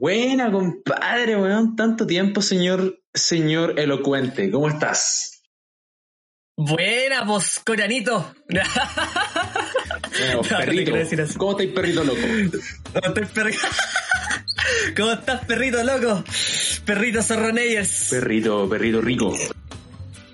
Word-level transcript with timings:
Buena, 0.00 0.50
compadre, 0.52 1.36
weón. 1.36 1.74
Tanto 1.74 2.06
tiempo, 2.06 2.40
señor, 2.40 3.00
señor 3.12 3.80
elocuente. 3.80 4.48
¿Cómo 4.50 4.68
estás? 4.68 5.42
Buena, 6.56 7.24
vos, 7.24 7.60
coreanito. 7.64 8.34
Bueno, 10.18 10.40
perrito. 10.42 10.90
¿Cómo 11.36 11.52
estáis, 11.52 11.70
perrito 11.70 12.02
loco? 12.02 12.18
¿Cómo 12.92 13.06
estás, 13.14 13.30
perrito? 13.30 13.60
¿Cómo 14.96 15.12
estás, 15.12 15.44
perrito 15.44 15.84
loco? 15.84 16.24
Perrito 16.84 17.22
Zorroneyers. 17.22 18.08
Perrito, 18.10 18.68
perrito 18.68 19.00
rico. 19.00 19.32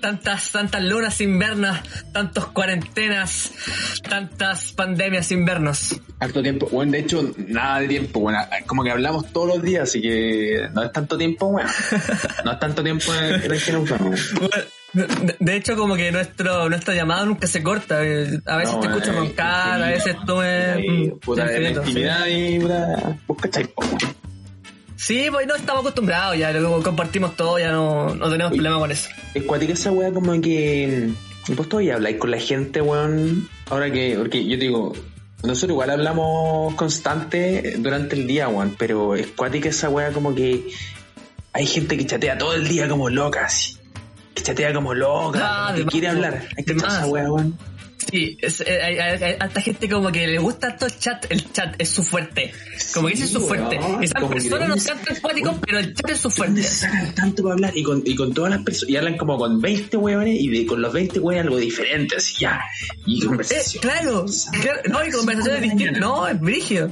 Tantas, 0.05 0.51
tantas 0.51 0.83
lunas 0.83 1.19
invernas, 1.19 1.81
tantos 2.13 2.45
cuarentenas, 2.49 3.51
tantas 4.07 4.71
pandemias 4.73 5.31
invernos. 5.31 5.99
Harto 6.19 6.43
tiempo. 6.43 6.67
Bueno, 6.71 6.91
de 6.91 6.99
hecho, 6.99 7.33
nada 7.47 7.79
de 7.79 7.87
tiempo. 7.87 8.19
Bueno, 8.19 8.37
como 8.67 8.83
que 8.83 8.91
hablamos 8.91 9.33
todos 9.33 9.47
los 9.47 9.63
días, 9.63 9.89
así 9.89 10.03
que 10.03 10.69
no 10.75 10.83
es 10.83 10.91
tanto 10.91 11.17
tiempo, 11.17 11.51
bueno. 11.51 11.67
No 12.43 12.51
es 12.51 12.59
tanto 12.59 12.83
tiempo 12.83 13.15
en 13.15 13.51
el 13.51 13.63
que 13.63 13.71
nos 13.71 13.83
usamos. 13.83 14.33
De, 14.93 15.35
de 15.39 15.55
hecho, 15.55 15.75
como 15.75 15.95
que 15.95 16.11
nuestro 16.11 16.69
nuestra 16.69 16.93
llamada 16.93 17.25
nunca 17.25 17.47
se 17.47 17.63
corta. 17.63 18.05
eh, 18.05 18.39
A 18.45 18.57
veces 18.57 18.75
No, 18.75 18.81
te 18.81 18.87
escucho 18.87 19.09
eh, 19.09 19.15
roncar, 19.15 19.81
a 19.81 19.87
veces 19.87 20.15
tú 20.27 20.35
me... 20.35 21.13
Puta, 21.19 21.45
la 21.45 21.51
infinito, 21.51 21.81
sí. 21.83 21.89
intimidad 21.89 22.27
y 22.27 22.59
puta. 23.25 23.59
Sí, 25.05 25.27
pues 25.31 25.45
no 25.45 25.53
estamos 25.55 25.81
acostumbrados 25.81 26.35
ya, 26.35 26.51
luego 26.51 26.81
compartimos 26.81 27.35
todo, 27.35 27.59
ya 27.59 27.71
no, 27.71 28.15
no 28.15 28.27
tenemos 28.27 28.53
problema 28.53 28.79
con 28.79 28.89
eso. 28.89 29.07
Es 29.35 29.43
cuática 29.43 29.73
esa 29.73 29.91
weá 29.91 30.11
como 30.11 30.41
que... 30.41 31.11
mm, 31.47 31.55
Vos 31.55 31.69
todavía 31.69 31.93
habláis 31.93 32.17
con 32.17 32.31
la 32.31 32.39
gente, 32.39 32.81
weón. 32.81 33.47
Ahora 33.69 33.91
que... 33.91 34.15
Porque 34.17 34.43
yo 34.43 34.57
te 34.57 34.65
digo... 34.65 34.93
Nosotros 35.43 35.73
igual 35.75 35.91
hablamos 35.91 36.73
constante 36.73 37.75
durante 37.77 38.15
el 38.15 38.25
día, 38.25 38.47
weón. 38.47 38.75
Pero 38.79 39.13
es 39.13 39.27
cuática 39.27 39.69
esa 39.69 39.89
weá 39.89 40.11
como 40.11 40.33
que... 40.33 40.69
Hay 41.53 41.67
gente 41.67 41.97
que 41.97 42.07
chatea 42.07 42.39
todo 42.39 42.55
el 42.55 42.67
día 42.67 42.89
como 42.89 43.07
loca, 43.07 43.45
así. 43.45 43.77
Que 44.33 44.41
chatea 44.41 44.73
como 44.73 44.95
loca. 44.95 45.67
Ah, 45.67 45.73
que 45.75 45.85
quiere 45.85 46.07
hablar. 46.07 46.47
Hay 46.57 46.63
que 46.63 46.73
esa 46.73 47.05
weá, 47.05 47.31
weón. 47.31 47.55
Sí, 48.11 48.37
es, 48.41 48.61
eh, 48.61 48.81
hay, 48.83 48.97
hay, 49.39 49.61
gente 49.63 49.89
como 49.89 50.11
que 50.11 50.27
le 50.27 50.37
gusta 50.37 50.75
todo 50.75 50.87
el 50.87 50.99
chat, 50.99 51.25
el 51.31 51.51
chat 51.51 51.75
es 51.79 51.89
su 51.89 52.03
fuerte. 52.03 52.51
Como 52.93 53.07
que 53.07 53.13
ese 53.13 53.23
es 53.23 53.31
su 53.31 53.39
Sí, 53.39 53.47
fuerte. 53.47 53.79
Esas 54.01 54.23
personas 54.23 54.69
no 54.69 54.77
sean 54.77 54.99
cuáticos, 55.21 55.55
pero 55.65 55.79
el 55.79 55.93
chat 55.95 56.09
es 56.11 56.19
su 56.19 56.29
¿De 56.29 56.35
dónde 56.35 56.61
fuerte. 56.61 56.63
sacan 56.63 57.15
tanto 57.15 57.43
para 57.43 57.53
hablar? 57.55 57.75
Y 57.75 57.83
con, 57.83 58.01
y 58.05 58.15
con 58.15 58.33
todas 58.33 58.51
las 58.51 58.61
personas... 58.63 58.89
Y 58.91 58.97
hablan 58.97 59.17
como 59.17 59.37
con 59.37 59.59
20 59.61 59.97
weones 59.97 60.39
y 60.39 60.49
de, 60.49 60.65
con 60.65 60.81
los 60.81 60.93
20 60.93 61.19
weones 61.19 61.45
algo 61.45 61.57
diferente, 61.57 62.15
así 62.17 62.35
ya. 62.39 62.61
Y 63.05 63.23
Eh, 63.23 63.27
conversación. 63.27 63.81
claro, 63.81 64.25
claro, 64.61 64.81
no, 64.89 64.99
hay 64.99 65.11
conversaciones 65.11 65.61
distintas. 65.61 65.99
No, 65.99 66.27
es 66.27 66.39
brígido. 66.39 66.91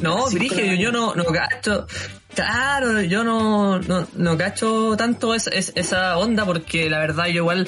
No, 0.00 0.26
como- 0.26 0.74
yo 0.78 0.92
no, 0.92 1.14
no 1.14 1.24
cacho. 1.24 1.86
Claro, 2.34 3.00
yo 3.00 3.24
no, 3.24 3.78
no, 3.80 4.06
no 4.14 4.36
cacho 4.36 4.94
tanto 4.96 5.34
esa, 5.34 5.50
es- 5.50 5.72
esa 5.74 6.18
onda 6.18 6.44
porque 6.44 6.90
la 6.90 6.98
verdad 6.98 7.26
yo 7.26 7.36
igual, 7.36 7.66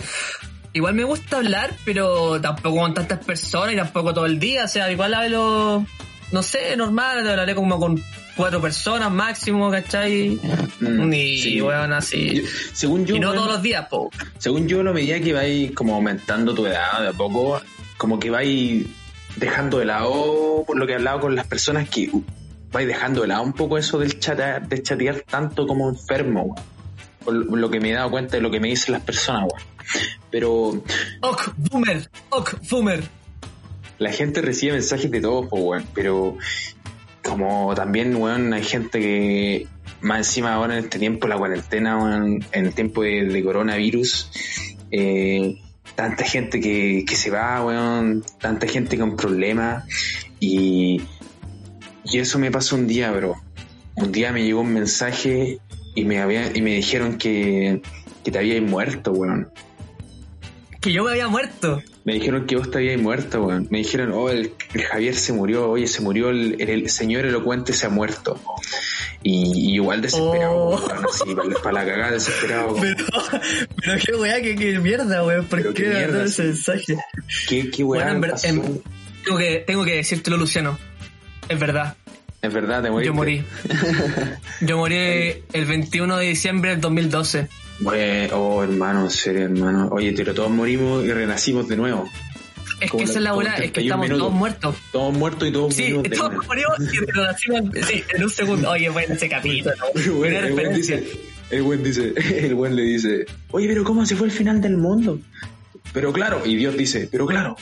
igual 0.79 0.95
me 0.95 1.05
gusta 1.05 1.37
hablar, 1.37 1.75
pero 1.85 2.41
tampoco 2.41 2.79
con 2.79 2.95
tantas 2.95 3.25
personas 3.25 3.75
y 3.75 3.77
tampoco 3.77 4.15
todo 4.15 4.27
el 4.27 4.39
día. 4.39 4.65
O 4.65 4.69
sea, 4.69 4.91
igual 4.91 5.13
hablo, 5.15 5.85
no 6.33 6.43
sé, 6.43 6.77
normal, 6.77 7.29
hablaré 7.29 7.55
como 7.55 7.79
con 7.79 8.03
cuatro 8.37 8.61
personas 8.61 9.11
máximo, 9.11 9.71
¿cachai? 9.71 10.39
Mm, 10.81 11.13
y 11.13 11.39
sí. 11.39 11.61
weón 11.61 11.93
así. 11.93 12.43
Yo- 12.43 12.49
según 12.73 13.05
yo, 13.05 13.17
y 13.17 13.21
no 13.21 13.33
todos 13.35 13.49
los 13.49 13.63
días, 13.63 13.87
po. 13.89 14.11
Según 14.39 14.67
yo, 14.69 14.81
a 14.81 14.85
medida 14.93 15.21
que 15.21 15.33
vais 15.33 15.73
como 15.73 15.95
aumentando 15.97 16.55
tu 16.55 16.65
edad 16.67 17.03
de 17.03 17.09
a 17.09 17.13
poco, 17.13 17.61
como 17.97 18.19
que 18.19 18.31
vais 18.31 18.87
dejando 19.37 19.79
de 19.79 19.85
lado, 19.85 20.65
por 20.67 20.77
lo 20.79 20.87
que 20.87 20.93
he 20.93 20.97
hablado 20.97 21.21
con 21.21 21.35
las 21.37 21.47
personas, 21.47 21.89
que 21.89 22.11
vais 22.73 22.87
dejando 22.87 23.23
de 23.23 23.29
lado 23.29 23.43
un 23.43 23.53
poco 23.53 23.77
eso 23.79 23.99
del 23.99 24.19
chatear, 24.21 24.69
de 24.69 24.83
chatear 24.83 25.21
tanto 25.29 25.67
como 25.67 25.89
enfermo. 25.89 26.55
Por 27.25 27.35
lo- 27.35 27.69
que 27.71 27.79
me 27.81 27.91
he 27.91 27.95
dado 27.95 28.11
cuenta 28.11 28.37
de 28.37 28.43
lo 28.43 28.51
que 28.51 28.59
me 28.61 28.69
dicen 28.69 28.93
las 28.95 29.03
personas, 29.03 29.43
weón. 29.43 29.63
Pero 30.31 30.83
Ok, 31.23 31.53
boomer, 31.57 32.11
ok, 32.31 32.55
boomer. 32.71 33.05
la 33.99 34.13
gente 34.13 34.43
recibe 34.43 34.73
mensajes 34.73 35.11
de 35.11 35.21
todos, 35.21 35.47
pues, 35.49 35.63
weón. 35.63 35.85
Pero 35.95 36.37
como 37.23 37.75
también, 37.75 38.15
weón, 38.17 38.53
hay 38.53 38.63
gente 38.63 39.01
que 39.01 39.67
más 40.01 40.19
encima 40.19 40.55
ahora 40.55 40.79
en 40.79 40.85
este 40.85 40.99
tiempo, 40.99 41.27
la 41.29 41.37
cuarentena, 41.37 41.97
weón, 41.97 42.45
en 42.53 42.67
el 42.67 42.75
tiempo 42.75 43.03
de, 43.03 43.25
de 43.25 43.43
coronavirus, 43.43 44.31
eh, 44.91 45.57
tanta 45.95 46.25
gente 46.25 46.61
que, 46.61 47.05
que 47.07 47.17
se 47.17 47.31
va, 47.31 47.65
weón, 47.65 48.25
tanta 48.41 48.67
gente 48.69 48.97
con 48.99 49.17
problemas 49.17 49.85
y, 50.39 51.03
y 52.05 52.19
eso 52.19 52.39
me 52.39 52.51
pasó 52.51 52.77
un 52.77 52.87
día, 52.87 53.11
bro. 53.11 53.35
Un 53.97 54.13
día 54.13 54.31
me 54.31 54.45
llegó 54.45 54.61
un 54.61 54.73
mensaje 54.73 55.59
y 55.97 56.05
me 56.05 56.21
había, 56.21 56.57
y 56.57 56.63
me 56.63 56.75
dijeron 56.77 57.19
que, 57.19 57.83
que 58.23 58.31
te 58.31 58.39
habías 58.39 58.63
muerto, 58.63 59.11
weón. 59.11 59.51
Que 60.81 60.93
yo 60.93 61.03
me 61.05 61.11
había 61.11 61.27
muerto. 61.29 61.83
Me 62.05 62.15
dijeron 62.15 62.47
que 62.47 62.57
vos 62.57 62.71
te 62.71 62.79
habías 62.79 63.01
muerto, 63.01 63.43
weón. 63.45 63.67
Me 63.71 63.79
dijeron, 63.79 64.13
oh, 64.15 64.31
el, 64.31 64.53
el 64.75 64.83
Javier 64.83 65.15
se 65.17 65.33
murió, 65.33 65.69
oye, 65.71 65.87
se 65.89 66.01
murió, 66.03 66.31
el, 66.31 66.89
señor 66.89 67.27
elocuente 67.27 67.73
se 67.73 67.87
ha 67.87 67.89
muerto. 67.89 68.41
Y, 69.23 69.71
y 69.73 69.75
igual 69.75 70.01
desesperado, 70.01 70.55
Oh. 70.55 70.77
weón, 70.77 71.05
así, 71.05 71.35
para, 71.35 71.63
para 71.63 71.73
la 71.73 71.85
cagada 71.91 72.13
desesperado. 72.13 72.73
weón. 72.75 72.97
Pero, 72.97 73.69
pero 73.77 73.99
qué 74.05 74.13
weá, 74.15 74.41
qué, 74.41 74.55
qué 74.55 74.79
mierda, 74.79 75.25
weón. 75.25 75.47
¿Por 75.47 75.61
Pero 75.61 75.75
qué 75.75 75.83
qué 75.83 75.89
mierda, 75.91 76.25
ese 76.25 76.45
mensaje? 76.45 76.97
¿Qué, 77.49 77.71
qué 77.71 77.83
weá 77.85 78.05
Bueno, 78.17 78.35
en- 78.45 78.83
tengo, 79.25 79.37
que, 79.39 79.65
tengo 79.67 79.85
que 79.85 79.97
decírtelo, 79.97 80.37
Luciano. 80.37 80.79
Es 81.49 81.59
verdad. 81.59 81.97
Es 82.41 82.55
verdad, 82.55 82.83
te 82.85 82.91
moriste. 82.91 83.09
Yo 83.11 83.15
morí. 83.15 83.45
Yo 84.61 84.77
morí 84.77 85.43
el 85.53 85.65
21 85.67 86.17
de 86.19 86.27
diciembre 86.27 86.71
del 86.71 86.81
2012. 86.81 87.49
Bueno, 87.81 88.37
oh, 88.37 88.63
hermano, 88.63 89.05
en 89.05 89.11
serio, 89.11 89.43
hermano. 89.45 89.89
Oye, 89.93 90.13
pero 90.17 90.35
todos 90.35 90.51
morimos 90.51 91.05
y 91.05 91.13
renacimos 91.13 91.69
de 91.69 91.77
nuevo. 91.77 92.09
Es 92.81 92.91
Como 92.91 92.99
que 93.05 93.11
esa 93.11 93.19
es 93.19 93.25
la 93.25 93.35
weá, 93.35 93.55
es 93.55 93.73
que 93.73 93.81
31 93.83 93.85
estamos 93.87 94.07
minutos. 94.07 94.19
todos 94.29 94.35
muertos. 94.39 94.77
Todos 94.93 95.15
muertos 95.17 95.49
y 95.49 95.53
todos 95.53 95.75
Sí, 95.75 95.83
morimos 95.83 96.03
de 96.05 96.11
todos 96.11 96.47
morimos 96.47 96.79
y 96.93 96.97
renacimos 96.99 97.61
sí, 97.89 98.05
en 98.15 98.25
un 98.25 98.31
segundo. 98.31 98.71
Oye, 98.71 98.89
bueno, 98.89 99.15
ese 99.15 99.29
capítulo. 99.29 99.75
El 99.95 100.03
buen- 100.03 100.17
Buena 100.19 100.39
el 100.39 100.53
buen 100.53 100.65
referencia. 100.67 100.97
dice, 100.99 101.19
el 101.51 101.63
buen 101.63 101.83
dice, 101.83 102.15
el 102.47 102.55
buen 102.55 102.77
le 102.77 102.83
dice, 102.83 103.27
oye, 103.51 103.67
pero 103.69 103.85
¿cómo 103.85 104.07
se 104.07 104.15
fue 104.17 104.27
el 104.29 104.33
final 104.33 104.61
del 104.61 104.77
mundo? 104.77 105.19
Pero 105.93 106.13
claro, 106.13 106.43
y 106.45 106.55
Dios 106.57 106.77
dice, 106.77 107.09
pero 107.11 107.27
claro, 107.27 107.57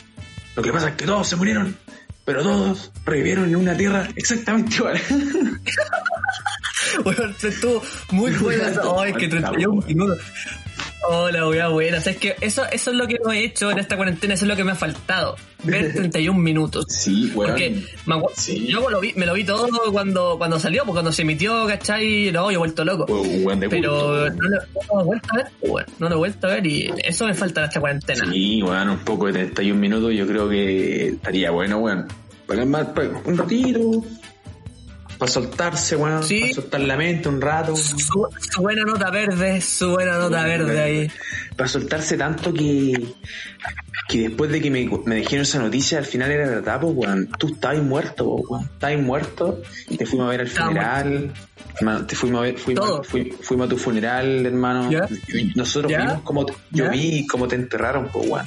lo 0.56 0.62
que 0.62 0.72
pasa 0.72 0.88
es 0.90 0.94
que 0.96 1.04
todos 1.06 1.28
se 1.28 1.36
murieron, 1.36 1.76
pero 2.24 2.42
todos 2.42 2.90
revivieron 3.06 3.44
en 3.48 3.56
una 3.56 3.76
tierra 3.76 4.08
exactamente 4.16 4.76
igual. 4.76 5.00
Weón, 7.04 7.34
estuvo 7.42 7.82
muy 8.12 8.32
buena. 8.32 8.72
Ay, 8.98 9.10
es 9.12 9.16
que 9.16 9.28
31 9.28 9.82
minutos. 9.86 10.18
Hola, 11.08 11.48
weá, 11.48 11.68
buena. 11.68 11.98
O 11.98 12.00
sea, 12.00 12.12
es 12.12 12.18
que 12.18 12.34
eso, 12.40 12.64
eso 12.72 12.90
es 12.90 12.96
lo 12.96 13.06
que 13.06 13.18
no 13.24 13.30
he 13.30 13.44
hecho 13.44 13.70
en 13.70 13.78
esta 13.78 13.96
cuarentena, 13.96 14.34
eso 14.34 14.44
es 14.44 14.48
lo 14.48 14.56
que 14.56 14.64
me 14.64 14.72
ha 14.72 14.74
faltado. 14.74 15.36
Ver 15.62 15.92
31 15.94 16.36
minutos. 16.38 16.86
Sí, 16.88 17.30
weón. 17.34 17.52
Porque 17.52 17.82
Sí. 18.34 18.66
yo 18.66 18.90
lo 18.90 18.98
vi, 19.00 19.12
me 19.14 19.24
lo 19.24 19.34
vi 19.34 19.44
todo 19.44 19.68
cuando, 19.92 20.36
cuando 20.36 20.58
salió, 20.58 20.82
pues 20.84 20.94
cuando 20.94 21.12
se 21.12 21.22
emitió, 21.22 21.66
¿cachai? 21.66 22.32
No, 22.32 22.50
yo 22.50 22.56
he 22.56 22.58
vuelto 22.58 22.84
loco. 22.84 23.04
Weón 23.06 23.60
de 23.60 23.68
Pero 23.68 23.90
culto. 23.92 24.30
no 24.30 24.48
lo, 24.48 24.58
no 24.58 24.94
lo 24.96 25.00
he 25.00 25.04
vuelto 25.04 25.28
a 25.32 25.36
ver, 25.36 25.46
pues, 25.60 25.72
weón. 25.72 25.86
No 26.00 26.08
lo 26.08 26.14
he 26.14 26.18
vuelto 26.18 26.46
a 26.48 26.50
ver 26.54 26.66
y 26.66 26.92
eso 27.04 27.26
me 27.26 27.34
falta 27.34 27.60
en 27.60 27.68
esta 27.68 27.80
cuarentena. 27.80 28.32
Sí, 28.32 28.62
weón, 28.62 28.88
un 28.88 28.98
poco 28.98 29.26
de 29.26 29.32
31 29.32 29.78
minutos 29.80 30.12
yo 30.12 30.26
creo 30.26 30.48
que 30.48 31.08
estaría 31.08 31.50
bueno, 31.52 31.78
weón. 31.78 32.06
Para 32.46 32.64
más, 32.64 32.86
un 33.24 33.36
ratito. 33.36 34.02
Para 35.18 35.30
soltarse, 35.32 35.96
weón. 35.96 36.22
Sí. 36.24 36.40
Para 36.40 36.52
soltar 36.54 36.80
la 36.82 36.96
mente 36.96 37.28
un 37.28 37.40
rato. 37.40 37.74
Su, 37.76 37.98
su 37.98 38.62
buena 38.62 38.82
nota 38.84 39.10
verde, 39.10 39.60
su 39.60 39.90
buena 39.90 40.18
nota 40.18 40.44
verde 40.44 40.80
ahí. 40.82 41.10
Para 41.56 41.68
soltarse 41.68 42.16
tanto 42.16 42.52
que. 42.52 43.14
Que 44.08 44.28
después 44.28 44.50
de 44.52 44.60
que 44.60 44.70
me, 44.70 44.88
me 45.04 45.16
dijeron 45.16 45.42
esa 45.42 45.58
noticia, 45.58 45.98
al 45.98 46.04
final 46.04 46.30
era 46.30 46.46
verdad, 46.48 46.80
pues, 46.80 46.92
weón. 46.94 47.28
Tú 47.38 47.48
estabas 47.48 47.82
muerto, 47.82 48.24
weón. 48.34 48.64
Estabas 48.64 49.00
muerto. 49.00 49.62
Te 49.98 50.06
fuimos 50.06 50.26
a 50.26 50.30
ver 50.30 50.40
al 50.42 50.48
funeral. 50.48 51.32
Ma- 51.80 52.06
Te 52.06 52.14
fuimos 52.16 52.38
a 52.38 52.42
ver, 52.42 52.56
fuimos, 52.58 53.06
fuimos 53.42 53.66
a 53.66 53.68
tu 53.68 53.76
funeral, 53.78 54.46
hermano. 54.46 54.90
Nosotros 55.54 55.90
¿Ya? 55.92 55.98
vimos 56.00 56.20
como, 56.22 56.46
yo 56.70 56.84
¿Ya? 56.84 56.90
vi 56.90 57.26
cómo 57.26 57.48
te 57.48 57.56
enterraron, 57.56 58.08
pues, 58.12 58.28
weón. 58.28 58.46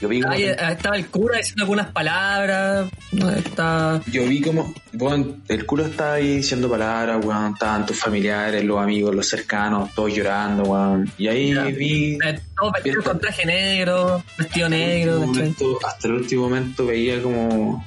Yo 0.00 0.08
vi 0.08 0.20
como, 0.22 0.32
Ahí 0.32 0.44
eh, 0.44 0.56
estaba 0.70 0.96
el 0.96 1.06
cura 1.08 1.38
diciendo 1.38 1.62
algunas 1.64 1.88
palabras. 1.92 2.88
Está... 3.36 4.00
yo 4.10 4.24
vi 4.24 4.40
como 4.40 4.72
weón, 4.94 5.42
el 5.48 5.66
culo 5.66 5.84
estaba 5.86 6.14
ahí 6.14 6.36
diciendo 6.38 6.70
palabras, 6.70 7.24
weón, 7.24 7.52
estaban 7.52 7.84
tus 7.86 7.98
familiares, 7.98 8.64
los 8.64 8.78
amigos, 8.82 9.14
los 9.14 9.28
cercanos, 9.28 9.94
todos 9.94 10.14
llorando, 10.14 10.62
weón. 10.64 11.10
Y 11.18 11.28
ahí 11.28 11.54
Ya. 11.54 11.64
vi 11.64 12.18
eh, 12.24 12.40
Todo 12.56 12.72
vestido 12.72 13.02
con 13.02 13.18
traje 13.20 13.44
negro, 13.44 14.22
vestido 14.38 14.68
negro. 14.70 15.12
hasta 15.12 15.24
el, 15.24 15.28
¿cachai? 15.28 15.42
momento, 15.42 15.86
hasta 15.86 16.08
el 16.08 16.14
último 16.14 16.42
momento 16.44 16.86
veía 16.86 17.22
como 17.22 17.84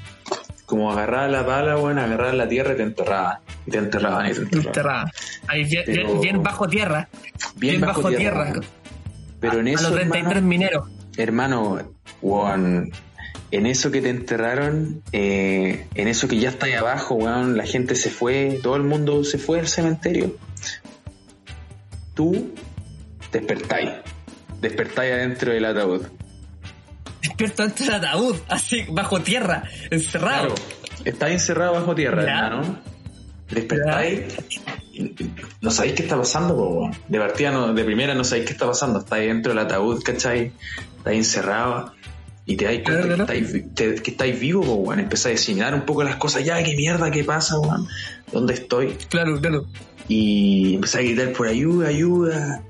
como 0.66 0.92
agarrar 0.92 1.30
la 1.30 1.46
pala, 1.46 1.78
weón, 1.78 2.00
agarrar 2.00 2.34
la 2.34 2.48
tierra 2.48 2.74
y 2.74 2.78
te 2.78 2.84
enterraban. 2.84 3.38
Y 3.68 3.72
te 3.72 3.78
enterraban 3.78 4.26
y 4.32 4.34
te 4.34 4.58
enterraban. 4.58 5.12
Ahí 5.48 5.64
bien, 5.66 5.84
Pero- 5.86 6.08
bien- 6.08 6.22
bien 6.22 6.44
bajo 6.44 6.68
tierra. 6.68 7.10
Bien, 7.56 7.82
bajo, 7.82 8.10
tierra. 8.10 8.54
Pero 9.40 9.60
en 9.60 9.68
a 9.68 9.72
eso, 9.72 9.84
los 9.90 9.96
33 10.00 10.26
hermano, 10.32 10.48
mineros. 10.48 10.90
hermano, 11.18 11.80
weón, 12.24 12.92
en 13.52 13.66
eso 13.68 13.92
que 13.92 14.02
te 14.02 14.10
enterraron, 14.10 15.04
eh, 15.12 15.88
en 15.94 16.08
eso 16.08 16.28
que 16.28 16.40
ya 16.40 16.50
está 16.50 16.66
ahí 16.66 16.74
abajo, 16.74 17.16
weón, 17.16 17.58
la 17.58 17.66
gente 17.66 17.96
se 17.96 18.10
fue, 18.10 18.60
todo 18.64 18.76
el 18.78 18.84
mundo 18.84 19.24
se 19.24 19.38
fue 19.38 19.60
al 19.60 19.68
cementerio. 19.68 20.36
Tú 22.16 22.54
despertáis, 23.32 23.90
despertáis 24.62 25.14
adentro 25.14 25.54
del 25.54 25.66
ataúd. 25.66 26.08
Despierto 27.22 27.64
dentro 27.64 27.86
del 27.86 27.96
ataúd, 27.96 28.36
así 28.48 28.86
bajo 28.90 29.22
tierra, 29.22 29.64
encerrado. 29.92 30.56
Claro, 30.56 30.62
estás 31.06 31.32
encerrado 31.32 31.74
bajo 31.74 31.94
tierra, 31.96 32.24
Ya. 32.26 32.48
hermano. 32.48 32.80
Despertáis, 33.50 34.34
no 35.62 35.70
sabéis 35.70 35.94
qué 35.96 36.04
está 36.04 36.18
pasando, 36.18 36.56
po, 36.56 36.92
de 37.08 37.20
partida, 37.20 37.52
no, 37.52 37.74
de 37.74 37.84
primera 37.84 38.16
no 38.16 38.24
sabéis 38.24 38.48
qué 38.48 38.54
está 38.54 38.66
pasando, 38.66 39.00
estáis 39.00 39.28
dentro 39.28 39.52
del 39.54 39.60
ataúd, 39.60 40.02
¿cachai? 40.02 40.52
Estáis 40.98 41.18
encerrado 41.20 41.94
y 42.46 42.56
te 42.58 42.66
dais 42.66 42.84
cuenta 42.84 43.08
que, 43.08 43.22
estáis, 43.22 43.74
te- 43.74 43.96
que 43.96 44.12
estáis 44.12 44.40
vivos, 44.40 44.68
weón. 44.68 45.00
empezáis 45.00 45.40
a 45.40 45.42
asimilar 45.44 45.74
un 45.76 45.82
poco 45.82 46.04
las 46.04 46.18
cosas, 46.18 46.44
ya, 46.44 46.62
qué 46.64 46.76
mierda, 46.76 47.10
qué 47.12 47.24
pasa, 47.24 47.58
weón, 47.60 47.88
¿dónde 48.32 48.54
estoy? 48.56 48.98
Claro, 49.10 49.40
claro. 49.40 49.66
Y 50.10 50.76
empezáis 50.76 51.10
a 51.10 51.14
gritar 51.14 51.34
por 51.34 51.48
ayuda, 51.48 51.88
ayuda, 51.88 52.62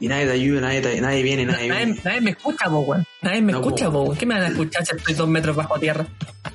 y 0.00 0.08
nadie 0.08 0.26
te 0.26 0.32
ayuda, 0.32 0.60
nadie, 0.62 0.80
te- 0.80 1.00
nadie 1.00 1.22
viene, 1.22 1.46
nadie 1.46 1.68
Nadie, 1.68 1.84
viene. 1.86 2.00
nadie 2.04 2.20
me 2.20 2.30
escucha, 2.32 2.68
weón. 2.68 3.04
Nadie 3.22 3.42
me 3.42 3.52
No, 3.52 3.60
escucha, 3.60 3.88
weón. 3.88 4.16
¿Qué 4.16 4.26
me 4.26 4.34
van 4.34 4.42
a 4.44 4.48
escuchar 4.48 4.84
si 4.84 4.96
estoy 4.96 5.14
dos 5.14 5.28
metros 5.28 5.54
bajo 5.56 5.78
tierra? 5.78 6.06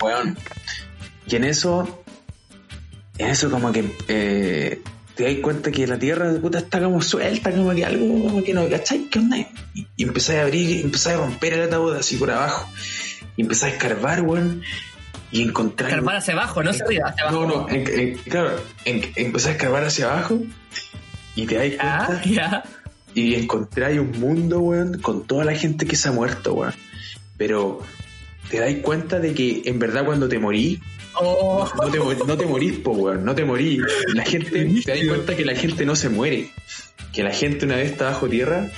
Weón. 0.02 0.38
Y 1.28 1.36
en 1.38 1.44
eso, 1.46 2.04
en 3.18 3.28
eso 3.30 3.50
como 3.50 3.72
que 3.72 3.86
eh, 4.10 4.82
te 5.16 5.24
das 5.26 5.36
cuenta 5.42 5.72
que 5.72 5.86
la 5.88 5.98
tierra 6.00 6.32
puta 6.42 6.60
está 6.60 6.82
como 6.82 7.02
suelta, 7.02 7.52
como 7.52 7.74
que 7.76 7.86
algo, 7.86 8.08
como 8.28 8.44
que 8.44 8.54
no, 8.54 8.68
¿cachai? 8.70 9.08
¿Qué 9.10 9.20
onda? 9.20 9.38
Y, 9.38 9.48
y 9.98 10.04
empezáis 10.04 10.40
a 10.40 10.44
abrir, 10.44 10.82
empezáis 10.86 11.18
a 11.18 11.20
romper 11.22 11.54
el 11.54 11.62
ataúd 11.64 11.96
así 11.96 12.18
por 12.18 12.32
abajo. 12.32 12.70
Y 13.38 13.42
empezáis 13.44 13.74
a 13.74 13.78
escarbar, 13.78 14.22
weón. 14.22 14.62
Y 15.32 15.42
encontrar. 15.44 15.90
Escarbar 15.90 16.16
hacia 16.18 16.34
abajo, 16.34 16.62
no 16.64 16.70
hacia 16.72 16.86
arriba, 16.86 17.10
hacia 17.10 17.24
abajo. 17.30 17.46
No, 17.46 17.48
no, 17.62 17.70
en- 17.70 18.00
en- 18.00 18.18
claro, 18.18 18.62
en, 18.86 19.02
empezáis 19.16 19.48
a 19.48 19.58
escarbar 19.58 19.84
hacia 19.86 20.12
abajo. 20.12 20.42
Y 21.36 21.46
te 21.46 21.56
das 21.56 21.68
Ah, 21.80 22.04
cuenta. 22.08 22.24
ya. 22.30 22.64
Y 23.14 23.36
encontráis 23.36 24.00
un 24.00 24.12
mundo, 24.20 24.60
weón, 24.60 25.00
con 25.02 25.26
toda 25.28 25.46
la 25.46 25.56
gente 25.56 25.86
que 25.86 25.96
se 25.96 26.10
ha 26.10 26.12
muerto, 26.12 26.54
weón. 26.54 26.74
Pero 27.38 27.80
te 28.50 28.60
dais 28.60 28.78
cuenta 28.82 29.20
de 29.20 29.34
que 29.34 29.62
en 29.66 29.80
verdad 29.80 30.04
cuando 30.06 30.28
te 30.28 30.40
morís, 30.40 30.80
Oh, 31.16 31.70
no 31.76 31.90
te, 31.92 32.26
no 32.26 32.38
te 32.38 32.46
morís, 32.46 32.80
po, 32.80 32.92
weón, 32.92 33.24
no 33.26 33.36
te 33.36 33.44
morís. 33.46 33.82
La 34.14 34.24
gente, 34.24 34.50
te 34.86 34.92
das 34.92 35.08
cuenta 35.08 35.36
que 35.36 35.46
la 35.46 35.56
gente 35.56 35.86
no 35.86 35.96
se 35.96 36.10
muere. 36.10 36.50
Que 37.14 37.24
la 37.24 37.32
gente 37.32 37.66
una 37.66 37.76
vez 37.76 37.92
está 37.92 38.06
bajo 38.06 38.30
tierra, 38.30 38.70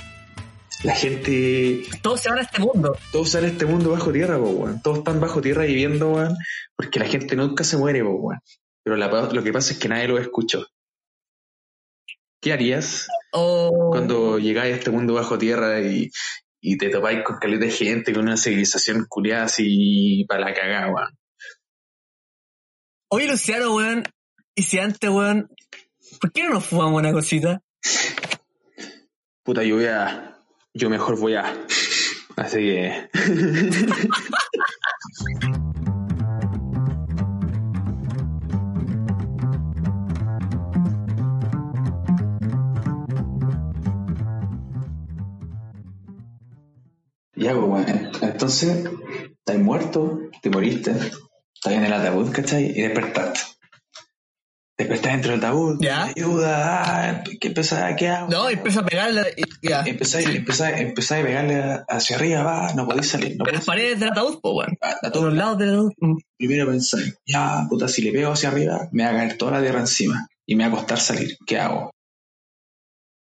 la 0.82 0.94
gente, 0.94 1.84
todos 2.02 2.20
se 2.20 2.28
van 2.28 2.38
a 2.38 2.42
este 2.42 2.58
mundo. 2.60 2.96
todos 3.12 3.30
salen 3.30 3.50
a 3.50 3.52
este 3.52 3.64
mundo 3.66 3.90
bajo 3.90 4.12
tierra, 4.12 4.38
po, 4.38 4.50
weón. 4.50 4.82
Todos 4.82 4.98
están 4.98 5.20
bajo 5.20 5.40
tierra 5.40 5.64
viviendo, 5.64 6.10
weón, 6.10 6.36
porque 6.76 6.98
la 6.98 7.06
gente 7.06 7.36
nunca 7.36 7.62
se 7.64 7.76
muere, 7.76 8.02
po, 8.02 8.10
weón. 8.10 8.40
Pero 8.82 8.96
la- 8.96 9.30
lo 9.32 9.42
que 9.42 9.52
pasa 9.52 9.72
es 9.72 9.78
que 9.78 9.88
nadie 9.88 10.08
lo 10.08 10.18
escuchó. 10.18 10.66
¿Qué 12.40 12.52
harías 12.52 13.06
Oh, 13.32 13.88
cuando 13.90 14.38
llegáis 14.38 14.74
a 14.74 14.76
este 14.78 14.90
mundo 14.90 15.14
bajo 15.14 15.38
tierra 15.38 15.80
y, 15.80 16.10
y 16.60 16.76
te 16.76 16.90
topáis 16.90 17.22
con 17.24 17.38
caleta 17.38 17.64
de 17.64 17.70
gente, 17.70 18.12
con 18.12 18.22
una 18.24 18.36
civilización 18.36 19.06
culiada 19.08 19.44
así 19.44 20.24
para 20.28 20.44
la 20.50 20.54
cagada, 20.54 20.88
weón? 20.92 21.08
Oye, 23.16 23.28
Luciano, 23.28 23.72
weón. 23.76 24.02
Y 24.56 24.64
si 24.64 24.80
antes, 24.80 25.08
weón. 25.08 25.48
¿Por 26.20 26.32
qué 26.32 26.42
no 26.42 26.54
nos 26.54 26.66
fumamos 26.66 26.98
una 26.98 27.12
cosita? 27.12 27.62
Puta, 29.44 29.62
yo 29.62 29.76
voy 29.76 29.84
a. 29.84 30.42
Yo 30.72 30.90
mejor 30.90 31.16
voy 31.20 31.36
a. 31.36 31.44
Así 32.34 32.58
que. 32.58 33.08
Ya, 47.36 47.52
pues, 47.52 47.64
weón. 47.64 48.10
Entonces, 48.22 48.88
estás 49.38 49.58
muerto, 49.58 50.18
te 50.42 50.50
moriste, 50.50 50.94
estás 51.64 51.72
en 51.78 51.84
el 51.84 51.92
ataúd, 51.92 52.30
¿cachai? 52.30 52.64
Y 52.76 52.82
despertaste. 52.82 53.40
Despertaste 54.76 55.08
dentro 55.08 55.30
del 55.30 55.40
ataúd, 55.40 55.78
Ya. 55.80 56.04
ayuda, 56.04 57.10
ah, 57.10 57.24
¿qué 57.40 57.48
empezás? 57.48 57.94
¿Qué 57.96 58.08
hago? 58.08 58.28
No, 58.28 58.50
y 58.50 58.54
empiezo 58.54 58.80
a 58.80 58.84
pegarle. 58.86 59.32
y- 59.36 59.68
Ya. 59.68 59.82
Empezáis, 59.86 60.28
empezáis, 60.28 60.80
empezáis 60.80 61.22
a 61.24 61.26
pegarle 61.26 61.84
hacia 61.88 62.16
arriba, 62.16 62.42
va, 62.42 62.72
no 62.74 62.84
podéis 62.86 63.08
salir, 63.08 63.36
no 63.38 63.44
De 63.44 63.52
las 63.52 63.64
paredes 63.64 63.98
del 64.00 64.10
ataúd, 64.10 64.40
po, 64.40 64.52
weón. 64.56 64.76
a, 64.80 65.06
a 65.06 65.10
todos 65.12 65.26
los 65.26 65.34
lados 65.34 65.58
del 65.58 65.70
ataúd. 65.70 65.92
Mm. 66.00 66.16
Primero 66.36 66.66
pensáis, 66.66 67.14
ya, 67.24 67.64
puta, 67.68 67.88
si 67.88 68.02
le 68.02 68.12
pego 68.12 68.32
hacia 68.32 68.48
arriba, 68.50 68.88
me 68.92 69.04
va 69.04 69.10
a 69.10 69.14
caer 69.14 69.38
toda 69.38 69.52
la 69.52 69.60
tierra 69.62 69.80
encima 69.80 70.26
y 70.44 70.56
me 70.56 70.64
va 70.68 70.74
a 70.74 70.76
costar 70.80 70.98
salir. 71.00 71.36
¿Qué 71.46 71.58
hago? 71.60 71.90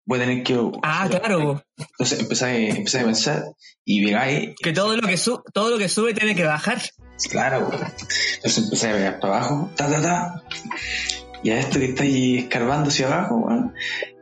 Voy 0.05 0.19
a 0.19 0.23
tener 0.23 0.43
que. 0.43 0.59
Ah, 0.81 1.07
claro. 1.09 1.63
Entonces 1.77 2.19
empezáis, 2.19 2.75
empezáis 2.75 3.03
a 3.03 3.05
pensar 3.07 3.43
y 3.85 4.03
llegáis, 4.05 4.49
Que 4.61 4.73
todo 4.73 4.97
lo 4.97 5.07
que, 5.07 5.15
su 5.17 5.41
todo 5.53 5.69
lo 5.69 5.77
que 5.77 5.87
sube 5.87 6.13
tiene 6.13 6.35
que 6.35 6.43
bajar. 6.43 6.81
Claro. 7.29 7.69
Entonces 7.71 8.63
empezáis 8.63 8.93
a 8.93 8.97
pegar 8.97 9.19
para 9.19 9.37
abajo, 9.37 9.69
ta, 9.75 9.89
ta, 9.89 10.01
ta. 10.01 10.43
Y 11.43 11.49
a 11.51 11.59
esto 11.59 11.79
que 11.79 11.85
estáis 11.85 12.43
escarbando 12.43 12.89
hacia 12.89 13.07
abajo, 13.07 13.71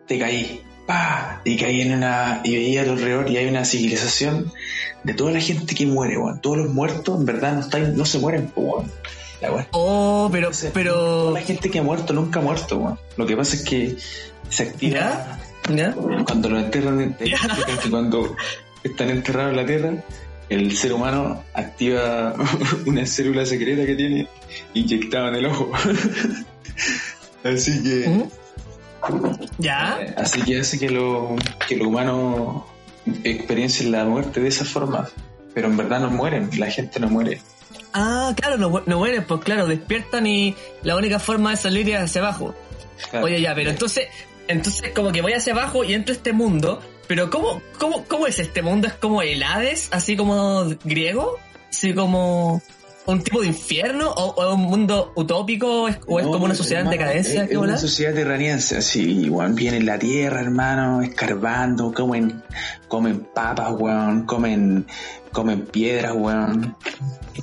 te 0.07 0.19
caí. 0.19 0.63
Pa, 0.87 1.41
y 1.45 1.57
caí 1.57 1.81
en 1.81 1.93
una. 1.93 2.41
Y 2.43 2.55
veía 2.55 2.81
a 2.81 2.85
tu 2.85 2.91
alrededor 2.91 3.29
y 3.29 3.37
hay 3.37 3.47
una 3.47 3.65
civilización 3.65 4.51
de 5.03 5.13
toda 5.13 5.31
la 5.31 5.39
gente 5.39 5.75
que 5.75 5.85
muere. 5.85 6.17
Todos 6.41 6.57
los 6.57 6.69
muertos, 6.69 7.19
en 7.19 7.25
verdad, 7.25 7.53
no, 7.53 7.59
están, 7.61 7.95
no 7.95 8.05
se 8.05 8.19
mueren. 8.19 8.51
La. 9.41 9.67
Oh, 9.71 10.29
pero, 10.31 10.47
Entonces, 10.47 10.71
pero. 10.73 10.93
Toda 10.93 11.39
la 11.39 11.45
gente 11.45 11.69
que 11.69 11.79
ha 11.79 11.83
muerto 11.83 12.13
nunca 12.13 12.39
ha 12.39 12.43
muerto. 12.43 12.97
Lo 13.15 13.25
que 13.25 13.37
pasa 13.37 13.55
es 13.55 13.63
que 13.63 13.97
se 14.49 14.63
activa 14.63 15.39
¿Ya? 15.69 15.93
cuando 16.25 16.49
lo 16.49 16.59
enterran. 16.59 17.15
Ya. 17.19 17.37
cuando 17.89 18.35
están 18.83 19.09
enterrados 19.09 19.51
en 19.51 19.57
la 19.57 19.65
tierra, 19.65 19.93
el 20.51 20.75
ser 20.75 20.91
humano 20.91 21.43
activa 21.53 22.35
una 22.85 23.05
célula 23.05 23.45
secreta 23.45 23.85
que 23.85 23.95
tiene 23.95 24.27
inyectada 24.73 25.29
en 25.29 25.35
el 25.35 25.45
ojo. 25.45 25.71
Así 27.43 27.81
que. 27.81 28.09
¿Mm? 28.09 28.29
¿Ya? 29.57 29.97
Eh, 30.01 30.13
Así 30.17 30.41
que 30.41 30.59
hace 30.59 30.77
que 30.77 30.89
lo, 30.89 31.37
que 31.67 31.77
los 31.77 31.87
humanos 31.87 32.63
experiencien 33.23 33.93
la 33.93 34.03
muerte 34.03 34.41
de 34.41 34.49
esa 34.49 34.65
forma. 34.65 35.09
Pero 35.53 35.69
en 35.69 35.77
verdad 35.77 36.01
no 36.01 36.09
mueren, 36.09 36.49
la 36.57 36.69
gente 36.69 36.99
no 36.99 37.07
muere. 37.07 37.39
Ah, 37.93 38.33
claro, 38.35 38.57
no, 38.57 38.83
no 38.85 38.97
mueren, 38.97 39.23
pues 39.23 39.41
claro, 39.41 39.67
despiertan 39.67 40.27
y 40.27 40.55
la 40.83 40.97
única 40.97 41.19
forma 41.19 41.51
de 41.51 41.57
salir 41.57 41.89
es 41.89 41.99
hacia 41.99 42.21
abajo. 42.21 42.53
Claro. 43.09 43.25
Oye, 43.25 43.39
ya, 43.39 43.55
pero 43.55 43.69
entonces, 43.69 44.07
entonces 44.49 44.91
como 44.93 45.13
que 45.13 45.21
voy 45.21 45.31
hacia 45.31 45.53
abajo 45.53 45.85
y 45.85 45.93
entro 45.93 46.13
a 46.13 46.17
este 46.17 46.33
mundo, 46.33 46.81
pero 47.11 47.29
¿cómo, 47.29 47.61
cómo, 47.77 48.05
cómo 48.07 48.25
es 48.25 48.39
este 48.39 48.61
mundo? 48.61 48.87
¿Es 48.87 48.93
como 48.93 49.21
el 49.21 49.43
Hades, 49.43 49.89
así 49.91 50.15
como 50.15 50.63
griego? 50.85 51.37
¿Así 51.69 51.93
como 51.93 52.61
un 53.05 53.21
tipo 53.21 53.41
de 53.41 53.47
infierno? 53.47 54.11
¿O, 54.11 54.27
o 54.41 54.47
es 54.47 54.53
un 54.55 54.61
mundo 54.61 55.11
utópico? 55.15 55.89
¿Es- 55.89 55.99
¿O 56.07 56.21
es 56.21 56.25
No, 56.25 56.31
como 56.31 56.45
una 56.45 56.55
sociedad 56.55 56.83
en 56.85 56.89
decadencia? 56.89 57.41
Es, 57.43 57.47
¿Qué 57.49 57.55
es 57.55 57.59
una 57.59 57.77
sociedad 57.77 58.13
terraniense, 58.13 58.77
así, 58.77 59.29
weón. 59.29 59.55
Viene 59.55 59.75
en 59.75 59.87
la 59.87 59.99
tierra, 59.99 60.39
hermano, 60.39 61.01
escarbando, 61.01 61.91
comen, 61.93 62.41
comen 62.87 63.27
papas, 63.35 63.73
weón, 63.77 64.25
comen, 64.25 64.85
comen 65.33 65.65
piedras, 65.65 66.13
weón. 66.15 66.77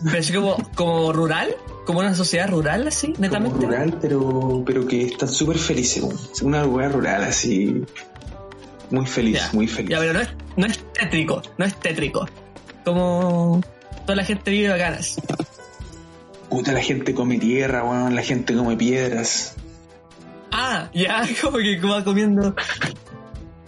Pero 0.03 0.19
así 0.19 0.33
como, 0.33 0.57
como 0.77 1.13
rural, 1.13 1.55
como 1.85 1.99
una 1.99 2.15
sociedad 2.15 2.49
rural, 2.49 2.89
así, 2.89 3.09
Como 3.09 3.21
netamente. 3.21 3.67
rural, 3.67 3.99
pero, 4.01 4.63
pero 4.65 4.87
que 4.87 5.03
están 5.09 5.29
súper 5.29 5.59
felices, 5.59 6.03
weón. 6.03 6.17
Es 6.33 6.41
Una 6.41 6.65
weá 6.65 6.89
rural, 6.89 7.25
así. 7.25 7.83
Muy 8.91 9.07
feliz, 9.07 9.37
Ya. 9.39 9.51
muy 9.53 9.67
feliz. 9.69 9.91
Ya, 9.91 9.99
pero 9.99 10.13
no 10.15 10.21
es, 10.21 10.29
no 10.57 10.67
es 10.67 10.79
tétrico, 10.93 11.43
no 11.59 11.65
es 11.65 11.75
tétrico. 11.79 12.27
Como 12.85 13.61
toda 14.07 14.17
la 14.17 14.25
gente 14.25 14.51
vive 14.51 14.69
bacanas. 14.71 15.21
Puta, 16.49 16.73
la 16.73 16.81
gente 16.81 17.13
come 17.15 17.39
tierra, 17.39 17.85
weón, 17.85 18.15
la 18.15 18.23
gente 18.23 18.55
come 18.55 18.77
piedras. 18.77 19.55
Ah, 20.51 20.89
ya, 20.95 21.23
como 21.43 21.59
que 21.59 21.79
va 21.81 22.03
comiendo. 22.03 22.55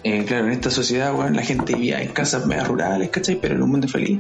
Eh, 0.03 0.25
claro, 0.25 0.47
en 0.47 0.53
esta 0.53 0.71
sociedad, 0.71 1.15
weón, 1.15 1.37
la 1.37 1.43
gente 1.43 1.75
vivía 1.75 2.00
en 2.00 2.12
casas 2.12 2.47
medio 2.47 2.65
rurales, 2.65 3.11
¿cachai? 3.11 3.37
Pero 3.37 3.55
en 3.57 3.62
un 3.62 3.71
mundo 3.71 3.87
feliz. 3.89 4.19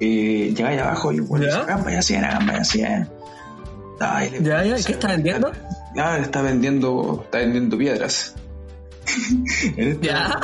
eh, 0.00 0.52
llegáis 0.56 0.80
abajo 0.80 1.12
y 1.12 1.20
bueno, 1.20 1.46
¿Ya? 1.46 1.58
hagan 1.60 1.84
vaya 1.84 2.00
100, 2.02 2.24
hagan 2.24 2.46
vaya 2.46 2.64
100. 2.64 3.08
Ay, 4.00 4.30
le- 4.30 4.42
Ya, 4.42 4.64
ya, 4.64 4.76
¿qué 4.76 4.92
está 4.92 5.08
vendiendo? 5.08 5.52
Ah, 5.98 6.18
está 6.18 6.40
vendiendo, 6.42 7.20
está 7.24 7.38
vendiendo 7.38 7.76
piedras. 7.78 8.34
En 9.76 9.88
este- 9.92 10.06
Ya, 10.06 10.40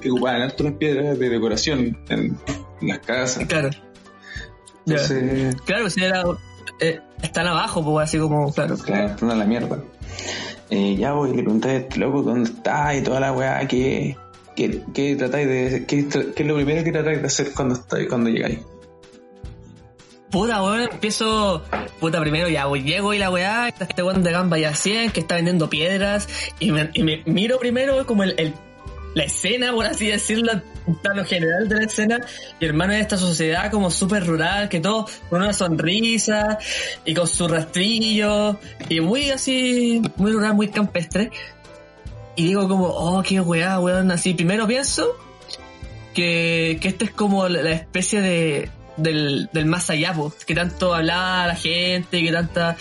que 0.00 0.10
ocupaban 0.10 0.42
harto 0.42 0.64
las 0.64 0.72
piedras 0.74 1.18
de 1.18 1.28
decoración 1.28 1.98
en, 2.08 2.36
en 2.80 2.88
las 2.88 2.98
casas. 3.00 3.46
claro. 3.46 3.70
Ya. 4.84 4.96
Entonces, 4.96 5.56
Claro, 5.64 5.90
si 5.90 6.02
era. 6.02 6.24
eh, 6.80 6.98
están 7.22 7.46
abajo, 7.46 7.84
pues 7.84 8.08
así 8.08 8.18
como, 8.18 8.52
claro. 8.52 8.76
claro, 8.78 9.06
están 9.08 9.30
a 9.30 9.34
la 9.36 9.44
mierda. 9.44 9.78
Eh, 10.70 10.96
ya 10.96 11.12
voy, 11.12 11.28
le 11.30 11.42
pregunté 11.42 11.68
a 11.68 11.76
este 11.76 11.98
loco 12.00 12.22
dónde 12.22 12.50
está 12.50 12.94
y 12.96 13.02
toda 13.02 13.20
la 13.20 13.32
weá, 13.32 13.66
¿qué, 13.68 14.16
qué, 14.56 14.82
qué 14.94 15.14
tratáis 15.16 15.46
de, 15.46 15.84
qué, 15.86 16.08
qué 16.08 16.42
es 16.42 16.46
lo 16.48 16.54
primero 16.56 16.82
que 16.82 16.90
tratáis 16.92 17.20
de 17.20 17.26
hacer 17.26 17.52
cuando 17.54 17.74
estáis, 17.74 18.08
cuando 18.08 18.30
llegáis? 18.30 18.58
Puta, 20.32 20.62
weón, 20.62 20.88
empiezo. 20.90 21.62
Puta, 22.00 22.18
primero 22.18 22.48
ya, 22.48 22.64
voy, 22.64 22.82
llego 22.82 23.12
y 23.12 23.18
la 23.18 23.30
weá, 23.30 23.68
está 23.68 23.84
este 23.84 24.02
weón 24.02 24.22
de 24.22 24.32
gamba 24.32 24.58
ya 24.58 24.74
100 24.74 25.10
que 25.10 25.20
está 25.20 25.34
vendiendo 25.34 25.68
piedras. 25.68 26.26
Y 26.58 26.72
me, 26.72 26.90
miro 27.26 27.58
primero 27.58 28.06
como 28.06 28.22
el, 28.22 28.54
la 29.14 29.24
escena, 29.24 29.72
por 29.72 29.84
así 29.84 30.06
decirlo, 30.06 30.52
plano 31.02 31.26
general 31.26 31.68
de 31.68 31.76
la 31.76 31.84
escena. 31.84 32.20
Y 32.58 32.64
hermano, 32.64 32.94
de 32.94 33.00
esta 33.00 33.18
sociedad 33.18 33.70
como 33.70 33.90
súper 33.90 34.26
rural, 34.26 34.70
que 34.70 34.80
todo 34.80 35.06
con 35.28 35.42
una 35.42 35.52
sonrisa 35.52 36.58
y 37.04 37.12
con 37.12 37.28
su 37.28 37.46
rastrillo. 37.46 38.58
Y 38.88 39.00
muy 39.00 39.28
así, 39.28 40.00
muy 40.16 40.32
rural, 40.32 40.54
muy 40.54 40.68
campestre. 40.68 41.30
Y 42.36 42.46
digo 42.46 42.66
como, 42.68 42.86
oh, 42.86 43.22
qué 43.22 43.38
weá, 43.38 43.78
weón, 43.78 44.10
así. 44.10 44.32
Primero 44.32 44.66
pienso 44.66 45.14
que, 46.14 46.78
que 46.80 46.88
este 46.88 47.04
es 47.04 47.10
como 47.10 47.46
la 47.50 47.70
especie 47.72 48.22
de 48.22 48.70
del, 48.96 49.48
del 49.52 49.66
más 49.66 49.88
allá, 49.90 50.12
po, 50.14 50.32
que 50.46 50.54
tanto 50.54 50.94
hablaba 50.94 51.46
la 51.46 51.54
gente, 51.56 52.22
que 52.22 52.32
tanta 52.32 52.76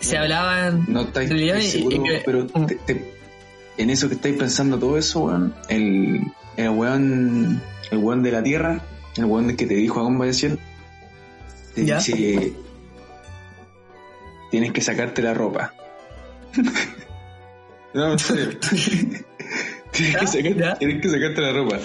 se 0.00 0.16
hablaban 0.18 0.84
No 0.88 1.02
estáis 1.02 1.30
y- 1.30 1.62
seguro, 1.62 2.02
que- 2.04 2.22
pero 2.24 2.46
te- 2.46 2.74
te- 2.76 3.14
en 3.78 3.90
eso 3.90 4.08
que 4.08 4.14
estáis 4.14 4.36
pensando 4.36 4.78
todo 4.78 4.96
eso, 4.98 5.20
weón, 5.20 5.54
el, 5.68 6.20
el 6.56 6.68
weón, 6.70 7.62
el 7.90 7.98
weón 7.98 8.22
de 8.22 8.32
la 8.32 8.42
tierra, 8.42 8.80
el 9.16 9.24
weón 9.24 9.56
que 9.56 9.66
te 9.66 9.74
dijo 9.74 10.00
a 10.00 10.02
Gomba 10.02 10.26
de 10.26 10.32
100, 10.34 10.58
te 11.74 11.84
Ya. 11.86 11.96
dice 11.96 12.52
tienes 14.50 14.72
que 14.72 14.80
sacarte 14.80 15.22
la 15.22 15.32
ropa. 15.34 15.72
no, 17.94 18.12
en 18.12 18.18
serio. 18.18 18.58
tienes, 19.92 20.16
que 20.16 20.20
Ya, 20.20 20.26
sacar- 20.26 20.56
ya. 20.56 20.74
tienes 20.76 21.02
que 21.02 21.08
sacarte 21.08 21.40
la 21.40 21.52
ropa. 21.52 21.78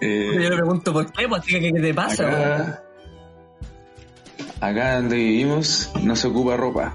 Eh, 0.00 0.30
yo 0.34 0.40
le 0.40 0.56
pregunto 0.56 0.92
por 0.94 1.12
qué, 1.12 1.28
pues 1.28 1.42
¿qué, 1.44 1.60
qué 1.60 1.72
te 1.72 1.94
pasa? 1.94 2.24
weón? 2.24 2.34
acá, 2.62 2.82
acá 4.60 4.96
donde 4.96 5.16
vivimos 5.16 5.90
no 6.02 6.14
se 6.16 6.28
ocupa 6.28 6.56
ropa. 6.56 6.94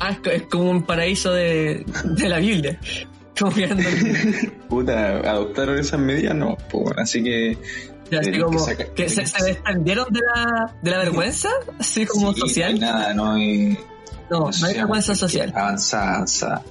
Ah, 0.00 0.10
es, 0.10 0.18
co- 0.18 0.30
es 0.30 0.42
como 0.42 0.70
un 0.70 0.82
paraíso 0.82 1.32
de, 1.32 1.84
de 2.04 2.28
la 2.28 2.38
Biblia. 2.38 2.78
Puta, 4.68 5.08
adoptaron 5.28 5.78
esas 5.78 5.98
medidas, 6.00 6.34
no, 6.36 6.56
pues, 6.70 6.84
bueno, 6.84 7.02
así 7.02 7.22
que 7.22 7.58
así 8.16 8.30
que 8.30 8.40
como 8.40 8.64
que 8.94 9.08
se, 9.08 9.26
se 9.26 9.44
desprendieron 9.44 10.06
de 10.12 10.20
la, 10.20 10.72
de 10.82 10.90
la 10.90 10.98
vergüenza, 10.98 11.48
así 11.78 12.06
como 12.06 12.32
sí, 12.32 12.38
no 12.40 12.44
hay 12.44 12.50
social. 12.50 12.80
nada, 12.80 13.14
no 13.14 13.32
hay, 13.32 13.78
No, 14.30 14.50
no 14.60 14.66
hay 14.66 14.74
vergüenza 14.74 15.14
social. 15.16 15.52
Avanzada, 15.56 16.14
avanzada. 16.14 16.62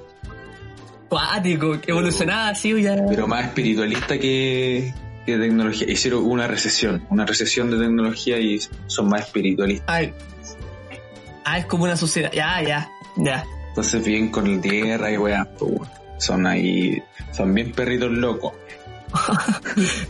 Cuático, 1.10 1.77
evolucionada 1.86 2.50
así 2.50 2.82
ya. 2.82 2.96
Pero 3.10 3.27
más 3.27 3.46
espiritualista 3.46 4.18
que, 4.18 4.94
que 5.25 5.38
tecnología. 5.38 5.89
Hicieron 5.89 6.25
una 6.25 6.48
recesión, 6.48 7.06
una 7.10 7.25
recesión 7.25 7.72
de 7.72 7.77
tecnología 7.77 8.39
y 8.39 8.60
son 8.88 9.10
más 9.10 9.22
espiritualistas. 9.22 9.88
Ay. 9.89 10.13
Ah, 11.46 11.58
es 11.60 11.65
como 11.65 11.84
una 11.84 11.98
sociedad. 11.98 12.32
Ya, 12.34 12.62
ya, 12.62 12.89
ya. 13.18 13.46
Entonces 13.70 14.03
bien 14.06 14.30
con 14.30 14.56
la 14.56 14.62
tierra 14.62 15.12
y 15.12 15.18
weá, 15.18 15.50
son 16.20 16.46
ahí, 16.46 17.01
son 17.32 17.53
bien 17.53 17.72
perritos 17.72 18.12
locos. 18.12 18.53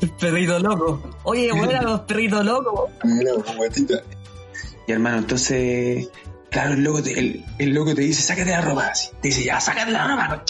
El 0.01 0.09
perrito 0.19 0.59
loco. 0.59 1.17
Oye, 1.23 1.51
bueno, 1.51 1.81
los 1.81 1.99
perritos 2.01 2.45
locos. 2.45 2.91
Y 4.87 4.91
hermano, 4.91 5.17
entonces, 5.17 6.09
claro, 6.49 6.73
el 6.73 6.83
loco 6.83 7.01
te, 7.03 7.17
el, 7.17 7.45
el 7.57 7.69
loco 7.73 7.95
te 7.95 8.01
dice, 8.01 8.21
sácate 8.21 8.51
la 8.51 8.61
ropa. 8.61 8.87
así. 8.87 9.09
Te 9.21 9.29
dice, 9.29 9.43
ya, 9.43 9.59
sácate 9.59 9.91
la 9.91 10.07
ropa, 10.07 10.43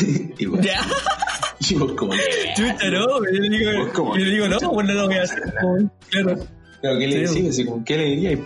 y, 0.38 0.46
bueno, 0.46 0.64
Ya. 0.64 0.80
y 1.68 1.74
vos 1.74 1.92
como, 1.92 2.12
Chucha, 2.56 2.90
no, 2.90 3.06
yo 3.06 3.20
le 3.30 3.48
digo, 3.58 3.92
yo 3.92 4.16
le 4.16 4.30
digo, 4.30 4.48
no, 4.48 4.58
pues 4.72 4.86
no 4.88 4.92
lo 4.94 5.06
voy 5.06 5.16
a 5.16 5.22
hacer. 5.22 5.42
pues, 5.60 5.84
Claro. 6.10 6.46
Pero 6.82 6.98
¿qué 6.98 7.06
le 7.06 7.28
Sí, 7.28 7.42
decís? 7.42 7.66
Como, 7.66 7.84
¿qué 7.84 7.96
le 7.98 8.04
dirías? 8.04 8.38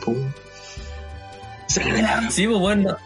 Sí, 2.30 2.46
pues 2.46 2.58
bueno. 2.58 2.96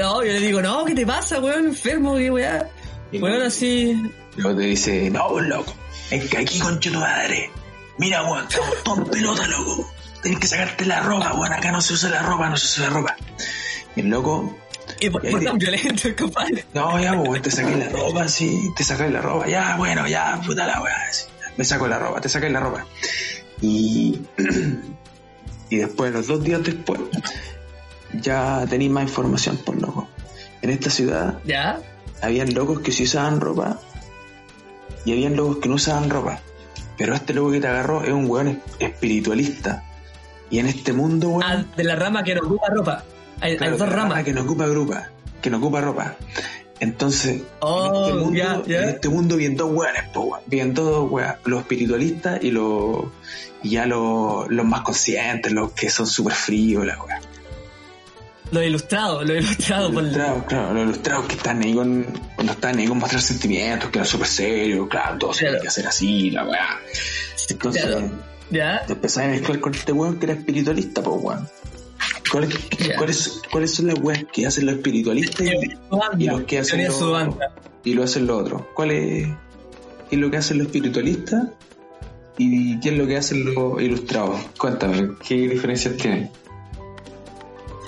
No, 0.00 0.24
yo 0.24 0.32
le 0.32 0.40
digo, 0.40 0.60
no, 0.60 0.84
¿qué 0.84 0.94
te 0.94 1.06
pasa, 1.06 1.40
weón? 1.40 1.66
Enfermo, 1.66 2.16
qué 2.16 2.30
weá. 2.30 2.68
Weón, 3.12 3.42
así. 3.42 3.96
Luego 4.36 4.58
te 4.58 4.64
dice, 4.66 5.10
no, 5.10 5.40
loco, 5.40 5.72
es 6.10 6.28
que 6.28 6.38
aquí 6.38 6.58
concha 6.58 6.90
tu 6.90 6.98
madre. 6.98 7.50
Mira, 7.98 8.22
weón, 8.24 8.44
estamos 8.48 8.82
todos 8.84 8.98
en 8.98 9.04
pelota, 9.06 9.46
loco. 9.46 9.90
Tienes 10.22 10.40
que 10.40 10.46
sacarte 10.48 10.84
la 10.86 11.00
ropa, 11.00 11.32
weón, 11.34 11.52
acá 11.52 11.70
no 11.72 11.80
se 11.80 11.94
usa 11.94 12.10
la 12.10 12.22
ropa, 12.22 12.48
no 12.50 12.56
se 12.56 12.66
usa 12.66 12.90
la 12.90 12.96
ropa. 12.98 13.16
Y 13.94 14.00
el 14.00 14.08
loco, 14.08 14.56
Y 15.00 15.10
por, 15.10 15.28
por 15.28 15.42
tan 15.44 15.58
violento, 15.58 16.08
compadre. 16.18 16.64
no, 16.74 16.98
ya, 17.00 17.12
weón, 17.14 17.42
te 17.42 17.50
saqué 17.50 17.76
la 17.76 17.88
ropa, 17.88 18.28
sí, 18.28 18.70
te 18.76 18.82
saqué 18.84 19.08
la 19.10 19.20
ropa, 19.20 19.46
ya, 19.48 19.76
bueno, 19.76 20.06
ya, 20.08 20.40
puta 20.46 20.66
la 20.66 20.80
weá, 20.82 21.12
sí, 21.12 21.24
me 21.56 21.64
saco 21.64 21.86
la 21.86 21.98
ropa, 21.98 22.20
te 22.20 22.28
saqué 22.28 22.48
la 22.50 22.60
ropa. 22.60 22.86
Y, 23.60 24.20
y 25.70 25.76
después, 25.76 26.12
los 26.12 26.26
dos 26.26 26.42
días 26.42 26.62
después, 26.62 27.00
ya 28.12 28.64
tenéis 28.68 28.90
más 28.90 29.04
información, 29.04 29.56
por 29.58 29.80
loco. 29.80 30.08
En 30.62 30.70
esta 30.70 30.90
ciudad 30.90 31.38
Ya. 31.44 31.80
habían 32.22 32.54
locos 32.54 32.80
que 32.80 32.92
sí 32.92 33.04
usaban 33.04 33.40
ropa 33.40 33.78
y 35.04 35.12
habían 35.12 35.36
locos 35.36 35.58
que 35.58 35.68
no 35.68 35.74
usaban 35.76 36.08
ropa. 36.10 36.40
Pero 36.96 37.14
este 37.14 37.34
loco 37.34 37.50
que 37.52 37.60
te 37.60 37.68
agarró 37.68 38.02
es 38.02 38.10
un 38.10 38.28
weón 38.28 38.62
espiritualista. 38.78 39.84
Y 40.50 40.58
en 40.60 40.66
este 40.66 40.92
mundo, 40.92 41.28
weón, 41.28 41.42
Ah, 41.44 41.64
de 41.76 41.84
la 41.84 41.94
rama 41.96 42.24
que 42.24 42.34
no 42.34 42.40
ocupa 42.46 42.68
ropa. 42.74 43.04
Hay, 43.40 43.56
claro, 43.56 43.72
hay 43.74 43.78
dos 43.78 43.88
ramas. 43.88 44.24
que 44.24 44.32
no 44.32 44.42
ocupa 44.42 44.66
ropa, 44.66 45.08
que 45.42 45.50
no 45.50 45.58
ocupa 45.58 45.80
ropa. 45.80 46.16
Entonces, 46.80 47.42
Oh, 47.60 47.86
en, 47.86 48.02
este 48.04 48.12
mundo, 48.18 48.38
ya, 48.38 48.62
ya. 48.66 48.82
en 48.82 48.88
este 48.90 49.08
mundo 49.08 49.36
vienen 49.36 49.56
dos 49.56 49.70
weones. 49.72 50.04
Vienen 50.46 50.74
dos 50.74 51.10
weas, 51.10 51.36
los 51.44 51.60
espiritualistas 51.60 52.42
y 52.42 52.50
los 52.50 53.04
y 53.62 53.70
ya 53.70 53.86
los, 53.86 54.48
los 54.50 54.64
más 54.66 54.82
conscientes, 54.82 55.50
los 55.52 55.72
que 55.72 55.88
son 55.90 56.06
súper 56.06 56.34
fríos, 56.34 56.84
la 56.86 57.02
wea. 57.02 57.20
Lo 58.52 58.62
ilustrado, 58.62 59.24
lo 59.24 59.34
ilustrado 59.34 59.90
por 59.92 60.04
Ilustrados, 60.04 60.44
claro, 60.44 60.72
los 60.74 60.82
ilustrados 60.84 61.24
que 61.26 61.34
están 61.34 61.62
ahí 61.62 61.74
con, 61.74 62.06
no 62.44 62.52
están 62.52 62.78
ahí 62.78 62.86
con 62.86 62.98
mostrar 62.98 63.20
sentimientos, 63.22 63.90
que 63.90 63.98
eran 63.98 64.06
súper 64.08 64.28
serios, 64.28 64.86
claro, 64.88 65.18
todo 65.18 65.32
se 65.32 65.40
Claro. 65.40 65.54
tiene 65.54 65.62
que 65.62 65.68
hacer 65.68 65.86
así, 65.88 66.30
la 66.30 66.44
weá. 66.46 66.78
Entonces, 67.48 67.82
Claro. 67.86 68.10
Ya. 68.50 68.84
te 68.86 68.92
empezás 68.92 69.24
a 69.24 69.28
mezclar 69.28 69.58
con 69.58 69.74
este 69.74 69.90
weón 69.90 70.18
que 70.20 70.26
era 70.26 70.34
espiritualista, 70.34 71.02
pues 71.02 71.16
weón. 71.20 71.48
¿Cuáles, 72.30 72.50
Ya. 72.78 72.96
cuáles, 72.96 73.40
¿Cuáles 73.50 73.74
son 73.74 73.86
las 73.86 73.98
weas 74.00 74.24
que 74.32 74.46
hacen 74.46 74.66
los 74.66 74.76
espiritualistas 74.76 75.40
y, 75.46 76.22
y 76.24 76.26
los 76.26 76.42
que 76.42 76.58
hacen 76.58 76.84
los, 76.84 77.02
y 77.84 77.94
lo 77.94 78.02
hacen 78.04 78.26
los 78.26 78.42
otros? 78.42 78.62
¿Cuál 78.74 78.90
es, 78.90 79.28
qué 80.10 80.16
es 80.16 80.18
lo 80.18 80.30
que 80.30 80.36
hacen 80.36 80.58
los 80.58 80.66
espiritualistas 80.66 81.44
y 82.38 82.78
qué 82.80 82.88
es 82.90 82.98
lo 82.98 83.06
que 83.06 83.16
hacen 83.16 83.54
los 83.54 83.80
ilustrados? 83.80 84.40
Cuéntame, 84.58 85.10
¿qué 85.26 85.34
diferencias 85.48 85.96
tienen? 85.96 86.30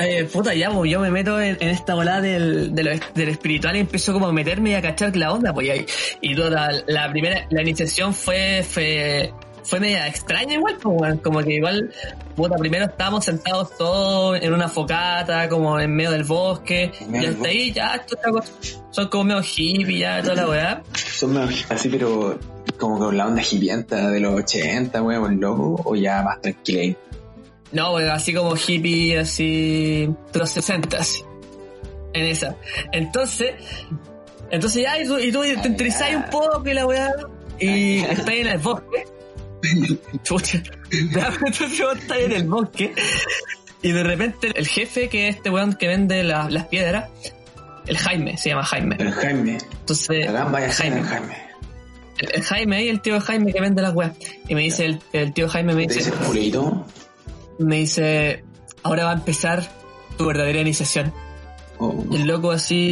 Eh, 0.00 0.28
puta, 0.32 0.54
ya, 0.54 0.70
pues 0.70 0.88
yo 0.92 1.00
me 1.00 1.10
meto 1.10 1.40
en, 1.40 1.56
en 1.58 1.68
esta 1.70 1.94
volada 1.96 2.20
del, 2.20 2.72
de 2.72 2.84
lo- 2.84 2.90
del 3.16 3.28
espiritual 3.30 3.74
y 3.76 3.80
empiezo 3.80 4.12
como 4.12 4.28
a 4.28 4.32
meterme 4.32 4.70
y 4.70 4.74
a 4.74 4.80
cachar 4.82 5.16
la 5.16 5.32
onda, 5.32 5.52
pues 5.52 5.86
y 6.20 6.36
toda 6.36 6.50
la, 6.50 6.82
la 6.86 7.10
primera, 7.10 7.48
la 7.50 7.62
iniciación 7.62 8.14
fue, 8.14 8.62
fue, 8.62 9.32
fue 9.68 9.80
media 9.80 10.06
extraña 10.08 10.54
igual, 10.54 10.76
pues, 10.80 11.20
como 11.20 11.40
que 11.40 11.54
igual, 11.54 11.92
puta, 12.34 12.56
primero 12.56 12.86
estábamos 12.86 13.24
sentados 13.24 13.76
todos 13.76 14.38
en 14.40 14.52
una 14.54 14.68
focata, 14.68 15.48
como 15.48 15.78
en 15.78 15.94
medio 15.94 16.10
del 16.10 16.24
bosque, 16.24 16.90
medio 17.08 17.30
y 17.30 17.34
hasta 17.34 17.48
ahí 17.48 17.72
ya, 17.72 17.94
esto 17.96 18.16
está 18.16 18.30
co- 18.30 18.42
son 18.90 19.08
como 19.08 19.24
medio 19.24 19.42
hippie 19.42 19.98
ya, 19.98 20.22
toda 20.22 20.34
la 20.36 20.48
weá. 20.48 20.82
Son 20.94 21.32
medio 21.34 21.48
así, 21.68 21.88
pero 21.90 22.38
como 22.78 22.98
con 22.98 23.16
la 23.16 23.26
onda 23.26 23.42
hipienta 23.42 24.10
de 24.10 24.20
los 24.20 24.34
80, 24.40 25.02
weón, 25.02 25.40
loco, 25.40 25.82
o 25.84 25.94
ya 25.94 26.22
más 26.22 26.40
tranquila. 26.40 26.96
No, 27.72 27.92
weón, 27.94 28.08
así 28.10 28.32
como 28.32 28.54
hippie, 28.56 29.18
así, 29.18 30.08
de 30.32 30.38
los 30.38 30.48
60, 30.50 30.96
así. 30.96 31.22
En 32.14 32.24
esa. 32.24 32.56
Entonces, 32.92 33.52
entonces 34.50 34.82
ya, 34.82 34.98
y 34.98 35.06
tú, 35.06 35.18
y 35.18 35.30
tú 35.30 35.42
te 35.60 35.68
interesáis 35.68 36.16
un 36.16 36.24
poco 36.30 36.62
y 36.64 36.72
la 36.72 36.86
weá, 36.86 37.12
y 37.60 37.98
estás 37.98 38.28
en 38.28 38.46
el 38.46 38.58
bosque. 38.58 39.04
Chucha. 40.22 40.62
Estás 40.90 42.18
en 42.18 42.32
el 42.32 42.44
bosque, 42.44 42.94
y 43.82 43.92
de 43.92 44.02
repente 44.02 44.52
el 44.54 44.66
jefe, 44.66 45.08
que 45.08 45.28
es 45.28 45.36
este 45.36 45.50
weón 45.50 45.74
que 45.74 45.88
vende 45.88 46.22
la- 46.24 46.48
las 46.50 46.66
piedras, 46.66 47.10
el 47.86 47.96
Jaime, 47.96 48.36
se 48.36 48.50
llama 48.50 48.64
Jaime. 48.64 48.96
El 48.98 49.12
Jaime, 49.12 49.58
Entonces, 49.80 50.26
ya 50.26 50.44
Jaime. 50.70 51.02
Jaime. 51.02 51.36
El, 52.18 52.34
el 52.34 52.42
Jaime 52.42 52.76
ahí, 52.76 52.88
el 52.88 53.00
tío 53.00 53.20
Jaime 53.20 53.52
que 53.52 53.60
vende 53.60 53.80
las 53.82 53.94
weas. 53.94 54.12
Y 54.48 54.54
me 54.54 54.62
dice, 54.62 54.84
el, 54.86 55.00
el 55.12 55.32
tío 55.32 55.48
Jaime 55.48 55.74
me 55.74 55.86
¿Te 55.86 55.94
dice, 55.94 56.10
dice 56.10 56.60
me 57.60 57.76
dice, 57.76 58.44
ahora 58.82 59.04
va 59.04 59.10
a 59.10 59.14
empezar 59.14 59.66
tu 60.16 60.26
verdadera 60.26 60.60
iniciación. 60.60 61.12
Oh, 61.78 62.04
Y 62.10 62.16
el 62.16 62.26
loco 62.26 62.50
así, 62.50 62.90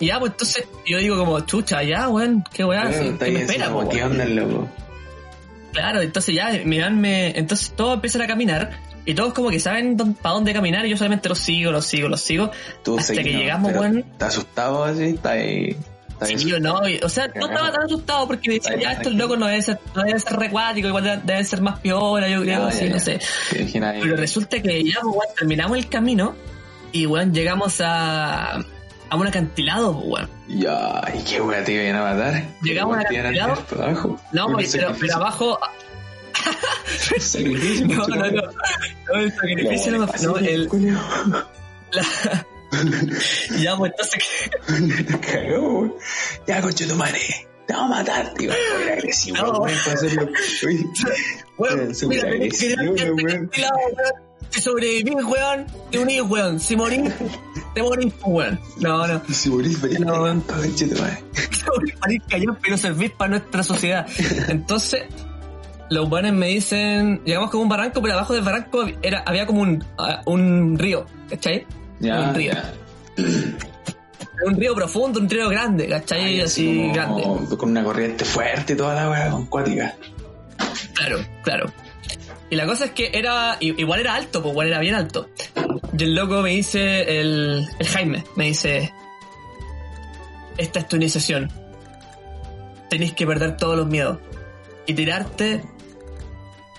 y 0.00 0.06
ya, 0.06 0.20
pues 0.20 0.30
entonces 0.32 0.64
yo 0.86 0.98
digo 0.98 1.18
como, 1.18 1.40
chucha, 1.40 1.82
ya, 1.82 2.08
weón, 2.08 2.44
qué 2.52 2.64
weá, 2.64 2.84
Weón, 2.88 3.06
está 3.14 3.24
¿qué 3.26 3.32
me 3.32 3.40
espera, 3.42 3.66
como, 3.70 3.82
po, 3.82 3.88
¿Qué 3.88 3.96
weón? 3.96 4.12
onda 4.12 4.24
el 4.24 4.36
loco? 4.36 4.68
Claro, 5.72 6.00
entonces 6.00 6.34
ya, 6.34 6.50
me 6.64 6.78
dan, 6.78 7.00
me, 7.00 7.36
entonces 7.38 7.72
todos 7.76 7.94
empiezan 7.94 8.22
a 8.22 8.26
caminar 8.26 8.70
y 9.04 9.14
todos 9.14 9.32
como 9.34 9.50
que 9.50 9.60
saben 9.60 9.96
para 10.20 10.34
dónde 10.34 10.52
caminar 10.52 10.84
y 10.86 10.90
yo 10.90 10.96
solamente 10.96 11.28
los 11.28 11.38
sigo, 11.38 11.70
los 11.70 11.86
sigo, 11.86 12.08
los 12.08 12.20
sigo. 12.20 12.50
Tú 12.82 12.98
Hasta 12.98 13.14
que 13.14 13.32
¿no? 13.32 13.38
llegamos, 13.38 13.72
weón. 13.72 13.98
¿Estás 13.98 14.28
asustado 14.36 14.84
así? 14.84 15.04
¿Estás 15.04 15.32
ahí? 15.32 15.76
¿Estás 16.08 16.28
ahí 16.30 16.38
Sí 16.38 16.52
o 16.52 16.58
no, 16.60 16.80
o 17.02 17.08
sea, 17.08 17.28
no 17.34 17.46
estaba 17.46 17.70
tan 17.72 17.84
asustado 17.84 18.26
porque 18.26 18.50
decía, 18.52 18.76
ya 18.78 18.92
estos 18.92 19.14
locos 19.14 19.38
no 19.38 19.46
deben 19.46 19.62
ser, 19.62 19.78
no 19.94 20.02
deben 20.02 20.18
ser 20.20 20.36
recuáticos, 20.36 20.88
igual 20.88 21.22
deben- 21.24 21.44
ser 21.44 21.60
más 21.60 21.78
piola, 21.78 22.28
yo 22.28 22.42
creo, 22.42 22.70
sí, 22.72 22.86
ya, 22.86 22.92
no 22.94 22.98
sé. 22.98 23.20
Te. 23.50 23.80
Pero 23.80 24.16
resulta 24.16 24.60
que 24.60 24.82
ya, 24.84 25.00
pues, 25.02 25.34
terminamos 25.38 25.78
el 25.78 25.88
camino 25.88 26.34
y, 26.92 27.06
weón, 27.06 27.32
llegamos 27.32 27.80
a, 27.84 28.58
a 29.10 29.16
un 29.16 29.26
acantilado, 29.26 29.94
pues, 29.94 30.06
weón. 30.06 30.30
Ya, 30.48 31.02
¿y 31.14 31.22
qué 31.24 31.40
wea 31.40 31.64
te 31.64 31.72
iban 31.72 31.96
a 32.00 32.14
matar? 32.14 32.44
Llegamos 32.62 32.96
¿Qué 32.96 33.02
al 33.02 33.08
te 33.08 33.14
iban 33.14 33.26
a 33.26 33.28
acantilado. 33.30 33.64
para 33.66 33.84
abajo? 33.90 34.20
No, 34.32 34.46
Un 34.46 34.52
pues, 34.54 34.72
pero, 35.00 35.16
abajo, 35.16 35.58
no, 37.86 38.06
no, 38.06 38.16
no, 38.16 38.30
no, 38.32 39.20
el 39.20 39.32
sacrificio 39.32 39.92
no, 39.92 39.98
me- 40.06 40.12
no, 40.22 40.36
el, 40.38 40.68
la- 41.92 42.46
ya, 43.58 43.76
pues, 43.76 43.92
entonces, 43.92 44.24
Cagó, 45.20 45.78
weón. 45.78 45.94
Ya, 46.46 46.60
conche 46.60 46.86
tu 46.86 46.94
madre. 46.96 47.20
Te 47.66 47.74
vamos 47.74 47.96
a 47.96 48.00
matar, 48.00 48.32
tío. 48.34 48.50
Era 48.52 48.92
agresivo, 48.94 49.36
No, 49.38 49.52
weón. 49.60 49.76
Weón, 51.58 51.92
mira, 52.08 53.70
Si 54.50 54.60
sobrevivís, 54.62 55.14
weón, 55.24 55.66
te 55.90 55.98
unís, 55.98 56.22
weón. 56.22 56.58
Si 56.58 56.74
morís, 56.76 57.12
te 57.74 57.82
morís, 57.82 58.12
weón. 58.24 58.58
No, 58.78 59.06
no. 59.06 59.22
Y 59.28 59.34
si 59.34 59.50
morís, 59.50 59.80
morís, 59.80 60.00
No, 60.00 60.22
weón. 60.22 60.44
madre. 60.48 60.70
Morís 62.00 62.22
callado, 62.28 62.56
pero 62.62 62.76
servís 62.78 63.10
para 63.10 63.30
nuestra 63.30 63.62
sociedad. 63.62 64.06
Entonces, 64.48 65.02
los 65.90 66.08
buenos 66.08 66.32
me 66.32 66.48
dicen, 66.48 67.20
llegamos 67.24 67.50
como 67.50 67.64
un 67.64 67.68
barranco, 67.68 68.00
pero 68.00 68.14
abajo 68.14 68.34
del 68.34 68.42
barranco 68.42 68.86
era, 69.02 69.22
había 69.26 69.46
como 69.46 69.60
un, 69.62 69.84
ah, 69.98 70.22
un 70.26 70.78
río, 70.78 71.04
¿cachai? 71.28 71.66
Ya, 72.00 72.20
un 72.20 72.34
río. 72.34 72.52
ya. 72.52 72.72
Un 74.46 74.54
río 74.56 74.74
profundo, 74.74 75.18
un 75.20 75.28
río 75.28 75.48
grande, 75.48 75.88
¿cachai? 75.88 76.22
Ay, 76.24 76.40
así 76.40 76.90
grande. 76.92 77.22
Con 77.56 77.70
una 77.70 77.82
corriente 77.82 78.24
fuerte 78.24 78.72
y 78.74 78.76
toda 78.76 78.94
la 78.94 79.10
weá, 79.10 79.30
con 79.30 79.46
cuática. 79.46 79.94
Claro, 80.94 81.18
claro. 81.42 81.72
Y 82.50 82.56
la 82.56 82.66
cosa 82.66 82.86
es 82.86 82.90
que 82.92 83.10
era, 83.12 83.56
igual 83.60 84.00
era 84.00 84.14
alto, 84.14 84.40
pues 84.42 84.52
igual 84.52 84.68
era 84.68 84.78
bien 84.80 84.94
alto. 84.94 85.28
Y 85.98 86.02
el 86.02 86.14
loco 86.14 86.40
me 86.42 86.50
dice, 86.50 87.20
el, 87.20 87.66
el 87.78 87.86
Jaime, 87.86 88.24
me 88.36 88.46
dice, 88.46 88.92
esta 90.56 90.78
es 90.80 90.88
tu 90.88 90.96
iniciación. 90.96 91.52
Tenéis 92.88 93.12
que 93.12 93.26
perder 93.26 93.56
todos 93.58 93.76
los 93.76 93.86
miedos 93.86 94.18
y 94.86 94.94
tirarte 94.94 95.62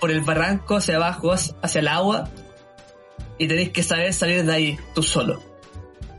por 0.00 0.10
el 0.10 0.22
barranco 0.22 0.76
hacia 0.76 0.96
abajo, 0.96 1.32
hacia 1.32 1.78
el 1.78 1.88
agua, 1.88 2.28
y 3.38 3.46
tenéis 3.46 3.70
que 3.70 3.82
saber 3.84 4.12
salir 4.12 4.44
de 4.44 4.52
ahí 4.52 4.78
tú 4.94 5.02
solo. 5.04 5.40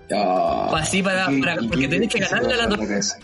Ya. 0.10 0.66
Así 0.78 1.04
para- 1.04 1.30
¿Y 1.32 1.36
qué- 1.36 1.42
para- 1.42 1.62
porque 1.68 1.88
tenés 1.88 2.10
que 2.10 2.20
ganarle 2.20 2.54
a 2.54 2.58
la 2.68 2.70
pasa 2.78 3.18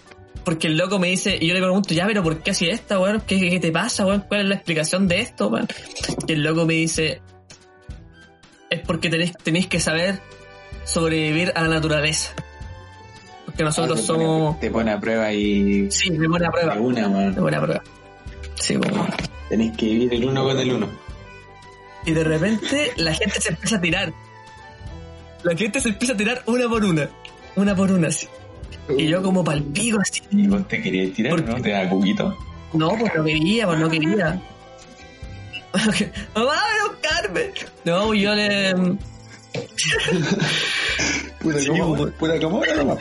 Porque 0.47 0.67
el 0.67 0.77
loco 0.77 0.97
me 0.97 1.09
dice, 1.09 1.37
y 1.41 1.45
yo 1.45 1.53
le 1.53 1.59
pregunto, 1.59 1.93
ya, 1.93 2.07
pero 2.07 2.23
¿por 2.23 2.39
qué 2.41 2.51
así 2.51 2.69
esta, 2.69 2.97
weón? 2.97 3.19
¿Qué, 3.27 3.59
te 3.59 3.69
pasa, 3.69 4.05
weón? 4.05 4.23
¿Cuál 4.29 4.43
es 4.43 4.47
la 4.47 4.55
explicación 4.55 5.05
de 5.09 5.19
esto, 5.19 5.49
weón? 5.49 5.67
Y 6.25 6.31
el 6.31 6.41
loco 6.41 6.65
me 6.65 6.75
dice, 6.75 7.21
es 8.69 8.79
porque 8.79 9.09
tenéis, 9.09 9.33
tenéis 9.43 9.67
que 9.67 9.81
saber 9.81 10.21
sobrevivir 10.85 11.51
a 11.53 11.63
la 11.63 11.67
naturaleza. 11.67 12.31
Porque 13.45 13.61
nosotros 13.65 13.99
Ah, 13.99 14.01
te 14.01 14.07
pone- 14.13 14.23
somos... 14.25 14.59
Te 14.61 14.71
pone 14.71 14.91
a 14.91 14.99
prueba 15.01 15.33
y. 15.33 15.91
Sí, 15.91 16.11
me 16.11 16.29
pone 16.29 16.45
a 16.45 16.49
prueba. 16.49 16.75
De 16.75 16.79
una, 16.79 17.09
Me 17.09 17.25
man. 17.25 17.35
pone 17.35 17.57
a 17.57 17.61
prueba. 17.61 17.83
Sí, 18.55 18.77
weón. 18.77 19.07
Tenés 19.49 19.75
que 19.75 19.85
vivir 19.85 20.13
el 20.13 20.25
uno 20.29 20.45
con 20.45 20.57
el 20.57 20.71
uno. 20.71 20.89
Y 22.05 22.11
de 22.11 22.23
repente 22.23 22.93
la 22.95 23.13
gente 23.13 23.41
se 23.41 23.49
empieza 23.49 23.75
a 23.75 23.81
tirar. 23.81 24.13
La 25.43 25.57
gente 25.57 25.81
se 25.81 25.89
empieza 25.89 26.13
a 26.13 26.17
tirar 26.17 26.41
una 26.45 26.69
por 26.69 26.85
una. 26.85 27.09
Una 27.57 27.75
por 27.75 27.91
una, 27.91 28.07
así. 28.07 28.27
Y 28.97 29.07
yo 29.07 29.21
como 29.21 29.43
palpico 29.43 29.99
así. 30.01 30.21
¿Y 30.31 30.47
vos 30.47 30.67
te 30.67 30.81
querías 30.81 31.13
tirar, 31.13 31.31
¿Por 31.35 31.43
no? 31.49 31.61
Te 31.61 31.69
da 31.71 31.89
cuquito. 31.89 32.37
No, 32.73 32.89
pues 32.97 33.11
no 33.15 33.23
quería, 33.23 33.65
pues 33.67 33.79
no 33.79 33.89
quería. 33.89 34.41
Mamá, 36.35 36.53
ven 36.53 36.81
a 36.81 36.87
buscarme. 36.89 37.51
No, 37.85 38.13
yo 38.13 38.33
le. 38.35 38.73
Puta, 41.39 41.59
Sí, 41.59 41.67
¿cómo? 41.67 41.93
weón. 41.93 42.11
Puta, 42.13 42.39
¿cómo? 42.39 42.61
No, 42.65 42.97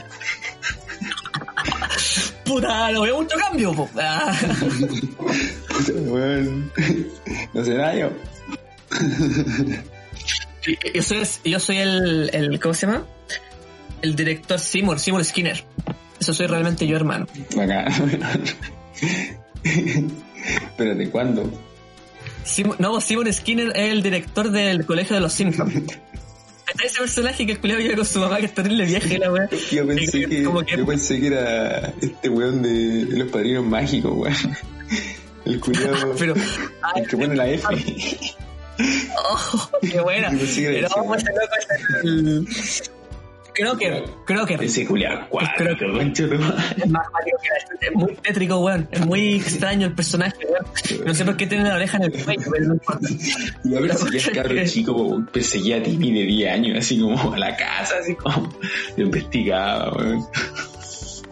Puta, 2.45 2.91
no 2.93 3.03
veo 3.03 3.17
mucho 3.23 3.37
cambio, 3.37 3.73
po. 3.75 3.89
Ah. 3.99 4.33
Puta, 5.69 5.93
weón. 5.93 6.71
No 7.55 7.65
sé 7.65 7.75
nada 7.75 7.95
yo. 7.97 8.11
Yo 10.95 11.03
soy, 11.03 11.23
yo 11.45 11.61
soy 11.61 11.77
el, 11.79 12.31
el. 12.33 12.61
¿Cómo 12.61 12.75
se 12.75 12.87
llama? 12.87 13.05
El 14.03 14.15
director 14.17 14.59
Seymour, 14.59 14.99
Seymour 14.99 15.25
Skinner. 15.25 15.65
Eso 16.21 16.33
soy 16.35 16.47
realmente 16.47 16.87
yo, 16.87 16.97
hermano. 16.97 17.27
Acá. 17.61 17.87
Espérate, 19.65 21.11
¿cuándo? 21.11 21.51
Seymour- 22.45 22.77
no, 22.79 23.01
Seymour 23.01 23.33
Skinner 23.33 23.69
es 23.75 23.93
el 23.93 24.03
director 24.03 24.51
del 24.51 24.87
colegio 24.87 25.15
de 25.17 25.21
los 25.23 25.33
Simpsons. 25.33 25.75
Está 25.77 26.85
ese 26.85 26.99
personaje 26.99 27.47
que 27.47 27.53
el 27.53 27.59
culiado 27.61 27.81
vive 27.83 27.97
con 27.97 28.05
su 28.05 28.19
mamá 28.19 28.39
que 28.39 28.47
es 28.47 28.55
terrible 28.55 28.85
vieja 28.87 29.15
y 29.15 29.19
la 29.19 29.33
wea. 29.33 29.49
Yo 29.73 29.87
pensé 29.87 30.27
que, 30.27 30.43
yo 30.43 30.87
pensé 30.87 31.21
que 31.21 31.27
era 31.29 31.93
este 32.01 32.29
weón 32.29 32.61
de, 32.63 33.05
de 33.07 33.19
los 33.19 33.29
padrinos 33.31 33.65
mágicos, 33.65 34.13
weón. 34.15 34.57
El 35.45 35.61
culiado. 35.61 36.15
Pero. 36.19 36.35
el 36.97 37.07
que 37.09 37.17
pone 37.17 37.37
la 37.37 37.49
F. 37.49 37.65
oh, 39.17 39.71
qué 39.81 40.01
buena. 40.01 40.31
Pero 40.31 40.89
vamos 40.97 41.23
a 41.25 41.31
loco 41.31 42.03
el. 42.05 42.49
Creo 43.57 43.77
que. 43.79 44.05
Creo 44.27 44.45
que. 44.45 44.55
Ese 44.55 44.87
culiado 44.87 45.27
Creo 45.57 45.77
que-. 45.79 45.87
Es 45.87 46.89
más 46.91 47.07
que 47.81 47.87
es 47.87 47.95
muy 47.95 48.15
tétrico, 48.17 48.59
weón. 48.59 48.87
Es 48.91 49.05
muy 49.07 49.37
extraño 49.37 49.87
el 49.87 49.95
personaje, 49.95 50.37
weón. 50.45 51.07
No 51.07 51.15
sé 51.15 51.25
por 51.25 51.37
qué 51.39 51.47
tiene 51.47 51.65
la 51.65 51.77
oreja 51.77 51.97
en 51.97 52.05
el 52.05 52.25
cuello, 52.25 52.43
pero 52.53 52.67
no 52.67 52.75
importa. 52.75 53.09
Y 53.65 53.75
a 53.75 53.81
ver 53.81 53.89
La 53.89 53.97
si 53.97 54.19
ya 54.19 54.33
cabro 54.33 54.67
chico, 54.67 55.25
perseguía 55.33 55.79
a 55.79 55.83
Timmy 55.83 56.13
de 56.13 56.27
10 56.27 56.53
años, 56.53 56.79
así 56.79 57.01
como 57.01 57.33
a 57.33 57.39
la 57.39 57.57
casa, 57.57 57.95
así 58.03 58.15
como 58.15 58.53
lo 58.97 59.05
investigaba, 59.05 59.91
weón. 59.97 60.27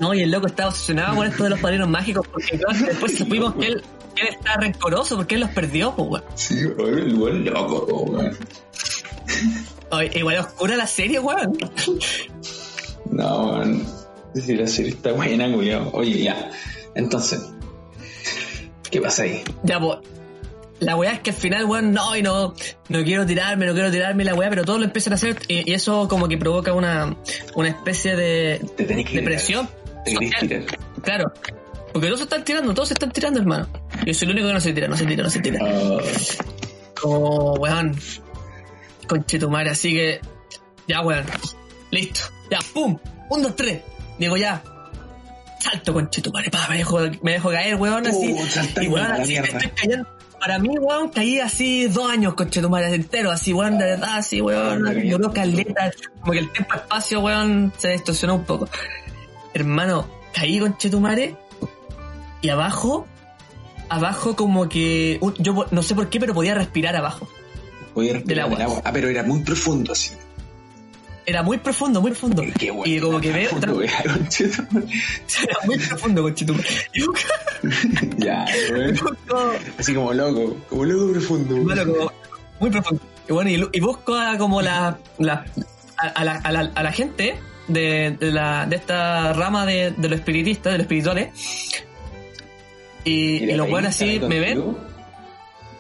No, 0.01 0.15
y 0.15 0.23
el 0.23 0.31
loco 0.31 0.47
estaba 0.47 0.71
obsesionado 0.71 1.17
con 1.17 1.27
esto 1.27 1.45
de 1.45 1.51
los 1.51 1.61
padrinos 1.61 1.89
mágicos, 1.89 2.27
porque 2.27 2.59
claro, 2.59 2.87
después 2.87 3.19
supimos 3.19 3.55
que 3.55 3.67
él, 3.67 3.83
él 4.17 4.29
está 4.31 4.57
rencoroso 4.57 5.17
porque 5.17 5.35
él 5.35 5.43
los 5.43 5.51
perdió, 5.51 5.95
pues, 5.95 6.09
weón. 6.09 6.25
Sí, 6.37 6.67
weón, 6.67 6.99
el 6.99 7.15
weón 7.15 7.45
loco, 7.45 8.03
weón. 8.05 8.37
Igual 10.03 10.39
oscura 10.39 10.77
la 10.77 10.87
serie, 10.87 11.19
weón. 11.19 11.57
No, 13.11 13.53
weón. 13.53 13.87
Decir, 14.35 14.61
la 14.61 14.67
serie 14.67 14.93
está 14.93 15.13
buena, 15.13 15.47
weón. 15.49 15.91
Oye, 15.93 16.23
ya. 16.23 16.51
Entonces, 16.95 17.41
¿qué 18.91 19.01
pasa 19.01 19.25
ahí? 19.25 19.43
Ya, 19.63 19.81
pues. 19.81 19.99
La 20.81 20.97
weá 20.97 21.13
es 21.13 21.21
que 21.21 21.31
al 21.31 21.37
final, 21.37 21.65
weón, 21.67 21.93
no, 21.93 22.17
y 22.17 22.23
no, 22.23 22.55
no 22.89 23.05
quiero 23.05 23.25
tirarme, 23.25 23.65
no 23.65 23.73
quiero 23.73 23.91
tirarme 23.91 24.25
la 24.25 24.35
weá, 24.35 24.51
pero 24.51 24.65
todos 24.65 24.81
lo 24.81 24.85
empiezan 24.85 25.13
a 25.13 25.17
hacer 25.17 25.39
y, 25.47 25.71
y 25.71 25.73
eso 25.73 26.09
como 26.09 26.29
que 26.29 26.37
provoca 26.37 26.73
una, 26.73 27.17
una 27.55 27.69
especie 27.69 28.17
de, 28.17 28.61
Te 28.77 28.85
tenés 28.85 29.07
que 29.09 29.21
tirar. 29.21 29.69
Te. 30.05 30.67
Claro. 31.03 31.33
Porque 31.93 32.09
todos 32.09 32.19
se 32.19 32.25
están 32.25 32.45
tirando, 32.45 32.75
todos 32.75 32.89
se 32.89 32.95
están 32.95 33.13
tirando, 33.13 33.39
hermano. 33.39 33.69
Yo 34.05 34.13
soy 34.13 34.27
el 34.27 34.35
único 34.35 34.49
que 34.49 34.53
no 34.55 34.61
se 34.61 34.73
tira, 34.73 34.89
no 34.89 34.97
se 34.97 35.07
tira, 35.07 35.23
no 35.23 35.31
se 35.31 35.41
tira. 35.41 35.61
Como, 37.01 37.53
weón. 37.55 37.97
Conchetumare, 39.07 39.71
así 39.71 39.93
que. 39.93 40.21
Ya, 40.89 41.01
weón. 41.01 41.25
Listo. 41.91 42.21
Ya, 42.51 42.59
pum. 42.73 42.99
Un, 43.31 43.43
dos, 43.43 43.57
tres. 43.57 43.83
Digo, 44.19 44.37
ya. 44.37 44.63
Salto, 45.61 45.93
conchetumare. 45.95 46.51
Pa, 46.51 46.67
me 46.69 46.79
dejo, 46.79 46.99
me 47.23 47.33
dejo 47.33 47.51
caer, 47.51 47.77
weón, 47.77 48.07
así. 48.07 48.33
Uh, 48.33 48.83
y 48.83 48.89
weón, 48.89 49.13
así 49.13 49.33
mierda. 49.33 49.59
estoy 49.59 49.71
cayendo. 49.71 50.09
Para 50.39 50.59
mí, 50.59 50.77
weón, 50.79 51.09
caí 51.09 51.41
así 51.41 51.87
dos 51.87 52.11
años, 52.11 52.35
conchetumare, 52.35 52.95
entero, 52.95 53.31
así, 53.31 53.55
weón, 53.55 53.79
de 53.79 53.85
verdad, 53.87 54.19
así, 54.19 54.43
weón. 54.43 55.09
Duró 55.09 55.33
caleta. 55.33 55.91
Como 56.21 56.33
que 56.33 56.39
el 56.41 56.53
tiempo-espacio, 56.53 57.21
weón, 57.21 57.73
se 57.79 57.91
distorsionó 57.91 58.35
un 58.35 58.45
poco. 58.45 58.69
Hermano, 59.55 60.07
caí, 60.35 60.59
conchetumare. 60.61 61.37
Y 62.43 62.51
abajo, 62.51 63.07
abajo 63.89 64.37
como 64.37 64.69
que... 64.69 65.19
yo 65.39 65.67
no 65.71 65.83
sé 65.83 65.95
por 65.95 66.11
qué, 66.11 66.21
pero 66.21 66.35
podía 66.35 66.55
respirar 66.55 66.95
abajo. 66.95 67.27
Voy 67.95 68.11
a 68.11 68.13
respirar 68.15 68.49
Del 68.51 68.61
agua. 68.63 68.83
Ah, 68.85 68.93
pero 68.93 69.09
era 69.09 69.23
muy 69.23 69.41
profundo, 69.41 69.93
así. 69.93 70.11
era 71.27 71.43
muy 71.43 71.59
profundo, 71.59 72.01
muy 72.01 72.11
profundo. 72.11 72.43
Qué 72.59 72.71
bueno. 72.71 72.93
y 72.93 73.01
como 73.01 73.21
que 73.21 73.33
veo, 73.33 73.51
Profundo, 73.51 73.83
conchito. 74.15 74.63
era 75.43 75.57
muy 75.67 75.79
profundo, 75.79 76.23
conchito. 76.23 76.55
Ya, 78.19 78.45
weón. 78.71 78.95
busco- 78.97 79.53
Así 79.79 79.95
como 79.95 80.13
loco, 80.13 80.57
como 80.69 80.85
loco 80.85 81.13
profundo. 81.13 81.57
muy 82.61 82.71
profundo. 82.71 83.03
Y 83.29 83.33
bueno, 83.33 83.51
y, 83.73 83.81
busco 83.81 84.15
a 84.15 84.37
como 84.37 84.61
la, 84.61 84.99
la 85.19 85.45
a, 85.97 86.07
a 86.09 86.25
la, 86.25 86.33
a, 86.37 86.53
la, 86.53 86.61
a 86.75 86.83
la 86.83 86.93
gente 86.93 87.37
de, 87.69 88.17
de, 88.21 88.31
la, 88.31 88.67
de 88.67 88.77
esta 88.77 89.33
rama 89.33 89.65
de, 89.65 89.93
de 89.93 90.09
los 90.11 90.19
espiritistas, 90.19 90.73
de 90.73 90.79
los 90.79 90.85
espirituales. 90.85 91.31
Y, 93.05 93.45
y 93.45 93.53
los 93.55 93.69
buenos 93.69 93.91
así 93.91 94.19
me 94.21 94.41
ven, 94.41 94.63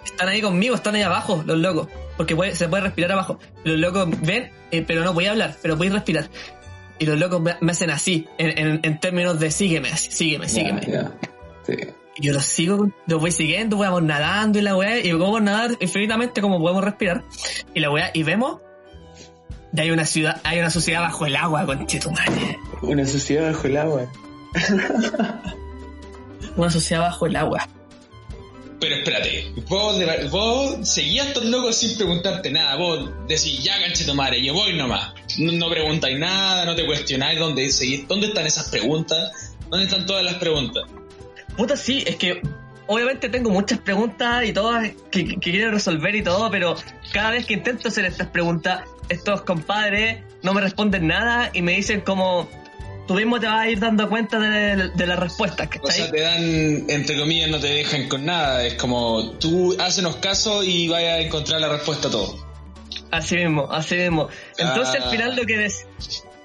están 0.04 0.28
ahí 0.28 0.40
conmigo, 0.40 0.74
están 0.74 0.94
ahí 0.94 1.02
abajo, 1.02 1.42
los 1.46 1.58
locos. 1.58 1.88
Porque 2.16 2.36
puede- 2.36 2.54
se 2.54 2.68
puede 2.68 2.84
respirar 2.84 3.12
abajo. 3.12 3.38
Los 3.64 3.78
locos 3.78 4.08
ven, 4.22 4.50
eh, 4.70 4.84
pero 4.86 5.02
no 5.04 5.12
voy 5.12 5.26
a 5.26 5.30
hablar, 5.32 5.56
pero 5.62 5.76
voy 5.76 5.88
a 5.88 5.92
respirar. 5.92 6.28
Y 6.98 7.06
los 7.06 7.18
locos 7.18 7.40
me, 7.40 7.56
me 7.60 7.72
hacen 7.72 7.90
así, 7.90 8.28
en, 8.38 8.56
en, 8.58 8.80
en 8.82 9.00
términos 9.00 9.40
de 9.40 9.50
sígueme, 9.50 9.90
así, 9.90 10.10
sígueme, 10.12 10.48
sígueme. 10.48 10.80
Ya, 10.86 10.92
ya. 10.92 11.12
Sí. 11.66 11.74
Y 12.16 12.26
yo 12.26 12.32
los 12.32 12.44
sigo, 12.44 12.88
los 13.08 13.20
voy 13.20 13.32
siguiendo, 13.32 13.76
vamos 13.78 14.02
nadando 14.04 14.60
y 14.60 14.62
la 14.62 14.76
weá, 14.76 15.00
y 15.00 15.10
podemos 15.10 15.42
nadar 15.42 15.72
infinitamente 15.80 16.40
como 16.40 16.60
podemos 16.60 16.84
respirar. 16.84 17.24
Y 17.74 17.80
la 17.80 17.90
weá, 17.90 18.10
y 18.14 18.22
vemos, 18.22 18.60
y 19.72 19.80
hay 19.80 19.90
una 19.90 20.04
ciudad, 20.06 20.40
hay 20.44 20.60
una 20.60 20.70
sociedad 20.70 21.00
bajo 21.00 21.26
el 21.26 21.34
agua, 21.34 21.66
conchetumare. 21.66 22.58
Una 22.82 23.04
sociedad 23.04 23.50
bajo 23.50 23.66
el 23.66 23.76
agua. 23.76 24.02
Una 26.56 26.70
sociedad 26.70 27.02
bajo 27.02 27.26
el 27.26 27.34
agua. 27.34 27.68
Pero 28.80 28.96
espérate, 28.96 29.52
vos, 29.68 30.30
vos 30.30 30.88
seguías 30.88 31.28
estos 31.28 31.44
locos 31.44 31.76
sin 31.76 31.96
preguntarte 31.96 32.50
nada. 32.50 32.76
Vos 32.76 33.10
decís, 33.28 33.62
ya 33.62 33.80
canchito 33.80 34.14
madre, 34.14 34.44
yo 34.44 34.52
voy 34.52 34.74
nomás. 34.74 35.14
No, 35.38 35.52
no 35.52 35.70
preguntáis 35.70 36.18
nada, 36.18 36.64
no 36.64 36.74
te 36.74 36.84
cuestionáis 36.84 37.38
dónde 37.38 37.68
seguís. 37.70 38.06
¿Dónde 38.08 38.28
están 38.28 38.46
esas 38.46 38.68
preguntas? 38.68 39.56
¿Dónde 39.70 39.86
están 39.86 40.06
todas 40.06 40.24
las 40.24 40.34
preguntas? 40.34 40.84
Puta, 41.56 41.76
sí, 41.76 42.04
es 42.06 42.16
que 42.16 42.42
obviamente 42.86 43.28
tengo 43.28 43.50
muchas 43.50 43.78
preguntas 43.78 44.44
y 44.44 44.52
todas 44.52 44.90
que, 45.10 45.24
que 45.24 45.36
quiero 45.36 45.70
resolver 45.70 46.14
y 46.14 46.22
todo, 46.22 46.50
pero 46.50 46.74
cada 47.12 47.30
vez 47.30 47.46
que 47.46 47.54
intento 47.54 47.88
hacer 47.88 48.04
estas 48.04 48.28
preguntas, 48.28 48.82
estos 49.08 49.42
compadres 49.42 50.22
no 50.42 50.52
me 50.52 50.60
responden 50.60 51.06
nada 51.06 51.50
y 51.52 51.62
me 51.62 51.72
dicen 51.72 52.00
como, 52.00 52.48
tú 53.06 53.14
mismo 53.14 53.38
te 53.40 53.46
vas 53.46 53.60
a 53.60 53.68
ir 53.68 53.78
dando 53.80 54.08
cuenta 54.08 54.38
de, 54.38 54.88
de 54.88 55.06
las 55.06 55.18
respuestas, 55.18 55.66
O 55.66 55.70
¿cachai? 55.70 55.92
sea, 56.02 56.10
te 56.10 56.20
dan, 56.20 56.90
entre 56.90 57.18
comillas, 57.18 57.50
no 57.50 57.58
te 57.60 57.68
dejan 57.68 58.08
con 58.08 58.24
nada. 58.24 58.64
Es 58.64 58.74
como, 58.74 59.30
tú 59.38 59.76
hacenos 59.78 60.16
caso 60.16 60.62
y 60.62 60.88
vayas 60.88 61.18
a 61.18 61.20
encontrar 61.20 61.60
la 61.60 61.68
respuesta 61.68 62.08
a 62.08 62.10
todo. 62.10 62.34
Así 63.10 63.36
mismo, 63.36 63.68
así 63.70 63.94
mismo. 63.96 64.28
Entonces 64.58 65.00
Ah. 65.00 65.04
al 65.04 65.10
final 65.10 65.36
lo 65.36 65.44
que 65.46 65.56
des... 65.56 65.86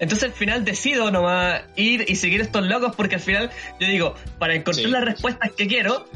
Entonces 0.01 0.29
al 0.29 0.33
final 0.33 0.63
decido 0.63 1.11
nomás 1.11 1.61
ir 1.75 2.05
y 2.07 2.15
seguir 2.15 2.39
estos 2.39 2.63
locos 2.65 2.93
porque 2.95 3.15
al 3.15 3.21
final 3.21 3.49
yo 3.81 3.87
digo, 3.87 4.15
para 4.37 4.55
encontrar 4.55 4.85
Sí. 4.85 4.91
las 4.91 5.03
respuestas 5.03 5.51
que 5.57 5.67
quiero, 5.67 6.07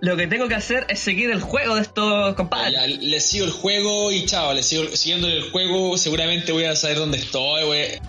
lo 0.00 0.14
que 0.18 0.26
tengo 0.26 0.46
que 0.46 0.56
hacer 0.56 0.84
es 0.90 0.98
seguir 1.00 1.30
el 1.30 1.40
juego 1.40 1.76
de 1.76 1.80
estos 1.80 2.34
compadres. 2.34 2.74
Ya, 2.74 2.86
le 2.86 3.18
sigo 3.20 3.46
el 3.46 3.50
juego 3.52 4.12
y 4.12 4.26
chao, 4.26 4.52
le 4.52 4.62
sigo 4.62 4.94
siguiendo 4.94 5.26
el 5.26 5.50
juego, 5.50 5.96
seguramente 5.96 6.52
voy 6.52 6.64
a 6.64 6.76
saber 6.76 6.98
dónde 6.98 7.16
estoy, 7.16 7.64
voy 7.64 7.78
a- 7.78 8.00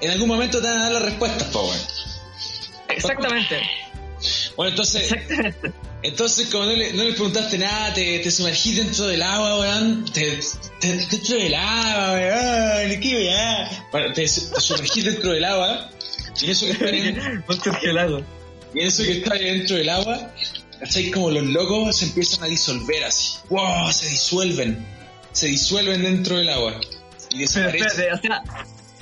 En 0.00 0.10
algún 0.10 0.28
momento 0.28 0.60
te 0.60 0.66
van 0.68 0.78
a 0.78 0.82
dar 0.84 0.92
las 0.92 1.02
respuestas, 1.02 1.48
po, 1.48 1.62
weón. 1.68 1.78
Exactamente, 2.88 3.60
Bueno, 4.56 4.70
entonces, 4.70 5.02
exactamente. 5.12 5.72
entonces 6.02 6.48
como 6.48 6.64
no 6.66 6.72
le, 6.72 6.92
no 6.92 7.04
le 7.04 7.12
preguntaste 7.12 7.56
nada, 7.58 7.94
te, 7.94 8.18
te 8.18 8.30
sumergís 8.30 8.76
dentro 8.76 9.06
del 9.06 9.22
agua, 9.22 9.60
weón. 9.60 10.04
Te, 10.12 10.40
te- 10.80 10.96
dentro 10.96 11.36
del 11.36 11.54
agua, 11.54 12.12
weón. 12.14 13.00
¿Qué 13.00 13.16
weón? 13.16 13.68
Bueno, 13.92 14.12
te, 14.14 14.22
te 14.22 14.28
sumergís 14.28 15.04
dentro 15.04 15.32
del 15.32 15.44
agua. 15.44 15.90
Y 16.40 16.50
eso 16.50 16.66
que 16.66 16.72
está 16.72 16.88
en- 16.88 17.42
que 17.80 17.92
lago. 17.92 18.22
y 18.74 18.80
eso 18.82 19.02
que 19.02 19.12
está 19.18 19.34
ahí 19.34 19.44
dentro 19.44 19.76
del 19.76 19.88
agua, 19.88 20.32
¿cachai? 20.78 21.10
Como 21.10 21.30
los 21.30 21.44
locos 21.44 21.96
se 21.98 22.06
empiezan 22.06 22.44
a 22.44 22.46
disolver 22.46 23.04
así. 23.04 23.34
¡Wow! 23.50 23.92
Se 23.92 24.08
disuelven. 24.08 24.84
Se 25.32 25.46
disuelven 25.46 26.02
dentro 26.02 26.36
del 26.38 26.48
agua. 26.48 26.80
Y 27.30 27.46
Pero 27.46 27.70
desaparecen. 27.70 27.86
espérate, 27.86 28.12
o 28.12 28.20
sea, 28.20 28.42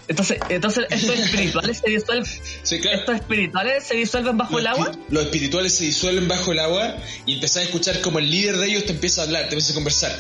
entonces, 0.09 0.39
entonces 0.49 0.87
estos 0.91 1.19
espirituales 1.19 1.79
se 1.85 1.91
disuelven, 1.91 2.43
Sí, 2.63 2.81
claro. 2.81 2.99
estos 2.99 3.15
espirituales 3.17 3.85
se 3.85 3.95
disuelven 3.95 4.39
bajo 4.39 4.53
Los 4.53 4.61
el 4.61 4.67
agua. 4.67 4.93
Los 5.11 5.25
espirituales 5.25 5.75
se 5.75 5.85
disuelven 5.85 6.27
bajo 6.29 6.53
el 6.53 6.59
agua 6.59 6.97
y 7.27 7.35
empezás 7.35 7.59
a 7.59 7.63
escuchar 7.65 8.01
como 8.01 8.19
el 8.19 8.31
líder 8.31 8.57
de 8.57 8.69
ellos 8.69 8.87
te 8.87 8.93
empieza 8.93 9.21
a 9.21 9.25
hablar, 9.25 9.43
te 9.49 9.55
empieza 9.55 9.73
a 9.73 9.75
conversar. 9.75 10.19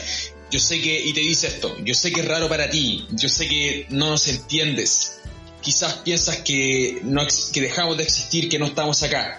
Yo 0.50 0.58
sé 0.60 0.80
que, 0.80 1.04
y 1.04 1.12
te 1.12 1.20
dice 1.20 1.46
esto, 1.46 1.76
yo 1.84 1.94
sé 1.94 2.12
que 2.12 2.20
es 2.20 2.28
raro 2.28 2.48
para 2.48 2.70
ti, 2.70 3.06
yo 3.10 3.28
sé 3.28 3.48
que 3.48 3.86
no 3.90 4.10
nos 4.10 4.28
entiendes. 4.28 5.20
Quizás 5.60 5.94
piensas 5.94 6.36
que, 6.38 7.00
no, 7.02 7.26
que 7.52 7.60
dejamos 7.60 7.96
de 7.96 8.04
existir, 8.04 8.48
que 8.48 8.58
no 8.58 8.66
estamos 8.66 9.02
acá. 9.02 9.38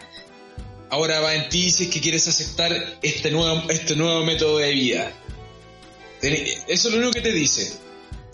Ahora 0.91 1.19
va 1.19 1.35
en 1.35 1.49
ti 1.49 1.69
si 1.69 1.83
es 1.83 1.89
que 1.89 2.01
quieres 2.01 2.27
aceptar 2.27 2.97
este 3.01 3.31
nuevo, 3.31 3.69
este 3.69 3.95
nuevo 3.95 4.23
método 4.25 4.57
de 4.57 4.71
vida. 4.71 5.11
Eso 6.21 6.87
es 6.89 6.93
lo 6.93 6.97
único 6.97 7.13
que 7.13 7.21
te 7.21 7.31
dice. 7.31 7.71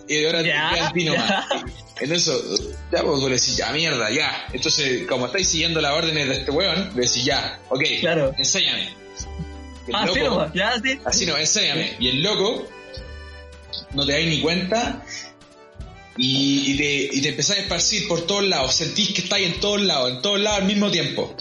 Y 0.08 0.26
ahora 0.26 0.42
te 0.44 0.48
Ya, 0.50 0.92
ti 0.94 1.04
nomás. 1.06 1.46
En 2.02 2.12
eso, 2.12 2.40
ya 2.92 3.02
vos 3.04 3.22
le 3.24 3.30
decís, 3.30 3.56
ya 3.58 3.72
mierda, 3.72 4.10
ya. 4.12 4.48
Entonces, 4.54 5.08
como 5.08 5.28
estáis 5.28 5.48
siguiendo 5.48 5.80
las 5.82 5.94
órdenes 5.94 6.28
de 6.28 6.36
este 6.40 6.52
weón, 6.52 6.92
le 6.96 7.02
decís, 7.02 7.24
ya, 7.24 7.60
ok, 7.70 7.84
Claro. 8.02 8.34
enséñame. 8.38 8.94
El 9.88 9.96
Ah, 9.96 10.06
sí, 10.12 10.20
loco- 10.20 10.30
nomás, 10.36 10.54
ya, 10.54 10.74
sí. 10.84 11.00
Así 11.06 11.26
no, 11.26 11.38
enséñame. 11.38 11.96
Y 12.00 12.10
el 12.10 12.22
loco, 12.24 12.68
no 13.94 14.06
te 14.06 14.12
dais 14.12 14.28
ni 14.28 14.42
cuenta, 14.42 15.04
y, 16.18 16.72
y 16.74 16.78
te, 16.78 17.18
y 17.18 17.22
te 17.22 17.30
empezás 17.30 17.58
a 17.58 17.60
esparcir 17.62 18.08
por 18.08 18.26
todos 18.26 18.44
lados. 18.44 18.76
Sentís 18.76 19.12
que 19.14 19.22
estáis 19.22 19.48
en 19.54 19.60
todos 19.60 19.82
lados, 19.82 20.12
en 20.12 20.22
todos 20.22 20.40
lados 20.40 20.62
al 20.62 20.68
mismo 20.68 20.90
tiempo. 20.92 21.36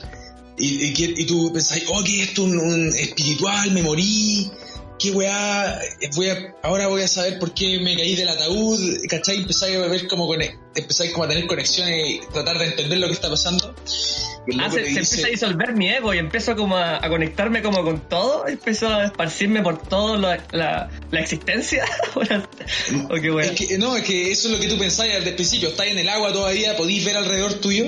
Y, 0.57 0.87
y, 1.03 1.25
tú 1.27 1.53
pensáis, 1.53 1.85
oh, 1.89 2.03
que 2.05 2.23
esto 2.23 2.43
es 2.47 2.53
un, 2.53 2.59
un 2.59 2.89
espiritual, 2.91 3.73
me 3.73 3.83
morí. 3.83 4.51
Qué 4.99 5.11
weá, 5.11 5.81
voy 6.15 6.29
a, 6.29 6.55
ahora 6.63 6.87
voy 6.87 7.03
a 7.03 7.09
saber 7.09 7.39
por 7.39 7.53
qué 7.53 7.79
me 7.81 7.97
caí 7.97 8.15
del 8.15 8.29
ataúd, 8.29 8.79
¿cachai? 9.09 9.39
Empezáis 9.39 9.77
a 9.77 9.87
ver 9.89 10.07
como, 10.07 10.27
cone- 10.27 10.57
empezáis 10.75 11.13
como 11.13 11.25
a 11.25 11.29
tener 11.29 11.47
conexiones 11.47 12.09
y 12.09 12.21
tratar 12.33 12.59
de 12.59 12.67
entender 12.67 12.99
lo 12.99 13.09
que 13.09 13.13
está 13.15 13.29
pasando. 13.29 13.75
Ah, 14.61 14.71
se, 14.71 14.87
empieza 14.87 15.27
a 15.27 15.31
disolver 15.31 15.73
mi 15.75 15.89
ego 15.89 16.13
y 16.13 16.19
empiezo 16.19 16.55
como 16.55 16.77
a, 16.77 17.05
a 17.05 17.09
conectarme 17.09 17.63
como 17.63 17.83
con 17.83 18.09
todo, 18.09 18.47
empiezo 18.47 18.89
a 18.89 19.07
esparcirme 19.07 19.63
por 19.63 19.83
todo 19.83 20.17
la, 20.17 20.45
la, 20.53 20.91
la 21.11 21.21
existencia. 21.21 21.85
o 22.15 23.15
qué 23.15 23.31
wea. 23.31 23.47
Es 23.47 23.53
que, 23.53 23.79
no, 23.79 23.97
es 23.97 24.05
que 24.05 24.31
eso 24.31 24.49
es 24.49 24.55
lo 24.55 24.61
que 24.61 24.69
tú 24.69 24.79
pensabas 24.79 25.13
desde 25.15 25.31
el 25.31 25.35
principio. 25.35 25.71
Estás 25.71 25.87
en 25.87 25.99
el 25.99 26.09
agua 26.09 26.33
todavía, 26.33 26.77
podís 26.77 27.05
ver 27.05 27.17
alrededor 27.17 27.55
tuyo. 27.55 27.87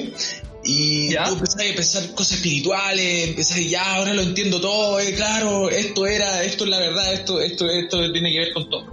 Y 0.67 1.13
Ya. 1.13 1.25
tú 1.25 1.35
empezás 1.35 1.61
a 1.61 1.75
pensar 1.75 2.15
cosas 2.15 2.39
espirituales, 2.39 3.29
empezás 3.29 3.59
a 3.59 3.61
ya, 3.61 3.95
ahora 3.95 4.13
lo 4.15 4.23
entiendo 4.23 4.61
todo, 4.61 4.99
eh, 5.01 5.15
claro, 5.15 5.71
esto 5.71 6.07
era, 6.07 6.43
esto 6.43 6.65
es 6.65 6.71
la 6.71 6.79
verdad, 6.79 7.13
esto, 7.13 7.41
esto, 7.41 7.71
esto 7.71 8.13
tiene 8.13 8.33
que 8.33 8.39
ver 8.41 8.53
con 8.53 8.69
todo. 8.69 8.87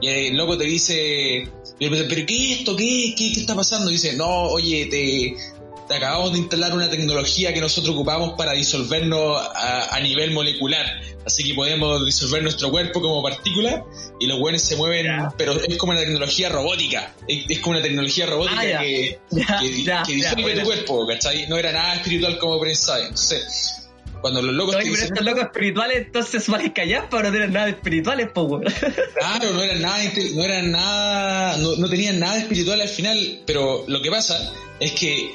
Y 0.00 0.08
el 0.08 0.36
loco 0.36 0.58
te 0.58 0.64
dice, 0.64 1.48
pero 1.78 2.26
¿qué 2.26 2.52
es 2.52 2.58
esto? 2.58 2.76
¿Qué, 2.76 3.14
qué, 3.16 3.32
qué 3.32 3.40
está 3.40 3.54
pasando? 3.54 3.90
Y 3.90 3.94
dice, 3.94 4.14
no, 4.14 4.26
oye, 4.48 4.86
te, 4.86 5.34
te 5.88 5.94
acabamos 5.94 6.32
de 6.32 6.38
instalar 6.38 6.72
una 6.74 6.90
tecnología 6.90 7.54
que 7.54 7.60
nosotros 7.60 7.94
ocupamos 7.94 8.34
para 8.36 8.52
disolvernos 8.52 9.40
a, 9.54 9.94
a 9.94 10.00
nivel 10.00 10.32
molecular. 10.32 10.86
Así 11.30 11.44
que 11.44 11.54
podemos 11.54 12.04
disolver 12.04 12.42
nuestro 12.42 12.70
cuerpo 12.70 13.00
como 13.00 13.22
partícula 13.22 13.84
y 14.18 14.26
los 14.26 14.40
buenos 14.40 14.62
se 14.62 14.74
mueven, 14.74 15.06
pero 15.38 15.52
es 15.52 15.76
como 15.78 15.92
una 15.92 16.00
tecnología 16.00 16.48
robótica. 16.48 17.14
Es, 17.28 17.44
es 17.48 17.60
como 17.60 17.76
una 17.76 17.82
tecnología 17.82 18.26
robótica 18.26 18.60
Ah, 18.60 18.80
que, 18.80 19.20
que, 19.30 19.84
que 20.06 20.12
disuelve 20.12 20.56
tu 20.56 20.64
cuerpo, 20.64 21.06
¿cachai? 21.06 21.46
No 21.46 21.56
era 21.56 21.70
nada 21.70 21.94
espiritual 21.94 22.36
como 22.38 22.60
pensaba. 22.60 22.98
Entonces, 22.98 23.88
cuando 24.20 24.42
los 24.42 24.54
locos 24.54 24.76
te 24.76 24.82
pero 24.82 24.90
dicen, 24.92 25.06
estos 25.06 25.24
locos 25.24 25.42
espirituales 25.44 25.96
entonces 25.98 26.48
valen 26.48 26.70
callar 26.70 27.08
para 27.08 27.28
no 27.28 27.32
tener 27.32 27.50
nada 27.50 27.66
de 27.66 27.72
espirituales, 27.72 28.28
po, 28.32 28.42
weón. 28.42 28.64
Claro, 29.14 29.52
no 29.52 29.62
eran 29.62 29.82
nada, 29.82 30.02
no 30.34 30.44
eran 30.44 30.72
nada, 30.72 31.56
no, 31.58 31.76
no 31.76 31.88
tenían 31.88 32.18
nada 32.18 32.38
espiritual 32.38 32.80
al 32.80 32.88
final, 32.88 33.42
pero 33.46 33.84
lo 33.86 34.02
que 34.02 34.10
pasa 34.10 34.52
es 34.80 34.92
que 34.92 35.32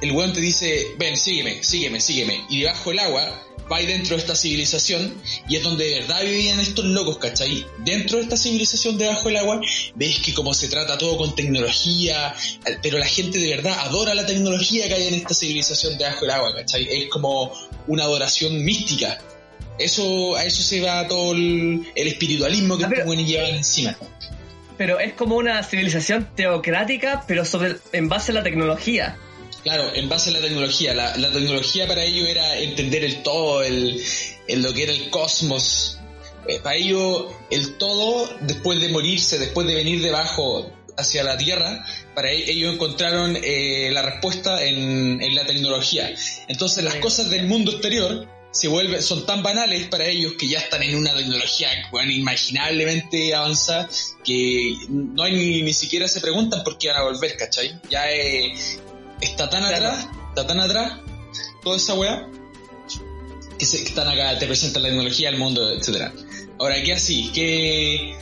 el 0.00 0.12
weón 0.12 0.32
te 0.32 0.40
dice, 0.40 0.86
ven, 0.98 1.16
sígueme, 1.16 1.62
sígueme, 1.62 2.00
sígueme, 2.00 2.44
y 2.48 2.60
debajo 2.60 2.90
del 2.90 3.00
agua 3.00 3.42
va 3.70 3.76
ahí 3.76 3.86
dentro 3.86 4.16
de 4.16 4.22
esta 4.22 4.34
civilización 4.34 5.14
y 5.48 5.56
es 5.56 5.62
donde 5.62 5.84
de 5.84 6.00
verdad 6.00 6.22
vivían 6.22 6.60
estos 6.60 6.84
locos, 6.84 7.18
¿cachai? 7.18 7.64
Dentro 7.78 8.18
de 8.18 8.24
esta 8.24 8.36
civilización 8.36 8.98
debajo 8.98 9.28
del 9.28 9.36
agua 9.36 9.60
ves 9.94 10.18
que 10.20 10.34
como 10.34 10.54
se 10.54 10.68
trata 10.68 10.98
todo 10.98 11.16
con 11.16 11.34
tecnología, 11.34 12.34
eh, 12.66 12.78
pero 12.82 12.98
la 12.98 13.06
gente 13.06 13.38
de 13.38 13.56
verdad 13.56 13.78
adora 13.80 14.14
la 14.14 14.26
tecnología 14.26 14.88
que 14.88 14.94
hay 14.94 15.08
en 15.08 15.14
esta 15.14 15.34
civilización 15.34 15.98
debajo 15.98 16.22
del 16.22 16.30
agua, 16.30 16.54
¿cachai? 16.54 16.88
Es 16.90 17.08
como 17.08 17.52
una 17.86 18.04
adoración 18.04 18.64
mística. 18.64 19.18
Eso, 19.78 20.36
a 20.36 20.44
eso 20.44 20.62
se 20.62 20.80
va 20.80 21.08
todo 21.08 21.32
el, 21.32 21.86
el 21.94 22.06
espiritualismo 22.08 22.76
que 22.76 22.86
buenos 23.04 23.26
llevan 23.26 23.54
encima. 23.54 23.96
Pero 24.76 24.98
es 24.98 25.12
como 25.14 25.36
una 25.36 25.62
civilización 25.62 26.28
teocrática, 26.34 27.24
pero 27.26 27.44
sobre 27.44 27.76
en 27.92 28.08
base 28.08 28.32
a 28.32 28.34
la 28.34 28.42
tecnología. 28.42 29.16
Claro, 29.62 29.94
en 29.94 30.08
base 30.08 30.30
a 30.30 30.32
la 30.34 30.40
tecnología. 30.40 30.94
La, 30.94 31.16
la 31.16 31.30
tecnología 31.30 31.86
para 31.86 32.04
ellos 32.04 32.28
era 32.28 32.58
entender 32.58 33.04
el 33.04 33.22
todo, 33.22 33.62
el, 33.62 34.02
el 34.48 34.62
lo 34.62 34.72
que 34.72 34.84
era 34.84 34.92
el 34.92 35.10
cosmos. 35.10 35.98
Eh, 36.48 36.60
para 36.60 36.76
ellos, 36.76 37.26
el 37.50 37.76
todo, 37.76 38.30
después 38.40 38.80
de 38.80 38.88
morirse, 38.88 39.38
después 39.38 39.66
de 39.66 39.74
venir 39.74 40.00
debajo, 40.02 40.72
hacia 40.96 41.24
la 41.24 41.36
Tierra, 41.36 41.84
para 42.14 42.30
e- 42.30 42.50
ellos 42.50 42.74
encontraron 42.74 43.36
eh, 43.42 43.90
la 43.92 44.02
respuesta 44.02 44.62
en, 44.64 45.20
en 45.20 45.34
la 45.34 45.46
tecnología. 45.46 46.12
Entonces 46.48 46.84
las 46.84 46.96
cosas 46.96 47.30
del 47.30 47.46
mundo 47.46 47.72
exterior 47.72 48.28
se 48.52 48.68
vuelven, 48.68 49.02
son 49.02 49.26
tan 49.26 49.42
banales 49.42 49.86
para 49.88 50.06
ellos 50.06 50.32
que 50.38 50.48
ya 50.48 50.58
están 50.58 50.82
en 50.82 50.96
una 50.96 51.14
tecnología 51.14 51.68
bueno, 51.92 52.10
inimaginablemente 52.10 53.32
avanzada 53.32 53.88
que 54.24 54.74
no 54.88 55.22
hay 55.22 55.34
ni, 55.34 55.62
ni 55.62 55.72
siquiera 55.72 56.08
se 56.08 56.20
preguntan 56.20 56.64
por 56.64 56.76
qué 56.76 56.88
van 56.88 56.96
a 56.96 57.02
volver, 57.02 57.36
¿cachai? 57.36 57.80
Ya 57.88 58.10
eh, 58.10 58.52
está 59.20 59.48
tan 59.50 59.62
Claro. 59.62 59.76
atrás, 59.76 60.08
está 60.28 60.46
tan 60.46 60.60
atrás 60.60 60.92
toda 61.62 61.76
esa 61.76 61.94
weá 61.94 62.26
que, 63.58 63.66
se, 63.66 63.78
que 63.78 63.88
están 63.88 64.08
acá, 64.08 64.38
te 64.38 64.46
presentan 64.46 64.82
la 64.82 64.88
tecnología, 64.88 65.28
el 65.28 65.38
mundo, 65.38 65.70
etcétera. 65.72 66.12
Ahora, 66.58 66.82
¿qué 66.82 66.92
así? 66.94 67.30
¿Qué, 67.34 68.12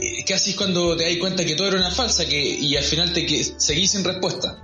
eh, 0.00 0.24
¿Qué 0.26 0.34
así 0.34 0.54
cuando 0.54 0.96
te 0.96 1.04
das 1.04 1.16
cuenta 1.18 1.44
que 1.44 1.54
todo 1.54 1.68
era 1.68 1.78
una 1.78 1.90
falsa 1.90 2.26
que, 2.26 2.42
y 2.42 2.76
al 2.76 2.84
final 2.84 3.12
te 3.12 3.24
que, 3.26 3.42
seguís 3.42 3.90
sin 3.92 4.04
respuesta? 4.04 4.60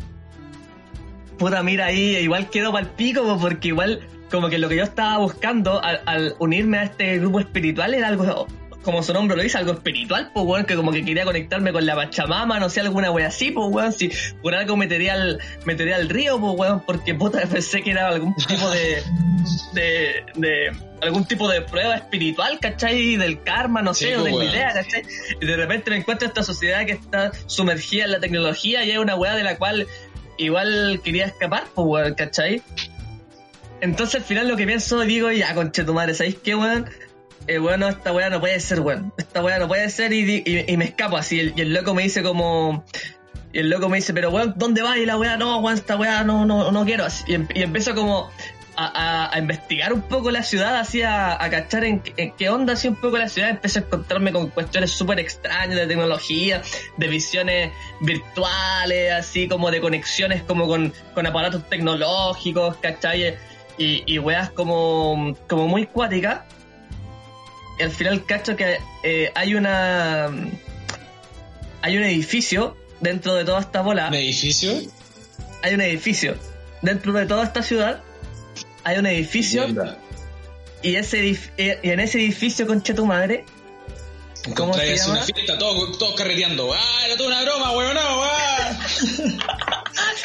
Puta, 1.38 1.62
mira 1.62 1.86
ahí, 1.86 2.16
igual 2.16 2.50
quedó 2.50 2.72
pal 2.72 2.90
pico, 2.94 3.22
po, 3.22 3.38
porque 3.38 3.68
igual 3.68 4.06
como 4.30 4.48
que 4.48 4.58
lo 4.58 4.68
que 4.68 4.76
yo 4.76 4.84
estaba 4.84 5.18
buscando 5.18 5.82
al, 5.82 6.02
al 6.04 6.36
unirme 6.38 6.78
a 6.78 6.82
este 6.84 7.18
grupo 7.18 7.40
espiritual 7.40 7.94
era 7.94 8.08
algo, 8.08 8.46
como 8.82 9.02
su 9.02 9.12
nombre 9.12 9.36
lo 9.36 9.42
dice, 9.42 9.58
algo 9.58 9.72
espiritual, 9.72 10.30
pues 10.32 10.46
weón, 10.46 10.64
que 10.64 10.74
como 10.76 10.92
que 10.92 11.04
quería 11.04 11.24
conectarme 11.24 11.72
con 11.72 11.84
la 11.84 11.94
Pachamama, 11.96 12.58
no 12.58 12.70
sé, 12.70 12.80
alguna 12.80 13.10
wea 13.10 13.26
así, 13.28 13.50
pues 13.50 13.66
weón, 13.70 13.92
si 13.92 14.10
por 14.42 14.54
algo 14.54 14.76
metería 14.76 15.14
al, 15.14 15.40
metería 15.64 15.96
al 15.96 16.08
río, 16.08 16.40
pues 16.40 16.54
weón, 16.56 16.80
porque 16.86 17.14
puta 17.14 17.40
pensé 17.50 17.82
que 17.82 17.90
era 17.90 18.08
algún 18.08 18.34
tipo 18.36 18.70
de, 18.70 19.02
de, 19.72 20.24
de 20.36 20.72
algún 21.02 21.24
tipo 21.26 21.48
de 21.48 21.60
prueba 21.62 21.96
espiritual, 21.96 22.58
¿cachai? 22.60 23.16
Del 23.16 23.42
karma, 23.42 23.82
no 23.82 23.94
Sí, 23.94 24.06
sé, 24.06 24.16
o 24.16 24.20
pues, 24.20 24.24
de 24.26 24.30
mi 24.32 24.36
weón. 24.38 24.50
idea, 24.54 24.72
¿cachai? 24.72 25.02
Y 25.40 25.46
de 25.46 25.56
repente 25.56 25.90
me 25.90 25.96
encuentro 25.98 26.26
esta 26.28 26.42
sociedad 26.42 26.86
que 26.86 26.92
está 26.92 27.32
sumergida 27.46 28.04
en 28.04 28.12
la 28.12 28.20
tecnología 28.20 28.84
y 28.84 28.90
es 28.92 28.98
una 28.98 29.16
weá 29.16 29.34
de 29.34 29.42
la 29.42 29.58
cual 29.58 29.86
igual 30.38 31.00
quería 31.04 31.26
escapar, 31.26 31.64
pues 31.74 31.86
weón, 31.86 32.14
¿cachai? 32.14 32.62
Entonces 33.80 34.16
al 34.16 34.22
final 34.22 34.48
lo 34.48 34.56
que 34.56 34.66
pienso 34.66 35.00
digo, 35.00 35.30
ya 35.30 35.54
conche 35.54 35.84
tu 35.84 35.94
madre, 35.94 36.14
¿sabéis 36.14 36.36
qué, 36.42 36.54
weón? 36.54 36.88
Eh, 37.48 37.56
bueno, 37.56 37.88
esta 37.88 38.12
weá 38.12 38.28
no 38.28 38.40
puede 38.40 38.60
ser, 38.60 38.80
weón. 38.80 39.10
Esta 39.16 39.42
weá 39.42 39.58
no 39.58 39.66
puede 39.66 39.88
ser 39.88 40.12
y, 40.12 40.76
me 40.76 40.84
escapo 40.84 41.16
así. 41.16 41.52
Y 41.56 41.60
el, 41.60 41.72
loco 41.72 41.94
me 41.94 42.02
dice 42.02 42.22
como... 42.22 42.84
Y 43.54 43.60
el 43.60 43.70
loco 43.70 43.88
me 43.88 43.96
dice, 43.96 44.12
pero 44.12 44.28
weón, 44.28 44.52
¿dónde 44.56 44.82
vas? 44.82 44.98
Y 44.98 45.06
la 45.06 45.16
weá, 45.16 45.38
no, 45.38 45.58
weón, 45.60 45.78
esta 45.78 45.96
weá 45.96 46.22
no, 46.24 46.44
no, 46.44 46.70
no 46.70 46.84
quiero. 46.84 47.06
Y, 47.26 47.34
em- 47.34 47.48
empiezo 47.54 47.94
como 47.94 48.30
a, 48.76 49.32
investigar 49.38 49.94
un 49.94 50.02
poco 50.02 50.30
la 50.30 50.42
ciudad, 50.42 50.76
así 50.76 51.00
a, 51.00 51.42
a 51.42 51.48
cachar 51.48 51.84
en, 51.84 52.02
en 52.18 52.32
qué 52.32 52.50
onda 52.50 52.74
así 52.74 52.86
un 52.86 52.96
poco 52.96 53.16
la 53.16 53.30
ciudad. 53.30 53.48
Empiezo 53.48 53.78
a 53.78 53.82
encontrarme 53.82 54.30
con 54.30 54.50
cuestiones 54.50 54.90
súper 54.90 55.18
extrañas 55.18 55.74
de 55.74 55.86
tecnología, 55.86 56.60
de 56.98 57.08
visiones 57.08 57.72
virtuales, 58.02 59.10
así 59.14 59.48
como 59.48 59.70
de 59.70 59.80
conexiones 59.80 60.42
como 60.42 60.66
con, 60.66 60.92
con 61.14 61.26
aparatos 61.26 61.66
tecnológicos, 61.70 62.76
¿cachai? 62.76 63.36
Y, 63.78 64.02
y 64.04 64.18
weas 64.18 64.50
como, 64.50 65.34
como 65.48 65.66
muy 65.66 65.86
cuáticas. 65.86 66.40
Y 67.78 67.82
al 67.82 67.90
final 67.90 68.24
cacho 68.26 68.56
que 68.56 68.78
eh, 69.02 69.30
hay 69.34 69.54
una... 69.54 70.28
Hay 71.82 71.96
un 71.96 72.02
edificio 72.04 72.76
dentro 73.00 73.34
de 73.34 73.44
toda 73.44 73.60
esta 73.60 73.82
bola 73.82 74.08
¿Un 74.08 74.14
edificio? 74.14 74.72
hay 75.62 75.74
un 75.74 75.80
edificio. 75.80 76.36
Dentro 76.82 77.12
de 77.12 77.26
toda 77.26 77.44
esta 77.44 77.62
ciudad 77.62 78.02
hay 78.84 78.98
un 78.98 79.06
edificio 79.06 79.66
y 80.82 80.94
ese 80.96 81.22
edif- 81.22 81.50
eh, 81.56 81.78
y 81.82 81.90
en 81.90 82.00
ese 82.00 82.18
edificio, 82.18 82.66
concha 82.66 82.94
tu 82.94 83.04
madre, 83.06 83.44
¿Cómo 84.56 84.72
se 84.74 84.96
llama? 84.96 85.12
una 85.14 85.22
fiesta, 85.24 85.58
todos, 85.58 85.98
todos 85.98 86.14
carreteando. 86.14 86.72
¡Ah, 86.72 87.02
era 87.06 87.16
toda 87.16 87.28
una 87.28 87.42
broma, 87.42 87.72
weón! 87.72 87.94
No, 87.94 88.00
¡Ah! 88.22 88.78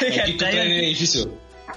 Aquí 0.22 0.36
el 0.40 0.72
edificio. 0.84 1.30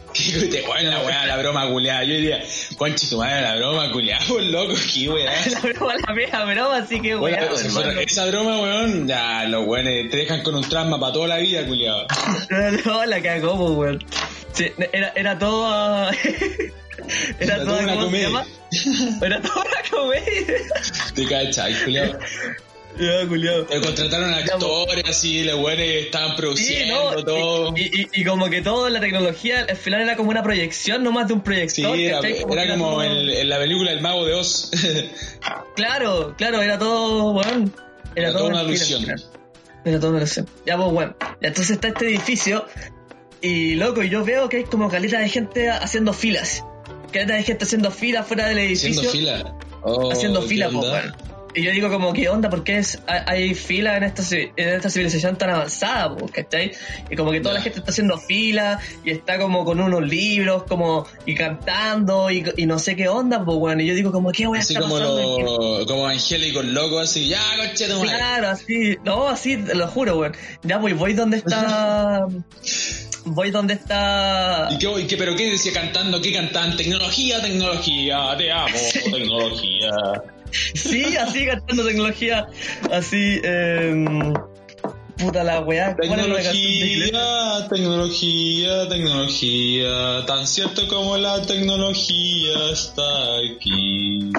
¿Qué 0.13 0.47
te 0.47 0.61
bueno, 0.65 0.89
la 0.89 1.01
weá, 1.01 1.25
la 1.25 1.37
broma 1.37 1.67
culiada? 1.69 2.03
Yo 2.03 2.13
diría, 2.15 2.43
conche 2.77 3.07
tu 3.07 3.17
madre, 3.17 3.41
la 3.41 3.55
broma 3.57 3.91
culiada, 3.91 4.25
por 4.25 4.41
loco, 4.41 4.73
qué 4.93 5.09
weá. 5.09 5.31
la 5.51 5.59
broma, 5.59 5.93
la 6.07 6.13
mea 6.13 6.45
broma, 6.45 6.77
así 6.77 6.99
que 7.01 7.15
Bueno, 7.15 7.37
si 7.57 7.69
fuera 7.69 7.89
hermano. 7.89 8.07
esa 8.07 8.25
broma, 8.25 8.59
weón, 8.61 9.07
ya 9.07 9.43
los 9.45 9.65
weones 9.67 10.09
te 10.09 10.17
dejan 10.17 10.41
con 10.43 10.55
un 10.55 10.67
trauma 10.67 10.99
para 10.99 11.13
toda 11.13 11.27
la 11.27 11.37
vida, 11.37 11.65
culiado. 11.65 12.07
No, 12.85 13.05
la 13.05 13.21
cagó, 13.21 13.57
pues, 13.57 13.71
weón. 13.77 14.05
Sí, 14.53 14.71
era, 14.91 15.11
era 15.15 15.37
todo. 15.37 15.65
ah, 15.67 16.11
Era, 17.39 17.55
Era 17.55 17.55
todo 17.57 17.65
toda 17.65 17.83
una 17.83 17.93
¿cómo 17.93 18.09
se 18.11 18.23
comedia. 18.23 18.45
Era 19.21 19.41
toda 19.41 19.61
una 19.65 19.89
comedia. 19.91 20.57
Te 21.13 21.25
cachai, 21.27 21.73
culiado. 21.83 22.19
Ya, 22.99 23.27
culiao. 23.27 23.63
Te 23.65 23.79
contrataron 23.81 24.33
actores 24.33 25.03
así, 25.07 25.43
los 25.43 25.55
weones 25.59 26.05
estaban 26.05 26.31
Sí, 26.31 26.35
produciendo 26.37 27.13
no, 27.15 27.23
todo. 27.23 27.73
y, 27.77 27.81
y, 28.01 28.09
y 28.13 28.23
como 28.25 28.49
que 28.49 28.61
todo 28.61 28.89
la 28.89 28.99
tecnología 28.99 29.65
al 29.69 29.75
final 29.77 30.01
era 30.01 30.15
como 30.15 30.31
una 30.31 30.41
proyección, 30.43 31.03
no 31.03 31.11
más 31.11 31.27
de 31.27 31.33
un 31.33 31.39
Sí, 31.39 31.43
proyector. 31.45 31.97
era, 31.97 32.15
¿cachai? 32.21 32.45
era 32.49 32.67
como 32.77 33.01
el- 33.03 33.29
en 33.29 33.49
la 33.49 33.57
película 33.59 33.91
El 33.91 34.01
Mago 34.01 34.25
de 34.25 34.33
Oz. 34.33 34.71
Claro, 35.75 36.33
claro, 36.37 36.61
era 36.61 36.79
todo, 36.79 37.33
weón. 37.33 37.71
Era, 38.15 38.29
Era 38.29 38.37
todo 38.39 38.47
una 38.47 38.63
ilusión. 38.63 39.05
Era 39.85 39.99
todo 39.99 40.09
una 40.09 40.19
ilusión. 40.19 40.47
Ya, 40.65 40.75
pues, 40.75 40.91
bueno. 40.91 41.15
Entonces 41.41 41.75
está 41.75 41.89
este 41.89 42.07
edificio 42.07 42.65
y, 43.41 43.75
loco, 43.75 44.01
yo 44.01 44.25
veo 44.25 44.49
que 44.49 44.57
hay 44.57 44.63
como 44.63 44.89
caleta 44.89 45.19
de 45.19 45.29
gente 45.29 45.69
haciendo 45.69 46.13
filas. 46.13 46.63
Caleta 47.13 47.35
de 47.35 47.43
gente 47.43 47.65
haciendo 47.65 47.91
filas 47.91 48.25
fuera 48.25 48.47
del 48.47 48.57
edificio. 48.57 49.07
Haciendo 49.07 49.11
fila. 49.11 49.55
Oh, 49.83 50.11
haciendo 50.11 50.41
¿qué 50.41 50.47
fila, 50.47 50.69
pues, 50.71 50.85
onda? 50.85 51.15
Y 51.57 51.63
yo 51.63 51.71
digo 51.71 51.89
como, 51.89 52.13
¿qué 52.13 52.29
onda? 52.29 52.51
¿Por 52.51 52.63
qué 52.63 52.77
es, 52.77 52.99
hay, 53.07 53.21
hay 53.25 53.53
fila 53.55 53.97
en 53.97 54.03
esta, 54.03 54.21
en 54.35 54.51
esta 54.69 54.91
civilización 54.91 55.37
tan 55.39 55.49
avanzada, 55.49 56.15
pues, 56.15 56.31
¿cachai? 56.31 56.71
Y 57.09 57.15
como 57.15 57.31
que 57.31 57.39
toda 57.41 57.55
Ya. 57.55 57.57
la 57.59 57.63
gente 57.63 57.79
está 57.79 57.89
haciendo 57.89 58.19
fila 58.19 58.79
y 59.03 59.09
está 59.09 59.39
como 59.39 59.65
con 59.65 59.79
unos 59.79 60.07
libros, 60.07 60.63
como, 60.65 61.07
y 61.25 61.33
cantando, 61.33 62.29
y, 62.29 62.45
y 62.57 62.67
no 62.67 62.77
sé 62.77 62.95
qué 62.95 63.07
onda, 63.09 63.43
pues, 63.43 63.57
weón. 63.57 63.81
Y 63.81 63.87
yo 63.87 63.95
digo 63.95 64.11
como, 64.11 64.31
¿qué 64.31 64.45
voy 64.45 64.59
a 64.59 64.61
Así 64.61 64.73
estar 64.75 64.83
como, 64.87 64.99
lo, 64.99 65.85
como 65.87 66.05
angélicos 66.05 66.63
locos, 66.63 67.09
así, 67.09 67.27
ya, 67.27 67.41
coche 67.57 67.87
tu. 67.87 68.01
Claro, 68.01 68.49
así, 68.49 68.95
no, 69.03 69.27
así, 69.27 69.57
lo 69.57 69.87
juro, 69.87 70.19
weón. 70.19 70.33
Ya, 70.61 70.79
pues 70.79 70.95
voy 70.95 71.13
donde 71.13 71.37
está. 71.37 72.27
voy 73.25 73.49
donde 73.49 73.73
está. 73.73 74.67
¿Y 74.71 74.77
qué, 74.77 75.07
qué- 75.07 75.17
pero 75.17 75.35
qué 75.35 75.49
decía 75.49 75.73
cantando? 75.73 76.21
¿Qué 76.21 76.31
cantaban? 76.31 76.77
Tecnología, 76.77 77.41
tecnología, 77.41 78.35
te 78.37 78.51
amo, 78.51 78.77
tecnología. 79.11 79.89
Sí, 80.51 81.15
así 81.17 81.45
cantando 81.45 81.85
tecnología. 81.85 82.47
Así, 82.91 83.39
eh. 83.43 84.05
Puta 85.17 85.43
la 85.43 85.61
weá. 85.61 85.95
Tecnología, 85.95 87.67
tecnología, 87.69 88.87
tecnología, 88.87 90.25
tan 90.27 90.45
cierto 90.45 90.87
como 90.87 91.17
la 91.17 91.41
tecnología 91.41 92.71
está 92.71 93.03
aquí. 93.37 94.31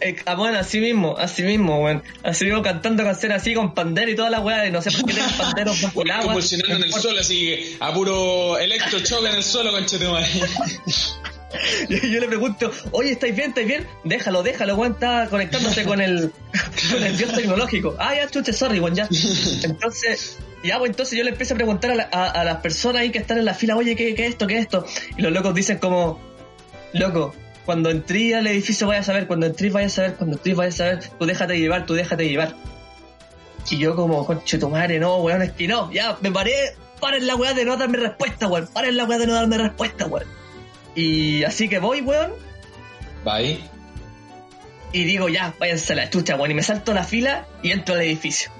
Eh, 0.00 0.16
ah, 0.24 0.34
bueno, 0.34 0.58
así 0.58 0.80
mismo, 0.80 1.14
así 1.18 1.42
mismo, 1.42 1.82
weón. 1.82 2.02
Así 2.22 2.46
mismo 2.46 2.62
cantando 2.62 3.04
canciones 3.04 3.42
así 3.42 3.54
con 3.54 3.74
pandero 3.74 4.10
y 4.10 4.16
toda 4.16 4.30
la 4.30 4.40
weá. 4.40 4.66
Y 4.66 4.70
no 4.70 4.80
sé 4.80 4.90
por 4.90 5.04
qué 5.04 5.12
tienen 5.12 5.30
panderos 5.36 5.80
bajo 5.82 6.02
el 6.02 6.10
agua. 6.10 6.24
Convulsionando 6.26 6.76
en 6.76 6.82
el 6.84 6.92
suelo, 6.92 7.20
así 7.20 7.76
a 7.80 7.92
puro 7.92 8.58
electrochoque 8.58 9.28
en 9.28 9.36
el 9.36 9.42
suelo, 9.42 9.72
conchetumare. 9.72 10.26
Y 11.88 12.10
yo 12.12 12.20
le 12.20 12.28
pregunto, 12.28 12.70
oye, 12.92 13.12
¿estáis 13.12 13.34
bien? 13.36 13.50
¿Estáis 13.50 13.66
bien? 13.66 13.86
Déjalo, 14.04 14.42
déjalo, 14.42 14.74
weón, 14.76 14.92
está 14.92 15.26
conectándose 15.28 15.84
con 15.84 16.00
el, 16.00 16.30
con 16.92 17.02
el 17.02 17.16
dios 17.16 17.32
tecnológico. 17.32 17.94
Ah, 17.98 18.14
ya, 18.14 18.28
chuche, 18.28 18.52
sorry, 18.52 18.80
weón, 18.80 18.94
ya. 18.94 19.08
Entonces, 19.62 20.38
ya, 20.62 20.78
pues 20.78 20.90
entonces 20.90 21.16
yo 21.18 21.24
le 21.24 21.30
empiezo 21.30 21.54
a 21.54 21.56
preguntar 21.56 21.90
a, 21.90 21.94
la- 21.94 22.04
a- 22.10 22.44
las 22.44 22.56
personas 22.58 23.02
ahí 23.02 23.10
que 23.10 23.18
están 23.18 23.38
en 23.38 23.44
la 23.44 23.54
fila, 23.54 23.76
oye, 23.76 23.94
¿qué, 23.96 24.14
¿qué 24.14 24.24
es 24.26 24.30
esto? 24.30 24.46
¿Qué 24.46 24.54
es 24.58 24.60
esto? 24.62 24.86
Y 25.16 25.22
los 25.22 25.32
locos 25.32 25.54
dicen 25.54 25.78
como, 25.78 26.20
loco, 26.92 27.34
cuando 27.64 27.90
entré 27.90 28.34
al 28.34 28.46
edificio 28.46 28.86
vayas 28.86 29.08
a 29.08 29.12
saber, 29.12 29.26
cuando 29.26 29.46
entré 29.46 29.70
vayas 29.70 29.92
a 29.92 29.96
saber, 29.96 30.14
cuando 30.16 30.36
entré 30.36 30.54
vayas 30.54 30.74
a 30.74 30.78
saber, 30.78 30.98
tú 31.18 31.26
déjate 31.26 31.58
llevar, 31.58 31.86
tú 31.86 31.94
déjate 31.94 32.28
llevar. 32.28 32.54
Y 33.70 33.78
yo 33.78 33.96
como, 33.96 34.26
conche 34.26 34.58
tu 34.58 34.68
madre, 34.68 34.98
no, 34.98 35.16
weón, 35.18 35.40
es 35.42 35.52
que 35.52 35.66
no, 35.66 35.90
ya, 35.92 36.18
me 36.20 36.30
paré, 36.30 36.52
paren 37.00 37.26
la 37.26 37.34
weá 37.36 37.54
de 37.54 37.64
no 37.64 37.76
darme 37.76 37.96
respuesta, 37.98 38.46
weón, 38.46 38.66
paren 38.72 38.96
la 38.96 39.04
weá 39.04 39.18
de 39.18 39.26
no 39.26 39.34
darme 39.34 39.56
respuesta, 39.58 40.06
weón. 40.06 40.26
Y 40.94 41.42
así 41.44 41.68
que 41.68 41.78
voy, 41.78 42.00
weón, 42.00 42.32
Bye. 43.24 43.58
y 44.92 45.04
digo, 45.04 45.28
ya, 45.28 45.54
váyanse 45.58 45.92
a 45.92 45.96
la 45.96 46.10
chucha, 46.10 46.36
weón, 46.36 46.50
y 46.52 46.54
me 46.54 46.62
salto 46.62 46.94
la 46.94 47.04
fila 47.04 47.46
y 47.62 47.72
entro 47.72 47.94
al 47.94 48.02
edificio. 48.02 48.50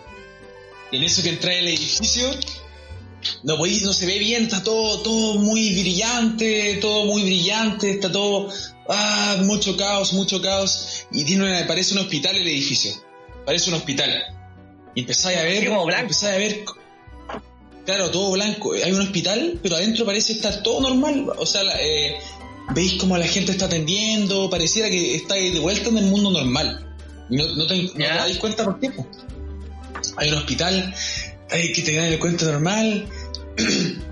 Y 0.91 0.97
en 0.97 1.03
eso 1.05 1.23
que 1.23 1.31
entra 1.31 1.53
el 1.53 1.69
edificio, 1.69 2.29
no, 3.43 3.57
podéis- 3.57 3.83
no 3.83 3.93
se 3.93 4.07
ve 4.07 4.19
bien, 4.19 4.45
está 4.45 4.63
todo, 4.63 5.01
todo 5.03 5.35
muy 5.39 5.81
brillante, 5.81 6.79
todo 6.81 7.07
muy 7.07 7.23
brillante, 7.23 7.91
está 7.93 8.11
todo, 8.13 8.49
ah, 8.89 9.37
mucho 9.45 9.77
caos, 9.77 10.13
mucho 10.13 10.41
caos. 10.43 11.07
Y 11.13 11.25
tiene 11.25 11.45
una- 11.45 11.67
parece 11.67 11.95
un 11.95 12.01
hospital 12.01 12.37
el 12.37 12.47
edificio, 12.47 12.93
parece 13.47 13.71
un 13.71 13.77
hospital. 13.77 14.11
Y 14.95 15.01
empezáis 15.01 15.39
a 15.39 15.43
ver, 15.43 15.61
Sí, 15.61 15.67
como 15.67 15.85
blanco. 15.87 16.03
empezáis 16.03 16.35
a 16.35 16.39
ver, 16.39 16.65
claro, 17.85 18.11
todo 18.11 18.33
blanco. 18.33 18.73
Hay 18.73 18.93
un 18.93 19.01
hospital, 19.01 19.59
pero 19.63 19.77
adentro 19.77 20.05
parece 20.05 20.33
estar 20.33 20.63
todo 20.63 20.81
normal. 20.81 21.27
O 21.37 21.47
sea, 21.47 21.63
la- 21.63 21.81
eh, 21.81 22.17
veis 22.75 22.95
como 22.95 23.17
la 23.17 23.27
gente 23.27 23.53
está 23.53 23.67
atendiendo, 23.67 24.49
pareciera 24.51 24.91
que 24.91 25.15
estáis 25.15 25.53
de 25.53 25.61
vuelta 25.61 25.89
en 25.91 25.99
el 25.99 26.07
mundo 26.07 26.31
normal. 26.31 26.95
No, 27.31 27.47
no 27.57 27.67
te, 27.67 27.83
no 27.83 27.91
te 27.93 28.05
dais 28.05 28.37
cuenta 28.39 28.65
por 28.65 28.81
qué. 28.81 28.91
po. 28.91 29.07
Hay 30.17 30.29
un 30.31 30.35
hospital, 30.39 30.95
hay 31.51 31.73
que 31.73 31.83
tener 31.83 32.13
el 32.13 32.19
cuento 32.19 32.45
normal. 32.47 33.07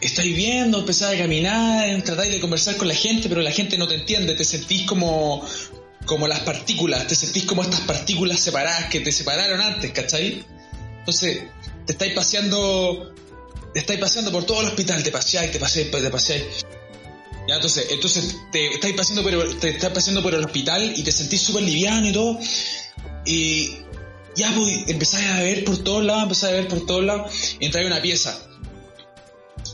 estáis 0.00 0.34
viendo, 0.34 0.80
empezáis 0.80 1.20
a 1.20 1.22
caminar, 1.22 2.02
tratáis 2.02 2.32
de 2.32 2.40
conversar 2.40 2.76
con 2.76 2.88
la 2.88 2.94
gente, 2.94 3.28
pero 3.28 3.40
la 3.40 3.52
gente 3.52 3.78
no 3.78 3.86
te 3.86 3.94
entiende, 3.94 4.34
te 4.34 4.44
sentís 4.44 4.82
como, 4.82 5.46
como 6.04 6.26
las 6.26 6.40
partículas, 6.40 7.06
te 7.06 7.14
sentís 7.14 7.44
como 7.44 7.62
estas 7.62 7.80
partículas 7.82 8.40
separadas 8.40 8.86
que 8.90 9.00
te 9.00 9.12
separaron 9.12 9.60
antes, 9.60 9.92
¿cachai? 9.92 10.44
Entonces, 10.98 11.44
te 11.86 11.92
estáis 11.92 12.12
paseando, 12.14 13.12
te 13.74 13.80
estáis 13.80 14.00
paseando 14.00 14.30
por 14.32 14.44
todo 14.44 14.60
el 14.60 14.68
hospital, 14.68 15.02
te 15.02 15.10
paseáis, 15.10 15.50
te 15.52 15.58
paseáis, 15.58 15.90
te 15.90 16.10
paseáis. 16.10 16.44
Ya, 17.48 17.56
entonces, 17.56 17.86
entonces 17.90 18.36
te 18.52 18.74
estáis 18.74 18.94
paseando 18.94 19.22
por, 19.22 19.58
te 19.58 19.70
estás 19.70 19.90
paseando 19.90 20.22
por 20.22 20.34
el 20.34 20.44
hospital 20.44 20.92
y 20.96 21.02
te 21.02 21.10
sentís 21.10 21.42
súper 21.42 21.64
liviano 21.64 22.06
y 22.08 22.12
todo. 22.12 22.38
Y 23.26 23.76
ya, 24.36 24.52
pues, 24.54 24.84
empezáis 24.88 25.26
a 25.28 25.40
ver 25.40 25.64
por 25.64 25.78
todos 25.78 26.04
lados, 26.04 26.22
empezáis 26.24 26.52
a 26.52 26.56
ver 26.56 26.68
por 26.68 26.86
todos 26.86 27.04
lados, 27.04 27.32
entráis 27.60 27.86
a 27.86 27.90
una 27.92 28.00
pieza 28.02 28.38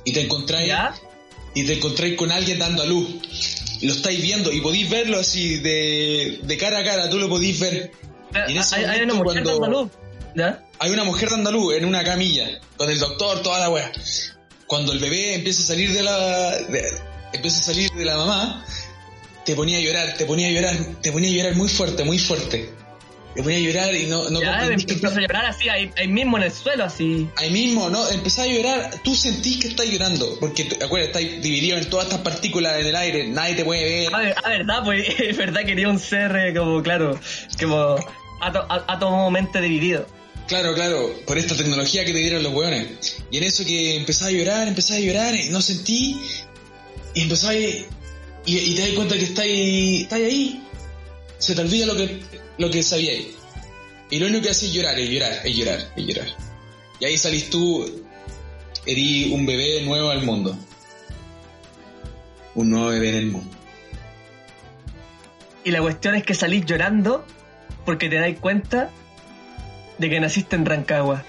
y 0.05 0.12
te 0.12 0.23
encontráis 0.23 0.73
y 1.55 1.64
te 1.64 1.75
encontráis 1.75 2.14
con 2.16 2.31
alguien 2.33 2.59
dando 2.59 2.83
a 2.83 2.87
luz 2.87 3.09
y 3.81 3.87
lo 3.87 3.92
estáis 3.92 4.21
viendo 4.21 4.51
y 4.53 4.61
podéis 4.61 4.88
verlo 4.90 5.18
así 5.18 5.59
de, 5.59 6.40
de 6.42 6.57
cara 6.59 6.79
a 6.79 6.85
cara, 6.85 7.11
tú 7.11 7.18
lo 7.18 7.29
podéis 7.29 7.61
ver. 7.61 7.92
Y 8.49 8.53
en 8.53 8.59
ese 8.59 8.77
Hay, 8.77 8.85
hay 8.85 9.03
una 9.03 9.14
mujer 9.14 9.42
cuando- 9.42 9.61
dando 9.61 9.83
luz. 9.83 9.90
¿Ya? 10.37 10.64
Hay 10.80 10.90
una 10.90 11.04
mujer 11.04 11.28
dando 11.30 11.50
luz 11.50 11.74
en 11.74 11.84
una 11.84 12.04
camilla 12.04 12.60
con 12.76 12.90
el 12.90 12.98
doctor, 12.98 13.42
toda 13.42 13.58
la 13.58 13.68
wea. 13.70 13.90
Cuando 14.66 14.92
el 14.92 14.98
bebé 14.98 15.34
empieza 15.34 15.62
a 15.62 15.66
salir 15.66 15.92
de 15.92 16.02
la 16.02 16.50
de- 16.58 16.92
empieza 17.32 17.58
a 17.58 17.62
salir 17.62 17.90
de 17.92 18.04
la 18.04 18.16
mamá, 18.16 18.64
te 19.44 19.54
ponía 19.54 19.78
a 19.78 19.80
llorar, 19.80 20.14
te 20.16 20.24
ponía 20.24 20.48
a 20.48 20.50
llorar, 20.50 20.76
te 21.02 21.10
ponía 21.10 21.30
a 21.30 21.32
llorar 21.32 21.56
muy 21.56 21.68
fuerte, 21.68 22.04
muy 22.04 22.18
fuerte. 22.18 22.70
Te 23.34 23.42
ponía 23.42 23.58
a 23.58 23.60
llorar 23.60 23.94
y 23.94 24.06
no, 24.06 24.28
no 24.30 24.40
Ya, 24.40 24.66
que 24.68 24.74
empezó 24.92 25.16
a 25.16 25.20
llorar 25.20 25.46
así, 25.46 25.68
ahí, 25.68 25.90
ahí 25.96 26.08
mismo 26.08 26.38
en 26.38 26.44
el 26.44 26.50
suelo, 26.52 26.84
así. 26.84 27.28
Ahí 27.36 27.50
mismo, 27.50 27.88
¿no? 27.88 28.08
Empezás 28.10 28.46
a 28.46 28.48
llorar, 28.48 28.90
tú 29.04 29.14
sentís 29.14 29.58
que 29.58 29.68
estás 29.68 29.86
llorando, 29.86 30.38
porque, 30.40 30.64
te 30.64 30.82
acuerdas, 30.84 31.08
estás 31.08 31.42
dividido 31.42 31.76
en 31.78 31.88
todas 31.88 32.06
estas 32.06 32.20
partículas 32.22 32.80
en 32.80 32.86
el 32.86 32.96
aire, 32.96 33.28
nadie 33.28 33.54
te 33.54 33.64
puede 33.64 33.84
ver. 33.84 34.14
A 34.14 34.18
ver, 34.18 34.34
a 34.42 34.48
verdad, 34.48 34.82
pues 34.84 35.06
es 35.18 35.36
verdad 35.36 35.64
quería 35.64 35.88
un 35.88 35.98
ser 35.98 36.52
como, 36.56 36.82
claro, 36.82 37.18
como 37.60 37.96
átomo 38.40 39.30
mente 39.30 39.60
dividido. 39.60 40.06
Claro, 40.48 40.74
claro, 40.74 41.14
por 41.26 41.37
esta 41.37 41.54
tecnología 41.54 42.06
que 42.06 42.12
te 42.12 42.18
dieron 42.18 42.42
los 42.42 42.54
weones. 42.54 43.18
Y 43.30 43.37
en 43.37 43.44
eso 43.44 43.66
que 43.66 43.96
empezás 43.96 44.28
a 44.28 44.30
llorar, 44.30 44.66
empezás 44.66 44.96
a 44.96 45.00
llorar, 45.00 45.34
no 45.50 45.61
sentí, 45.61 46.18
y 47.14 47.20
empezás 47.20 47.50
a, 47.50 47.54
y, 47.54 47.84
y 48.46 48.74
te 48.74 48.80
das 48.80 48.90
cuenta 48.92 49.14
que 49.16 49.24
estáis, 49.24 50.02
estáis 50.04 50.24
ahí. 50.24 50.62
Se 51.37 51.54
te 51.54 51.61
olvida 51.61 51.84
lo 51.84 51.94
que, 51.94 52.20
lo 52.56 52.70
que 52.70 52.82
sabíais. 52.82 53.26
Y 54.11 54.18
lo 54.18 54.26
único 54.26 54.44
que 54.44 54.50
haces 54.50 54.70
es 54.70 54.74
llorar, 54.74 54.98
es 54.98 55.11
llorar, 55.11 55.40
es 55.44 55.54
llorar, 55.54 55.92
es 55.94 56.06
llorar. 56.06 56.26
Y 56.98 57.04
ahí 57.04 57.18
salís 57.18 57.50
tú, 57.50 58.06
erí 58.87 59.30
un 59.30 59.44
bebé 59.44 59.82
nuevo 59.82 60.08
al 60.08 60.24
mundo. 60.24 60.56
Un 62.54 62.70
nuevo 62.70 62.88
bebé 62.88 63.11
en 63.11 63.14
el 63.16 63.26
mundo. 63.26 63.54
Y 65.62 65.72
la 65.72 65.82
cuestión 65.82 66.14
es 66.14 66.24
que 66.24 66.34
salís 66.34 66.64
llorando 66.64 67.26
porque 67.84 68.08
te 68.08 68.16
dais 68.16 68.38
cuenta 68.40 68.90
de 69.98 70.11
que 70.11 70.20
naciste 70.20 70.56
en 70.56 70.64
Rancagua. 70.66 71.24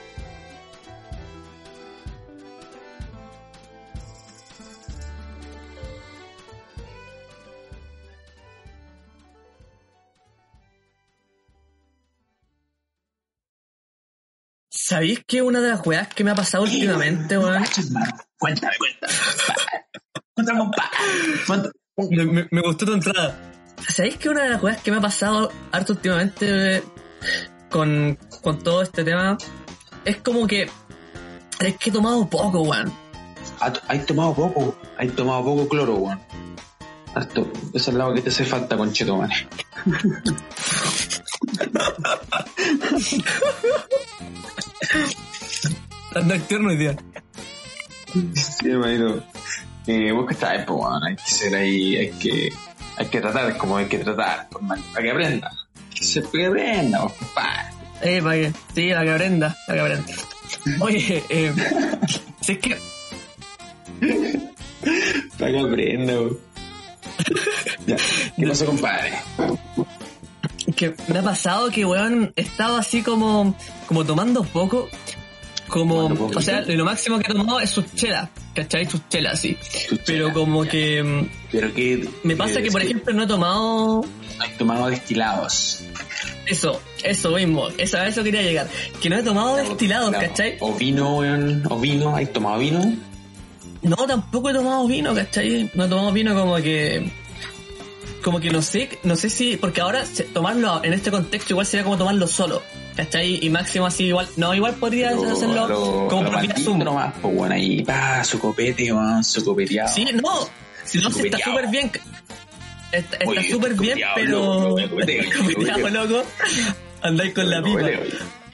¿Sabéis 14.72 15.24
que 15.26 15.42
una 15.42 15.60
de 15.62 15.70
las 15.70 15.86
weas 15.86 16.08
que 16.14 16.24
me 16.24 16.32
ha 16.32 16.36
pasado 16.36 16.64
últimamente, 16.64 17.38
weón? 17.38 17.64
Cuéntame, 18.38 18.74
cuéntame. 18.78 19.14
Cuéntame. 20.36 20.72
Cuéntame. 21.48 21.74
Me, 22.12 22.26
me- 22.26 22.48
me 22.52 22.62
gustó 22.62 22.86
tu 22.86 22.94
entrada. 22.94 23.38
¿Sabéis 23.88 24.18
que 24.18 24.30
una 24.30 24.44
de 24.44 24.50
las 24.52 24.62
cosas 24.62 24.82
que 24.82 24.92
me 24.92 24.98
ha 24.98 25.02
pasado 25.02 25.52
harto 25.72 25.94
últimamente 25.94 26.84
con, 27.70 28.18
con 28.42 28.60
todo 28.60 28.82
este 28.82 29.04
tema 29.04 29.38
es 30.06 30.18
como 30.18 30.48
que 30.48 30.70
es 31.60 31.78
que 31.78 31.90
he 31.90 31.94
tomado 31.94 32.28
poco, 32.30 32.62
weón. 32.62 32.92
Hay 33.88 34.00
tomado 34.00 34.34
poco, 34.34 34.76
hay 34.98 35.10
tomado 35.10 35.44
poco 35.44 35.68
cloro, 35.68 35.96
weón. 35.96 36.20
Esto, 37.16 37.52
es 37.74 37.88
el 37.88 37.98
lado 37.98 38.14
que 38.14 38.22
te 38.22 38.30
hace 38.30 38.46
falta, 38.46 38.78
concheto, 38.78 39.18
man. 39.18 39.30
Ando 46.16 46.34
externo 46.34 46.70
hoy 46.70 46.78
día. 46.78 46.96
Sí, 48.36 48.70
hermanito. 48.70 49.24
Eh, 49.88 50.12
vos 50.12 50.28
que 50.28 50.34
estás, 50.34 50.66
pues, 50.66 50.80
weón, 50.80 51.04
hay 51.04 51.16
que 51.16 51.30
ser 51.30 51.56
ahí, 51.56 51.98
hay 51.98 52.12
que, 52.12 52.54
hay 52.96 53.06
que 53.08 53.22
tratar 53.22 53.58
como 53.58 53.78
hay 53.78 53.88
que 53.88 54.00
tratar, 54.00 54.48
pues, 54.50 54.64
man, 54.64 54.82
para 54.94 55.04
que 55.04 55.12
aprenda. 55.12 55.52
Se 55.94 56.22
pues, 56.22 56.50
compadre. 57.18 57.74
Eh, 58.02 58.22
para 58.22 58.36
que, 58.36 58.54
sí, 58.74 58.90
la 58.90 59.04
que 59.04 59.12
aprenda, 59.12 59.58
la 59.68 59.74
que 59.74 59.80
aprenda. 59.82 60.14
Oye, 60.80 61.24
eh, 61.30 61.54
si 62.42 62.52
es 62.54 62.58
que 62.60 62.78
Para 65.38 65.52
que 65.52 65.60
aprenda. 65.60 66.14
Ya, 67.86 67.98
¿qué 68.38 68.48
pasó, 68.48 68.66
compadre? 68.66 69.14
que 70.76 70.96
me 71.08 71.20
ha 71.20 71.24
pasado 71.24 71.70
que, 71.72 71.86
weón, 71.86 72.32
he 72.36 72.42
estado 72.42 72.78
así 72.78 73.02
como, 73.02 73.56
como 73.88 74.06
tomando 74.06 74.44
poco. 74.44 74.90
Como, 75.68 76.10
poco. 76.16 76.40
o 76.40 76.42
sea, 76.42 76.62
lo 76.62 76.84
máximo 76.86 77.20
que 77.20 77.32
he 77.32 77.36
tomado 77.36 77.60
es 77.60 77.70
sus 77.70 77.94
chelas, 77.94 78.30
¿cachai? 78.56 78.90
Sus 78.90 79.08
chelas, 79.08 79.40
sí. 79.40 79.56
Sus 79.88 80.00
Pero 80.00 80.34
como 80.34 80.66
ya. 80.66 80.72
que 80.72 81.04
mm, 81.04 81.30
Pero 81.52 81.74
que... 81.74 82.10
me 82.24 82.36
pasa 82.36 82.62
que, 82.62 82.72
por 82.72 82.82
ejemplo, 82.82 83.14
no 83.14 83.24
he 83.24 83.28
tomado 83.28 84.04
Hay 84.40 84.52
tomado 84.58 84.88
destilados. 84.88 85.82
eso, 86.46 86.82
eso 87.04 87.32
mismo, 87.32 87.68
eso, 87.78 87.98
a 87.98 88.08
eso 88.08 88.24
quería 88.24 88.42
llegar. 88.42 88.68
Que 89.02 89.10
no 89.10 89.18
he 89.18 89.24
tomado 89.24 89.56
destilados, 89.58 90.10
Claro. 90.10 90.28
¿cachai? 90.28 90.58
O 90.62 90.74
vino, 90.74 91.18
weón, 91.18 91.64
o 91.70 91.80
vino, 91.80 92.16
¿hay 92.16 92.26
tomado 92.28 92.60
vino? 92.60 92.94
No, 93.82 93.96
tampoco 93.96 94.50
he 94.50 94.54
tomado 94.54 94.88
vino, 94.88 95.14
¿cachai? 95.16 95.70
No 95.74 95.86
he 95.86 95.88
tomado 95.88 96.12
vino 96.12 96.36
como 96.36 96.56
que... 96.58 97.12
Como 98.24 98.42
que 98.42 98.50
no 98.50 98.62
sé, 98.62 98.90
no 99.04 99.16
sé 99.16 99.30
si... 99.30 99.56
Porque 99.56 99.80
ahora 99.80 100.06
se- 100.06 100.24
tomarlo 100.26 100.84
en 100.84 100.92
este 100.92 101.10
contexto 101.10 101.54
igual 101.54 101.66
sería 101.66 101.86
como 101.86 101.98
tomarlo 101.98 102.28
solo, 102.28 102.62
¿cachai? 102.98 103.40
Y 103.46 103.50
máximo 103.50 103.86
así 103.86 104.06
igual... 104.08 104.28
No, 104.36 104.54
igual 104.54 104.74
podría 104.76 105.12
Pero 105.12 105.32
hacerlo 105.32 105.68
lo- 105.70 106.08
como 106.10 106.24
lo 106.24 106.32
maldito 106.32 106.60
Zoom. 106.60 106.80
nomás, 106.80 107.14
pues 107.22 107.34
bueno, 107.34 107.56
ahí, 107.56 107.82
pa, 107.84 108.22
su 108.26 108.38
copete, 108.40 108.92
weón, 108.92 109.24
su 109.24 109.44
copeteado. 109.46 109.88
Sí, 109.94 110.04
no, 110.14 110.50
si 110.84 110.98
no, 110.98 111.10
si 111.12 111.28
está 111.28 111.38
súper 111.38 111.68
bien. 111.70 111.92
Está 112.92 113.18
está 113.18 113.44
súper 113.44 113.74
bien, 113.76 114.00
copeteado, 114.00 114.76
pero... 114.76 114.90
copeteo. 114.90 115.90
loco. 115.90 116.26
Andáis 117.02 117.34
con 117.34 117.50
la 117.50 117.62
pipa. 117.62 117.90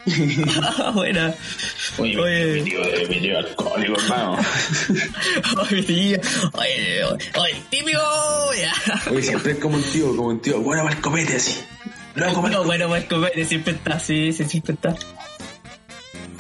Ah, 0.61 0.91
buena. 0.93 1.33
oye, 1.97 2.15
Oye. 2.19 2.61
mi 2.61 2.69
tío, 2.69 2.79
mi 3.09 3.19
tío 3.21 3.37
alcohólico, 3.39 3.99
hermano. 3.99 4.37
Oye, 5.63 5.81
tío. 5.81 6.19
Oye, 6.53 7.03
oye, 7.05 7.55
típico. 7.71 7.99
Oye, 9.09 9.21
siempre 9.23 9.53
es 9.53 9.57
como 9.57 9.77
un 9.77 9.83
tío, 9.83 10.15
como 10.15 10.27
un 10.27 10.39
tío, 10.41 10.61
bueno, 10.61 10.83
para 10.83 10.95
el 10.95 11.01
copete, 11.01 11.35
así. 11.37 11.59
Loco, 12.13 12.41
para 12.41 12.53
el 12.53 12.53
No, 12.53 12.65
bueno, 12.65 12.87
pues 12.87 13.05
comer 13.05 13.45
siempre 13.45 13.73
está, 13.73 13.99
sí, 13.99 14.31
sí, 14.31 14.45
siempre 14.45 14.75
está. 14.75 14.95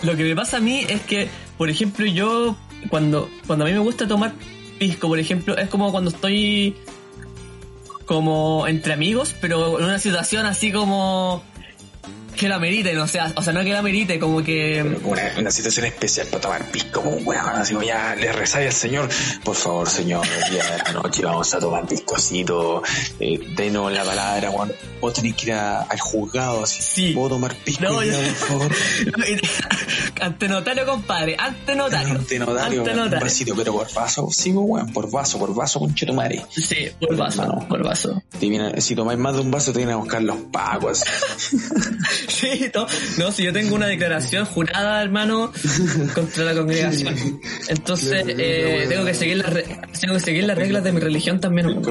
Lo 0.03 0.15
que 0.15 0.23
me 0.23 0.35
pasa 0.35 0.57
a 0.57 0.59
mí 0.59 0.85
es 0.87 1.01
que, 1.01 1.27
por 1.57 1.69
ejemplo, 1.69 2.05
yo, 2.05 2.55
cuando, 2.89 3.31
cuando 3.47 3.65
a 3.65 3.67
mí 3.67 3.73
me 3.73 3.79
gusta 3.79 4.07
tomar 4.07 4.33
pisco, 4.77 5.07
por 5.07 5.17
ejemplo, 5.17 5.57
es 5.57 5.69
como 5.69 5.91
cuando 5.91 6.11
estoy 6.11 6.75
como 8.05 8.67
entre 8.67 8.93
amigos, 8.93 9.35
pero 9.41 9.79
en 9.79 9.85
una 9.85 9.99
situación 9.99 10.45
así 10.45 10.71
como 10.71 11.43
que 12.35 12.47
la 12.49 12.59
merite, 12.59 12.93
no 12.93 13.07
sea, 13.07 13.31
o 13.35 13.41
sea, 13.41 13.53
no 13.53 13.63
que 13.63 13.71
la 13.71 13.81
merite, 13.81 14.19
como 14.19 14.43
que 14.43 14.83
una, 15.03 15.21
una 15.37 15.51
situación 15.51 15.85
especial 15.87 16.27
para 16.27 16.41
tomar 16.41 16.65
pisco, 16.71 17.01
como 17.01 17.15
un 17.15 17.27
weón, 17.27 17.45
así 17.49 17.73
como 17.73 17.85
ya 17.85 18.15
le 18.15 18.31
rezáis 18.31 18.67
al 18.67 18.73
señor, 18.73 19.09
por 19.43 19.55
favor, 19.55 19.89
señor, 19.89 20.25
la 20.85 20.91
noche 20.93 21.23
vamos 21.23 21.53
a 21.53 21.59
tomar 21.59 21.85
piscocito, 21.87 22.83
eh, 23.19 23.39
denos 23.55 23.91
la 23.91 24.03
palabra, 24.03 24.49
weón, 24.51 24.71
vos 25.01 25.13
tenés 25.13 25.35
que 25.35 25.47
ir 25.47 25.53
a- 25.53 25.81
al 25.83 25.99
juzgado, 25.99 26.63
así, 26.63 26.81
Sí. 26.81 27.11
¿puedo 27.13 27.29
tomar 27.29 27.55
pisco, 27.55 27.83
No, 27.83 28.03
yo- 28.03 28.11
por 28.13 28.25
favor? 28.35 28.71
ante 30.21 30.47
notario, 30.47 30.85
compadre, 30.85 31.35
ante 31.39 31.75
notario. 31.75 32.13
Ante 32.15 32.39
notario, 32.39 32.81
Ante 32.81 32.93
notario. 32.93 33.19
vasito, 33.25 33.55
pero 33.55 33.73
por 33.73 33.93
vaso, 33.93 34.29
sí, 34.31 34.51
weón, 34.51 34.91
por 34.93 35.09
vaso, 35.09 35.37
por 35.39 35.53
vaso, 35.53 35.79
conche 35.79 36.05
tu 36.05 36.13
madre. 36.13 36.45
Sí, 36.49 36.89
por 36.99 37.15
vaso, 37.15 37.43
Hermano. 37.43 37.67
por 37.67 37.83
vaso. 37.83 38.21
Te 38.39 38.81
si 38.81 38.95
tomáis 38.95 39.19
más 39.19 39.33
de 39.35 39.41
un 39.41 39.51
vaso, 39.51 39.71
te 39.71 39.79
vienen 39.79 39.95
a 39.95 39.97
buscar 39.97 40.21
los 40.23 40.37
pacos. 40.51 41.03
Sí, 42.35 42.69
no, 42.73 42.85
no, 43.17 43.31
si 43.31 43.43
yo 43.43 43.53
tengo 43.53 43.75
una 43.75 43.87
declaración 43.87 44.45
jurada, 44.45 45.01
hermano, 45.01 45.51
contra 46.13 46.43
la 46.45 46.53
congregación. 46.53 47.39
Entonces, 47.67 48.25
eh, 48.27 48.85
tengo 48.89 49.05
que 49.05 49.13
seguir 49.13 49.37
las 49.37 49.53
tengo 49.99 50.15
que 50.15 50.19
seguir 50.19 50.43
las 50.43 50.57
reglas 50.57 50.83
de 50.83 50.91
mi 50.91 50.99
religión 50.99 51.39
también. 51.39 51.81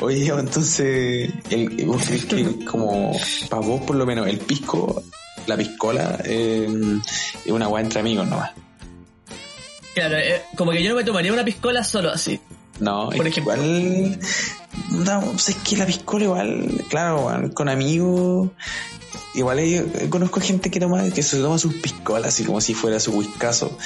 Oye, 0.00 0.26
entonces, 0.28 1.30
el, 1.50 1.84
¿vos 1.86 2.02
crees 2.06 2.24
que 2.26 2.64
como 2.64 3.12
para 3.48 3.62
vos 3.62 3.80
por 3.82 3.96
lo 3.96 4.06
menos 4.06 4.26
el 4.26 4.38
pisco 4.38 5.02
la 5.46 5.56
piscola 5.56 6.20
eh, 6.24 6.68
es 7.44 7.50
una 7.52 7.68
weá 7.68 7.82
entre 7.82 8.00
amigos 8.00 8.28
nomás. 8.28 8.52
Claro, 9.94 10.16
eh, 10.16 10.42
como 10.56 10.72
que 10.72 10.82
yo 10.82 10.90
no 10.90 10.96
me 10.96 11.04
tomaría 11.04 11.32
una 11.32 11.44
piscola 11.44 11.84
solo 11.84 12.10
así. 12.10 12.40
No, 12.80 13.10
Por 13.10 13.26
es 13.26 13.32
ejemplo. 13.32 13.54
igual. 13.54 14.18
No, 14.90 15.20
pues 15.32 15.50
es 15.50 15.56
que 15.56 15.76
la 15.76 15.86
piscola 15.86 16.24
igual, 16.24 16.84
claro, 16.88 17.50
con 17.54 17.68
amigos. 17.68 18.50
Igual 19.34 19.64
yo 19.64 20.10
conozco 20.10 20.40
gente 20.40 20.70
que 20.70 20.78
toma, 20.78 21.08
que 21.10 21.22
se 21.22 21.38
toma 21.38 21.56
sus 21.58 21.74
piscolas 21.74 22.28
así 22.34 22.44
como 22.44 22.60
si 22.60 22.74
fuera 22.74 23.00
su 23.00 23.12
whiskazo. 23.12 23.76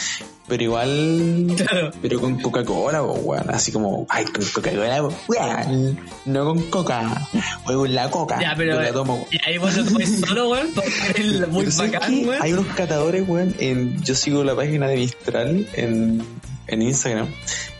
Pero 0.48 0.62
igual. 0.62 1.54
Claro. 1.56 1.90
Pero 2.02 2.20
con 2.20 2.40
Coca-Cola, 2.40 3.02
weón. 3.02 3.50
Así 3.50 3.70
como, 3.72 4.06
ay, 4.08 4.24
con 4.24 4.44
Coca-Cola, 4.44 5.02
weón. 5.28 5.98
No 6.24 6.44
con 6.46 6.62
Coca. 6.70 7.28
Con 7.64 7.94
la 7.94 8.10
Coca. 8.10 8.40
Ya, 8.40 8.54
pero. 8.56 8.74
Yo 8.74 8.80
la 8.82 8.92
tomo. 8.92 9.26
Y 9.30 9.38
ahí 9.48 9.58
vos 9.58 9.74
solo, 9.74 10.50
weón. 10.50 10.68
porque 10.74 11.46
muy 11.48 11.60
Pero 11.60 11.70
¿sabes 11.72 11.92
bacán, 11.92 12.28
weón. 12.28 12.42
Hay 12.42 12.52
unos 12.52 12.66
catadores, 12.74 13.28
weón. 13.28 13.54
En, 13.58 14.02
yo 14.02 14.14
sigo 14.14 14.42
la 14.44 14.54
página 14.56 14.88
de 14.88 14.96
Mistral 14.96 15.68
en, 15.74 16.24
en 16.66 16.82
Instagram. 16.82 17.28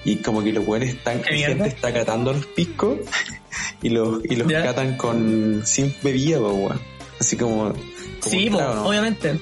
Y 0.04 0.16
como 0.16 0.42
que 0.42 0.52
los 0.52 0.66
weones 0.66 0.90
están, 0.94 1.20
¿Qué 1.22 1.36
la 1.40 1.46
gente 1.48 1.68
está 1.68 1.92
catando 1.92 2.32
los 2.32 2.46
piscos 2.46 2.98
y 3.82 3.88
los, 3.88 4.24
y 4.24 4.36
los 4.36 4.46
Ya. 4.48 4.62
catan 4.62 4.96
con, 4.96 5.62
sin 5.64 5.92
bebida, 6.02 6.38
weón. 6.40 6.80
Así 7.20 7.36
como, 7.36 7.72
como 7.72 7.84
Sí, 8.20 8.50
po, 8.50 8.60
¿no? 8.60 8.86
obviamente. 8.86 9.38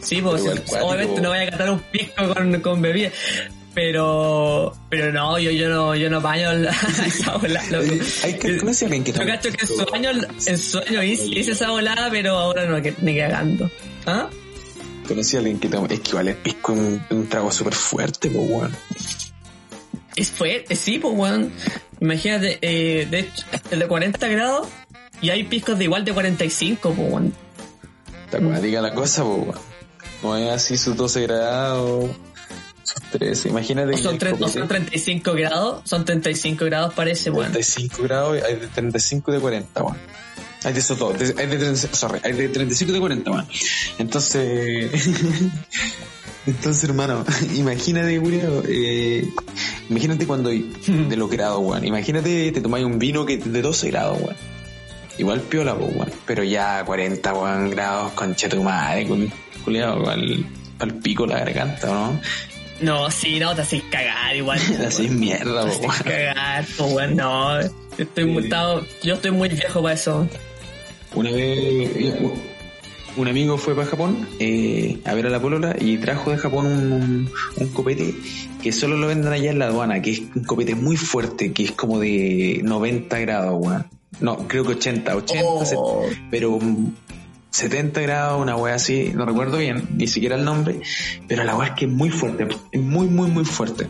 Sí, 0.00 0.22
po, 0.22 0.30
obviamente 0.30 1.20
no 1.20 1.30
voy 1.30 1.38
a 1.38 1.50
catar 1.50 1.70
un 1.70 1.80
pisco 1.80 2.34
con, 2.34 2.60
con 2.60 2.82
bebida. 2.82 3.10
Pero, 3.74 4.74
pero 4.88 5.12
no, 5.12 5.38
yo, 5.38 5.50
yo 5.50 5.68
no, 5.68 5.94
yo 5.94 6.08
no 6.08 6.22
baño 6.22 6.50
la, 6.54 6.70
esa 7.06 7.36
bola, 7.36 7.62
loco. 7.70 7.92
Hay 8.24 8.38
que 8.38 8.48
a 8.48 8.84
alguien 8.86 9.04
que 9.04 9.12
Yo 9.12 9.26
cacho 9.26 9.50
que 9.52 9.60
en 9.60 9.68
sueño, 9.68 10.10
en 10.46 10.58
sueño 10.58 11.02
hice, 11.02 11.26
hice 11.26 11.52
esa 11.52 11.68
volada, 11.68 12.08
pero 12.10 12.38
ahora 12.38 12.64
no, 12.64 12.80
que, 12.80 12.94
ni 13.02 13.18
cagando. 13.18 13.70
¿Ah? 14.06 14.30
Conocí 15.06 15.36
a 15.36 15.40
alguien 15.40 15.58
que 15.58 15.68
toma, 15.68 15.88
es 15.90 16.00
que 16.00 16.16
el 16.16 16.34
pisco 16.36 16.72
un, 16.72 17.04
un 17.10 17.28
trago 17.28 17.52
súper 17.52 17.74
fuerte, 17.74 18.30
po, 18.30 18.40
weón. 18.40 18.74
Es 20.16 20.30
fuerte, 20.30 20.74
sí, 20.74 20.98
pues, 20.98 21.14
weón. 21.14 21.52
Imagínate, 22.00 22.58
eh, 22.62 23.06
de 23.10 23.18
hecho, 23.20 23.44
el 23.70 23.80
de 23.80 23.86
40 23.86 24.26
grados 24.28 24.68
y 25.20 25.30
hay 25.30 25.44
piscos 25.44 25.78
de 25.78 25.84
igual 25.84 26.04
de 26.04 26.12
45, 26.12 26.92
pues, 26.92 27.10
weón. 27.10 27.32
Está 28.24 28.38
acuática 28.38 28.80
la 28.80 28.94
cosa, 28.94 29.24
weón. 29.24 29.54
No 30.22 30.36
es 30.36 30.50
así 30.50 30.76
sus 30.76 30.96
12 30.96 31.22
grados, 31.22 32.10
sus 32.82 33.02
13. 33.12 33.48
Imagínate 33.48 33.92
que 33.92 33.98
son, 33.98 34.18
son 34.48 34.68
35 34.68 35.32
grados, 35.34 35.80
son 35.84 36.04
35 36.04 36.64
grados 36.64 36.94
parece, 36.94 37.30
weón. 37.30 37.52
35 37.52 38.02
grados, 38.02 38.42
hay 38.42 38.56
de 38.56 38.66
35 38.68 39.30
y 39.30 39.34
de 39.34 39.40
40, 39.40 39.82
weón. 39.82 39.96
Hay 40.64 40.72
de 40.72 40.80
esos 40.80 40.98
dos, 40.98 41.14
hay 41.14 41.46
de, 41.46 41.58
30 41.58 41.76
sorry, 41.94 42.18
hay 42.24 42.32
de 42.32 42.48
35 42.48 42.90
y 42.90 42.94
de 42.94 43.00
40, 43.00 43.30
weón. 43.30 43.46
Entonces, 43.98 44.90
entonces 46.46 46.84
hermano, 46.84 47.24
imagínate, 47.54 48.18
Julio, 48.18 48.64
eh, 48.68 49.28
imagínate 49.88 50.26
cuando 50.26 50.50
hay 50.50 50.72
de 51.08 51.16
los 51.16 51.30
grados, 51.30 51.60
weón. 51.62 51.84
Imagínate, 51.84 52.50
te 52.52 52.60
tomáis 52.60 52.84
un 52.84 52.98
vino 52.98 53.24
que 53.24 53.38
de 53.38 53.62
12 53.62 53.90
grados, 53.90 54.18
weón. 54.20 54.55
Igual 55.18 55.40
piola, 55.42 55.74
pues, 55.74 55.94
weón. 55.94 56.10
Pero 56.26 56.44
ya 56.44 56.84
40, 56.84 57.32
weón, 57.34 57.70
grados, 57.70 58.12
concha 58.12 58.48
tu 58.48 58.62
madre, 58.62 59.06
culiado, 59.64 60.08
al, 60.10 60.44
al 60.78 60.94
pico 60.96 61.26
la 61.26 61.38
garganta, 61.38 61.86
¿no? 61.88 62.20
No, 62.80 63.10
sí, 63.10 63.38
no, 63.38 63.54
te 63.54 63.62
haces 63.62 63.82
cagar 63.90 64.36
igual. 64.36 64.58
Así 64.86 65.06
es 65.06 65.10
mierda, 65.12 65.64
Te 65.64 65.78
po, 65.78 65.90
haces 65.90 66.04
weón. 66.06 66.14
cagar, 66.34 66.64
pues, 66.76 66.92
weón, 66.92 67.16
no. 67.16 67.58
Estoy, 67.96 68.24
muy, 68.26 68.42
Sí. 68.42 68.48
estado- 68.48 68.86
yo 69.02 69.14
estoy 69.14 69.30
muy 69.30 69.48
viejo 69.48 69.82
para 69.82 69.94
eso. 69.94 70.28
Una 71.14 71.30
vez 71.30 72.14
un 73.16 73.28
amigo 73.28 73.56
fue 73.56 73.74
para 73.74 73.86
Japón 73.88 74.28
eh, 74.38 74.98
a 75.06 75.14
ver 75.14 75.26
a 75.26 75.30
la 75.30 75.40
polola 75.40 75.74
y 75.80 75.96
trajo 75.96 76.30
de 76.30 76.36
Japón 76.36 76.66
un, 76.66 76.92
un, 76.92 77.32
un 77.56 77.68
copete 77.72 78.14
que 78.66 78.72
solo 78.72 78.96
lo 78.96 79.06
venden 79.06 79.32
allá 79.32 79.52
en 79.52 79.60
la 79.60 79.66
aduana, 79.66 80.02
que 80.02 80.10
es 80.10 80.22
un 80.34 80.42
copete 80.42 80.74
muy 80.74 80.96
fuerte, 80.96 81.52
que 81.52 81.62
es 81.62 81.70
como 81.70 82.00
de 82.00 82.62
90 82.64 83.16
grados, 83.20 83.54
weón. 83.60 83.86
No, 84.18 84.48
creo 84.48 84.64
que 84.64 84.72
80, 84.72 85.14
80, 85.14 85.44
Oh. 85.44 85.64
70, 85.64 86.28
pero 86.32 86.58
mm, 86.60 86.92
70 87.50 88.00
grados, 88.00 88.42
una 88.42 88.56
wea 88.56 88.74
así, 88.74 89.12
no 89.14 89.24
recuerdo 89.24 89.58
bien, 89.58 89.86
ni 89.94 90.08
siquiera 90.08 90.34
el 90.34 90.44
nombre, 90.44 90.80
pero 91.28 91.44
la 91.44 91.54
wea 91.54 91.68
es 91.68 91.74
que 91.74 91.84
es 91.84 91.92
muy 91.92 92.10
fuerte, 92.10 92.48
es 92.72 92.80
muy, 92.80 93.06
muy, 93.06 93.30
muy 93.30 93.44
fuerte. 93.44 93.86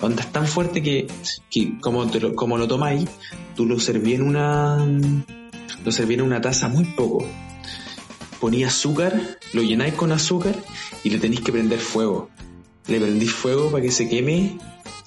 Onda 0.00 0.22
es 0.22 0.30
tan 0.30 0.46
fuerte 0.46 0.80
que, 0.80 1.08
que 1.50 1.80
como, 1.80 2.08
te 2.08 2.20
lo, 2.20 2.36
como 2.36 2.56
lo 2.56 2.68
tomáis, 2.68 3.08
tú 3.56 3.66
lo 3.66 3.80
serví 3.80 4.14
en 4.14 4.22
una, 4.22 4.78
lo 5.84 5.90
serví 5.90 6.14
en 6.14 6.22
una 6.22 6.40
taza 6.40 6.68
muy 6.68 6.84
poco. 6.84 7.26
Ponía 8.38 8.68
azúcar, 8.68 9.38
lo 9.54 9.62
llenáis 9.62 9.94
con 9.94 10.12
azúcar 10.12 10.54
y 11.02 11.10
le 11.10 11.18
tenéis 11.18 11.40
que 11.40 11.50
prender 11.50 11.80
fuego. 11.80 12.30
Le 12.86 13.00
prendís 13.00 13.32
fuego 13.32 13.70
para 13.70 13.82
que 13.82 13.90
se 13.90 14.08
queme, 14.08 14.58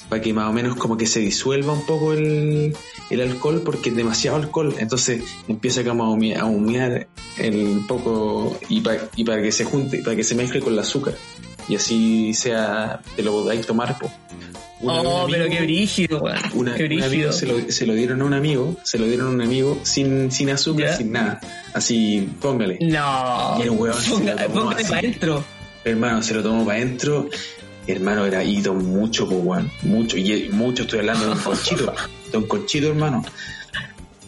para 0.09 0.21
que 0.21 0.33
más 0.33 0.49
o 0.49 0.53
menos 0.53 0.75
como 0.75 0.95
que 0.97 1.05
se 1.07 1.19
disuelva 1.19 1.73
un 1.73 1.85
poco 1.85 2.13
el, 2.13 2.75
el 3.09 3.21
alcohol, 3.21 3.61
porque 3.65 3.89
es 3.89 3.95
demasiado 3.95 4.37
alcohol. 4.37 4.75
Entonces 4.79 5.23
empieza 5.47 5.83
como 5.83 6.05
a 6.05 6.09
humear, 6.11 6.41
a 6.41 6.45
humear 6.45 7.07
el 7.37 7.81
poco 7.87 8.57
y, 8.69 8.81
pa- 8.81 8.97
y 9.15 9.23
para 9.23 9.41
que 9.41 9.51
se 9.51 9.65
junte, 9.65 9.99
para 10.03 10.15
que 10.15 10.23
se 10.23 10.35
mezcle 10.35 10.61
con 10.61 10.73
el 10.73 10.79
azúcar. 10.79 11.15
Y 11.67 11.75
así 11.75 12.33
sea, 12.33 13.01
te 13.15 13.23
lo 13.23 13.31
podáis 13.31 13.65
tomar. 13.65 13.97
po. 13.97 14.11
Una 14.81 15.01
Oh, 15.01 15.27
pero 15.31 15.47
qué 15.49 15.61
brígido, 15.61 16.21
una, 16.53 16.75
qué 16.75 16.83
un 16.83 16.91
amigo 16.91 17.07
brígido. 17.07 17.31
se 17.31 17.45
lo, 17.47 17.71
se 17.71 17.85
lo 17.85 17.93
dieron 17.93 18.21
a 18.21 18.25
un 18.25 18.33
amigo, 18.33 18.75
se 18.83 18.99
lo 18.99 19.05
dieron 19.05 19.27
a 19.27 19.29
un 19.29 19.41
amigo 19.41 19.79
sin, 19.83 20.29
sin 20.29 20.49
azúcar, 20.49 20.87
¿Ya? 20.87 20.97
sin 20.97 21.11
nada. 21.13 21.39
Así, 21.73 22.27
póngale. 22.41 22.79
No. 22.81 23.55
Y 23.59 23.61
el 23.61 23.69
weón 23.71 23.93
se 24.01 24.11
Ponga- 24.11 24.35
lo 24.35 24.43
tomó 24.47 24.59
póngale 24.61 24.83
para 24.83 24.97
adentro. 24.99 25.43
Hermano, 25.85 26.21
se 26.21 26.33
lo 26.33 26.43
tomó 26.43 26.65
para 26.65 26.79
adentro. 26.79 27.29
Hermano, 27.87 28.25
era 28.25 28.43
ido 28.43 28.73
mucho, 28.73 29.27
pues, 29.27 29.39
weón. 29.43 29.71
Mucho, 29.83 30.17
y 30.17 30.49
mucho 30.51 30.83
estoy 30.83 30.99
hablando 30.99 31.25
de 31.25 31.31
un 31.33 31.39
conchito. 31.39 31.93
De 32.31 32.37
un 32.37 32.47
conchito, 32.47 32.87
hermano. 32.87 33.23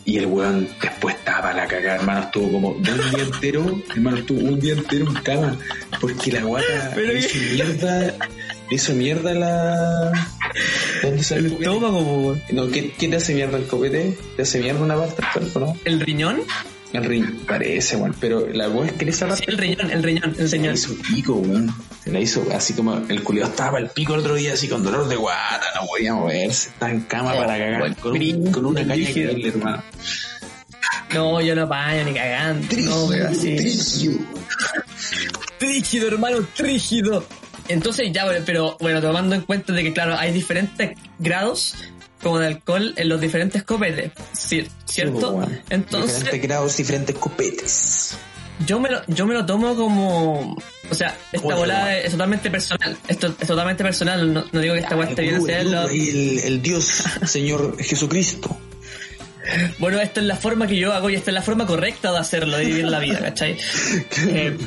Y 0.03 0.18
el 0.18 0.28
weón 0.28 0.68
después 0.82 1.16
estaba 1.16 1.53
la 1.53 1.68
cagada, 1.68 1.95
hermano. 1.95 2.22
Estuvo 2.22 2.51
como 2.51 2.70
un 2.70 2.84
día 2.84 3.24
entero, 3.24 3.82
hermano, 3.89 4.18
estuvo 4.18 4.39
un 4.39 4.60
día 4.60 4.74
entero 4.74 5.08
en 5.08 5.14
cama. 5.16 5.58
Porque 5.99 6.32
la 6.32 6.41
guata 6.43 6.91
Pero 6.93 7.14
le 7.14 7.20
hizo 7.20 7.38
mierda, 7.53 7.99
le 8.70 8.76
hizo 8.76 8.93
mierda 8.93 9.34
la. 9.34 10.28
¿Dónde 11.01 11.24
sale 11.24 11.47
el 11.47 11.53
estómago, 11.53 11.99
weón. 12.01 12.41
No, 12.51 12.68
¿qué, 12.70 12.91
¿qué 12.91 13.08
te 13.08 13.16
hace 13.16 13.34
mierda 13.34 13.58
el 13.58 13.66
copete? 13.68 14.18
¿Te 14.36 14.41
hace 14.43 14.60
mierda 14.60 14.82
una 14.82 14.95
parte 14.95 15.22
del 15.22 15.32
cuerpo, 15.32 15.60
no? 15.60 15.78
¿El 15.86 16.01
riñón? 16.01 16.41
El 16.98 17.06
riñón, 17.06 17.39
parece, 17.48 17.96
weón. 17.96 18.16
Pero 18.20 18.48
la 18.48 18.68
es 18.68 18.93
que 18.93 19.04
en 19.04 19.10
esa 19.10 19.28
parte 19.28 19.46
Sí, 19.46 19.52
el 19.52 19.58
riñón, 19.58 19.91
el 19.91 20.04
riñón, 20.04 20.36
el 20.38 20.50
se 20.50 20.58
la 20.58 20.62
riñón. 20.64 20.76
hizo 20.76 20.96
pico, 20.96 21.34
weón. 21.34 21.74
Se 22.04 22.12
la 22.12 22.20
hizo 22.20 22.46
así 22.54 22.74
como 22.74 22.98
el 23.10 23.24
culiado 23.24 23.50
estaba 23.52 23.72
para 23.72 23.86
el 23.86 23.89
pico 23.91 24.14
el 24.14 24.22
otro 24.22 24.36
día, 24.36 24.54
así 24.54 24.68
con 24.68 24.84
dolor 24.84 25.08
de 25.08 25.16
guata, 25.16 25.66
no 25.76 25.88
podía 25.88 26.14
moverse, 26.14 26.70
estaba 26.70 26.91
en 26.91 27.02
cama 27.02 27.34
Oh, 27.34 27.38
para 27.39 27.58
cagar, 27.58 27.96
con, 27.98 28.66
una 28.66 28.88
caña 28.88 29.12
que 29.12 29.26
darle, 29.26 29.48
hermano. 29.50 29.84
No, 31.14 31.41
yo 31.41 31.56
no 31.56 31.68
baño 31.68 32.04
ni 32.04 32.14
cagando. 32.14 32.76
No, 32.78 33.08
pero 33.10 33.30
así. 33.30 34.20
Trígido, 35.58 36.08
hermano, 36.08 36.46
trígido. 36.56 37.26
Entonces 37.68 38.12
ya, 38.12 38.26
pero 38.46 38.78
bueno, 38.80 39.02
tomando 39.02 39.36
en 39.36 39.41
cuenta 39.41 39.74
de 39.74 39.84
que 39.84 39.93
claro, 39.93 40.16
hay 40.18 40.32
diferentes 40.32 40.98
grados 41.18 41.76
como 42.26 42.39
de 42.39 42.47
alcohol 42.47 42.91
en 42.97 43.07
los 43.07 43.21
diferentes 43.21 43.61
copetes, 43.61 44.11
¿cier- 44.34 44.67
¿cierto? 44.86 45.30
Weón. 45.34 45.61
Entonces 45.69 46.17
Diferentes 46.21 46.41
grados, 46.49 46.76
diferentes 46.78 47.15
copetes. 47.15 48.17
yo 48.65 48.80
me 48.80 48.89
lo, 48.89 49.01
yo 49.05 49.28
me 49.28 49.36
lo 49.36 49.45
tomo 49.45 49.76
como, 49.76 50.57
o 50.89 50.95
sea, 50.95 51.15
esta 51.32 51.53
volada 51.53 51.95
es 51.99 52.11
totalmente 52.13 52.49
personal, 52.49 52.97
esto 53.07 53.28
es 53.39 53.47
totalmente 53.47 53.84
personal, 53.84 54.34
no, 54.34 54.43
no 54.51 54.59
digo 54.59 54.73
que 54.73 54.80
esta 54.80 54.95
weá 54.95 55.07
esté 55.09 55.21
bien 55.21 55.36
El, 55.36 55.41
hacerlo. 55.43 55.88
el, 55.89 56.39
el 56.39 56.61
Dios, 56.63 56.86
Señor 57.26 57.78
Jesucristo. 57.82 58.57
Bueno, 59.78 59.99
esta 60.01 60.21
es 60.21 60.26
la 60.26 60.36
forma 60.38 60.65
que 60.65 60.76
yo 60.76 60.91
hago 60.91 61.07
y 61.11 61.13
esta 61.15 61.30
es 61.30 61.36
la 61.36 61.43
forma 61.43 61.67
correcta 61.67 62.11
de 62.11 62.17
hacerlo, 62.17 62.57
de 62.57 62.65
vivir 62.65 62.86
la 62.86 62.97
vida, 62.97 63.19
¿cachai? 63.19 63.55
Eh, 64.28 64.57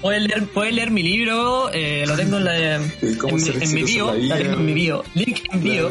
puedes, 0.00 0.22
leer, 0.22 0.48
leer 0.72 0.90
mi 0.90 1.02
libro, 1.02 1.70
eh, 1.72 2.04
lo 2.06 2.16
tengo 2.16 2.38
en, 2.38 2.44
la, 2.44 2.76
en, 2.76 2.92
¿Cómo 3.18 3.36
mi, 3.36 3.42
en 3.48 3.74
bio, 3.84 4.14
la 4.14 4.36
tengo 4.36 4.52
en 4.54 4.66
mi 4.66 4.72
bio. 4.74 5.04
Link 5.14 5.40
en 5.52 5.62
bio. 5.62 5.90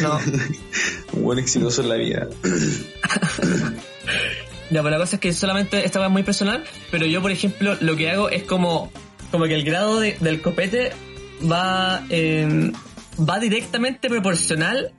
No, 0.00 0.18
Un 1.12 1.22
buen 1.22 1.38
exitoso 1.38 1.82
en 1.82 1.88
la 1.88 1.94
vida. 1.96 2.28
ya, 4.70 4.82
pero 4.82 4.90
la 4.90 4.98
cosa 4.98 5.16
es 5.16 5.20
que 5.20 5.32
solamente 5.32 5.84
esta 5.84 5.98
weá 6.00 6.08
es 6.08 6.12
muy 6.12 6.22
personal, 6.22 6.64
pero 6.90 7.06
yo, 7.06 7.22
por 7.22 7.30
ejemplo, 7.30 7.76
lo 7.80 7.96
que 7.96 8.10
hago 8.10 8.30
es 8.30 8.42
como, 8.42 8.90
como 9.30 9.44
que 9.46 9.54
el 9.54 9.64
grado 9.64 10.00
de- 10.00 10.16
del 10.20 10.40
copete 10.42 10.92
va, 11.50 12.04
eh, 12.10 12.72
va 13.18 13.38
directamente 13.38 14.08
proporcional 14.08 14.92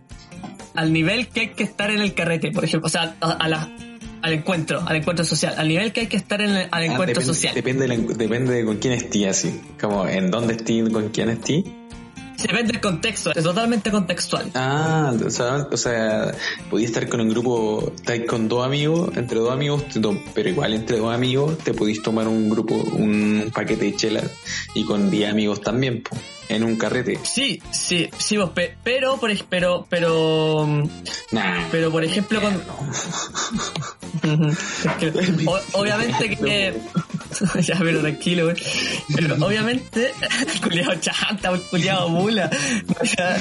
al 0.76 0.94
nivel 0.94 1.28
que 1.28 1.42
hay 1.42 1.48
que 1.50 1.64
estar 1.64 1.92
en 1.92 2.00
el 2.02 2.14
carrete, 2.14 2.52
por 2.52 2.64
ejemplo, 2.64 2.88
o 2.88 2.90
sea, 2.90 3.16
a, 3.20 3.32
a 3.32 3.48
la, 3.50 3.70
al 4.28 4.34
encuentro, 4.34 4.82
al 4.86 4.98
encuentro 4.98 5.26
social, 5.26 5.56
al 5.58 5.68
nivel 5.68 5.92
que 5.94 6.02
hay 6.02 6.08
que 6.08 6.18
estar 6.18 6.42
en 6.42 6.50
el, 6.50 6.68
al 6.70 6.84
Ah, 6.84 6.86
encuentro 6.86 7.08
depende, 7.08 7.26
social. 7.26 7.56
Depende, 7.56 7.88
de 7.88 7.98
depende 8.16 8.54
de 8.54 8.66
con 8.66 8.78
quién 8.78 8.94
estés, 8.94 9.28
así. 9.28 9.62
Como 9.80 10.08
en 10.08 10.30
dónde 10.30 10.56
estés, 10.56 10.90
con 10.90 11.10
quién 11.10 11.30
estés. 11.30 11.64
Sí, 12.38 12.48
Depende 12.48 12.72
del 12.74 12.82
contexto, 12.82 13.32
es 13.36 13.44
totalmente 13.44 13.90
contextual. 13.92 14.52
Ah, 14.54 15.12
o 15.26 15.30
sea, 15.30 15.68
o 15.72 15.78
sea, 15.78 16.32
podías 16.70 16.92
estar 16.92 17.10
con 17.10 17.20
un 17.22 17.30
grupo, 17.30 17.92
estáis 17.96 18.26
con 18.26 18.48
dos 18.48 18.64
amigos, 18.66 19.10
entre 19.18 19.40
dos 19.40 19.52
amigos, 19.52 19.84
pero 20.34 20.48
igual 20.50 20.74
entre 20.74 20.98
dos 21.00 21.14
amigos 21.14 21.58
te 21.58 21.74
podéis 21.74 22.02
tomar 22.04 22.28
un 22.28 22.48
grupo, 22.50 22.76
un 22.76 23.52
paquete 23.54 23.86
de 23.86 23.96
chela 23.96 24.24
y 24.76 24.84
con 24.86 25.10
10 25.10 25.32
amigos 25.32 25.62
también, 25.62 26.04
po, 26.04 26.16
en 26.50 26.64
un 26.64 26.76
carrete. 26.76 27.20
Sí, 27.24 27.60
sí, 27.72 28.08
sí, 28.18 28.38
vos, 28.38 28.52
pe- 28.52 28.78
pero, 28.84 29.18
por, 29.18 29.32
pero, 29.50 29.86
pero, 29.90 30.66
Nah, 31.32 31.68
pero 31.72 31.92
por 31.92 32.04
ejemplo 32.04 32.40
con... 32.40 32.62
Obviamente 35.74 36.38
que... 36.38 36.80
ya, 37.62 37.76
pero 37.80 38.00
tranquilo, 38.02 38.46
güey. 38.46 38.56
Pero 39.16 39.36
obviamente, 39.46 40.12
culiado 40.64 40.96
chanta, 40.96 41.52
culiado 41.70 42.10
mula. 42.10 42.50
Ya, 43.18 43.38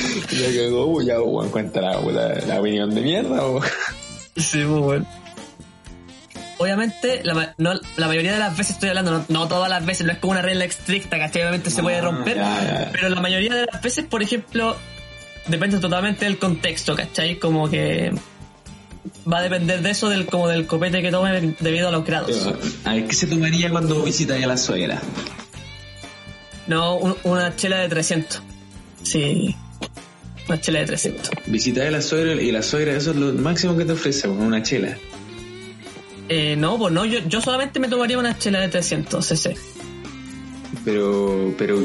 cagó, 0.54 0.92
pues, 0.92 1.06
ya, 1.06 1.20
weón, 1.20 1.50
cuenta 1.50 1.80
la, 1.80 2.00
la, 2.00 2.34
la 2.46 2.60
opinión 2.60 2.94
de 2.94 3.00
mierda, 3.00 3.42
o 3.44 3.62
Sí, 4.36 4.62
pues, 4.66 4.80
bueno. 4.80 5.06
Obviamente, 6.58 7.20
la, 7.22 7.54
no, 7.58 7.74
la 7.96 8.06
mayoría 8.06 8.32
de 8.32 8.38
las 8.38 8.56
veces 8.56 8.74
estoy 8.76 8.88
hablando, 8.88 9.10
no, 9.12 9.24
no 9.28 9.46
todas 9.48 9.68
las 9.68 9.84
veces, 9.84 10.06
no 10.06 10.12
es 10.12 10.18
como 10.18 10.32
una 10.32 10.40
regla 10.42 10.64
estricta, 10.64 11.18
¿cachai? 11.18 11.42
Obviamente 11.42 11.70
se 11.70 11.82
puede 11.82 11.98
Ah, 11.98 12.02
romper, 12.02 12.36
ya, 12.36 12.64
ya. 12.64 12.88
pero 12.92 13.10
la 13.10 13.20
mayoría 13.20 13.54
de 13.54 13.66
las 13.70 13.82
veces, 13.82 14.06
por 14.06 14.22
ejemplo, 14.22 14.74
depende 15.48 15.78
totalmente 15.78 16.24
del 16.24 16.38
contexto, 16.38 16.96
¿cachai? 16.96 17.38
Como 17.38 17.68
que 17.68 18.10
va 19.30 19.38
a 19.38 19.42
depender 19.42 19.82
de 19.82 19.90
eso, 19.90 20.08
del 20.08 20.26
como 20.26 20.48
del 20.48 20.66
copete 20.66 21.02
que 21.02 21.10
tome 21.10 21.54
debido 21.60 21.88
a 21.88 21.90
los 21.90 22.04
grados. 22.04 22.48
A 22.84 22.94
ver, 22.94 23.06
¿qué 23.06 23.14
se 23.14 23.26
tomaría 23.26 23.70
cuando 23.70 24.02
visitas 24.02 24.42
a 24.42 24.46
la 24.46 24.56
suegra? 24.56 25.00
No, 26.66 26.96
un- 26.96 27.16
una 27.24 27.54
chela 27.56 27.78
de 27.78 27.88
300. 27.88 28.42
Sí, 29.02 29.54
una 30.48 30.60
chela 30.60 30.80
de 30.80 30.86
300. 30.86 31.30
Visitas 31.46 31.86
a 31.86 31.90
la 31.90 32.02
suegra 32.02 32.34
y 32.42 32.50
la 32.50 32.62
suegra, 32.62 32.92
eso 32.96 33.10
es 33.12 33.16
lo 33.16 33.32
máximo 33.34 33.76
que 33.76 33.84
te 33.84 33.92
ofrece, 33.92 34.28
weón, 34.28 34.42
una 34.46 34.62
chela. 34.62 34.96
Eh, 36.28 36.56
no, 36.56 36.76
pues 36.76 36.92
no, 36.92 37.04
yo, 37.04 37.20
yo 37.28 37.40
solamente 37.40 37.78
me 37.78 37.88
tomaría 37.88 38.18
una 38.18 38.36
chela 38.36 38.60
de 38.60 38.68
300 38.68 39.24
cc. 39.24 39.54
Pero, 40.84 41.54
pero, 41.56 41.80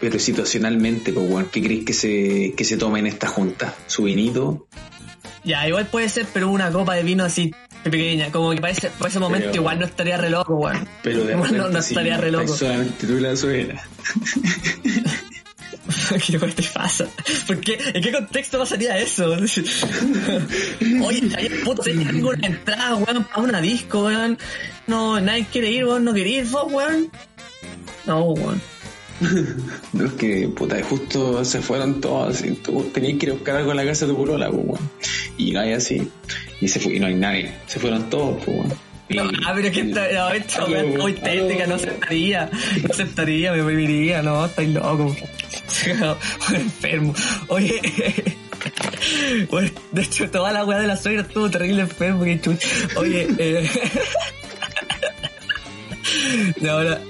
pero 0.00 0.18
situacionalmente, 0.18 1.12
pues, 1.12 1.46
¿qué 1.52 1.62
crees 1.62 1.84
que 1.84 1.92
se, 1.92 2.54
que 2.56 2.64
se 2.64 2.76
toma 2.76 2.98
en 2.98 3.06
esta 3.06 3.26
junta? 3.28 3.74
¿Su 3.86 4.04
vinito? 4.04 4.66
Ya, 5.44 5.68
igual 5.68 5.86
puede 5.86 6.08
ser, 6.08 6.26
pero 6.32 6.48
una 6.48 6.70
copa 6.70 6.94
de 6.94 7.02
vino 7.02 7.22
así 7.24 7.54
pequeña, 7.82 8.30
como 8.32 8.50
que 8.52 8.60
para 8.62 8.72
ese, 8.72 8.88
para 8.90 9.10
ese 9.10 9.18
momento 9.20 9.48
Pero- 9.50 9.60
igual 9.60 9.78
no 9.78 9.84
estaría 9.86 10.16
re 10.16 10.30
loco, 10.30 10.54
weón. 10.54 10.88
Pero 11.02 11.24
de 11.24 11.32
Igual 11.34 11.50
no, 11.52 11.56
repente, 11.58 11.72
no 11.76 11.82
sí, 11.82 11.88
estaría 11.94 12.16
re 12.16 12.30
loco. 12.30 12.56
solamente 12.56 13.06
tú 13.06 13.12
y 13.18 13.20
la 13.20 13.36
suegra. 13.36 13.82
¿Qué 16.26 16.38
te 16.38 16.62
pasa? 16.72 17.06
¿Por 17.46 17.60
qué? 17.60 17.78
¿En 17.92 18.02
qué 18.02 18.10
contexto 18.12 18.58
pasaría 18.58 18.96
eso? 18.98 19.32
Oye, 21.04 21.22
ayer 21.36 21.60
puto, 21.62 21.82
¿sabes 21.82 21.98
que 21.98 22.04
tengo 22.06 22.30
una 22.30 22.46
entrada, 22.46 22.94
weón, 22.96 23.24
para 23.24 23.42
una 23.42 23.60
disco, 23.60 24.04
weón. 24.04 24.38
No, 24.86 25.20
nadie 25.20 25.46
quiere 25.52 25.70
ir, 25.70 25.84
weón, 25.84 26.04
no 26.04 26.14
quería 26.14 26.38
ir 26.38 26.46
vos, 26.46 26.72
weón. 26.72 27.10
No, 28.06 28.22
weón. 28.24 28.62
No, 29.92 30.06
es 30.06 30.12
que, 30.14 30.48
puta, 30.48 30.82
justo 30.82 31.44
se 31.44 31.60
fueron 31.60 32.00
todos, 32.00 32.44
y 32.44 32.52
tú 32.52 32.82
tenías 32.92 33.18
que 33.18 33.26
ir 33.26 33.30
a 33.32 33.34
buscar 33.34 33.56
algo 33.56 33.70
en 33.70 33.76
la 33.78 33.84
casa 33.86 34.06
de 34.06 34.12
tu 34.12 34.18
polola, 34.18 34.50
pues, 34.50 34.64
weón. 34.66 34.90
Y 35.38 35.52
no 35.52 35.60
hay 35.60 35.72
así, 35.72 36.10
y, 36.60 36.68
se 36.68 36.80
fue, 36.80 36.94
y 36.96 37.00
no 37.00 37.06
hay 37.06 37.14
nadie, 37.14 37.52
se 37.66 37.78
fueron 37.78 38.10
todos, 38.10 38.42
pues, 38.44 38.56
weón. 38.58 38.72
Y- 39.08 39.16
No, 39.16 39.24
ah, 39.46 39.52
pero 39.54 39.68
es 39.68 39.72
que 39.74 39.80
esta, 39.82 40.12
no, 40.12 40.30
esta 40.32 40.64
weá 40.64 40.82
muy 40.98 41.12
técnica, 41.12 41.66
no 41.66 41.74
aceptaría, 41.74 42.50
no 42.82 42.88
aceptaría, 42.90 43.52
me 43.52 43.62
viviría, 43.62 44.22
no, 44.22 44.46
estáis 44.46 44.70
loco. 44.70 45.14
enfermo. 46.54 47.14
Oye, 47.48 47.80
bueno, 49.50 49.70
de 49.92 50.02
hecho, 50.02 50.30
toda 50.30 50.52
la 50.52 50.64
weá 50.64 50.78
de 50.78 50.86
la 50.86 50.96
suegra 50.96 51.22
estuvo 51.22 51.50
terrible 51.50 51.82
enfermo, 51.82 52.24
que 52.24 52.40
chucha. 52.40 52.68
Oye, 52.96 53.28
eh. 53.38 53.68
y 56.60 56.66
ahora, 56.66 57.00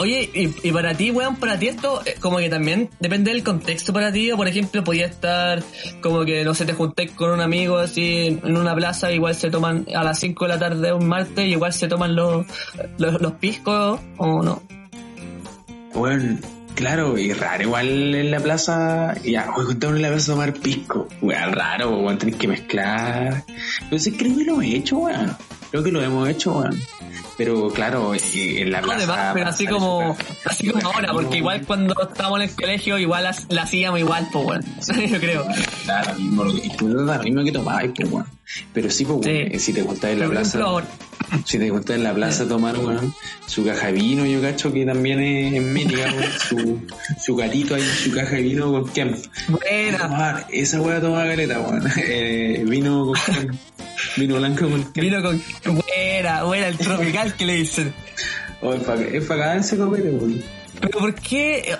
Oye, 0.00 0.30
y, 0.32 0.68
y 0.68 0.72
para 0.72 0.94
ti, 0.94 1.10
weón, 1.10 1.36
para 1.36 1.58
ti 1.58 1.68
esto, 1.68 2.00
eh, 2.06 2.14
como 2.18 2.38
que 2.38 2.48
también 2.48 2.88
depende 3.00 3.32
del 3.32 3.44
contexto 3.44 3.92
para 3.92 4.10
ti, 4.10 4.32
o 4.32 4.36
por 4.38 4.48
ejemplo, 4.48 4.82
podía 4.82 5.04
estar 5.04 5.62
como 6.00 6.24
que, 6.24 6.42
no 6.42 6.54
sé, 6.54 6.64
te 6.64 6.72
juntéis 6.72 7.10
con 7.10 7.30
un 7.32 7.42
amigo 7.42 7.76
así 7.76 8.40
en 8.42 8.56
una 8.56 8.74
plaza, 8.74 9.12
igual 9.12 9.34
se 9.34 9.50
toman 9.50 9.86
a 9.94 10.02
las 10.02 10.18
5 10.20 10.46
de 10.46 10.48
la 10.48 10.58
tarde 10.58 10.94
un 10.94 11.06
martes, 11.06 11.46
igual 11.46 11.74
se 11.74 11.86
toman 11.86 12.16
los, 12.16 12.46
los, 12.96 13.20
los 13.20 13.32
piscos, 13.32 14.00
o 14.16 14.42
no. 14.42 14.62
Bueno, 15.92 16.38
claro, 16.74 17.18
y 17.18 17.34
raro 17.34 17.62
igual 17.64 18.14
en 18.14 18.30
la 18.30 18.40
plaza, 18.40 19.12
ya, 19.22 19.50
a 19.50 19.52
contar 19.52 19.96
en 19.96 20.00
la 20.00 20.08
plaza 20.08 20.32
a 20.32 20.34
tomar 20.34 20.54
pisco. 20.54 21.08
Weón, 21.20 21.52
raro, 21.52 21.98
weón, 21.98 22.16
tenés 22.16 22.36
que 22.36 22.48
mezclar. 22.48 23.44
Pero 23.90 24.16
creo 24.16 24.38
que 24.38 24.44
lo 24.44 24.62
he 24.62 24.76
hecho, 24.76 24.96
weón. 24.96 25.36
Creo 25.70 25.82
que 25.84 25.92
lo 25.92 26.02
hemos 26.02 26.28
hecho, 26.28 26.52
weón. 26.58 26.78
Pero 27.36 27.70
claro, 27.70 28.12
en 28.58 28.70
la 28.70 28.80
No, 28.80 28.88
plaza. 28.88 28.98
además, 29.04 29.30
pero 29.32 29.48
así 29.48 29.66
como, 29.66 30.16
así 30.44 30.68
como 30.68 30.86
ahora, 30.92 31.12
porque 31.12 31.38
igual 31.38 31.64
cuando 31.66 31.94
estábamos 32.02 32.40
en 32.42 32.48
el 32.50 32.54
colegio, 32.54 32.98
igual 32.98 33.24
las- 33.24 33.46
la 33.48 33.62
hacíamos 33.62 33.98
igual, 34.00 34.28
pues, 34.32 34.44
weón. 34.46 34.64
Yo 35.10 35.18
creo. 35.20 35.46
Claro, 35.84 36.14
mismo, 36.18 36.44
no 36.44 37.00
lo 37.02 37.22
mismo 37.22 37.44
que 37.44 37.52
tomabas, 37.52 37.84
pues, 37.96 38.10
weón. 38.10 38.26
Pero 38.74 38.90
sí, 38.90 39.04
pues, 39.04 39.20
Sí. 39.24 39.30
eh, 39.30 39.58
si 39.60 39.72
te 39.72 39.82
en 40.10 40.18
la 40.20 40.28
plaza. 40.28 40.58
ejemplo. 40.58 40.82
Si 41.46 41.58
te 41.58 41.70
gusta 41.70 41.94
en 41.94 42.02
la 42.02 42.12
plaza 42.12 42.48
tomar, 42.48 42.76
weón, 42.78 43.14
su 43.46 43.64
caja 43.64 43.86
de 43.86 43.92
vino, 43.92 44.26
yo 44.26 44.42
cacho 44.42 44.72
que 44.72 44.84
también 44.84 45.20
es, 45.20 45.62
mítica, 45.62 46.06
weón, 46.12 46.32
su, 46.48 46.86
su 47.24 47.36
gatito 47.36 47.74
ahí, 47.76 47.82
su 47.82 48.12
caja 48.12 48.36
de 48.36 48.42
vino 48.42 48.70
con 48.72 48.88
Kem. 48.88 49.16
Buena. 49.48 49.98
Tomar, 49.98 50.46
esa 50.50 50.80
weá 50.80 51.00
tomaba 51.00 51.24
caleta, 51.26 51.60
weón. 51.60 51.84
Eh, 52.04 52.64
vino 52.66 53.06
con 53.06 53.14
Kem. 53.34 53.56
Vino 54.16 54.36
blanco 54.36 54.68
con. 54.68 54.92
Vino 54.94 55.22
con 55.22 55.42
buena, 55.64 56.44
buena, 56.44 56.68
el 56.68 56.78
tropical 56.78 57.34
que 57.34 57.46
le 57.46 57.54
dicen. 57.54 57.92
Oh, 58.62 58.74
es 58.74 58.82
para 58.82 59.02
es 59.02 59.24
pa 59.24 59.56
ese 59.56 59.76
copete, 59.78 60.10
weón. 60.10 60.42
Pero 60.80 60.98
¿por 60.98 61.14
qué? 61.14 61.76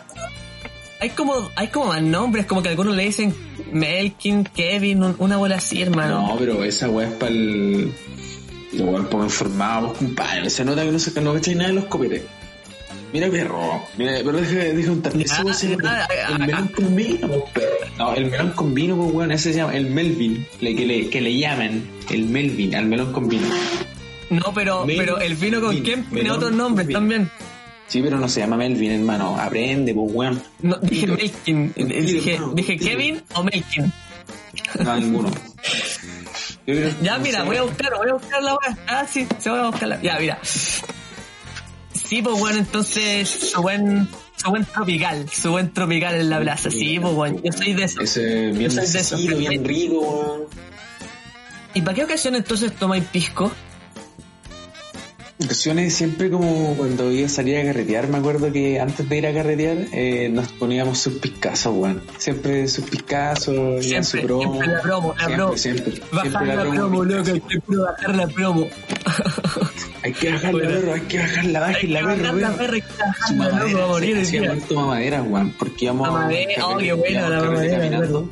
Hay 1.01 1.11
como, 1.11 1.51
hay 1.57 1.69
como 1.69 1.87
más 1.87 2.03
nombres, 2.03 2.47
como 2.47 2.63
que 2.63 2.69
algunos 2.69 2.95
le 2.95 3.05
dicen 3.05 3.35
Melkin, 3.73 4.45
Kevin, 4.45 5.03
un- 5.03 5.17
una 5.19 5.37
bola 5.39 5.57
así, 5.57 5.81
hermano. 5.81 6.27
No, 6.29 6.37
pero 6.39 6.63
esa 6.65 6.89
weá 6.91 7.09
es 7.09 7.15
para 7.15 7.33
el. 7.33 7.93
Weón, 8.79 9.07
para 9.07 9.25
informados, 9.25 9.97
compadre. 9.99 10.49
Se 10.51 10.65
nota 10.65 10.85
que 10.85 10.93
no 10.93 10.99
se 10.99 11.19
no 11.21 11.35
cacháis 11.35 11.57
nada 11.57 11.69
de 11.71 11.75
los 11.77 11.85
copetes. 11.87 12.23
Mira, 13.13 13.29
perro. 13.29 13.83
Mira, 13.99 14.13
pero 14.25 14.33
deja, 14.33 14.55
deja 14.55 14.89
contar. 14.89 15.13
Ya, 15.17 15.25
Ese 15.25 15.43
weón 15.43 15.55
se 15.55 15.69
llama 15.69 15.83
ya, 15.85 16.09
ya, 16.15 16.29
el 16.35 16.39
melón 16.39 16.69
con 16.69 16.95
vino, 16.97 17.29
perro. 17.53 17.67
No, 17.99 18.15
el 18.15 18.31
melón 18.31 18.51
con 18.53 18.75
vino, 18.75 18.97
pues, 18.97 19.13
weón. 19.15 19.33
Ese 19.33 19.53
se 19.53 19.59
llama 19.59 19.77
el 19.77 19.87
Melvin. 19.91 20.47
Le, 20.61 20.77
que, 20.77 20.87
le, 20.87 21.09
que 21.11 21.21
le 21.21 21.37
llaman 21.37 21.83
el 22.11 22.27
Melvin 22.27 22.75
al 22.77 22.87
melón 22.87 23.13
con 23.13 23.29
vino. 23.29 23.49
No, 24.31 24.53
pero, 24.55 24.85
pero 24.87 25.19
el 25.19 25.35
vino 25.35 25.61
con. 25.61 25.83
Kemp 25.83 26.13
tiene 26.13 26.31
otros 26.31 26.53
nombres 26.53 26.89
también. 26.89 27.29
Sí, 27.89 28.01
pero 28.01 28.19
no 28.21 28.29
se 28.29 28.39
llama 28.41 28.57
Melvin, 28.57 28.93
hermano. 28.93 29.37
Aprende, 29.37 29.93
pues, 29.93 30.13
weón. 30.15 30.43
No, 30.63 30.77
dije 30.77 31.09
Melkin, 31.09 31.73
dije, 31.75 32.35
hermano, 32.35 32.53
dije 32.55 32.73
dilo. 32.75 32.85
Kevin 32.87 33.23
o 33.35 33.43
Melkin. 33.43 33.93
No, 34.85 34.97
ninguno. 34.97 35.31
Yo 36.67 36.75
creo- 36.77 36.91
Ya, 37.03 37.19
no 37.19 37.25
mira, 37.25 37.43
voy 37.43 37.57
a 37.57 37.63
buscar, 37.63 37.93
voy 37.97 38.11
a 38.11 38.13
buscar 38.15 38.43
la 38.43 38.53
weá. 38.55 38.79
Ah, 38.87 39.05
sí, 39.11 39.27
se 39.39 39.51
voy 39.51 39.59
a 39.59 39.67
buscarla. 39.67 40.01
Ya, 40.03 40.17
mira. 40.21 40.39
Sí, 42.11 42.23
pues 42.23 42.41
bueno, 42.41 42.59
entonces 42.59 43.29
su 43.29 43.63
buen, 43.63 44.09
su 44.35 44.51
buen 44.51 44.65
tropical, 44.65 45.31
su 45.31 45.53
buen 45.53 45.73
tropical 45.73 46.17
en 46.17 46.29
la 46.29 46.41
plaza. 46.41 46.69
Sí, 46.69 46.99
pues 46.99 47.15
bueno, 47.15 47.41
yo 47.41 47.53
soy 47.53 47.73
de 47.73 47.85
eso. 47.85 48.01
Ese 48.01 48.49
bien 48.49 48.63
Yo 48.63 48.71
soy 48.73 48.87
de 48.89 48.93
necesito, 48.95 49.37
bien 49.37 49.65
rico, 49.65 50.01
weón. 50.01 50.41
¿Y 51.73 51.83
para 51.83 51.95
qué 51.95 52.03
ocasión 52.03 52.35
entonces 52.35 52.73
tomáis 52.75 53.05
pisco? 53.05 53.53
Ocasiones 55.43 55.95
siempre 55.95 56.31
como 56.31 56.75
cuando 56.77 57.11
iba 57.11 57.27
a 57.27 57.31
salir 57.31 57.57
a 57.59 57.65
carretear, 57.65 58.09
me 58.09 58.19
acuerdo 58.19 58.53
que 58.53 58.79
antes 58.79 59.09
de 59.09 59.17
ir 59.19 59.27
a 59.27 59.33
carretear 59.33 59.79
eh, 59.93 60.29
nos 60.29 60.49
poníamos 60.53 60.99
sus 60.99 61.15
piscazos, 61.15 61.75
weón. 61.75 62.03
Siempre 62.19 62.69
sus 62.69 62.85
piscazos, 62.85 63.87
ya 63.87 64.03
su 64.03 64.19
Siempre, 64.19 64.27
promo. 64.35 64.53
siempre 64.53 64.73
la 64.75 64.81
promo, 64.83 65.15
la 65.15 65.25
siempre, 65.25 65.37
promo. 65.37 65.57
Siempre, 65.57 66.01
Bajar 66.13 66.31
siempre 66.31 66.57
la, 66.57 66.63
promo, 66.71 67.05
loco, 67.05 67.25
siempre 67.25 67.77
bajar 67.79 68.15
la 68.17 68.27
promo. 68.29 68.67
Hay 70.03 70.13
que 70.13 70.31
bajar 70.33 70.55
la 70.55 70.67
perro, 70.69 70.93
hay 70.95 71.01
que 71.03 71.19
bajar 71.19 71.45
la 71.45 71.59
Hay 71.67 71.73
baja 71.73 71.79
y 71.79 71.87
que 71.87 71.93
la 71.93 72.03
bajar 72.03 72.17
perro, 72.17 72.39
la 72.39 72.47
weón. 72.49 72.57
perra 72.59 72.77
y 72.77 72.81
que 72.81 72.89
Su 72.89 73.37
bajarla, 73.37 73.65
loco, 73.65 73.79
va 73.79 73.85
a 73.85 73.89
morir 73.89 74.19
hacía 74.19 74.57
mamadera, 74.75 75.23
weón, 75.23 75.55
porque 75.59 75.85
íbamos 75.87 76.09
Mamadera, 76.11 76.67
oh, 76.67 76.79
qué 76.79 76.93
buena 76.93 77.29
la 77.29 77.41
mamadera, 77.43 77.77
caminando, 77.79 78.31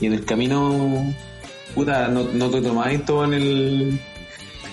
y 0.00 0.06
en 0.06 0.12
el 0.14 0.24
camino, 0.24 1.14
puta, 1.74 2.08
no, 2.08 2.24
no 2.24 2.50
te 2.50 2.60
tomabas 2.62 3.04
todo 3.06 3.24
en 3.24 3.34
el 3.34 4.00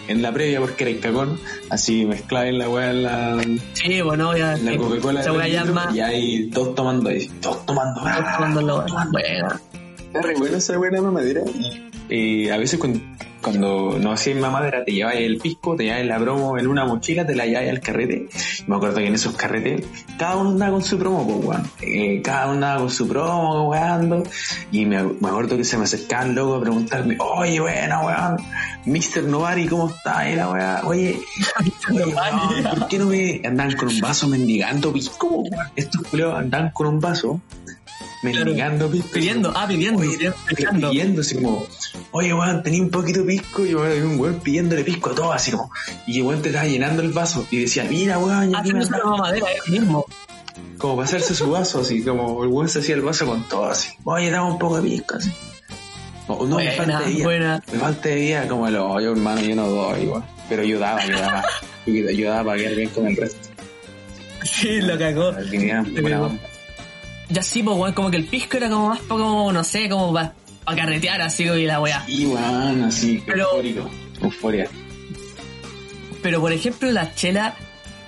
en 0.10 0.22
la 0.22 0.32
previa 0.34 0.60
porque 0.60 0.89
era 0.89 0.99
cagón, 1.01 1.39
así 1.70 2.05
mezclabas 2.05 2.53
la 2.53 2.70
weá 2.70 2.89
en 2.91 3.03
la, 3.03 3.41
Sí, 3.74 4.01
bueno, 4.01 4.36
ya. 4.36 4.57
la 4.57 4.76
Coca-Cola 4.76 5.22
es 5.22 5.95
y 5.95 5.99
hay 5.99 6.49
todos 6.49 6.76
tomando 6.76 7.10
ahí, 7.10 7.28
todos 7.41 7.66
tomando, 7.66 8.01
Todos 8.01 8.36
tomando 8.36 8.62
la 8.62 8.76
weá. 8.76 9.07
Buena. 9.12 9.62
Era 10.12 10.22
re 10.24 10.36
buena 10.36 10.57
esa 10.57 10.78
buena 10.78 11.01
mamadera 11.01 11.41
y 11.53 11.89
eh, 12.10 12.51
a 12.51 12.57
veces 12.57 12.80
cuando, 12.80 12.99
cuando 13.41 13.97
no 13.99 14.12
hacía 14.12 14.34
mi 14.36 14.41
mamadera, 14.41 14.84
te 14.84 14.91
llevabas 14.91 15.20
el 15.20 15.38
pisco, 15.38 15.76
te 15.76 15.84
llevabas 15.84 16.07
la 16.07 16.20
promo 16.20 16.57
en 16.57 16.68
una 16.68 16.86
mochila, 16.86 17.26
te 17.26 17.36
la 17.36 17.45
llevabas 17.45 17.70
al 17.70 17.80
carrete. 17.80 18.28
Me 18.68 18.76
acuerdo 18.76 18.97
que 18.97 19.07
en 19.07 19.16
esos 19.16 19.36
carretes, 19.36 19.86
cada 20.18 20.38
uno 20.38 20.49
andaba 20.51 20.72
con 20.74 20.84
su 20.84 20.97
promo, 20.97 21.26
pues, 21.26 21.45
weón. 21.45 21.72
Eh, 21.82 22.22
cada 22.22 22.45
uno 22.45 22.53
andaba 22.53 22.80
con 22.80 22.89
su 22.89 23.07
promo, 23.07 23.70
weón. 23.70 24.24
Y 24.72 24.86
me, 24.86 25.03
me 25.03 25.28
acuerdo 25.28 25.57
que 25.57 25.64
se 25.64 25.78
me 25.78 25.84
acercaban 25.84 26.36
luego 26.36 26.55
a 26.55 26.62
preguntarme, 26.62 27.18
oye, 27.20 27.60
bueno, 27.60 28.05
weón, 28.05 28.38
Mr. 28.86 29.24
Novari, 29.24 29.68
¿cómo 29.68 29.89
está? 29.89 30.28
Era, 30.30 30.49
weón, 30.49 30.86
oye, 30.86 31.20
oye, 31.91 32.14
¿por 32.70 32.88
qué 32.88 32.97
no 32.97 33.05
me 33.05 33.41
andaban 33.45 33.76
con 33.76 33.89
un 33.89 33.99
vaso 33.99 34.28
mendigando 34.28 34.91
pisco? 34.91 35.43
Estos 35.76 36.01
culeos 36.07 36.38
andaban 36.38 36.72
con 36.72 36.88
un 36.88 36.99
vaso 36.99 37.41
mendigando 38.22 38.89
pisco. 38.89 39.09
Pidiendo, 39.13 39.53
ah, 39.55 39.67
pidiendo, 39.67 40.01
Oye, 40.01 40.32
pidiendo, 40.47 40.89
pidiendo, 40.89 41.22
así 41.22 41.36
como, 41.36 41.67
oye, 42.11 42.34
weón, 42.34 42.63
tenía 42.63 42.82
un 42.82 42.89
poquito 42.89 43.22
de 43.22 43.26
pisco, 43.28 43.65
y 43.65 43.72
yo 43.72 43.82
weón, 43.82 44.03
un 44.03 44.20
weón 44.20 44.39
pidiéndole 44.39 44.84
pisco 44.84 45.11
a 45.11 45.15
todo, 45.15 45.34
así 45.34 45.51
como, 45.51 45.72
y 46.07 46.20
el 46.20 46.26
weón 46.26 46.41
te 46.41 46.49
estaba 46.49 46.67
llenando 46.67 47.01
el 47.01 47.11
vaso, 47.11 47.45
y 47.51 47.61
decía, 47.61 47.86
mira, 47.86 48.17
weón, 48.17 48.51
ya 48.51 48.59
Haciendo 48.59 48.86
tiene 48.86 49.01
una 49.01 49.11
mamadera 49.11 49.47
él 49.65 49.72
mismo. 49.72 50.05
como 50.78 50.95
para 50.97 51.07
hacerse 51.07 51.36
su 51.36 51.49
vaso, 51.49 51.82
así 51.82 52.03
como 52.03 52.43
el 52.43 52.49
weón 52.49 52.70
se 52.70 52.80
hacía 52.80 52.95
el 52.95 53.01
vaso 53.01 53.26
con 53.26 53.47
todo, 53.47 53.65
así, 53.65 53.89
oye, 54.03 54.30
dame 54.30 54.51
un 54.51 54.59
poco 54.59 54.82
de 54.82 54.89
pisco, 54.89 55.15
así. 55.15 55.32
No, 56.28 56.45
me 56.45 56.72
falta 56.74 56.99
de 56.99 57.09
vida, 57.09 57.24
buena. 57.24 57.63
me 57.72 57.80
falta 57.80 58.09
de 58.09 58.15
vida, 58.15 58.47
como 58.47 58.67
el 58.67 58.76
hoyo, 58.76 59.11
hermano, 59.11 59.41
yo 59.41 59.55
no 59.55 59.67
doy, 59.67 60.05
weón. 60.05 60.24
Pero 60.47 60.63
yo 60.63 60.78
daba, 60.80 61.03
yo 61.05 61.20
daba, 61.20 61.43
yo, 61.86 62.11
yo 62.11 62.30
daba 62.30 62.43
para 62.43 62.57
quedar 62.57 62.76
bien 62.76 62.89
con 62.89 63.07
el 63.07 63.15
resto. 63.15 63.49
Sí, 64.43 64.82
lo 64.82 64.97
cagó. 64.97 65.32
Buena. 66.01 66.30
Ya 67.30 67.43
sí, 67.43 67.61
pues, 67.63 67.77
weón, 67.77 67.93
como 67.93 68.09
que 68.09 68.17
el 68.17 68.25
pisco 68.25 68.57
era 68.57 68.69
como 68.69 68.89
más 68.89 68.99
como, 69.01 69.51
no 69.51 69.63
sé, 69.63 69.88
como 69.89 70.11
para 70.13 70.34
carretear 70.65 71.21
así 71.21 71.43
y 71.43 71.65
la 71.65 71.80
weá. 71.80 72.05
Weón, 72.07 72.84
así, 72.84 73.23
Pero- 73.25 73.45
eufórico, 73.51 73.89
euforia. 74.21 74.67
Pero 76.21 76.41
por 76.41 76.51
ejemplo, 76.51 76.91
la 76.91 77.13
chela, 77.15 77.55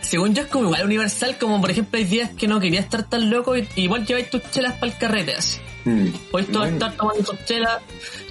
según 0.01 0.33
yo 0.35 0.43
es 0.43 0.47
como 0.49 0.65
igual 0.65 0.85
universal, 0.85 1.37
como 1.39 1.61
por 1.61 1.71
ejemplo 1.71 1.97
hay 1.97 2.03
días 2.05 2.31
que 2.31 2.47
no 2.47 2.59
quería 2.59 2.79
estar 2.79 3.07
tan 3.07 3.29
loco 3.29 3.55
y 3.57 3.67
igual 3.75 4.05
lleváis 4.05 4.29
tus 4.29 4.41
chelas 4.51 4.73
para 4.73 4.91
el 4.91 4.97
carrete 4.97 5.35
así. 5.35 5.59
Mm. 5.85 6.07
Podéis 6.31 6.51
Bueno. 6.51 6.65
estar 6.73 6.93
tomando 6.95 7.23
tus 7.23 7.45
chelas, 7.45 7.79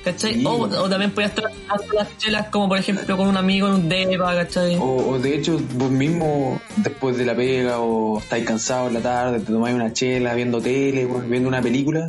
¿cachai? 0.04 0.34
Sí, 0.34 0.44
o, 0.46 0.52
o 0.52 0.88
también 0.88 1.10
podías 1.10 1.30
estar 1.32 1.50
tomando 1.50 1.92
las 1.94 2.16
chelas 2.18 2.46
como 2.48 2.68
por 2.68 2.78
ejemplo 2.78 3.16
con 3.16 3.26
un 3.26 3.36
amigo 3.36 3.66
en 3.68 3.74
un 3.74 3.88
depa, 3.88 4.34
¿cachai? 4.34 4.76
O, 4.76 4.84
o 5.10 5.18
de 5.18 5.34
hecho, 5.34 5.58
vos 5.74 5.90
mismo, 5.90 6.60
después 6.76 7.16
de 7.16 7.24
la 7.24 7.34
pega 7.34 7.80
o 7.80 8.18
estáis 8.20 8.44
cansado 8.46 8.86
en 8.88 8.94
la 8.94 9.00
tarde, 9.00 9.40
te 9.40 9.52
tomáis 9.52 9.74
una 9.74 9.92
chela 9.92 10.34
viendo 10.34 10.60
tele, 10.60 11.08
viendo 11.26 11.48
una 11.48 11.60
película. 11.60 12.06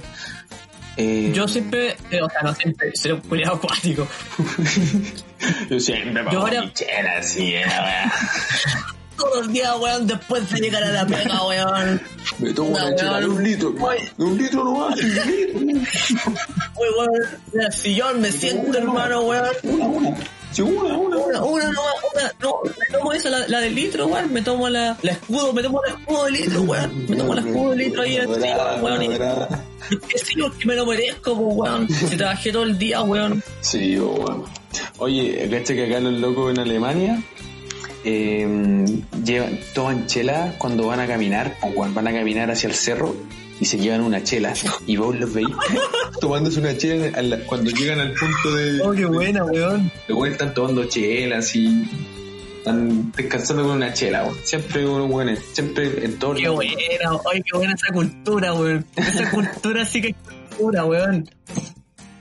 Eh, 0.97 1.31
Yo 1.33 1.47
siempre, 1.47 1.95
eh, 2.11 2.21
o 2.21 2.29
sea, 2.29 2.41
no 2.43 2.53
siempre, 2.53 2.91
soy 2.95 3.11
un 3.13 3.21
culiado 3.21 3.55
acuático. 3.55 4.07
yo 5.69 5.79
siempre 5.79 6.23
yo 6.31 6.39
ahora- 6.39 6.61
mi 6.61 6.73
chela 6.73 7.17
así, 7.17 7.53
eh. 7.55 7.63
Todos 9.21 9.37
los 9.45 9.53
días, 9.53 9.71
weón, 9.79 10.07
después 10.07 10.49
de 10.49 10.59
llegar 10.59 10.83
a 10.83 10.89
la 10.89 11.05
pega, 11.05 11.45
weón. 11.45 12.01
Me 12.39 12.53
tomo 12.53 12.71
Una 12.71 12.85
una 12.87 12.95
chela 12.95 13.19
de 13.19 13.25
un 13.27 13.43
litro, 13.43 13.69
hermano. 13.69 13.99
de 14.17 14.23
un 14.23 14.37
litro 14.37 14.63
nomás, 14.63 14.95
de 14.95 15.03
un 15.55 15.65
litro. 15.67 16.31
Weón, 16.75 17.09
en 17.53 17.61
el 17.61 17.73
sillón 17.73 18.21
me 18.21 18.31
siento, 18.31 18.77
hermano, 18.77 19.21
weón. 19.21 19.49
Una, 19.63 19.85
una. 19.85 20.17
Sí, 20.51 20.61
una, 20.63 20.97
una, 20.97 21.17
Una, 21.17 21.43
una, 21.43 21.71
no, 21.71 21.81
una, 22.13 22.33
no, 22.41 22.55
me 22.65 22.97
tomo 22.97 23.13
esa, 23.13 23.29
la, 23.29 23.47
la 23.47 23.61
del 23.61 23.73
litro, 23.75 24.07
weón, 24.07 24.33
me 24.33 24.41
tomo 24.41 24.67
la, 24.69 24.97
la 25.01 25.11
escudo, 25.13 25.53
me 25.53 25.61
tomo 25.63 25.81
la 25.85 25.93
escudo 25.93 26.25
de 26.25 26.31
litro, 26.31 26.61
weón, 26.63 27.05
me 27.07 27.15
tomo 27.15 27.33
la 27.35 27.41
escudo 27.41 27.69
de 27.69 27.75
litro 27.77 28.01
ahí 28.01 28.15
en 28.17 28.21
el 28.29 28.35
sillón, 28.41 28.83
weón, 28.83 29.03
y 29.03 29.97
que 30.07 30.17
sí, 30.17 30.33
porque 30.41 30.65
me 30.65 30.75
lo 30.75 30.85
merezco, 30.85 31.35
pues, 31.37 31.55
weón, 31.55 31.87
si 31.89 32.17
trabajé 32.17 32.51
todo 32.51 32.63
el 32.63 32.77
día, 32.77 33.01
weón. 33.01 33.41
Sí, 33.61 33.97
weón. 33.97 34.43
Oye, 34.97 35.47
¿cacha 35.49 35.73
que 35.73 35.85
acá 35.85 35.99
los 36.01 36.13
locos 36.13 36.51
en 36.51 36.59
Alemania 36.59 37.21
eh, 38.03 38.85
llevan, 39.23 39.59
toman 39.73 40.07
chela 40.07 40.55
cuando 40.57 40.87
van 40.87 40.99
a 40.99 41.07
caminar, 41.07 41.57
o 41.61 41.69
cuando 41.73 41.95
van 41.95 42.07
a 42.07 42.13
caminar 42.13 42.49
hacia 42.51 42.67
el 42.67 42.75
cerro 42.75 43.15
y 43.59 43.65
se 43.65 43.77
llevan 43.77 44.01
una 44.01 44.23
chela 44.23 44.53
y 44.87 44.97
vos 44.97 45.15
los 45.19 45.33
veis 45.33 45.47
tomándose 46.19 46.59
una 46.59 46.75
chela 46.75 47.21
la- 47.21 47.39
cuando 47.45 47.69
llegan 47.69 47.99
al 47.99 48.13
punto 48.13 48.55
de... 48.55 48.81
Oh, 48.81 48.91
qué 48.91 49.05
buena, 49.05 49.45
weón. 49.45 49.91
Los 50.07 50.27
están 50.27 50.53
tomando 50.53 50.85
chelas 50.85 51.55
y 51.55 51.87
están 52.57 53.11
descansando 53.11 53.63
con 53.63 53.73
una 53.73 53.93
chela, 53.93 54.23
weón. 54.23 54.37
Siempre 54.43 54.85
unos 54.87 55.09
güeyes, 55.09 55.39
siempre 55.53 56.05
en 56.05 56.17
todos 56.17 56.37
Qué 56.37 56.49
buena, 56.49 56.71
oye, 57.25 57.43
qué 57.43 57.57
buena 57.57 57.73
esa 57.75 57.93
cultura, 57.93 58.53
weón. 58.53 58.85
Esa 58.95 59.29
cultura 59.29 59.85
sí 59.85 60.01
que 60.01 60.07
es 60.09 60.15
cultura, 60.49 60.85
weón. 60.85 61.29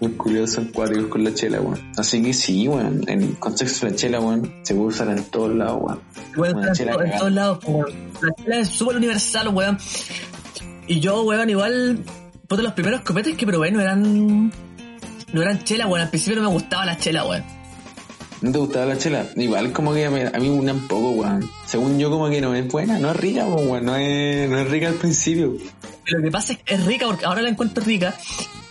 Muy 0.01 0.13
curiosos, 0.13 0.67
cuáticos 0.73 1.09
con 1.09 1.25
la 1.25 1.35
chela, 1.35 1.61
weón. 1.61 1.93
Así 1.99 2.23
que 2.23 2.33
sí, 2.33 2.67
weón. 2.67 3.05
En 3.07 3.35
contexto 3.35 3.85
de 3.85 3.93
la 3.93 3.99
chela, 3.99 4.21
weón, 4.21 4.51
se 4.63 4.75
puede 4.75 4.89
usar 4.89 5.09
en 5.11 5.23
todos 5.25 5.55
lados, 5.55 5.99
weón. 6.37 6.73
Chela 6.73 6.93
en, 7.05 7.19
todos 7.19 7.33
lados, 7.33 7.65
weón. 7.67 7.87
La 8.23 8.35
chela 8.35 8.59
es 8.61 8.69
súper 8.69 8.97
universal, 8.97 9.49
weón. 9.49 9.77
Y 10.87 11.01
yo, 11.01 11.23
weón, 11.23 11.51
igual, 11.51 12.03
puta, 12.49 12.63
los 12.63 12.73
primeros 12.73 13.03
copetes 13.03 13.37
que 13.37 13.47
probé 13.47 13.71
no 13.71 13.81
eran, 13.81 14.51
no 15.33 15.43
eran 15.43 15.65
chela, 15.65 15.87
weón. 15.87 16.01
Al 16.01 16.09
principio 16.09 16.41
no 16.41 16.49
me 16.49 16.55
gustaba 16.55 16.87
la 16.87 16.97
chela, 16.97 17.27
weón. 17.27 17.45
¿No 18.41 18.53
te 18.53 18.59
gustaba 18.59 18.87
la 18.87 18.97
chela? 18.97 19.27
Igual 19.37 19.71
como 19.73 19.93
que 19.93 20.07
a 20.07 20.11
mí, 20.11 20.49
una 20.49 20.73
un 20.73 20.89
poco, 20.89 21.11
weón. 21.11 21.47
Según 21.67 21.99
yo 21.99 22.11
como 22.11 22.31
que 22.31 22.41
no 22.41 22.55
es 22.55 22.67
buena, 22.67 22.99
no 22.99 23.11
es 23.11 23.17
rica, 23.19 23.45
weón. 23.45 23.85
No 23.85 23.97
es, 23.97 24.49
no 24.49 24.59
es 24.59 24.71
rica 24.71 24.89
al 24.89 24.95
principio. 24.95 25.59
Lo 26.07 26.23
que 26.23 26.31
pasa 26.31 26.55
es 26.55 26.61
que 26.61 26.75
es 26.75 26.87
rica 26.87 27.05
porque 27.07 27.27
ahora 27.27 27.43
la 27.43 27.51
encuentro 27.51 27.85
rica. 27.85 28.15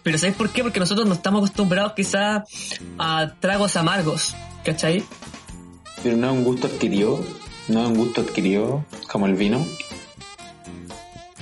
Pero 0.03 0.17
¿sabéis 0.17 0.37
por 0.37 0.49
qué? 0.49 0.63
Porque 0.63 0.79
nosotros 0.79 1.07
no 1.07 1.13
estamos 1.13 1.39
acostumbrados 1.39 1.93
quizás 1.93 2.43
a 2.97 3.33
tragos 3.39 3.75
amargos, 3.75 4.35
¿cachai? 4.63 5.03
Pero 6.03 6.15
no 6.17 6.27
es 6.27 6.33
un 6.33 6.43
gusto 6.43 6.67
adquirido. 6.67 7.23
No 7.67 7.81
es 7.83 7.87
un 7.87 7.95
gusto 7.97 8.21
adquirido 8.21 8.85
como 9.11 9.27
el 9.27 9.35
vino. 9.35 9.63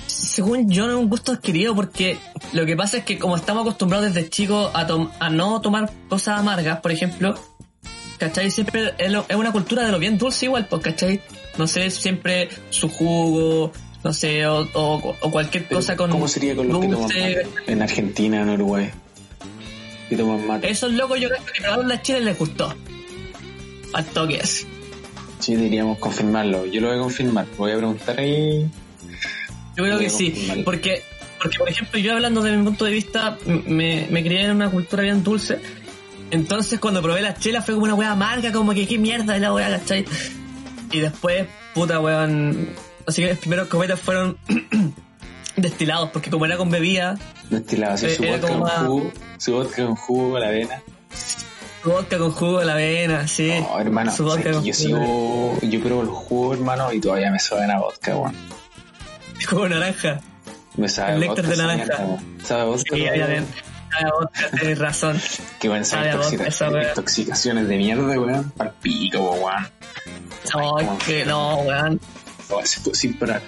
Según 0.06 0.70
yo 0.70 0.86
no 0.86 0.92
es 0.92 0.98
un 0.98 1.08
gusto 1.08 1.32
adquirido 1.32 1.74
porque 1.74 2.18
lo 2.52 2.64
que 2.66 2.76
pasa 2.76 2.98
es 2.98 3.04
que 3.04 3.18
como 3.18 3.36
estamos 3.36 3.62
acostumbrados 3.62 4.12
desde 4.12 4.28
chicos 4.30 4.70
a, 4.74 4.86
a 5.20 5.30
no 5.30 5.60
tomar 5.60 5.90
cosas 6.08 6.38
amargas, 6.40 6.80
por 6.80 6.92
ejemplo, 6.92 7.34
¿cachai? 8.18 8.50
Siempre 8.50 8.94
es, 8.98 9.10
lo- 9.10 9.26
es 9.28 9.36
una 9.36 9.52
cultura 9.52 9.84
de 9.84 9.92
lo 9.92 9.98
bien 9.98 10.16
dulce 10.18 10.46
igual, 10.46 10.66
pues, 10.68 10.82
¿cachai? 10.82 11.20
No 11.56 11.66
sé, 11.66 11.90
siempre 11.90 12.48
su 12.70 12.88
jugo, 12.88 13.72
no 14.08 14.14
sé, 14.14 14.46
o, 14.46 14.66
o- 14.72 15.16
o 15.20 15.30
cualquier 15.30 15.66
cosa 15.68 15.94
con 15.94 16.10
¿Cómo 16.10 16.26
sería 16.28 16.56
con 16.56 16.66
los 16.66 16.80
que 16.80 16.86
toman 16.88 17.02
mate? 17.08 17.46
En 17.66 17.82
Argentina, 17.82 18.40
en 18.40 18.48
Uruguay. 18.48 18.90
Que 20.08 20.16
toman 20.16 20.46
mate. 20.46 20.70
Esos 20.70 20.94
locos 20.94 21.20
yo 21.20 21.28
creo 21.28 21.44
que 21.44 21.60
probaron 21.60 21.88
la 21.88 22.00
chela 22.00 22.20
y 22.20 22.24
les 22.24 22.38
gustó. 22.38 22.74
Al 23.92 24.06
toque 24.06 24.40
así. 24.40 24.66
Sí, 25.40 25.56
deberíamos 25.56 25.98
confirmarlo. 25.98 26.64
Yo 26.64 26.80
lo 26.80 26.88
voy 26.88 26.96
a 26.96 27.00
confirmar. 27.00 27.46
Voy 27.58 27.72
a 27.72 27.76
preguntar 27.76 28.18
ahí. 28.18 28.66
Yo 29.76 29.84
creo 29.84 29.98
que 29.98 30.08
sí, 30.08 30.62
porque, 30.64 31.02
porque 31.38 31.58
por 31.58 31.68
ejemplo 31.68 32.00
yo 32.00 32.14
hablando 32.14 32.40
de 32.40 32.56
mi 32.56 32.64
punto 32.64 32.86
de 32.86 32.92
vista, 32.92 33.36
me, 33.44 34.06
me 34.10 34.22
crié 34.24 34.44
en 34.44 34.52
una 34.52 34.70
cultura 34.70 35.02
bien 35.02 35.22
dulce, 35.22 35.60
entonces 36.30 36.80
cuando 36.80 37.02
probé 37.02 37.20
la 37.20 37.34
chela 37.34 37.60
fue 37.60 37.74
como 37.74 37.84
una 37.84 37.94
wea 37.94 38.12
amarga, 38.12 38.50
como 38.52 38.72
que 38.72 38.86
qué 38.88 38.96
mierda 38.98 39.36
es 39.36 39.42
la 39.42 39.52
wea, 39.52 39.68
¿cachai? 39.78 40.06
Y 40.90 40.98
después, 41.00 41.46
puta 41.74 42.00
weón, 42.00 42.70
así 43.08 43.22
que 43.22 43.28
los 43.30 43.38
primeros 43.38 43.68
cometas 43.68 43.98
fueron 44.00 44.38
destilados, 45.56 46.10
porque 46.10 46.30
como 46.30 46.44
era 46.46 46.56
con 46.56 46.70
bebida, 46.70 47.18
Destilado 47.50 47.94
así, 47.94 48.06
Eh, 48.06 48.10
su 48.16 48.22
vodka 48.24 48.48
con 48.48 48.60
más- 48.60 48.72
jugo. 48.86 49.12
Su 49.38 49.52
vodka 49.54 49.84
con 49.86 49.96
jugo 49.96 50.36
a 50.36 50.40
la 50.40 50.48
avena. 50.48 50.82
vodka 51.84 52.18
con 52.18 52.30
jugo 52.32 52.58
de 52.60 52.66
la 52.66 52.72
avena, 52.74 53.26
sí. 53.28 53.50
No, 53.60 53.80
hermano, 53.80 54.12
Su 54.14 54.24
vodka 54.24 54.42
¿sabes 54.42 54.56
con 54.56 54.64
yo 54.64 54.74
sigo, 54.74 55.58
yo 55.62 55.80
pruebo 55.80 56.02
el 56.02 56.08
jugo, 56.08 56.52
hermano, 56.54 56.92
y 56.92 57.00
todavía 57.00 57.30
me 57.30 57.38
sabe 57.38 57.64
a 57.72 57.78
vodka, 57.78 58.16
weón. 58.16 58.34
jugo 59.48 59.62
de 59.64 59.68
naranja. 59.70 60.20
Me 60.76 60.88
sabe 60.88 61.14
El 61.14 61.20
néctar 61.20 61.44
vodka. 61.46 61.50
de 61.50 61.62
naranja. 61.62 62.22
Sabe 62.44 62.64
vodka. 62.64 62.94
Sí, 62.96 63.08
obviamente. 63.08 63.52
Ah, 63.90 64.10
vodka, 64.20 64.50
tienes 64.58 64.78
razón. 64.78 65.20
Qué 65.58 65.68
buenas 65.68 65.88
Sabe 65.88 66.88
intoxicaciones 66.88 67.66
de 67.68 67.76
mierda, 67.78 68.20
weón. 68.20 68.50
Pal 68.56 68.74
pico, 68.82 69.18
weón. 69.32 69.68
Ay, 70.54 70.88
que 71.06 71.24
no, 71.24 71.56
weón. 71.60 72.00
Oh, 72.50 72.60
sin- 72.64 73.14
parar. 73.14 73.42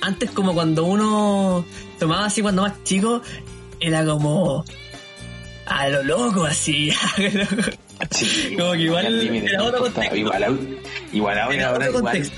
antes 0.00 0.30
como 0.30 0.52
cuando 0.54 0.84
uno 0.84 1.64
tomaba 1.98 2.26
así 2.26 2.42
cuando 2.42 2.62
más 2.62 2.82
chico, 2.84 3.22
era 3.80 4.04
como 4.04 4.64
a 5.66 5.88
lo 5.88 6.02
loco 6.02 6.44
así. 6.44 6.90
Sí, 8.10 8.54
Como 8.58 8.72
que 8.72 8.80
igual 8.82 9.18
límite, 9.18 9.46
era 9.54 9.62
otro 9.64 9.80
contexto. 9.84 10.16
Igual, 10.16 10.78
igual 11.14 11.38
ahora, 11.38 11.54
Era 11.56 11.68
ahora 11.70 11.88
igual. 11.88 12.30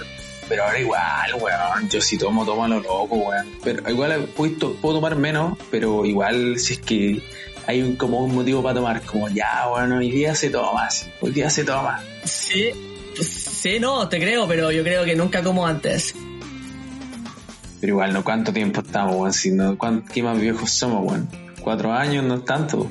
Pero 0.48 0.64
ahora 0.64 0.78
igual, 0.78 1.34
weón. 1.40 1.88
Yo 1.90 2.00
si 2.00 2.16
tomo, 2.16 2.44
tomo 2.46 2.64
a 2.64 2.68
lo 2.68 2.78
loco, 2.80 3.16
weón. 3.16 3.46
Pero 3.64 3.90
igual 3.90 4.24
puedo, 4.36 4.52
to- 4.56 4.74
puedo 4.76 4.94
tomar 4.96 5.16
menos, 5.16 5.58
pero 5.70 6.04
igual 6.04 6.60
si 6.60 6.74
es 6.74 6.78
que 6.78 7.20
hay 7.66 7.82
un, 7.82 7.96
como 7.96 8.20
un 8.20 8.36
motivo 8.36 8.62
para 8.62 8.76
tomar, 8.76 9.02
como 9.02 9.28
ya, 9.30 9.66
bueno, 9.68 9.96
hoy 9.98 10.12
día 10.12 10.32
se 10.36 10.48
toma, 10.48 10.88
hoy 11.20 11.32
día 11.32 11.50
se 11.50 11.64
toma. 11.64 12.00
sí, 12.22 12.70
Sí, 13.20 13.80
no, 13.80 14.08
te 14.08 14.20
creo, 14.20 14.46
pero 14.46 14.70
yo 14.70 14.84
creo 14.84 15.04
que 15.04 15.16
nunca 15.16 15.42
como 15.42 15.66
antes. 15.66 16.14
Pero 17.80 17.92
igual, 17.92 18.12
¿no? 18.12 18.22
¿Cuánto 18.22 18.52
tiempo 18.52 18.80
estamos, 18.80 19.16
weón? 19.16 19.32
Si 19.32 19.50
no, 19.50 19.76
¿Qué 20.12 20.22
más 20.22 20.40
viejos 20.40 20.70
somos, 20.70 21.04
weón? 21.04 21.28
Cuatro 21.60 21.92
años 21.92 22.24
no 22.24 22.36
es 22.36 22.44
tanto. 22.44 22.88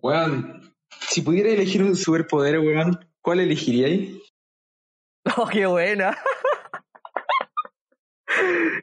Weón, 0.00 0.72
si 1.00 1.22
pudiera 1.22 1.50
elegir 1.50 1.82
un 1.82 1.96
superpoder, 1.96 2.60
weón, 2.60 2.98
¿cuál 3.20 3.40
elegiríais? 3.40 4.27
Oh, 5.40 5.46
qué 5.46 5.66
buena. 5.66 6.16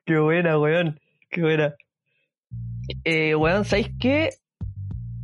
qué 0.05 0.17
buena, 0.19 0.57
weón. 0.57 0.99
Qué 1.29 1.41
buena. 1.41 1.75
Eh, 3.03 3.35
weón, 3.35 3.65
¿sabéis 3.65 3.89
qué? 3.99 4.29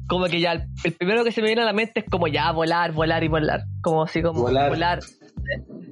Como 0.09 0.25
que 0.25 0.41
ya 0.41 0.51
el, 0.53 0.63
el 0.83 0.93
primero 0.93 1.23
que 1.23 1.31
se 1.31 1.41
me 1.41 1.47
viene 1.47 1.61
a 1.61 1.65
la 1.65 1.71
mente 1.73 2.01
es 2.01 2.05
como 2.09 2.27
ya 2.27 2.51
volar, 2.51 2.91
volar 2.91 3.23
y 3.23 3.29
volar. 3.29 3.61
Como 3.81 4.03
así 4.03 4.21
como 4.21 4.41
Volar. 4.41 4.69
volar. 4.69 4.99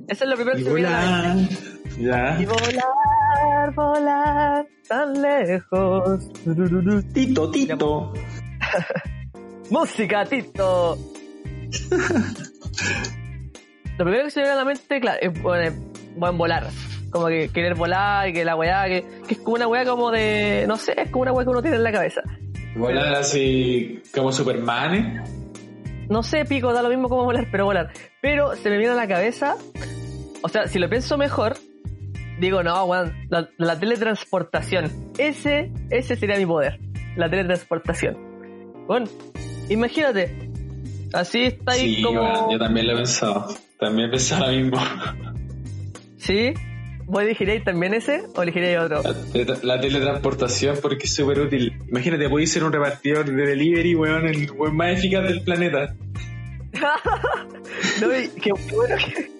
Eso 0.07 0.23
es 0.23 0.29
lo 0.29 0.35
primero 0.35 0.57
que 0.57 0.63
se 0.63 0.69
me 0.69 0.75
viene 0.75 0.89
a 0.93 1.21
la 1.21 1.33
mente. 1.35 1.55
volar. 1.55 2.41
Y 2.41 2.45
Ya. 2.45 2.49
volar, 2.49 3.73
volar 3.75 4.65
tan 4.89 5.21
lejos. 5.21 6.29
Tito, 7.13 7.49
Tito. 7.51 8.13
Música, 9.71 10.25
Tito. 10.25 10.97
Lo 13.99 14.05
primero 14.05 14.23
que 14.23 14.31
se 14.31 14.39
me 14.39 14.45
viene 14.45 14.53
a 14.53 14.63
la 14.63 14.65
mente, 14.65 14.99
claro, 15.01 15.19
es 15.21 15.41
bueno, 15.41 15.75
bueno, 16.15 16.37
volar. 16.37 16.67
Como 17.11 17.27
que 17.27 17.49
querer 17.49 17.75
volar 17.75 18.29
y 18.29 18.33
que 18.33 18.45
la 18.45 18.55
weá, 18.55 18.85
que, 18.85 19.03
que 19.27 19.33
es 19.33 19.39
como 19.39 19.55
una 19.57 19.67
weá 19.67 19.83
como 19.85 20.09
de. 20.09 20.63
No 20.67 20.77
sé, 20.77 20.93
es 20.95 21.09
como 21.09 21.23
una 21.23 21.33
weá 21.33 21.43
que 21.43 21.49
uno 21.51 21.61
tiene 21.61 21.77
en 21.77 21.83
la 21.83 21.91
cabeza. 21.91 22.21
Volar 22.75 23.13
así 23.15 24.01
como 24.15 24.31
Superman. 24.31 24.95
¿eh? 24.95 25.23
No 26.07 26.23
sé, 26.23 26.45
pico, 26.45 26.71
da 26.71 26.81
lo 26.81 26.89
mismo 26.89 27.09
como 27.09 27.25
volar, 27.25 27.47
pero 27.51 27.65
volar. 27.65 27.91
Pero 28.21 28.55
se 28.55 28.69
me 28.69 28.77
viene 28.77 28.93
a 28.93 28.95
la 28.95 29.07
cabeza. 29.07 29.55
O 30.41 30.47
sea, 30.49 30.67
si 30.67 30.79
lo 30.79 30.89
pienso 30.89 31.17
mejor, 31.17 31.57
digo, 32.39 32.63
no, 32.63 32.85
weón, 32.85 33.13
la, 33.29 33.49
la 33.57 33.77
teletransportación. 33.79 34.91
Ese, 35.17 35.71
ese 35.89 36.15
sería 36.15 36.37
mi 36.37 36.45
poder. 36.45 36.79
La 37.17 37.29
teletransportación. 37.29 38.17
Bueno, 38.87 39.07
imagínate. 39.67 40.49
Así 41.11 41.41
está 41.47 41.73
ahí 41.73 41.95
Sí, 41.95 42.01
como. 42.03 42.21
weón, 42.21 42.51
yo 42.51 42.59
también 42.59 42.87
lo 42.87 42.93
he 42.93 42.95
pensado. 42.97 43.47
También 43.79 44.11
lo 44.11 44.47
mismo. 44.49 44.77
¿Sí? 46.17 46.53
¿Vos 47.05 47.23
elegiréis 47.23 47.63
también 47.63 47.93
ese 47.95 48.21
o 48.35 48.43
elegiréis 48.43 48.77
otro? 48.79 49.01
La, 49.01 49.13
tele- 49.31 49.57
la 49.63 49.79
teletransportación 49.79 50.77
porque 50.81 51.05
es 51.05 51.15
súper 51.15 51.39
útil. 51.39 51.73
Imagínate, 51.87 52.29
podéis 52.29 52.51
ser 52.51 52.63
un 52.63 52.71
repartidor 52.71 53.25
de 53.25 53.45
delivery, 53.47 53.95
weón, 53.95 54.27
el 54.27 54.51
weón 54.51 54.75
más 54.75 54.97
eficaz 54.97 55.23
del 55.23 55.41
planeta. 55.41 55.95
No, 58.01 58.07
y 58.17 58.27
qué, 58.29 58.51
qué 58.67 58.75
bueno 58.75 58.95
que. 58.97 59.31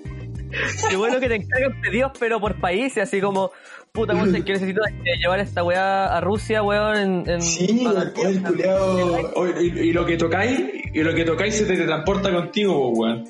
Qué 0.89 0.95
bueno 0.97 1.19
que 1.19 1.27
te 1.27 1.35
encarguen 1.35 1.79
pedidos, 1.81 2.11
pero 2.19 2.39
por 2.39 2.59
países, 2.59 3.03
así 3.03 3.21
como. 3.21 3.51
Puta, 3.91 4.13
es 4.13 4.43
que 4.43 4.53
necesito 4.53 4.81
eh, 4.87 5.17
llevar 5.19 5.39
esta 5.39 5.63
weá 5.63 6.15
a 6.15 6.21
Rusia, 6.21 6.61
weón, 6.63 6.97
en. 6.97 7.29
en 7.29 7.41
Sí, 7.41 7.83
el 7.85 8.13
culiao- 8.43 9.31
o- 9.35 9.61
y, 9.61 9.67
y 9.89 9.93
lo 9.93 10.05
que 10.05 10.17
tocáis, 10.17 10.59
y 10.93 11.01
lo 11.03 11.13
que 11.13 11.23
tocáis 11.25 11.55
se 11.55 11.65
teletransporta 11.65 12.31
contigo, 12.31 12.73
po, 12.73 12.89
weón. 12.99 13.23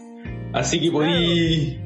Así 0.53 0.79
que 0.79 0.91
podí, 0.91 1.79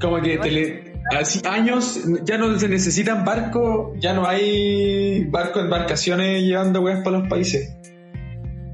como 0.00 0.20
que 0.20 0.38
tele, 0.38 0.92
así 1.18 1.40
años, 1.46 2.00
ya 2.24 2.36
no 2.38 2.58
se 2.58 2.68
necesitan 2.68 3.24
barcos, 3.24 3.96
ya 3.98 4.12
no 4.12 4.26
hay 4.26 5.24
barcos, 5.26 5.62
embarcaciones 5.64 6.42
llevando 6.42 6.80
weas 6.82 7.02
para 7.02 7.18
los 7.18 7.28
países. 7.28 7.74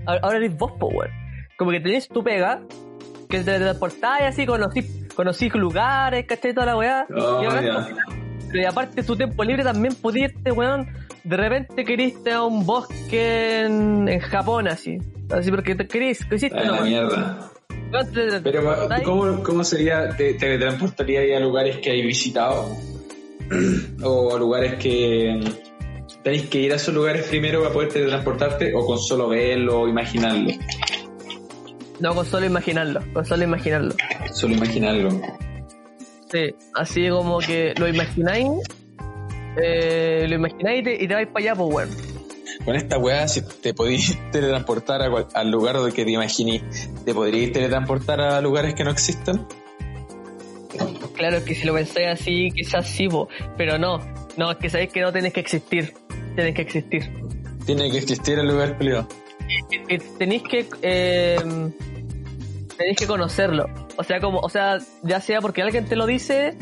Ahora 0.07 0.21
ahora 0.23 0.37
eres 0.39 0.57
vos, 0.57 0.73
po, 0.79 0.89
weón. 0.89 1.11
Como 1.57 1.71
que 1.71 1.81
tenés 1.81 2.09
tu 2.09 2.23
pega, 2.25 2.63
que 3.29 3.39
te 3.41 3.59
transportáis 3.59 4.25
así, 4.27 4.45
conocís, 4.47 5.07
conocís 5.15 5.55
lugares, 5.55 6.27
¿cachai? 6.27 6.53
Toda 6.53 6.67
la 6.67 6.77
weá. 6.77 7.07
Oh, 7.15 7.43
y, 7.43 7.47
pero 8.51 8.63
y 8.63 8.65
aparte 8.67 9.03
tu 9.03 9.17
tiempo 9.17 9.43
libre 9.45 9.63
también 9.63 9.95
podías 9.95 10.33
irte, 10.33 10.51
weón. 10.53 10.89
De 11.23 11.37
repente 11.37 11.85
queriste 11.85 12.33
a 12.33 12.43
un 12.43 12.67
bosque 12.67 13.63
en, 13.63 14.09
en 14.09 14.21
Japón, 14.21 14.69
así. 14.69 14.99
Así 15.31 15.51
porque 15.51 15.75
te 15.75 15.87
querís, 15.87 16.25
que 16.27 16.35
hiciste 16.35 16.59
A 16.59 16.61
la 16.63 16.67
nomás. 16.67 16.85
mierda. 16.85 17.51
Pero. 18.43 18.89
¿cómo, 19.05 19.43
cómo 19.43 19.65
sería? 19.65 20.09
¿Te 20.11 20.35
te 20.35 20.39
teletransportaría 20.41 21.37
a 21.37 21.41
lugares 21.41 21.79
que 21.79 21.91
hay 21.91 22.03
visitado? 22.03 22.77
¿O 24.03 24.35
a 24.35 24.39
lugares 24.39 24.75
que 24.75 25.41
tenéis 26.23 26.49
que 26.49 26.61
ir 26.61 26.73
a 26.73 26.77
esos 26.77 26.95
lugares 26.95 27.27
primero 27.29 27.61
para 27.61 27.73
poder 27.73 27.91
teletransportarte? 27.91 28.75
¿O 28.75 28.85
con 28.87 28.99
solo 28.99 29.29
verlo 29.29 29.83
o 29.83 29.89
imaginarlo? 29.89 30.51
No, 32.01 32.15
con 32.15 32.27
solo 32.27 32.47
imaginarlo, 32.47 33.01
con 33.13 33.25
solo 33.25 33.45
imaginarlo. 33.45 33.95
Solo 34.33 34.55
imaginarlo. 34.55 35.11
Sí, 36.33 36.55
así 36.75 37.09
como 37.09 37.39
que 37.39 37.75
lo 37.79 37.87
imagináis, 37.87 38.49
eh, 39.63 40.27
lo 40.29 40.35
imagináis 40.35 40.81
y 40.81 40.83
te, 40.83 41.05
y 41.05 41.09
te 41.09 41.15
vais 41.15 41.29
para 41.29 41.39
allá, 41.39 41.55
pues, 41.55 41.75
weón. 41.75 42.14
Con 42.65 42.77
esta 42.77 42.99
weá, 42.99 43.29
si 43.29 43.43
te 43.43 43.75
podías 43.75 44.17
teletransportar 44.33 45.03
a 45.03 45.11
cual- 45.11 45.27
al 45.35 45.51
lugar 45.51 45.79
de 45.81 45.93
que 45.93 46.05
te 46.05 46.11
imaginé, 46.13 46.63
¿te 47.05 47.13
podrías 47.15 47.53
teletransportar 47.53 48.21
a 48.21 48.41
lugares 48.41 48.75
que 48.75 48.85
no 48.85 48.91
existan? 48.91 49.47
Claro 51.15 51.45
que 51.45 51.55
si 51.55 51.65
lo 51.67 51.75
pensáis 51.75 52.09
así, 52.21 52.51
quizás 52.51 52.87
sí, 52.89 53.09
pero 53.57 53.79
no. 53.79 53.99
No, 54.37 54.51
es 54.51 54.57
que 54.59 54.69
sabéis 54.69 54.91
que 54.93 55.01
no 55.01 55.13
tenés 55.13 55.33
que 55.33 55.41
existir. 55.41 55.95
Tenés 56.35 56.55
que 56.55 56.63
existir. 56.63 57.13
Tiene 57.67 57.91
que 57.91 57.99
existir 57.99 58.39
el 58.39 58.49
lugar. 58.49 58.77
Y 59.89 59.99
tenéis 60.19 60.43
que 60.43 60.67
eh, 60.83 61.37
tenéis 62.77 62.97
que 62.99 63.07
conocerlo. 63.07 63.67
O 63.97 64.03
sea, 64.03 64.21
como, 64.21 64.41
o 64.41 64.49
sea, 64.49 64.79
ya 65.05 65.21
sea 65.21 65.41
porque 65.41 65.63
alguien 65.63 65.85
te 65.85 65.95
lo 65.95 66.07
dice 66.07 66.57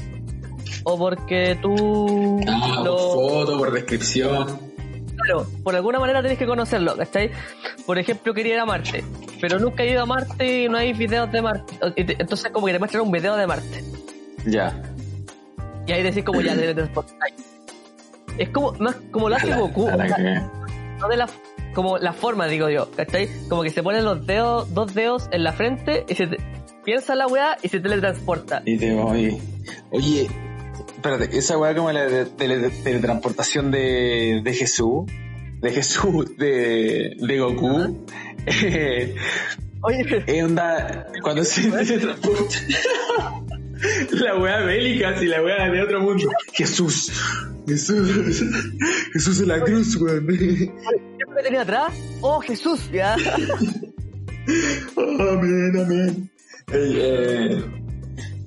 o 0.84 0.98
porque 0.98 1.56
tú 1.62 2.40
Ah, 2.46 2.82
lo 2.84 2.96
por 2.96 3.14
foto, 3.14 3.58
por 3.58 3.72
descripción. 3.72 4.71
Claro, 5.22 5.46
por 5.62 5.74
alguna 5.74 5.98
manera 5.98 6.22
tenés 6.22 6.38
que 6.38 6.46
conocerlo, 6.46 6.96
¿cachai? 6.96 7.30
Por 7.86 7.98
ejemplo, 7.98 8.34
quería 8.34 8.54
ir 8.54 8.60
a 8.60 8.66
Marte, 8.66 9.04
pero 9.40 9.58
nunca 9.58 9.82
he 9.82 9.90
ido 9.90 10.02
a 10.02 10.06
Marte 10.06 10.62
y 10.64 10.68
no 10.68 10.78
hay 10.78 10.92
videos 10.92 11.30
de 11.32 11.42
Marte. 11.42 11.74
Entonces 11.96 12.50
como 12.52 12.66
que 12.66 12.72
te 12.72 12.78
muestran 12.78 13.02
un 13.04 13.10
video 13.12 13.36
de 13.36 13.46
Marte. 13.46 13.84
Ya. 14.46 14.82
Y 15.86 15.92
ahí 15.92 16.02
decís 16.02 16.24
como 16.24 16.40
ya 16.40 16.54
te 16.54 16.74
transportáis. 16.74 17.34
Es 18.38 18.48
como, 18.50 18.72
más 18.74 18.96
como 19.10 19.28
lo 19.28 19.36
hace 19.36 19.54
Goku. 19.54 19.88
No 21.00 21.08
de 21.08 21.16
la 21.16 21.28
como 21.74 21.96
la 21.98 22.12
forma 22.12 22.46
digo 22.46 22.68
yo 22.68 22.90
¿cachai? 22.90 23.28
como 23.48 23.62
que 23.62 23.70
se 23.70 23.82
ponen 23.82 24.04
los 24.04 24.26
dedos 24.26 24.72
dos 24.74 24.92
dedos 24.94 25.28
en 25.32 25.42
la 25.42 25.52
frente 25.52 26.04
y 26.06 26.14
se 26.14 26.26
te- 26.26 26.36
piensa 26.84 27.14
la 27.14 27.26
weá 27.26 27.56
y 27.62 27.68
se 27.68 27.80
teletransporta 27.80 28.62
Y 28.66 28.76
te 28.76 28.92
voy. 28.94 29.38
Oye, 29.90 30.28
espérate, 31.02 31.36
esa 31.36 31.58
weá 31.58 31.74
como 31.74 31.90
la 31.90 32.06
de 32.06 32.26
tele- 32.26 32.70
teletransportación 32.84 33.70
de, 33.72 34.40
de 34.44 34.54
Jesús, 34.54 35.10
de 35.60 35.70
Jesús, 35.72 36.36
de, 36.36 37.16
de 37.18 37.38
Goku, 37.40 38.06
eh, 38.46 39.14
oye 39.82 40.04
pero- 40.08 40.46
onda, 40.46 41.06
cuando 41.22 41.42
se 41.44 41.68
teletransporta. 41.70 42.54
La 44.12 44.38
wea 44.38 44.60
bélica, 44.60 45.18
si 45.18 45.26
la 45.26 45.42
wea 45.42 45.68
de 45.68 45.82
otro 45.82 46.00
mundo. 46.00 46.30
Jesús. 46.52 47.10
Jesús. 47.66 48.40
Jesús 49.12 49.40
en 49.40 49.48
la 49.48 49.60
cruz, 49.60 49.96
weón. 49.96 50.24
¿qué 50.28 50.70
me 51.34 51.42
tenía 51.42 51.62
atrás? 51.62 51.92
oh 52.20 52.38
Jesús 52.40 52.88
ya 52.92 53.14
Amén, 54.96 55.72
amén. 55.84 56.30
Ey, 56.72 56.92
eh, 56.96 57.64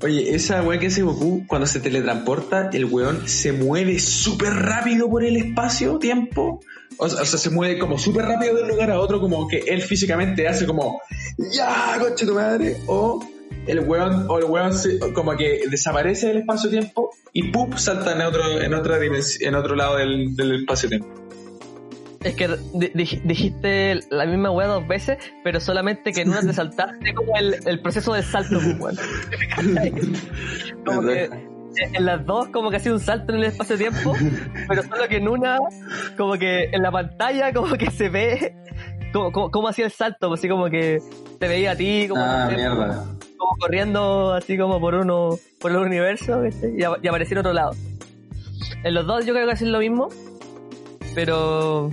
Oye, 0.02 0.36
esa 0.36 0.62
weá 0.64 0.80
que 0.80 0.88
hace 0.88 1.02
Goku, 1.02 1.46
cuando 1.48 1.66
se 1.68 1.80
teletransporta, 1.80 2.70
el 2.74 2.86
weón 2.86 3.28
se 3.28 3.54
mueve 3.54 4.00
súper 4.00 4.54
rápido 4.54 5.10
por 5.10 5.24
el 5.24 5.38
espacio-tiempo. 5.38 6.60
O, 6.98 7.10
sea, 7.10 7.26
se 7.26 7.50
mueve 7.50 7.80
como 7.80 7.98
súper 7.98 8.26
rápido 8.26 8.56
de 8.56 8.64
un 8.64 8.70
lugar 8.70 8.91
a 8.91 9.00
otro, 9.00 9.20
como 9.20 9.48
que 9.48 9.60
él 9.60 9.82
físicamente 9.82 10.48
hace 10.48 10.66
como, 10.66 11.02
¡ya, 11.52 11.98
coche 12.00 12.26
tu 12.26 12.34
madre! 12.36 12.78
O 12.88 13.26
el 13.68 13.80
weón, 13.82 14.26
o 14.30 14.38
el 14.38 14.46
weón 14.46 14.74
se- 14.74 15.00
como 15.14 15.36
que 15.36 15.62
desaparece 15.70 16.28
del 16.28 16.38
espacio-tiempo 16.38 17.10
y 17.34 17.52
¡pum! 17.52 17.76
salta 17.78 18.14
en 18.14 18.22
otro, 18.22 18.62
en 18.62 18.74
otra 18.74 18.98
en 19.04 19.56
otro 19.56 19.76
lado 19.76 19.98
del 19.98 20.56
espacio-tiempo. 20.62 21.24
Es 22.26 22.36
que 22.36 22.47
di- 22.73 22.91
di- 22.93 23.21
dijiste 23.23 23.99
la 24.09 24.26
misma 24.26 24.51
weá 24.51 24.67
dos 24.67 24.88
veces 24.88 25.17
pero 25.43 25.59
solamente 25.59 26.11
que 26.11 26.21
en 26.21 26.30
una 26.30 26.41
te 26.41 26.53
saltaste 26.61 27.13
como 27.13 27.36
el, 27.38 27.55
el 27.65 27.80
proceso 27.82 28.13
del 28.13 28.23
salto 28.23 28.59
pues, 28.59 28.80
weón. 28.80 28.95
como 30.86 31.01
que 31.03 31.30
en 31.93 32.05
las 32.05 32.26
dos 32.26 32.47
como 32.49 32.69
que 32.69 32.78
ha 32.78 32.80
sido 32.80 32.95
un 32.95 33.01
salto 33.01 33.34
en 33.34 33.39
el 33.39 33.45
espacio-tiempo 33.45 34.13
pero 34.67 34.84
solo 34.84 35.07
que 35.09 35.17
en 35.17 35.28
una 35.28 35.57
como 36.17 36.34
que 36.38 36.65
en 36.71 36.82
la 36.82 36.91
pantalla 36.91 37.53
como 37.53 37.76
que 37.76 37.91
se 37.91 38.09
ve 38.09 38.55
como, 39.13 39.32
como, 39.32 39.49
como 39.51 39.67
hacía 39.69 39.86
el 39.86 39.91
salto, 39.91 40.28
pues, 40.28 40.41
así 40.41 40.49
como 40.49 40.69
que 40.69 40.99
te 41.39 41.47
veía 41.47 41.71
a 41.71 41.76
ti 41.78 42.07
como, 42.09 42.21
Ah, 42.21 42.49
como 43.38 43.57
corriendo 43.59 44.34
así 44.34 44.57
como 44.57 44.80
por 44.82 44.95
uno 44.95 45.38
por 45.61 45.71
el 45.71 45.78
universo 45.78 46.41
¿viste? 46.41 46.73
y, 46.78 46.82
y 46.82 47.07
aparecer 47.07 47.34
en 47.38 47.39
otro 47.39 47.53
lado. 47.53 47.71
En 48.84 48.93
los 48.93 49.05
dos 49.05 49.26
yo 49.26 49.34
creo 49.34 49.45
que 49.45 49.53
hacen 49.53 49.71
lo 49.71 49.80
mismo, 49.80 50.09
pero 51.13 51.91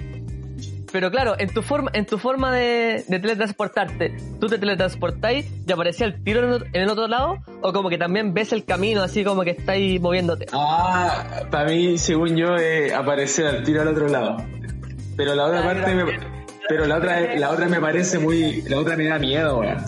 pero 0.92 1.10
claro, 1.10 1.34
en 1.38 1.48
tu 1.52 1.62
forma 1.62 1.90
en 1.94 2.04
tu 2.06 2.18
forma 2.18 2.52
de, 2.54 3.04
de 3.08 3.18
teletransportarte, 3.18 4.14
tú 4.40 4.46
te 4.46 4.58
teletransportáis 4.58 5.46
y 5.66 5.72
aparecía 5.72 6.06
el 6.06 6.22
tiro 6.22 6.40
en 6.40 6.44
el, 6.46 6.52
otro- 6.52 6.68
en 6.72 6.82
el 6.82 6.88
otro 6.90 7.08
lado 7.08 7.38
o 7.62 7.72
como 7.72 7.88
que 7.88 7.98
también 7.98 8.34
ves 8.34 8.52
el 8.52 8.64
camino 8.64 9.02
así 9.02 9.24
como 9.24 9.42
que 9.42 9.50
estáis 9.50 10.00
moviéndote. 10.00 10.46
Ah, 10.52 11.44
para 11.50 11.70
mí, 11.70 11.98
según 11.98 12.36
yo, 12.36 12.56
eh, 12.56 12.94
aparecer 12.94 13.46
al 13.46 13.62
tiro 13.64 13.82
al 13.82 13.88
otro 13.88 14.08
lado. 14.08 14.36
Pero 15.16 15.34
la 15.34 15.44
otra 15.46 15.60
Ah, 15.60 15.64
parte, 15.64 15.94
me- 15.94 16.18
Pero 16.68 16.86
la 16.86 16.96
otra, 16.98 17.34
la 17.36 17.50
otra 17.50 17.68
me 17.68 17.80
parece 17.80 18.18
muy. 18.18 18.62
La 18.62 18.78
otra 18.78 18.96
me 18.96 19.04
da 19.06 19.18
miedo, 19.18 19.58
weón. 19.58 19.78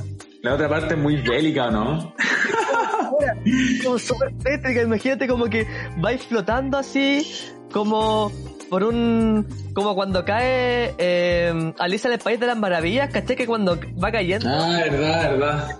La 0.42 0.54
otra 0.54 0.68
parte 0.68 0.94
es 0.94 1.00
muy 1.00 1.16
bélica, 1.16 1.66
¿o 1.66 1.70
no? 1.70 2.14
como 3.84 3.98
súper 3.98 4.32
tétrica, 4.42 4.82
imagínate 4.82 5.26
como 5.26 5.46
que 5.46 5.66
vais 5.98 6.22
flotando 6.22 6.76
así, 6.78 7.26
como 7.72 8.30
por 8.70 8.84
un... 8.84 9.46
como 9.74 9.94
cuando 9.94 10.24
cae 10.24 10.94
eh, 10.98 11.72
Alicia 11.78 12.08
en 12.08 12.14
el 12.14 12.20
País 12.20 12.40
de 12.40 12.46
las 12.46 12.56
Maravillas, 12.58 13.10
¿caché? 13.12 13.36
Que 13.36 13.46
cuando 13.46 13.78
va 14.02 14.10
cayendo, 14.12 14.48
Ah, 14.48 14.80
verdad, 14.90 15.30
verdad. 15.30 15.78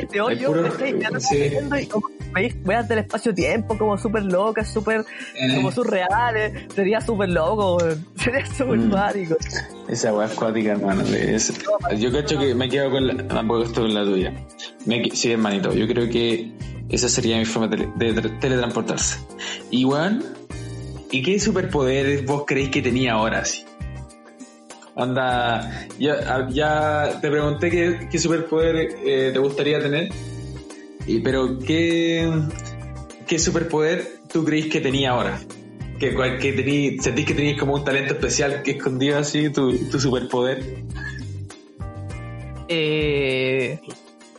este 0.00 0.20
hoyo, 0.20 0.48
puro- 0.48 0.70
¿cachai? 0.70 0.98
Ya 1.00 1.10
no 1.10 1.18
está 1.18 1.28
sí. 1.34 1.38
cayendo 1.40 1.78
y 1.78 1.86
como 1.86 2.08
veis 2.32 2.54
weas 2.64 2.88
del 2.88 2.98
espacio-tiempo, 2.98 3.78
como 3.78 3.96
súper 3.96 4.24
locas, 4.24 4.68
súper, 4.72 5.04
Eh. 5.36 5.54
como 5.54 5.70
surreales, 5.70 6.64
sería 6.74 7.00
súper 7.00 7.28
loco, 7.30 7.78
sería 8.16 8.44
súper 8.46 8.78
Mm. 8.78 8.90
mágico. 8.90 9.36
Esa 9.88 10.12
weá 10.12 10.26
es 10.26 10.32
cuática, 10.34 10.72
hermano. 10.72 11.02
Es- 11.04 11.52
yo 11.98 12.10
cacho 12.12 12.38
que 12.40 12.54
me 12.54 12.68
quedo 12.68 12.90
con 12.90 13.06
la. 13.06 13.16
Tampoco 13.28 13.62
estoy 13.64 13.84
con 13.84 13.94
la 13.94 14.04
tuya. 14.04 14.32
Me, 14.86 15.08
sí, 15.10 15.30
hermanito. 15.32 15.72
Yo 15.74 15.86
creo 15.86 16.08
que 16.10 16.52
esa 16.88 17.08
sería 17.08 17.36
mi 17.38 17.44
forma 17.44 17.68
de, 17.68 17.86
de 17.96 18.14
tra- 18.20 18.38
teletransportarse. 18.40 19.18
Y 19.70 19.84
weón, 19.84 20.24
¿y 21.14 21.22
qué 21.22 21.38
superpoderes 21.38 22.26
vos 22.26 22.42
creéis 22.44 22.70
que 22.70 22.82
tenía 22.82 23.12
ahora 23.12 23.44
sí? 23.44 23.64
Anda, 24.96 25.86
ya, 25.96 26.48
ya 26.50 27.20
te 27.20 27.30
pregunté 27.30 27.70
qué, 27.70 28.08
qué 28.10 28.18
superpoder 28.18 28.96
eh, 29.06 29.30
te 29.32 29.38
gustaría 29.38 29.78
tener. 29.78 30.08
Y, 31.06 31.20
pero 31.20 31.60
¿qué, 31.60 32.28
qué 33.28 33.38
superpoder 33.38 34.22
tú 34.32 34.44
creéis 34.44 34.66
que 34.66 34.80
tenía 34.80 35.12
ahora? 35.12 35.38
Que, 36.00 36.16
que 36.40 36.52
tení, 36.52 36.98
sentís 36.98 37.26
que 37.26 37.34
tenías 37.34 37.60
como 37.60 37.74
un 37.74 37.84
talento 37.84 38.14
especial 38.14 38.62
que 38.64 38.72
escondido 38.72 39.16
así, 39.16 39.50
tu, 39.50 39.72
tu 39.86 40.00
superpoder. 40.00 40.82
Eh, 42.66 43.78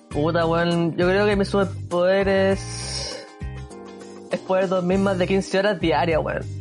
puta, 0.09 0.45
weón, 0.45 0.97
yo 0.97 1.07
creo 1.07 1.26
que 1.26 1.38
mi 1.38 1.45
superpoder 1.45 2.28
es... 2.28 3.26
es 4.30 4.39
poder 4.41 4.67
dormir 4.67 4.99
más 4.99 5.17
de 5.17 5.26
15 5.26 5.59
horas 5.59 5.80
diarias, 5.80 6.21
weón. 6.21 6.55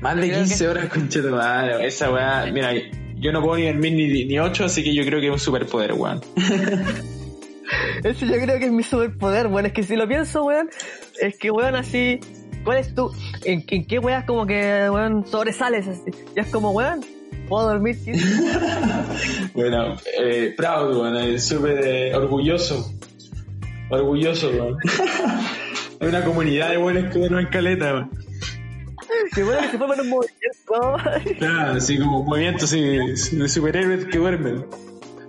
Más 0.00 0.16
de 0.16 0.28
Creo 0.28 0.38
15 0.40 0.58
que- 0.64 0.70
horas. 0.70 1.82
Esa 1.82 2.10
weá, 2.12 2.46
mira, 2.52 2.70
yo 3.16 3.32
no 3.32 3.42
puedo 3.42 3.56
ni 3.56 3.66
dormir 3.66 3.92
ni, 3.94 4.24
ni 4.26 4.38
8, 4.38 4.64
así 4.66 4.82
que 4.84 4.94
yo 4.94 5.04
creo 5.04 5.20
que 5.20 5.26
es 5.26 5.32
un 5.32 5.38
superpoder, 5.38 5.92
weón. 5.94 6.20
Ese 8.04 8.26
yo 8.26 8.34
creo 8.34 8.58
que 8.58 8.66
es 8.66 8.72
mi 8.72 8.82
superpoder, 8.82 9.46
weón. 9.48 9.66
Es 9.66 9.72
que 9.72 9.82
si 9.82 9.96
lo 9.96 10.06
pienso, 10.06 10.44
weón, 10.44 10.68
es 11.20 11.36
que, 11.38 11.50
weón, 11.50 11.74
así. 11.74 12.20
¿Cuál 12.64 12.78
es 12.78 12.94
tu. 12.94 13.12
¿En, 13.44 13.64
en 13.68 13.86
qué 13.86 13.98
weas 13.98 14.24
como 14.24 14.46
que, 14.46 14.88
weón, 14.90 15.26
sobresales 15.26 15.86
así? 15.88 16.10
Y 16.36 16.40
es 16.40 16.46
como, 16.48 16.70
weón, 16.72 17.00
puedo 17.48 17.68
dormir 17.68 17.96
15 18.04 18.24
Bueno, 19.54 19.96
eh, 20.20 20.52
proud, 20.56 20.96
weón, 20.96 21.16
eh, 21.16 21.38
súper 21.38 21.80
eh, 21.86 22.14
orgulloso. 22.14 22.92
Orgulloso, 23.90 24.50
weón. 24.50 24.76
Hay 26.00 26.08
una 26.08 26.22
comunidad 26.24 26.70
de 26.70 26.76
buenos 26.76 27.12
que 27.12 27.18
duermen 27.20 27.46
caleta, 27.46 27.92
weón. 27.94 28.10
Que 29.34 29.42
bueno 29.42 29.60
que 29.62 29.70
se 29.70 29.78
forman 29.78 30.00
un 30.00 30.08
movimiento. 30.08 31.36
Claro, 31.38 31.72
así 31.72 31.98
como 31.98 32.22
movimientos 32.22 32.64
así, 32.64 32.80
de 33.36 33.48
superhéroes 33.48 34.04
que 34.06 34.18
duermen. 34.18 34.64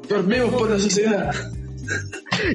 Dormimos 0.09 0.53
por 0.53 0.69
la 0.69 0.79
sociedad. 0.79 1.33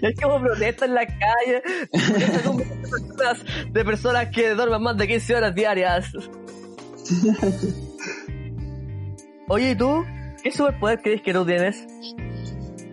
Y 0.01 0.07
es 0.07 0.21
como 0.21 0.41
protesta 0.41 0.85
en 0.85 0.95
la 0.95 1.07
calle. 1.07 1.63
De 1.93 2.91
personas, 2.91 3.45
de 3.73 3.85
personas 3.85 4.29
que 4.29 4.55
duermen 4.55 4.83
más 4.83 4.97
de 4.97 5.09
15 5.09 5.35
horas 5.35 5.55
diarias. 5.55 6.13
Oye, 9.49 9.71
¿y 9.71 9.75
tú? 9.75 10.05
¿Qué 10.43 10.51
superpoder 10.51 11.01
crees 11.03 11.23
que 11.23 11.33
tú 11.33 11.45
tienes? 11.45 11.85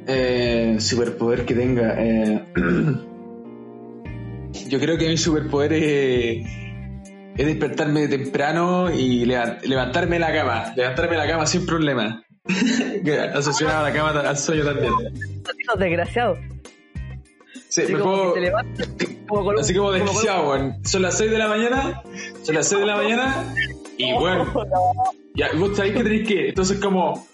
Eh, 0.08 0.78
superpoder 0.80 1.46
que 1.46 1.54
tenga. 1.54 1.96
eh, 1.98 2.44
yo 4.70 4.80
creo 4.80 4.98
que 4.98 5.08
mi 5.08 5.18
superpoder 5.18 5.74
es, 5.74 6.48
es 7.42 7.46
despertarme 7.48 8.08
temprano 8.08 8.92
y 8.94 9.26
leva- 9.26 9.58
levantarme 9.64 10.16
de 10.18 10.20
la 10.20 10.34
cama. 10.34 10.74
Levantarme 10.76 11.12
de 11.12 11.18
la 11.18 11.28
cama 11.28 11.46
sin 11.46 11.66
problema. 11.66 12.22
Asociado 13.34 13.80
a 13.80 13.84
la 13.90 13.94
cama 13.94 14.10
al 14.22 14.38
sueño 14.38 14.66
también. 14.66 14.94
Los 15.68 15.80
desgraciados. 15.80 16.38
Sí, 17.70 17.82
Así 17.84 17.94
me 17.94 18.00
como 18.00 18.34
puedo. 18.34 18.34
como 19.28 19.52
Así 19.60 19.74
como 19.76 19.92
desquiciado, 19.92 20.50
weón. 20.50 20.86
Son 20.86 21.02
las 21.02 21.18
6 21.18 21.32
de 21.32 21.38
la 21.38 21.48
mañana. 21.48 22.02
Son 22.44 22.56
las 22.56 22.68
6 22.68 22.82
de 22.82 22.88
la 22.88 22.96
mañana. 22.98 23.54
Y 23.98 24.14
bueno, 24.14 24.46
ya, 25.36 25.50
vos 25.56 25.76
sabéis 25.78 25.96
que 25.96 26.04
tenéis 26.04 26.28
que. 26.28 26.50
Entonces, 26.50 26.80
como. 26.80 27.28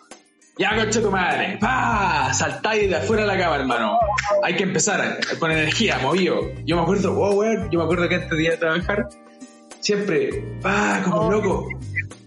Ya, 0.58 0.76
concha 0.76 1.02
tu 1.02 1.12
madre. 1.12 1.58
¡Pah! 1.60 2.34
Saltáis 2.34 2.90
de 2.90 2.96
afuera 2.96 3.24
de 3.24 3.28
la 3.28 3.38
cama, 3.38 3.56
hermano. 3.58 3.98
Hay 4.44 4.56
que 4.56 4.64
empezar 4.64 5.20
con 5.40 5.52
energía, 5.52 6.00
movido. 6.00 6.42
Yo 6.66 6.76
me 6.78 6.82
acuerdo, 6.84 7.14
wow, 7.14 7.34
weón. 7.40 7.70
Yo 7.72 7.80
me 7.80 7.86
acuerdo 7.86 8.08
que 8.10 8.16
antes 8.16 8.30
de 8.38 8.44
ir 8.44 8.52
a 8.52 8.58
trabajar, 8.58 9.08
siempre, 9.86 10.44
¡pah! 10.64 11.02
Como 11.04 11.28
un 11.28 11.32
loco. 11.32 11.68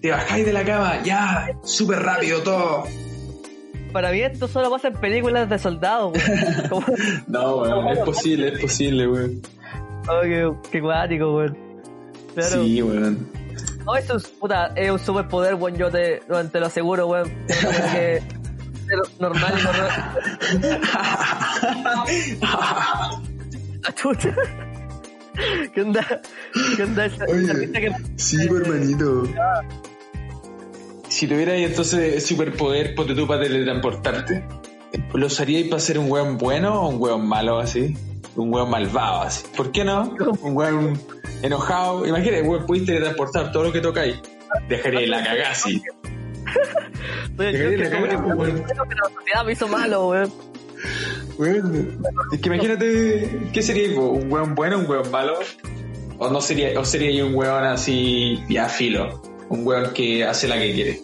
Te 0.01 0.13
bajáis 0.13 0.47
de 0.47 0.53
la 0.53 0.65
cama, 0.65 1.03
ya, 1.03 1.49
súper 1.65 2.01
rápido 2.01 2.41
todo. 2.43 2.85
Para 3.93 4.13
mí 4.13 4.21
esto 4.21 4.47
solo 4.47 4.71
pasa 4.71 4.89
en 4.89 4.95
películas 4.95 5.49
de 5.49 5.59
soldados. 5.59 6.17
Como- 6.69 6.87
No, 7.27 7.57
weón, 7.57 7.89
es 7.89 7.99
posible, 8.01 8.49
es 8.53 8.61
posible, 8.61 9.09
weón. 9.09 9.43
Oh, 10.09 10.21
qué, 10.23 10.53
qué 10.71 10.81
cuático, 10.81 11.35
weón. 11.37 11.59
Claro. 12.35 12.63
Sí, 12.63 12.81
weón. 12.81 13.29
No, 13.85 13.97
eso 13.97 14.17
es, 14.19 14.29
puta, 14.29 14.67
es 14.77 14.91
un 14.91 14.99
superpoder, 15.01 15.55
weón, 15.57 15.77
yo 15.77 15.91
te, 15.91 16.23
te 16.53 16.61
lo 16.61 16.67
aseguro, 16.67 17.09
weón. 17.09 17.29
Tengo 17.49 17.71
que 17.73 18.23
ser 18.87 18.99
normal 19.19 19.55
normal. 19.65 19.91
Ah, 23.87 23.93
chucha. 23.95 24.35
¿Qué 25.75 25.83
onda? 25.83 26.07
¿Qué 26.77 26.83
onda 26.83 27.07
esa, 27.07 27.25
esa 27.25 27.53
risa 27.53 27.81
que- 27.81 27.93
Sí, 28.17 28.37
hermanito. 28.47 29.25
Si 31.09 31.27
tuvierais 31.27 31.69
entonces 31.71 32.25
superpoder, 32.27 32.95
ponte 32.95 33.15
tú 33.15 33.27
para 33.27 33.43
teletransportarte, 33.43 34.45
¿lo 35.15 35.27
usaríais 35.27 35.69
para 35.69 35.81
ser 35.81 35.99
un 35.99 36.11
weón 36.11 36.39
bueno 36.39 36.83
o 36.83 36.89
un 36.89 37.01
weón 37.01 37.27
malo 37.27 37.59
así? 37.59 37.97
Un 38.37 38.53
weón 38.53 38.71
malvado 38.71 39.23
así. 39.23 39.45
¿Por 39.57 39.73
qué 39.73 39.85
no? 39.85 40.15
Un 40.43 40.57
weón 40.57 41.01
enojado. 41.43 42.07
Imagínate, 42.07 42.43
weón, 42.43 42.67
pudiste 42.67 42.93
teletransportar 42.93 43.53
todo 43.53 43.65
lo 43.65 43.73
que 43.73 43.81
tocáis. 43.81 44.17
Dejaría 44.69 45.07
la 45.09 45.25
cagada 45.25 45.51
así. 45.51 45.83
En 47.39 47.81
la 47.81 47.89
fue 47.89 48.35
weón. 48.35 48.65
la 48.67 48.75
sociedad 49.15 49.45
me 49.45 49.53
hizo 49.53 49.69
malo, 49.69 50.09
weón. 50.09 50.33
Weón, 51.39 51.99
Es 52.33 52.41
que 52.41 52.49
imagínate, 52.49 53.49
¿qué 53.53 53.63
sería? 53.63 53.99
¿Un 53.99 54.31
weón 54.33 54.55
bueno, 54.55 54.79
un 54.79 54.87
weón 54.91 55.11
malo? 55.11 55.35
¿O 56.19 56.29
no 56.31 56.41
sería, 56.41 56.79
o 56.79 56.85
sería 56.85 57.25
un 57.25 57.35
weón 57.35 57.65
así, 57.65 58.43
ya 58.49 58.69
filo? 58.69 59.23
Un 59.49 59.67
weón 59.67 59.93
que 59.95 60.25
hace 60.25 60.49
la 60.49 60.59
que 60.59 60.73
quiere. 60.73 61.01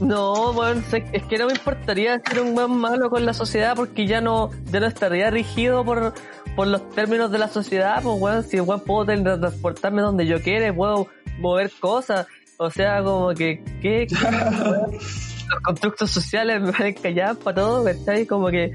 No, 0.00 0.50
weón, 0.52 0.82
sé- 0.90 1.04
es 1.12 1.22
que 1.24 1.38
no 1.38 1.46
me 1.46 1.52
importaría 1.52 2.20
ser 2.28 2.40
un 2.40 2.56
weón 2.56 2.76
malo 2.78 3.08
con 3.10 3.24
la 3.24 3.34
sociedad 3.34 3.74
porque 3.76 4.06
ya 4.06 4.20
no, 4.20 4.50
ya 4.72 4.80
no 4.80 4.86
estaría 4.86 5.30
rigido 5.30 5.84
por, 5.84 6.14
por 6.56 6.66
los 6.66 6.88
términos 6.90 7.30
de 7.30 7.38
la 7.38 7.48
sociedad, 7.48 8.02
pues 8.02 8.16
weón, 8.20 8.42
si 8.42 8.58
weón 8.60 8.80
puedo 8.80 9.04
transportarme 9.06 10.02
donde 10.02 10.26
yo 10.26 10.40
quiera, 10.42 10.74
puedo 10.74 11.06
mover 11.38 11.70
cosas, 11.78 12.26
o 12.56 12.70
sea, 12.70 13.02
como 13.02 13.32
que, 13.34 13.62
¿qué? 13.80 14.06
los 15.50 15.60
constructos 15.64 16.10
sociales 16.10 16.60
me 16.62 16.70
van 16.72 16.82
a 16.82 16.92
callar 16.94 17.36
para 17.36 17.56
todo, 17.56 17.84
¿cachai? 17.84 18.26
Como 18.26 18.48
que 18.48 18.72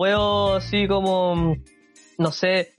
puedo, 0.00 0.54
así 0.54 0.88
como, 0.88 1.58
no 2.16 2.32
sé, 2.32 2.72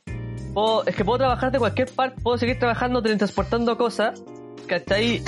puedo, 0.55 0.83
es 0.87 0.95
que 0.95 1.05
puedo 1.05 1.19
trabajar 1.19 1.51
de 1.51 1.59
cualquier 1.59 1.87
parte, 1.91 2.19
puedo 2.19 2.35
seguir 2.39 2.57
trabajando 2.57 3.03
transportando 3.03 3.77
cosas, 3.77 4.23
¿cachai? 4.65 5.21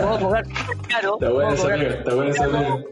Puedo 0.00 0.20
cobrar 0.20 0.44
caro. 0.88 1.18
Está 1.20 1.30
buena 1.30 1.50
amiga, 1.50 1.90
está 1.90 2.14
buena 2.14 2.44
amiga. 2.44 2.84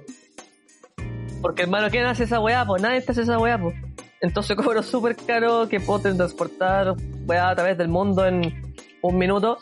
porque 1.40 1.62
hermano, 1.62 1.88
¿quién 1.88 2.04
hace 2.04 2.24
esa 2.24 2.40
weá? 2.40 2.66
Pues 2.66 2.82
nadie 2.82 2.98
hace 2.98 3.22
esa 3.22 3.38
weá, 3.38 3.58
pues. 3.58 3.74
Entonces 4.20 4.54
cobro 4.62 4.82
súper 4.82 5.16
caro 5.16 5.66
que 5.66 5.80
puedo 5.80 6.14
transportar 6.14 6.94
weá 7.24 7.48
a 7.48 7.54
través 7.54 7.78
del 7.78 7.88
mundo 7.88 8.26
en 8.26 8.74
un 9.00 9.16
minuto. 9.16 9.60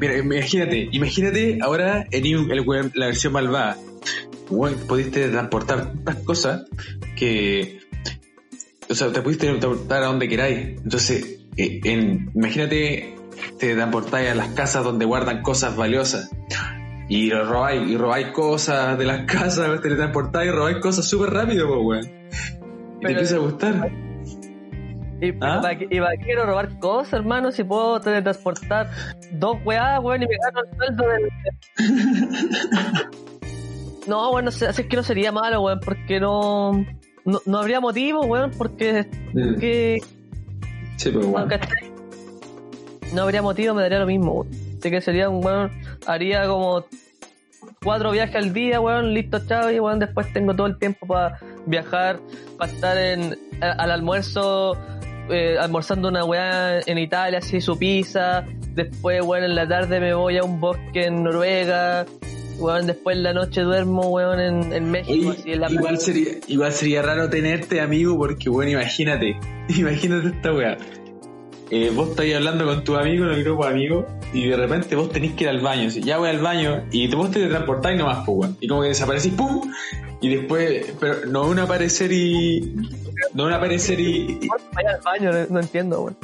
Mira, 0.00 0.16
imagínate, 0.16 0.88
imagínate 0.92 1.58
ahora 1.60 2.06
en 2.10 2.24
el 2.24 2.90
la 2.94 3.06
versión 3.08 3.34
malvada. 3.34 3.76
Weón, 4.50 4.74
pudiste 4.86 5.28
transportar 5.28 5.86
tantas 5.86 6.16
cosas 6.16 6.64
que. 7.16 7.80
O 8.88 8.94
sea, 8.94 9.12
te 9.12 9.20
pudiste 9.22 9.46
transportar 9.48 10.02
a 10.04 10.06
donde 10.06 10.28
queráis. 10.28 10.78
Entonces, 10.82 11.40
eh, 11.56 11.80
en, 11.84 12.30
imagínate, 12.34 13.16
te 13.58 13.74
transportáis 13.74 14.30
a 14.30 14.34
las 14.34 14.48
casas 14.50 14.84
donde 14.84 15.04
guardan 15.04 15.42
cosas 15.42 15.76
valiosas. 15.76 16.30
Y 17.08 17.30
robáis, 17.30 17.88
y 17.88 17.96
robáis 17.96 18.28
cosas 18.28 18.96
de 18.98 19.04
las 19.04 19.26
casas, 19.32 19.80
te 19.80 19.94
transportáis 19.94 20.48
y 20.48 20.52
robáis 20.52 20.78
cosas 20.78 21.04
súper 21.08 21.30
rápido, 21.30 21.66
pues, 21.68 21.80
weón. 22.04 22.06
Y 23.00 23.04
te 23.06 23.12
empieza 23.12 23.36
a 23.36 23.38
gustar. 23.38 23.90
Y, 25.20 25.30
¿Ah? 25.40 25.60
para, 25.62 25.78
qué- 25.78 25.88
y 25.90 25.98
para 25.98 26.16
qué 26.18 26.24
quiero 26.24 26.44
robar 26.46 26.78
cosas, 26.78 27.14
hermano, 27.14 27.50
si 27.50 27.64
puedo 27.64 28.00
teletransportar 28.00 28.90
dos 29.32 29.56
weá, 29.64 29.98
weón, 29.98 30.22
y 30.22 30.26
me 30.26 30.36
gano 30.44 30.60
el 30.60 30.76
sueldo 30.76 31.04
del... 31.08 31.28
No, 34.06 34.30
bueno, 34.30 34.48
así 34.50 34.64
es 34.64 34.86
que 34.86 34.96
no 34.96 35.02
sería 35.02 35.32
malo, 35.32 35.60
weón, 35.62 35.80
porque 35.80 36.20
no, 36.20 36.72
no, 37.24 37.40
no 37.44 37.58
habría 37.58 37.80
motivo, 37.80 38.20
weón, 38.26 38.50
porque, 38.56 39.06
Mm. 39.34 39.44
porque 39.52 39.98
Sí, 40.96 41.10
pero 41.12 41.26
bueno. 41.28 41.48
no 43.12 43.22
habría 43.22 43.42
motivo, 43.42 43.74
me 43.74 43.82
daría 43.82 43.98
lo 43.98 44.06
mismo, 44.06 44.32
weón. 44.32 44.48
Así 44.78 44.90
que 44.90 45.00
sería 45.00 45.28
un 45.28 45.44
weón, 45.44 45.72
haría 46.06 46.46
como 46.46 46.84
cuatro 47.82 48.10
viajes 48.12 48.36
al 48.36 48.52
día, 48.52 48.80
weón, 48.80 49.12
listo, 49.14 49.40
chao, 49.46 49.70
y 49.70 49.80
weón, 49.80 49.98
después 49.98 50.32
tengo 50.32 50.54
todo 50.54 50.66
el 50.68 50.78
tiempo 50.78 51.06
para 51.06 51.38
viajar, 51.66 52.20
para 52.58 52.72
estar 52.72 52.96
en, 52.98 53.36
a- 53.60 53.72
al 53.72 53.90
almuerzo, 53.90 54.76
eh, 55.30 55.56
almorzando 55.58 56.08
una 56.08 56.24
weá 56.24 56.78
en 56.80 56.98
Italia, 56.98 57.38
así 57.38 57.60
su 57.60 57.76
pizza, 57.78 58.44
después, 58.74 59.22
weón, 59.24 59.44
en 59.44 59.54
la 59.56 59.66
tarde 59.66 59.98
me 59.98 60.14
voy 60.14 60.36
a 60.38 60.44
un 60.44 60.60
bosque 60.60 61.06
en 61.06 61.24
Noruega, 61.24 62.06
weón, 62.58 62.86
después 62.86 63.16
en 63.16 63.22
la 63.22 63.32
noche 63.32 63.60
duermo, 63.62 64.08
weón, 64.10 64.40
en, 64.40 64.72
en 64.72 64.90
México, 64.90 65.30
Oye, 65.30 65.38
así 65.40 65.52
en 65.52 65.60
la 65.60 65.70
igual 65.70 65.98
sería, 65.98 66.32
igual 66.48 66.72
sería 66.72 67.02
raro 67.02 67.28
tenerte 67.30 67.80
amigo 67.80 68.16
porque 68.16 68.48
bueno, 68.50 68.70
imagínate, 68.72 69.36
imagínate 69.76 70.28
esta 70.28 70.52
weá. 70.52 70.76
Eh, 71.70 71.90
vos 71.92 72.10
estáis 72.10 72.34
hablando 72.36 72.64
con 72.64 72.84
tu 72.84 72.94
amigo 72.96 73.24
en 73.26 73.32
el 73.32 73.42
grupo 73.42 73.64
de 73.64 73.70
amigos 73.72 74.04
y 74.32 74.46
de 74.48 74.56
repente 74.56 74.94
vos 74.94 75.10
tenés 75.10 75.32
que 75.32 75.44
ir 75.44 75.50
al 75.50 75.60
baño, 75.60 75.88
así, 75.88 76.00
ya 76.00 76.16
voy 76.18 76.28
al 76.28 76.38
baño 76.38 76.84
y 76.92 77.08
te 77.08 77.16
vos 77.16 77.30
te 77.32 77.44
transportáis 77.48 77.98
nomás, 77.98 78.18
pues 78.24 78.38
weón. 78.38 78.56
Y 78.60 78.68
como 78.68 78.82
que 78.82 78.88
desaparecís, 78.88 79.32
¡pum! 79.32 79.62
Y 80.20 80.34
después, 80.34 80.94
pero 81.00 81.26
no 81.26 81.46
un 81.46 81.58
aparecer 81.58 82.10
y. 82.12 82.74
No 83.34 83.44
un 83.46 83.52
aparecer 83.52 84.00
y. 84.00 84.38
y- 84.42 84.48
Vaya 84.74 84.90
al 84.94 85.00
baño, 85.02 85.32
no, 85.32 85.46
no 85.50 85.60
entiendo, 85.60 86.00
weón. 86.02 86.16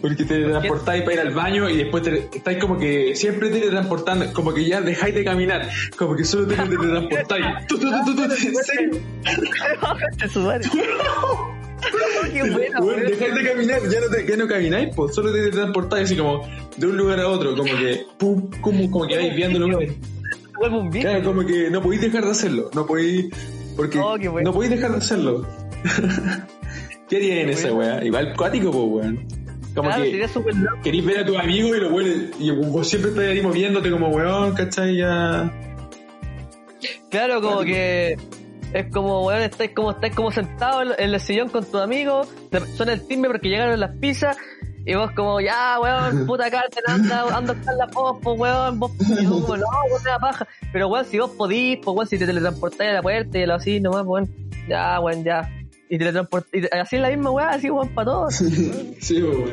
Porque 0.00 0.24
te 0.24 0.44
transportáis 0.44 1.02
para 1.02 1.14
ir 1.14 1.20
al 1.20 1.34
baño 1.34 1.68
y 1.68 1.76
después 1.76 2.02
te, 2.02 2.28
estáis 2.34 2.58
como 2.58 2.78
que 2.78 3.14
siempre 3.16 3.50
teletransportando, 3.50 4.32
como 4.32 4.52
que 4.54 4.64
ya 4.64 4.80
dejáis 4.80 5.14
de 5.14 5.24
caminar, 5.24 5.68
como 5.96 6.14
que 6.16 6.24
solo 6.24 6.46
te 6.46 6.54
teletransportáis. 6.56 7.44
En 8.46 8.54
serio. 8.64 9.00
Bájate 9.80 10.28
su 10.28 10.40
madre. 10.40 10.68
Qué 12.32 12.50
buena, 12.50 12.80
weón. 12.80 13.00
dejáis 13.00 13.34
de 13.34 13.44
caminar, 13.44 13.80
ya 13.88 14.00
no, 14.00 14.08
te, 14.08 14.26
ya 14.26 14.36
no 14.36 14.48
camináis, 14.48 14.94
pues 14.94 15.14
solo 15.14 15.32
te 15.32 15.50
transportáis 15.50 16.04
así 16.06 16.16
como 16.16 16.46
de 16.76 16.86
un 16.86 16.96
lugar 16.96 17.20
a 17.20 17.28
otro, 17.28 17.56
como 17.56 17.76
que 17.76 18.04
pum, 18.18 18.50
como, 18.60 18.90
como 18.90 19.06
que 19.06 19.16
vais 19.16 19.48
un 20.72 20.90
bicho. 20.90 21.08
Claro, 21.08 21.24
como 21.24 21.46
que 21.46 21.70
no 21.70 21.82
podéis 21.82 22.02
dejar 22.02 22.24
de 22.24 22.30
hacerlo, 22.30 22.70
no 22.74 22.86
podéis, 22.86 23.26
porque 23.76 23.98
Oh, 23.98 24.16
bueno. 24.18 24.40
no 24.50 24.52
podéis 24.52 24.72
dejar 24.72 24.92
de 24.92 24.98
hacerlo. 24.98 25.46
¿Qué 27.08 27.16
haría 27.16 27.42
en 27.42 27.50
esa 27.50 27.72
weá? 27.72 28.02
Igual 28.04 28.34
cuático, 28.36 28.70
pues 28.72 28.84
weón. 29.06 29.45
Como 29.76 29.88
Claro, 29.90 30.02
que 30.04 30.10
sería 30.10 30.28
súper 30.28 30.54
loco. 30.56 30.78
querís 30.82 31.04
ver 31.04 31.18
a 31.20 31.24
tus 31.26 31.36
amigos 31.38 31.76
y 31.76 31.80
lo 31.80 31.94
hueles, 31.94 32.30
y 32.40 32.50
vos 32.50 32.88
siempre 32.88 33.10
estás 33.10 33.24
ahí 33.26 33.40
moviéndote 33.42 33.90
como 33.90 34.08
weón, 34.08 34.54
¿cachai? 34.54 34.96
Ya. 34.96 35.52
Claro, 37.10 37.40
como 37.40 37.60
que 37.60 38.16
es 38.72 38.86
como, 38.92 39.26
weón, 39.26 39.42
estáis 39.42 39.70
como, 39.74 39.90
estáis 39.92 40.14
como 40.14 40.30
sentados 40.30 40.82
en- 40.98 41.04
en 41.04 41.14
el 41.14 41.20
sillón 41.20 41.48
con 41.48 41.64
tus 41.64 41.80
amigos, 41.80 42.28
te 42.50 42.60
suena 42.76 42.92
el 42.94 43.06
timbre 43.06 43.30
porque 43.30 43.48
llegaron 43.48 43.78
las 43.80 43.92
pizzas, 43.96 44.36
y 44.84 44.94
vos 44.94 45.10
como, 45.12 45.40
ya, 45.40 45.78
weón, 45.80 46.26
puta 46.26 46.50
Carter, 46.50 46.82
anda, 46.88 47.22
anda 47.36 47.52
a 47.52 47.56
buscar 47.56 47.74
la 47.76 47.86
pos, 47.88 48.18
pues, 48.22 48.38
weón, 48.38 48.78
vos, 48.80 48.92
y 49.20 49.26
vos 49.26 49.42
como, 49.42 49.56
no, 49.56 49.66
vos 49.90 50.04
la 50.04 50.18
paja, 50.18 50.46
pero 50.72 50.88
weón, 50.88 51.04
si 51.06 51.18
vos 51.18 51.30
podís, 51.30 51.78
pues, 51.82 51.94
weón, 51.96 52.06
si 52.08 52.18
te 52.18 52.26
teletransportáis 52.26 52.90
a 52.90 52.94
la 52.94 53.02
puerta 53.02 53.38
y 53.38 53.46
lo 53.46 53.54
así, 53.54 53.80
nomás, 53.80 54.04
weón, 54.06 54.28
ya, 54.68 55.00
weón, 55.00 55.22
ya, 55.24 55.48
y 55.88 55.98
teletransportáis, 55.98 56.64
y 56.64 56.76
así 56.76 56.96
es 56.96 57.02
la 57.02 57.08
misma 57.08 57.30
weón, 57.30 57.48
así, 57.48 57.70
weón, 57.70 57.88
para 57.90 58.06
todos. 58.06 58.34
Sí, 59.00 59.22
weón. 59.22 59.50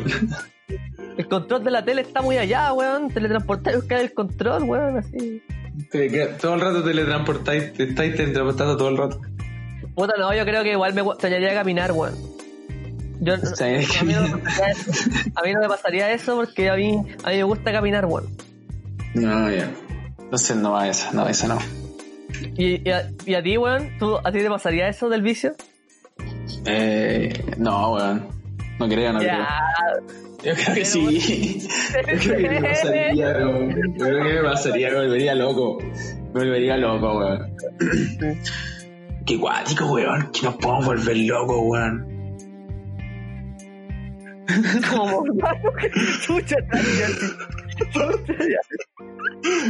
El 1.17 1.27
control 1.27 1.63
de 1.63 1.71
la 1.71 1.85
tele 1.85 2.01
está 2.01 2.21
muy 2.21 2.37
allá, 2.37 2.73
weón, 2.73 3.09
teletransportáis, 3.09 3.77
buscar 3.77 4.01
el 4.01 4.13
control, 4.13 4.63
weón, 4.63 4.97
así. 4.97 5.43
Te 5.91 6.09
Todo 6.39 6.55
el 6.55 6.61
rato 6.61 6.83
teletransportáis, 6.83 7.73
te 7.73 7.83
estáis 7.83 8.15
teletransportando 8.15 8.77
todo 8.77 8.89
el 8.89 8.97
rato. 8.97 9.21
Puta, 9.95 10.13
no, 10.17 10.33
yo 10.33 10.43
creo 10.43 10.63
que 10.63 10.71
igual 10.71 10.93
me 10.93 11.01
extrañaría 11.01 11.53
caminar, 11.53 11.91
weón. 11.91 12.15
Yo, 13.19 13.35
a, 13.35 14.03
mí 14.03 14.13
no 14.13 14.21
me 14.23 14.37
pasaría 14.37 14.71
eso. 14.71 14.91
A 15.35 15.41
mí 15.43 15.53
no 15.53 15.59
me 15.61 15.67
pasaría 15.67 16.11
eso 16.11 16.35
porque 16.35 16.69
a 16.69 16.75
mí, 16.75 17.05
a 17.23 17.29
mí 17.29 17.37
me 17.37 17.43
gusta 17.43 17.71
caminar, 17.71 18.05
weón. 18.05 18.27
No, 19.13 19.51
ya. 19.51 19.71
Entonces 20.19 20.57
no 20.57 20.71
va 20.71 20.87
esa, 20.87 21.11
no, 21.13 21.27
esa 21.27 21.47
no. 21.47 21.59
Y, 22.57 22.87
y, 22.87 22.91
a, 22.91 23.11
y 23.25 23.35
a 23.35 23.43
ti, 23.43 23.57
weón, 23.57 23.97
¿tú, 23.99 24.17
¿a 24.17 24.31
ti 24.31 24.39
te 24.39 24.49
pasaría 24.49 24.89
eso 24.89 25.09
del 25.09 25.21
vicio? 25.21 25.55
Eh, 26.65 27.55
no, 27.57 27.93
weón. 27.93 28.27
No 28.79 28.87
creo, 28.87 29.13
no 29.13 29.19
creo. 29.19 29.45
Yo 30.43 30.53
creo 30.55 30.75
que 30.75 30.85
sí. 30.85 31.59
Yo 31.93 32.19
creo 32.19 32.37
que 32.37 32.49
me 32.49 32.61
pasaría, 32.61 33.27
weón. 33.29 33.69
Yo 33.97 34.05
creo 34.05 34.23
que 34.23 34.33
me 34.33 34.43
pasaría, 34.43 34.89
me 34.89 34.95
volvería 34.95 35.35
loco. 35.35 35.77
Me 36.33 36.39
volvería 36.39 36.77
loco, 36.77 37.17
weón. 37.17 37.55
Qué 39.25 39.37
guático, 39.37 39.85
weón. 39.93 40.31
Que 40.31 40.41
nos 40.43 40.55
podemos 40.55 40.85
volver 40.85 41.17
locos, 41.17 41.57
weón. 41.61 42.13
como, 44.89 45.23
chucha. 46.21 46.57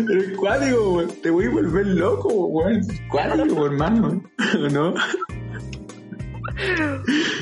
Pero 0.08 0.38
cuático, 0.40 0.94
weón. 0.94 1.12
Te 1.22 1.30
voy 1.30 1.46
a 1.46 1.50
volver 1.50 1.86
loco, 1.86 2.30
weón. 2.48 2.82
Cuático, 3.10 3.66
hermano. 3.66 4.24
¿O 4.56 4.70
no? 4.72 4.96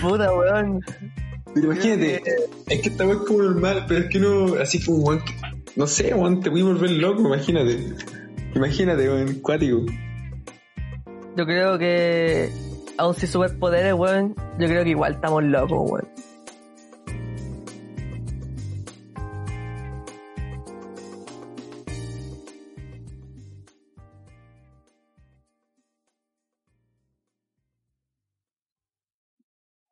Puta, 0.01 0.34
weón. 0.34 0.82
Pero 1.53 1.74
imagínate, 1.74 2.24
es 2.68 2.82
que 2.82 2.89
esta 2.89 3.05
weón 3.05 3.22
es 3.22 3.28
como 3.28 3.43
normal, 3.43 3.86
pero 3.88 4.01
es 4.01 4.09
que 4.09 4.20
no, 4.20 4.55
así 4.55 4.84
como 4.84 4.99
weón, 4.99 5.22
no 5.76 5.88
sé, 5.88 6.14
weón, 6.14 6.39
te 6.39 6.49
voy 6.49 6.62
a 6.62 6.66
volver 6.66 6.91
loco, 6.91 7.22
imagínate. 7.22 7.93
Imagínate, 8.55 9.09
weón, 9.09 9.34
cuático. 9.41 9.86
Yo 11.38 11.45
creo 11.45 11.78
que, 11.78 12.49
aun 12.97 13.14
sin 13.16 13.30
superpoderes, 13.30 13.93
weón, 13.93 14.36
yo 14.59 14.68
creo 14.68 14.84
que 14.84 14.89
igual 14.91 15.14
estamos 15.14 15.43
locos, 15.43 15.91
weón. 15.91 16.07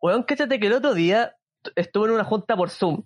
Weón, 0.01 0.23
cáchate 0.23 0.59
que 0.59 0.67
el 0.67 0.73
otro 0.73 0.93
día 0.93 1.35
estuve 1.75 2.07
en 2.07 2.13
una 2.15 2.23
junta 2.23 2.55
por 2.55 2.69
Zoom. 2.69 3.03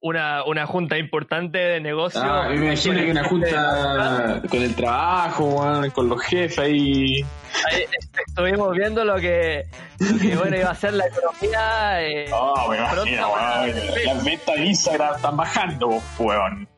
Una, 0.00 0.44
una 0.44 0.66
junta 0.66 0.98
importante 0.98 1.56
de 1.56 1.80
negocio. 1.80 2.20
Ah, 2.22 2.46
me 2.50 2.56
imagino 2.56 2.94
que 3.00 3.10
una 3.10 3.24
junta 3.24 4.42
con 4.50 4.60
el 4.62 4.74
trabajo, 4.74 5.44
weón, 5.46 5.90
con 5.92 6.08
los 6.10 6.20
jefes 6.22 6.58
ahí. 6.58 7.24
Ahí 7.70 7.84
estuvimos 8.28 8.70
viendo 8.76 9.02
lo 9.02 9.16
que, 9.16 9.64
lo 10.00 10.18
que, 10.18 10.36
bueno, 10.36 10.56
iba 10.58 10.70
a 10.70 10.74
ser 10.74 10.92
la 10.92 11.06
economía. 11.06 12.02
eh, 12.02 12.26
Oh, 12.34 12.68
me 12.68 12.76
imagino, 12.76 13.28
weón. 13.32 13.72
Las 14.04 14.24
ventas 14.24 14.54
de 14.56 14.64
Instagram 14.66 15.14
están 15.16 15.36
bajando, 15.38 15.88
weón. 16.18 16.68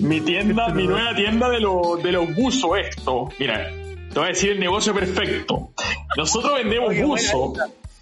Mi 0.00 0.20
tienda, 0.20 0.68
mi 0.70 0.86
nueva 0.88 1.14
tienda 1.14 1.48
de, 1.50 1.60
los 1.60 2.02
de 2.02 2.10
los 2.12 2.34
buzos, 2.34 2.78
esto. 2.78 3.28
Mira, 3.38 3.70
te 4.14 4.20
voy 4.20 4.26
a 4.26 4.28
decir 4.28 4.52
el 4.52 4.60
negocio 4.60 4.94
perfecto. 4.94 5.72
Nosotros 6.16 6.54
vendemos 6.54 6.90
Oye, 6.90 7.04
buzo. 7.04 7.54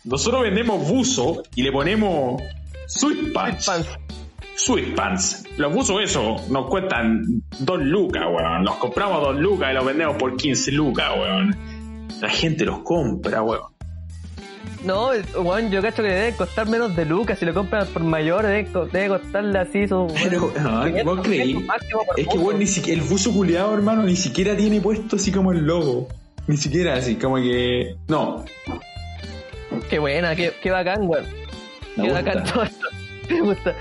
Nosotros 0.04 0.42
vendemos 0.42 0.86
buzo 0.86 1.42
y 1.54 1.62
le 1.62 1.72
ponemos 1.72 2.42
sweet 2.86 3.32
pants. 3.32 3.64
Pants. 3.64 3.88
Sweet 4.54 4.94
pants. 4.94 5.44
Los 5.56 5.72
buzos 5.72 6.02
esos 6.02 6.50
nos 6.50 6.68
cuestan 6.68 7.42
2 7.60 7.80
lucas, 7.80 8.24
weón. 8.30 8.62
Los 8.62 8.74
compramos 8.74 9.22
a 9.22 9.32
2 9.32 9.40
lucas 9.40 9.70
y 9.70 9.74
los 9.74 9.86
vendemos 9.86 10.16
por 10.16 10.36
15 10.36 10.72
lucas, 10.72 11.12
weón. 11.18 11.56
La 12.20 12.28
gente 12.28 12.66
los 12.66 12.80
compra, 12.80 13.42
weón. 13.42 13.71
No, 14.84 15.10
weón, 15.36 15.70
yo 15.70 15.80
cacho 15.80 16.02
que 16.02 16.08
debe 16.08 16.36
costar 16.36 16.68
menos 16.68 16.96
de 16.96 17.04
lucas. 17.04 17.38
Si 17.38 17.44
lo 17.44 17.54
compran 17.54 17.86
por 17.88 18.02
mayor, 18.02 18.44
debe, 18.46 18.66
co- 18.66 18.86
debe 18.86 19.08
costarle 19.20 19.58
así 19.58 19.86
su. 19.86 20.12
Pero, 20.22 20.52
no, 20.60 20.84
500, 20.84 21.04
vos 21.04 21.20
creí. 21.22 21.66
Es 22.16 22.26
que, 22.28 22.38
weón, 22.38 22.58
ni 22.58 22.66
siquiera, 22.66 23.00
el 23.00 23.06
buzo 23.08 23.32
culiado, 23.32 23.72
hermano, 23.74 24.02
ni 24.02 24.16
siquiera 24.16 24.56
tiene 24.56 24.80
puesto 24.80 25.16
así 25.16 25.30
como 25.30 25.52
el 25.52 25.60
logo. 25.64 26.08
Ni 26.48 26.56
siquiera 26.56 26.94
así, 26.94 27.14
como 27.14 27.36
que. 27.36 27.94
No. 28.08 28.44
Qué 29.88 29.98
buena, 30.00 30.34
qué, 30.34 30.52
qué 30.60 30.70
bacán, 30.70 31.06
weón. 31.08 31.26
Qué 31.94 32.02
gusta. 32.02 32.14
bacán 32.22 32.44
todo 32.44 32.62
esto. 32.64 32.86
Me 33.30 33.40
gusta. 33.40 33.74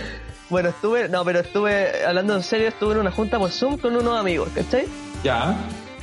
Bueno, 0.49 0.69
estuve, 0.69 1.09
no, 1.09 1.23
pero 1.25 1.39
estuve, 1.39 2.05
hablando 2.05 2.36
en 2.36 2.43
serio, 2.43 2.67
estuve 2.67 2.93
en 2.93 2.99
una 2.99 3.11
junta 3.11 3.39
por 3.39 3.49
Zoom 3.51 3.77
con 3.77 3.95
unos 3.95 4.19
amigos, 4.19 4.49
¿cachai? 4.53 4.86
Ya. 5.23 5.55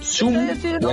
Zoom. 0.03 0.35
Sí, 0.55 0.61
sí, 0.63 0.73
no. 0.81 0.91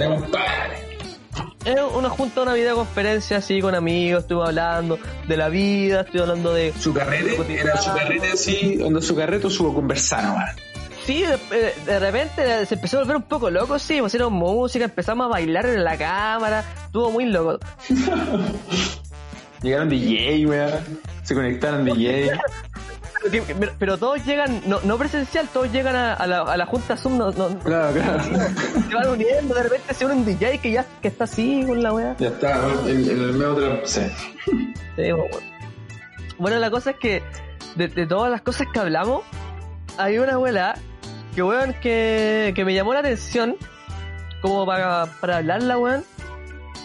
Era 1.66 1.88
una 1.88 2.10
junta, 2.10 2.42
una 2.44 2.54
videoconferencia 2.54 3.38
así 3.38 3.60
con 3.60 3.76
amigos, 3.76 4.24
estuve 4.24 4.46
hablando 4.46 5.00
de 5.28 5.38
la 5.38 5.50
vida, 5.50 6.02
estuve 6.02 6.22
hablando 6.22 6.54
de... 6.54 6.74
Su 6.80 6.94
carrete, 6.94 7.60
era 7.60 7.78
su 7.82 7.94
carrete 7.94 8.32
así, 8.32 8.76
donde 8.76 9.02
su 9.02 9.16
carrete 9.16 9.48
conversar 9.58 10.24
nomás. 10.24 10.56
Sí, 11.06 11.24
de, 11.24 11.74
de 11.86 12.00
repente 12.00 12.66
se 12.66 12.76
empezó 12.76 12.98
a 12.98 13.02
volver 13.02 13.18
un 13.18 13.24
poco 13.24 13.50
loco, 13.50 13.78
sí, 13.78 14.02
pusieron 14.02 14.34
música, 14.34 14.86
empezamos 14.86 15.26
a 15.26 15.30
bailar 15.30 15.66
en 15.68 15.84
la 15.84 15.98
cámara, 15.98 16.66
estuvo 16.86 17.12
muy 17.12 17.26
loco. 17.26 17.60
Llegaron 19.62 19.90
DJ, 19.90 20.46
weón. 20.46 20.72
Se 21.24 21.34
conectaron 21.34 21.86
DJ. 21.86 22.32
pero, 23.32 23.72
pero 23.80 23.98
todos 23.98 24.26
llegan, 24.26 24.62
no, 24.66 24.80
no 24.84 24.98
presencial, 24.98 25.48
todos 25.52 25.72
llegan 25.72 25.96
a, 25.96 26.14
a 26.14 26.28
la, 26.28 26.42
a 26.42 26.58
la 26.58 26.66
junta 26.66 26.96
Zoom, 26.98 27.18
no, 27.18 27.32
no- 27.32 27.60
Claro, 27.60 27.94
claro. 27.94 28.24
se 28.24 28.94
van 28.96 29.10
uniendo, 29.10 29.54
de 29.56 29.64
repente 29.64 29.94
se 29.94 30.06
une 30.06 30.16
un 30.16 30.26
DJ 30.26 30.60
que 30.60 30.72
ya 30.72 30.86
que 31.02 31.08
está 31.08 31.24
así 31.26 31.64
con 31.66 31.82
la 31.84 31.94
weá. 31.94 32.16
Ya 32.20 32.28
está, 32.30 32.66
en, 32.86 32.90
en 32.90 33.10
el 33.10 33.34
medio 33.34 33.56
de 33.56 33.70
la... 33.70 33.80
Sí. 33.86 34.02
Sí, 34.46 35.12
bueno, 35.12 35.26
bueno. 35.32 35.48
Bueno, 36.38 36.60
la 36.60 36.70
cosa 36.70 36.92
es 36.92 36.98
que 36.98 37.24
de, 37.76 37.88
de 37.88 38.06
todas 38.06 38.30
las 38.32 38.42
cosas 38.42 38.68
que 38.74 38.80
hablamos, 38.80 39.24
hay 39.98 40.18
una 40.18 40.34
abuela 40.34 40.76
que, 41.34 41.42
weón, 41.44 41.74
que, 41.82 42.54
que 42.56 42.66
me 42.66 42.74
llamó 42.74 42.94
la 42.94 43.00
atención 43.00 43.56
como 44.42 44.66
para, 44.66 45.06
para 45.20 45.38
hablarla, 45.38 45.78
weón. 45.78 46.04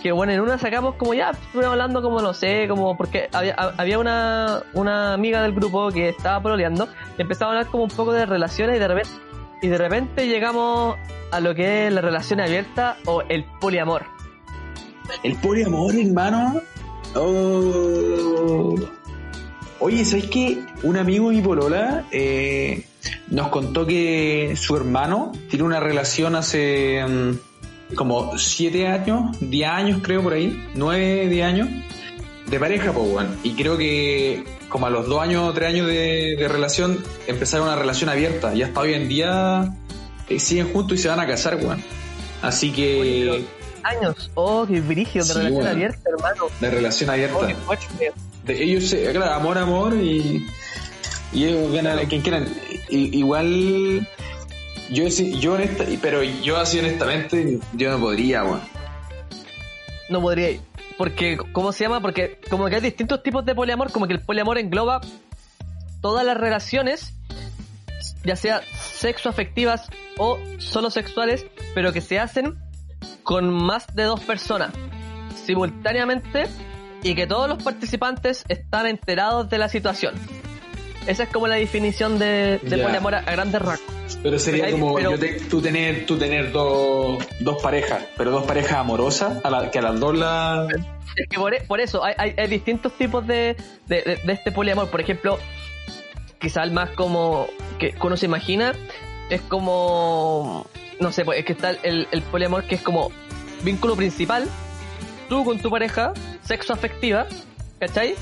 Que, 0.02 0.12
bueno, 0.12 0.32
en 0.32 0.40
una 0.40 0.56
sacamos 0.58 0.94
como 0.96 1.12
ya, 1.14 1.30
estuvimos 1.30 1.72
hablando 1.72 2.00
como, 2.00 2.22
no 2.22 2.32
sé, 2.32 2.66
como 2.68 2.96
porque 2.96 3.28
había, 3.32 3.54
ha- 3.58 3.74
había 3.76 3.98
una, 3.98 4.62
una 4.74 5.12
amiga 5.12 5.42
del 5.42 5.52
grupo 5.52 5.90
que 5.90 6.08
estaba 6.08 6.42
proleando 6.42 6.88
y 7.18 7.22
empezaba 7.22 7.50
a 7.52 7.54
hablar 7.56 7.70
como 7.70 7.84
un 7.84 7.90
poco 7.90 8.12
de 8.12 8.24
relaciones 8.24 8.76
y 8.76 8.78
de 8.78 8.88
repente, 8.88 9.10
y 9.62 9.68
de 9.68 9.76
repente 9.78 10.26
llegamos 10.26 10.96
a 11.30 11.40
lo 11.40 11.54
que 11.54 11.86
es 11.86 11.92
la 11.92 12.00
relación 12.00 12.40
abierta 12.40 12.96
o 13.04 13.22
el 13.28 13.44
poliamor. 13.60 14.04
El 15.22 15.36
poliamor, 15.36 15.94
hermano. 15.94 16.60
Oh. 17.14 18.74
Oye, 19.80 20.04
¿sabes 20.04 20.26
qué? 20.26 20.58
Un 20.82 20.96
amigo 20.96 21.30
mi 21.30 21.40
polola 21.40 22.04
eh, 22.12 22.84
nos 23.28 23.48
contó 23.48 23.86
que 23.86 24.54
su 24.56 24.76
hermano 24.76 25.32
tiene 25.48 25.64
una 25.64 25.80
relación 25.80 26.36
hace 26.36 27.02
mm, 27.06 27.30
como 27.94 28.36
7 28.38 28.86
años, 28.88 29.36
10 29.40 29.68
años 29.70 30.00
creo 30.02 30.22
por 30.22 30.32
ahí, 30.32 30.66
9, 30.74 31.28
10 31.28 31.46
años, 31.46 31.68
de 32.46 32.58
pareja, 32.60 32.92
pues, 32.92 33.08
weón. 33.08 33.36
Y 33.42 33.52
creo 33.54 33.76
que 33.78 34.44
como 34.68 34.86
a 34.86 34.90
los 34.90 35.06
2 35.06 35.20
años, 35.22 35.54
3 35.54 35.68
años 35.68 35.86
de, 35.86 36.36
de 36.38 36.48
relación 36.48 37.02
empezaron 37.26 37.66
una 37.68 37.76
relación 37.76 38.10
abierta. 38.10 38.54
Y 38.54 38.62
hasta 38.62 38.80
hoy 38.80 38.94
en 38.94 39.08
día 39.08 39.74
eh, 40.28 40.38
siguen 40.40 40.72
juntos 40.72 40.98
y 40.98 41.02
se 41.02 41.08
van 41.08 41.20
a 41.20 41.26
casar, 41.26 41.56
weón. 41.56 41.82
Así 42.42 42.70
que... 42.72 43.44
Años, 43.82 44.30
oh, 44.34 44.66
qué 44.66 44.80
brillo 44.80 45.22
de 45.22 45.22
Sí, 45.24 45.32
relación 45.38 45.66
abierta, 45.66 46.10
hermano. 46.16 46.44
De 46.60 46.70
relación 46.70 47.10
abierta. 47.10 47.36
Oh, 47.36 47.46
qué 47.46 47.54
fuerte. 47.54 48.12
de 48.44 48.62
ellos 48.62 48.84
se, 48.84 49.10
claro, 49.12 49.32
amor, 49.32 49.56
amor 49.58 49.94
y, 49.94 50.46
y 51.32 51.44
ellos 51.44 51.72
ganan 51.72 51.98
a 51.98 52.02
quien 52.02 52.20
quieran. 52.20 52.46
I- 52.90 53.18
igual 53.18 54.06
yo 54.90 55.10
sí- 55.10 55.38
yo 55.40 55.54
honesta, 55.54 55.84
pero 56.02 56.22
yo 56.22 56.56
así 56.58 56.78
honestamente 56.78 57.58
yo 57.74 57.90
no 57.90 58.00
podría, 58.00 58.44
weón. 58.44 58.60
No 60.08 60.20
podría 60.20 60.50
ir. 60.50 60.60
Porque, 60.98 61.38
¿cómo 61.52 61.72
se 61.72 61.84
llama? 61.84 62.00
Porque 62.00 62.38
como 62.50 62.66
que 62.68 62.74
hay 62.76 62.80
distintos 62.82 63.22
tipos 63.22 63.44
de 63.46 63.54
poliamor, 63.54 63.90
como 63.90 64.06
que 64.06 64.12
el 64.14 64.20
poliamor 64.20 64.58
engloba 64.58 65.00
todas 66.02 66.26
las 66.26 66.36
relaciones, 66.36 67.14
ya 68.24 68.36
sea 68.36 68.60
sexoafectivas 68.78 69.88
o 70.18 70.38
solo 70.58 70.90
sexuales, 70.90 71.46
pero 71.74 71.92
que 71.92 72.00
se 72.00 72.18
hacen 72.18 72.58
con 73.22 73.50
más 73.50 73.86
de 73.94 74.02
dos 74.04 74.20
personas 74.20 74.72
simultáneamente 75.46 76.44
y 77.02 77.14
que 77.14 77.26
todos 77.26 77.48
los 77.48 77.62
participantes 77.62 78.44
están 78.48 78.86
enterados 78.86 79.48
de 79.48 79.56
la 79.58 79.68
situación. 79.68 80.14
Esa 81.06 81.22
es 81.22 81.28
como 81.30 81.46
la 81.46 81.54
definición 81.54 82.18
de, 82.18 82.60
poliamor 82.62 83.14
a, 83.14 83.18
a 83.20 83.32
grandes 83.32 83.62
rasgos. 83.62 83.94
Pero 84.22 84.38
sería 84.38 84.64
Pero 84.64 84.76
hay- 84.76 84.80
como 84.80 84.94
pero- 84.94 85.10
yo 85.12 85.18
te- 85.18 85.40
tú 85.48 85.62
tener 85.62 86.04
tú 86.06 86.18
tener 86.18 86.52
dos, 86.52 87.24
dos 87.40 87.62
parejas, 87.62 88.04
pero 88.16 88.30
dos 88.30 88.44
parejas 88.44 88.72
amorosas, 88.78 89.42
a 89.44 89.50
la, 89.50 89.70
que 89.70 89.78
a 89.78 89.82
las 89.82 89.98
dos 89.98 90.16
la 90.16 90.66
Es 91.16 91.28
que 91.28 91.38
por, 91.38 91.54
e- 91.54 91.62
por 91.62 91.80
eso 91.80 92.04
hay, 92.04 92.14
hay- 92.18 92.34
hay 92.36 92.46
distintos 92.48 92.92
tipos 92.98 93.26
de, 93.26 93.56
de, 93.86 94.02
de- 94.02 94.16
de 94.22 94.32
este 94.32 94.52
poliamor. 94.52 94.88
Por 94.90 95.00
ejemplo, 95.00 95.38
quizá 96.38 96.62
el 96.62 96.70
más 96.72 96.90
como 96.90 97.48
que 97.78 97.94
uno 98.02 98.16
se 98.16 98.26
imagina 98.26 98.74
es 99.30 99.40
como 99.42 100.66
no 101.00 101.12
sé, 101.12 101.24
pues 101.24 101.38
es 101.38 101.46
que 101.46 101.52
está 101.52 101.70
el, 101.70 102.06
el 102.10 102.20
poliamor 102.22 102.64
que 102.64 102.74
es 102.74 102.82
como 102.82 103.10
vínculo 103.62 103.96
principal, 103.96 104.46
tú 105.30 105.44
con 105.46 105.58
tu 105.58 105.70
pareja, 105.70 106.12
sexo 106.44 106.74
afectiva, 106.74 107.26
¿cachai? 107.78 108.14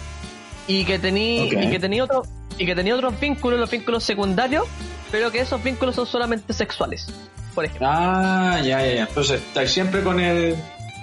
Y 0.69 0.85
que 0.85 0.99
tení, 1.01 1.41
Ok. 1.53 1.61
y 1.65 1.71
que 1.71 1.81
tenía 1.81 2.05
otro, 2.05 2.23
y 2.59 2.67
que 2.67 2.75
tenía 2.75 2.95
otros 2.95 3.19
vínculos, 3.21 3.59
los 3.61 3.71
vínculos 3.71 4.05
secundarios, 4.05 4.67
pero 5.11 5.31
que 5.31 5.41
esos 5.41 5.63
vínculos 5.63 5.95
son 5.95 6.07
solamente 6.07 6.53
sexuales. 6.53 7.07
Por 7.55 7.65
ejemplo. 7.65 7.89
Ah, 7.91 8.61
ya, 8.63 8.85
ya, 8.85 8.95
ya. 8.95 9.03
Entonces, 9.05 9.41
estáis 9.41 9.71
siempre 9.71 10.03
con 10.03 10.21
el 10.21 10.57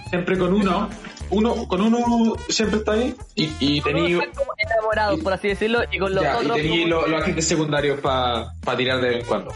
siempre 0.10 0.38
con 0.38 0.54
uno, 0.54 0.90
uno 1.32 1.68
con 1.68 1.82
uno 1.82 2.36
siempre 2.50 2.80
está 2.80 2.94
ahí 2.94 3.16
y, 3.34 3.52
y 3.60 3.82
enamorado, 3.88 5.18
por 5.20 5.34
así 5.34 5.48
decirlo, 5.50 5.82
y 5.92 5.98
con 5.98 6.14
los 6.14 6.24
ya, 6.24 6.34
y 6.34 6.46
otros. 6.46 6.58
que- 6.58 6.86
los 6.86 7.12
agentes 7.22 7.48
secundarios 7.48 8.00
para 8.00 8.52
tirar 8.78 9.02
de 9.02 9.10
vez 9.10 9.20
en 9.22 9.26
cuando. 9.26 9.54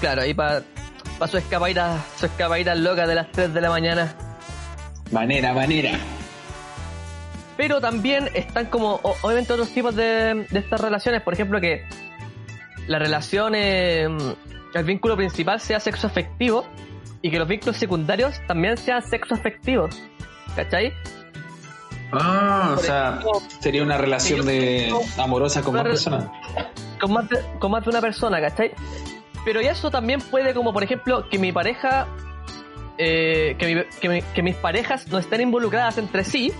Claro, 0.00 0.22
ahí 0.22 0.34
para 0.34 0.62
pa 1.18 1.28
su 1.28 1.38
escapadita, 1.38 2.04
su 2.18 2.26
escapadita 2.26 2.74
loca 2.74 3.06
de 3.06 3.14
las 3.14 3.30
3 3.30 3.54
de 3.54 3.60
la 3.60 3.70
mañana. 3.70 4.14
Manera, 5.12 5.52
manera. 5.52 5.98
Pero 7.56 7.80
también 7.80 8.28
están 8.34 8.66
como, 8.66 9.00
obviamente, 9.22 9.52
otros 9.52 9.70
tipos 9.70 9.94
de, 9.94 10.46
de 10.50 10.58
estas 10.58 10.80
relaciones. 10.80 11.22
Por 11.22 11.34
ejemplo, 11.34 11.60
que 11.60 11.84
la 12.86 12.98
relación, 12.98 13.54
eh, 13.54 14.06
el 14.74 14.84
vínculo 14.84 15.16
principal 15.16 15.60
sea 15.60 15.78
sexo 15.80 16.06
afectivo 16.06 16.64
y 17.20 17.30
que 17.30 17.38
los 17.38 17.46
vínculos 17.46 17.76
secundarios 17.76 18.34
también 18.48 18.76
sean 18.76 19.02
sexo 19.02 19.34
afectivos. 19.34 19.94
¿Cachai? 20.56 20.92
Ah, 22.12 22.74
o 22.76 22.80
sea, 22.80 23.08
ejemplo, 23.20 23.42
sería 23.60 23.82
una 23.82 23.96
relación 23.96 24.44
de 24.44 24.92
amorosa 25.18 25.62
con 25.62 25.74
más 25.74 25.82
personas. 25.84 26.28
con 27.00 27.12
más, 27.12 27.28
de, 27.28 27.38
con 27.58 27.70
más 27.70 27.84
de 27.84 27.90
una 27.90 28.00
persona, 28.02 28.40
¿cachai? 28.40 28.72
Pero 29.44 29.62
y 29.62 29.66
eso 29.66 29.90
también 29.90 30.20
puede, 30.20 30.52
como 30.52 30.72
por 30.74 30.82
ejemplo, 30.84 31.28
que 31.30 31.38
mi 31.38 31.52
pareja, 31.52 32.06
eh, 32.98 33.56
que, 33.58 33.74
mi- 33.74 33.84
que, 34.00 34.08
mi- 34.10 34.22
que 34.22 34.42
mis 34.42 34.56
parejas 34.56 35.08
no 35.08 35.18
estén 35.18 35.40
involucradas 35.40 35.96
entre 35.98 36.22
sí, 36.24 36.52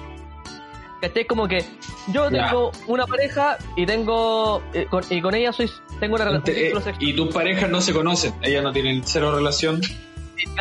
¿cachai? 1.03 1.27
Como 1.27 1.47
que 1.49 1.65
yo 2.13 2.31
Ya. 2.31 2.47
tengo 2.49 2.73
una 2.87 3.07
pareja 3.07 3.59
y 3.77 3.85
tengo, 3.85 4.63
eh, 4.73 4.87
con- 4.89 5.05
y 5.11 5.21
con 5.21 5.35
ella 5.35 5.53
soy, 5.53 5.71
tengo 6.01 6.15
una 6.15 6.25
relación 6.25 6.57
eh, 6.57 6.73
y 7.01 7.13
tus 7.15 7.29
parejas 7.35 7.69
no 7.69 7.81
se 7.83 7.93
conocen, 7.93 8.33
ellas 8.41 8.63
no 8.63 8.73
tienen 8.73 9.03
cero 9.05 9.35
relación. 9.35 9.83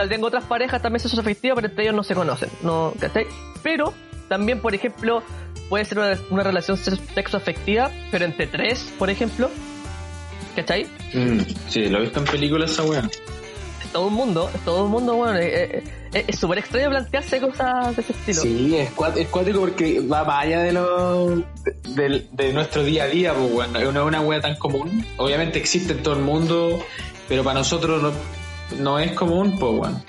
tengo 0.09 0.27
otras 0.27 0.43
parejas 0.43 0.81
también 0.81 0.99
sexo 0.99 1.21
afectiva, 1.21 1.55
pero 1.55 1.67
entre 1.67 1.83
ellos 1.85 1.95
no 1.95 2.03
se 2.03 2.13
conocen, 2.15 2.49
¿no? 2.63 2.93
¿cachai? 2.99 3.25
Pero 3.63 3.93
también, 4.27 4.59
por 4.59 4.73
ejemplo, 4.75 5.23
puede 5.69 5.85
ser 5.85 5.99
una, 5.99 6.17
una 6.31 6.43
relación 6.43 6.77
sexo 6.77 7.37
afectiva, 7.37 7.91
pero 8.11 8.25
entre 8.25 8.47
tres, 8.47 8.91
por 8.99 9.09
ejemplo, 9.09 9.49
¿cachai? 10.55 10.85
Mm, 11.13 11.39
sí, 11.69 11.85
lo 11.87 11.99
he 11.99 12.01
visto 12.01 12.19
en 12.19 12.25
películas 12.25 12.71
esa 12.71 12.83
weá. 12.83 13.09
Todo 13.91 14.07
un 14.07 14.13
mundo, 14.13 14.49
todo 14.65 14.85
un 14.85 14.91
mundo, 14.91 15.15
bueno, 15.15 15.37
eh, 15.37 15.63
eh, 15.77 15.83
eh, 16.13 16.25
es 16.27 16.39
súper 16.39 16.59
extraño 16.59 16.89
plantearse 16.89 17.39
cosas 17.39 17.95
de 17.95 18.01
ese 18.01 18.13
estilo. 18.13 18.41
Sí, 18.41 18.75
es, 18.77 18.91
cuático 18.91 19.59
porque 19.59 19.99
va 19.99 20.23
más 20.23 20.43
allá 20.45 20.61
de, 20.61 20.73
lo, 20.73 21.43
de, 21.95 22.27
de- 22.31 22.53
nuestro 22.53 22.83
día 22.83 23.03
a 23.03 23.07
día, 23.07 23.33
pues 23.33 23.51
bueno, 23.51 23.79
es 23.79 23.87
una, 23.87 24.03
una 24.03 24.21
wea 24.21 24.41
tan 24.41 24.55
común. 24.55 25.05
Obviamente 25.17 25.59
existe 25.59 25.93
en 25.93 26.03
todo 26.03 26.15
el 26.15 26.21
mundo, 26.21 26.83
pero 27.27 27.43
para 27.43 27.59
nosotros 27.59 28.01
no, 28.01 28.11
no 28.81 28.99
es 28.99 29.11
común, 29.13 29.57
pues 29.59 29.73
bueno. 29.73 30.01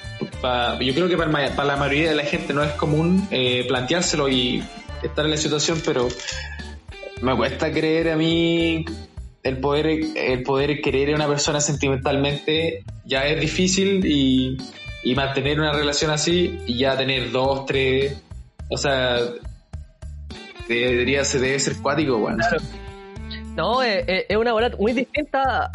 Yo 0.81 0.95
creo 0.95 1.09
que 1.09 1.17
para, 1.17 1.47
el 1.47 1.53
para 1.53 1.69
la 1.69 1.77
mayoría 1.77 2.11
de 2.11 2.17
la 2.17 2.25
gente 2.25 2.53
no 2.55 2.63
es 2.63 2.73
común 2.73 3.27
eh, 3.31 3.65
planteárselo 3.67 4.29
y 4.29 4.63
estar 5.03 5.25
en 5.25 5.33
la 5.33 5.37
situación, 5.37 5.83
pero 5.85 6.09
me 7.21 7.37
cuesta 7.37 7.71
creer 7.73 8.11
a 8.11 8.17
mí 8.17 8.85
el 9.43 9.59
poder 9.59 9.87
el 10.15 10.43
poder 10.43 10.81
querer 10.81 11.13
a 11.13 11.17
una 11.17 11.27
persona 11.27 11.61
sentimentalmente 11.61 12.85
ya 13.05 13.27
es 13.27 13.41
difícil 13.41 14.05
y, 14.07 14.57
y 15.03 15.15
mantener 15.15 15.61
una 15.61 15.73
relación 15.73 16.11
así 16.11 16.61
y 16.67 16.79
ya 16.79 16.97
tener 16.97 17.33
dos, 17.33 17.67
tres, 17.67 18.23
o 18.69 18.77
sea, 18.77 19.19
debería 20.69 21.25
ser, 21.25 21.41
debe 21.41 21.59
ser 21.59 21.77
cuático, 21.83 22.19
bueno. 22.19 22.45
No, 23.57 23.83
eh, 23.83 24.05
eh, 24.07 24.27
es 24.29 24.37
una 24.37 24.53
bola 24.53 24.71
muy 24.79 24.93
distinta 24.93 25.71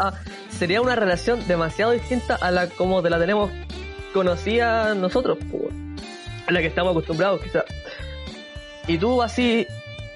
sería 0.50 0.82
una 0.82 0.96
relación 0.96 1.48
demasiado 1.48 1.92
distinta 1.92 2.36
a 2.36 2.50
la 2.50 2.68
como 2.70 3.04
te 3.04 3.10
la 3.12 3.20
tenemos 3.20 3.52
conocida 4.14 4.96
nosotros, 4.96 5.38
pues, 5.52 5.72
a 6.48 6.52
la 6.52 6.62
que 6.62 6.68
estamos 6.68 6.92
acostumbrados 6.92 7.42
quizás. 7.42 7.66
Y 8.88 8.98
tú 8.98 9.22
así, 9.22 9.68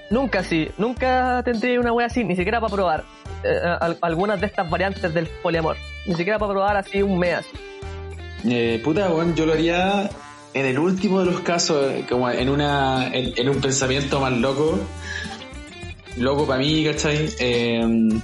nunca 0.10 0.40
así, 0.40 0.72
nunca 0.78 1.44
tendrías 1.44 1.80
una 1.80 1.94
wea 1.94 2.07
así, 2.07 2.23
ni 2.23 2.36
siquiera 2.36 2.60
para 2.60 2.73
probar 2.73 3.03
eh, 3.43 3.59
al- 3.80 3.97
algunas 4.01 4.39
de 4.39 4.47
estas 4.47 4.69
variantes 4.69 5.13
del 5.13 5.27
poliamor, 5.27 5.77
ni 6.05 6.15
siquiera 6.15 6.38
para 6.39 6.51
probar 6.51 6.77
así 6.77 7.01
un 7.01 7.18
mes. 7.19 7.45
Eh, 8.45 8.81
puta, 8.84 9.07
bueno, 9.09 9.34
yo 9.35 9.45
lo 9.45 9.53
haría 9.53 10.09
en 10.53 10.65
el 10.65 10.80
último 10.80 11.19
de 11.19 11.27
los 11.31 11.41
casos, 11.41 11.91
eh, 11.91 12.05
como 12.09 12.30
en 12.30 12.49
una 12.49 13.07
en, 13.13 13.34
en 13.38 13.49
un 13.49 13.61
pensamiento 13.61 14.19
más 14.19 14.34
loco, 14.34 14.80
loco 16.18 16.45
para 16.45 16.59
mí, 16.59 16.84
¿cachai? 16.85 17.30
Eh, 17.39 18.19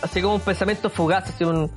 Así 0.00 0.22
como 0.22 0.36
un 0.36 0.40
pensamiento 0.40 0.88
fugaz, 0.90 1.28
así 1.28 1.42
un, 1.42 1.68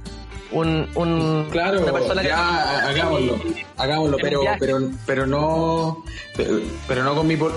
un, 0.52 0.88
un 0.94 1.48
Claro, 1.50 1.82
una 1.82 1.92
persona 1.92 2.22
que- 2.22 2.32
hagámoslo, 2.32 3.40
hagámoslo, 3.78 4.18
pero, 4.22 4.42
pero, 4.60 4.80
pero 5.08 5.26
no, 5.26 6.04
pero, 6.38 6.60
pero 6.88 7.04
no 7.04 7.16
con 7.16 7.26
mi, 7.28 7.36
pol- 7.36 7.52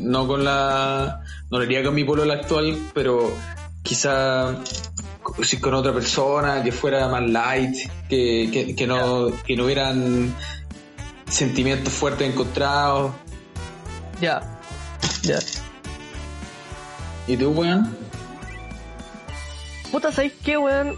no 0.00 0.26
con 0.28 0.44
la, 0.44 1.20
no 1.50 1.58
lo 1.58 1.64
haría 1.64 1.82
con 1.82 1.92
mi 1.94 2.04
polola 2.04 2.34
actual, 2.34 2.78
pero 2.94 3.32
quizá 3.82 4.56
si 5.42 5.58
con 5.58 5.74
otra 5.74 5.92
persona 5.92 6.62
que 6.62 6.72
fuera 6.72 7.08
más 7.08 7.22
light, 7.28 7.76
que, 8.08 8.50
que, 8.52 8.74
que 8.74 8.86
no, 8.86 9.30
que 9.44 9.56
no 9.56 9.64
hubieran 9.64 10.34
sentimientos 11.26 11.92
fuertes 11.92 12.28
encontrados. 12.28 13.12
Ya. 14.20 14.40
Ya. 15.22 15.38
¿Y 17.26 17.36
tú, 17.36 17.50
weón? 17.50 17.96
Puta, 19.90 20.12
¿sabéis 20.12 20.34
qué, 20.44 20.58
weón? 20.58 20.96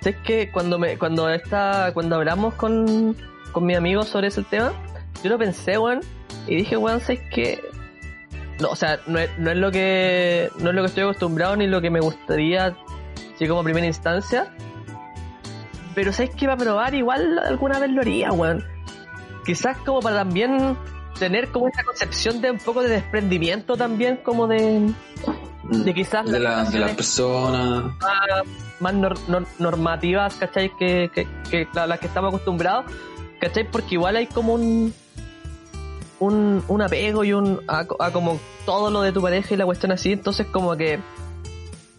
¿Sabéis 0.00 0.22
que 0.24 0.50
cuando 0.50 0.78
me, 0.78 0.98
cuando 0.98 1.28
esta, 1.28 1.92
cuando 1.92 2.16
hablamos 2.16 2.54
con, 2.54 3.16
con 3.52 3.66
mi 3.66 3.74
amigo 3.74 4.04
sobre 4.04 4.28
ese 4.28 4.42
tema, 4.42 4.72
yo 5.22 5.30
lo 5.30 5.38
pensé, 5.38 5.78
weón, 5.78 6.00
y 6.46 6.56
dije, 6.56 6.76
weón, 6.76 7.00
¿sabéis 7.00 7.20
qué? 7.32 7.60
No, 8.60 8.70
o 8.70 8.76
sea, 8.76 8.98
no 9.06 9.18
es, 9.18 9.30
no 9.38 9.50
es 9.50 9.56
lo 9.56 9.70
que, 9.70 10.50
no 10.58 10.70
es 10.70 10.74
lo 10.74 10.82
que 10.82 10.86
estoy 10.88 11.02
acostumbrado 11.04 11.56
ni 11.56 11.66
lo 11.66 11.80
que 11.80 11.90
me 11.90 12.00
gustaría, 12.00 12.74
así 13.34 13.46
como 13.46 13.60
a 13.60 13.64
primera 13.64 13.86
instancia. 13.86 14.52
Pero 15.94 16.12
¿sabéis 16.12 16.34
que 16.34 16.46
para 16.46 16.56
probar 16.58 16.94
igual 16.94 17.38
alguna 17.38 17.78
vez 17.78 17.90
lo 17.90 18.00
haría, 18.00 18.32
weón? 18.32 18.64
Quizás 19.44 19.76
como 19.78 20.00
para 20.00 20.16
también 20.16 20.76
tener 21.18 21.48
como 21.48 21.68
esa 21.68 21.82
concepción 21.84 22.40
de 22.40 22.50
un 22.52 22.58
poco 22.58 22.82
de 22.82 22.88
desprendimiento 22.88 23.76
también, 23.76 24.18
como 24.18 24.46
de, 24.46 24.92
de 25.64 25.94
quizás 25.94 26.24
De, 26.26 26.38
la, 26.38 26.50
de 26.50 26.56
las 26.56 26.72
relaciones 26.72 26.96
personas. 26.96 27.84
más, 28.00 28.42
más 28.80 28.94
nor- 28.94 29.18
nor- 29.26 29.46
normativas, 29.58 30.34
¿cachai? 30.34 30.70
Que, 30.78 31.10
que, 31.14 31.26
que 31.50 31.68
a 31.78 31.86
las 31.86 31.98
que 31.98 32.06
estamos 32.06 32.28
acostumbrados, 32.28 32.84
¿cachai? 33.40 33.68
Porque 33.68 33.94
igual 33.96 34.16
hay 34.16 34.26
como 34.26 34.54
un 34.54 34.92
un, 36.20 36.62
un 36.68 36.82
apego 36.82 37.24
y 37.24 37.32
un 37.32 37.60
a, 37.68 37.84
como 38.12 38.40
todo 38.66 38.90
lo 38.90 39.02
de 39.02 39.12
tu 39.12 39.22
pareja 39.22 39.54
y 39.54 39.56
la 39.56 39.64
cuestión 39.66 39.92
así, 39.92 40.12
entonces 40.12 40.46
como 40.46 40.76
que 40.76 40.98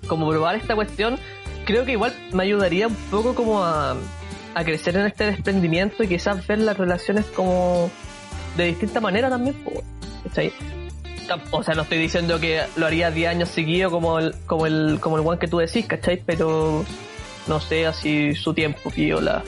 como 0.07 0.27
probar 0.29 0.55
esta 0.55 0.75
cuestión, 0.75 1.17
creo 1.65 1.85
que 1.85 1.91
igual 1.93 2.13
me 2.33 2.43
ayudaría 2.43 2.87
un 2.87 2.95
poco 3.11 3.35
como 3.35 3.63
a, 3.63 3.95
a 4.55 4.63
crecer 4.63 4.95
en 4.97 5.05
este 5.05 5.25
desprendimiento 5.25 6.03
y 6.03 6.07
quizás 6.07 6.45
ver 6.47 6.59
las 6.59 6.77
relaciones 6.77 7.25
como 7.27 7.89
de 8.57 8.65
distinta 8.65 8.99
manera 8.99 9.29
también, 9.29 9.55
¿cachai? 10.23 10.51
Tam- 11.27 11.41
O 11.51 11.61
sea, 11.63 11.75
no 11.75 11.83
estoy 11.83 11.99
diciendo 11.99 12.39
que 12.39 12.63
lo 12.75 12.87
haría 12.87 13.11
10 13.11 13.29
años 13.29 13.49
seguidos 13.49 13.91
como 13.91 14.17
el, 14.19 14.33
como 14.47 14.65
el, 14.65 14.97
como 14.99 15.17
el 15.17 15.25
one 15.27 15.37
que 15.37 15.47
tú 15.47 15.59
decís, 15.59 15.85
¿cachai? 15.85 16.23
Pero 16.25 16.83
no 17.47 17.59
sé, 17.59 17.85
así 17.85 18.33
su 18.33 18.53
tiempo, 18.53 18.89
piola. 18.89 19.43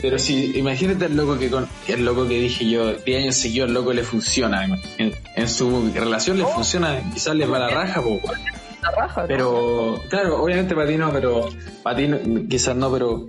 Pero 0.00 0.18
si, 0.18 0.56
imagínate 0.58 1.06
el 1.06 1.16
loco 1.16 1.38
que 1.38 1.50
con, 1.50 1.66
el 1.88 2.04
loco 2.04 2.26
que 2.28 2.38
dije 2.40 2.68
yo, 2.68 2.92
10 2.94 3.22
años 3.22 3.36
seguidos, 3.36 3.68
el 3.68 3.74
loco 3.74 3.92
le 3.92 4.02
funciona. 4.04 4.64
En, 4.98 5.12
en 5.36 5.48
su 5.48 5.90
relación 5.94 6.38
le 6.38 6.44
funciona, 6.44 7.00
quizás 7.12 7.34
le 7.34 7.46
va 7.46 7.58
la 7.58 7.68
raja, 7.70 8.02
po, 8.02 8.10
weón. 8.22 8.40
La 8.82 8.90
raja, 8.90 9.22
¿no? 9.22 9.26
Pero, 9.28 10.02
claro, 10.10 10.42
obviamente 10.42 10.74
para 10.74 10.86
ti 10.88 10.96
no, 10.96 11.10
pero 11.12 11.48
para 11.82 11.96
ti 11.96 12.06
no- 12.08 12.18
quizás 12.48 12.76
no, 12.76 12.92
pero 12.92 13.28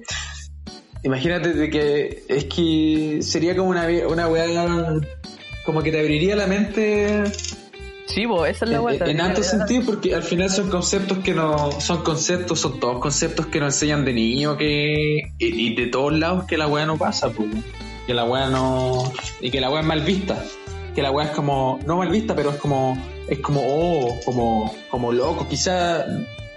imagínate 1.04 1.54
de 1.54 1.70
que 1.70 2.24
es 2.28 2.46
que 2.46 3.20
sería 3.22 3.56
como 3.56 3.70
una, 3.70 3.88
una 4.10 4.28
weá 4.28 4.66
como 5.66 5.82
que 5.82 5.92
te 5.92 6.00
abriría 6.00 6.36
la 6.36 6.48
mente 6.48 7.24
Sí, 8.08 8.26
bo, 8.26 8.46
esa 8.46 8.66
es 8.66 8.72
la 8.72 8.78
en, 8.78 8.82
vuelta. 8.84 9.06
en 9.06 9.20
alto 9.20 9.42
sentido 9.44 9.84
porque 9.86 10.14
al 10.16 10.24
final 10.24 10.50
son 10.50 10.70
conceptos 10.70 11.18
que 11.20 11.34
no 11.34 11.72
son 11.82 12.04
conceptos 12.04 12.60
son 12.60 12.80
todos 12.80 13.00
conceptos 13.00 13.48
que 13.48 13.60
nos 13.60 13.74
enseñan 13.74 14.06
de 14.06 14.14
niño 14.14 14.58
que 14.58 15.32
y, 15.40 15.46
y 15.46 15.76
de 15.76 15.88
todos 15.88 16.14
lados 16.14 16.46
que 16.46 16.58
la 16.58 16.68
weá 16.68 16.86
no 16.86 16.98
pasa 16.98 17.30
pues, 17.30 17.50
que 18.06 18.14
la 18.14 18.24
weá 18.26 18.48
no 18.50 19.12
y 19.42 19.50
que 19.50 19.60
la 19.60 19.70
weá 19.70 19.82
es 19.82 19.88
mal 19.88 20.02
vista. 20.02 20.44
Que 20.94 21.02
la 21.02 21.12
weá 21.12 21.26
es 21.28 21.32
como 21.34 21.80
no 21.86 21.98
mal 21.98 22.10
vista 22.10 22.36
pero 22.36 22.52
es 22.52 22.58
como 22.58 22.98
es 23.28 23.40
como 23.40 23.62
oh 23.66 24.20
como 24.24 24.74
como 24.90 25.12
loco. 25.12 25.48
Quizá 25.50 26.06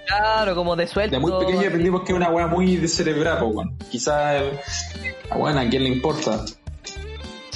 Claro, 0.07 0.55
como 0.55 0.75
de 0.75 0.87
suelto. 0.87 1.16
de 1.16 1.20
muy 1.20 1.33
pequeño 1.45 1.69
aprendimos 1.69 2.03
que 2.03 2.12
es 2.12 2.16
una 2.16 2.31
weá 2.31 2.47
muy 2.47 2.77
descerebrada 2.77 3.41
pues 3.41 3.53
bueno. 3.53 3.73
Quizá 3.91 4.41
bueno, 5.37 5.61
a 5.61 5.69
quién 5.69 5.85
le 5.85 5.91
importa 5.91 6.45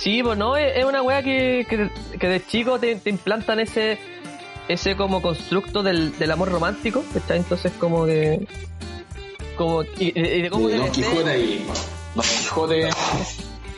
Sí, 0.02 0.20
pues 0.20 0.36
no, 0.36 0.56
es, 0.56 0.76
es 0.76 0.84
una 0.84 1.00
wea 1.00 1.22
que, 1.22 1.64
que, 1.70 1.88
que 2.18 2.28
de 2.28 2.44
chico 2.44 2.80
te, 2.80 2.96
te 2.96 3.08
implantan 3.08 3.60
ese 3.60 4.00
ese 4.66 4.96
como 4.96 5.22
constructo 5.22 5.84
del, 5.84 6.18
del 6.18 6.30
amor 6.32 6.50
romántico, 6.50 7.04
¿cachai? 7.14 7.38
Entonces 7.38 7.70
como 7.78 8.04
que... 8.04 8.48
Como, 9.56 9.84
y, 9.98 10.10
de 10.10 10.50
cómo 10.50 10.68
de 10.68 10.78
Don. 10.78 10.90
Quijote 10.90 11.38
y 11.38 11.66
Don 12.16 12.24
Quijote 12.24 12.90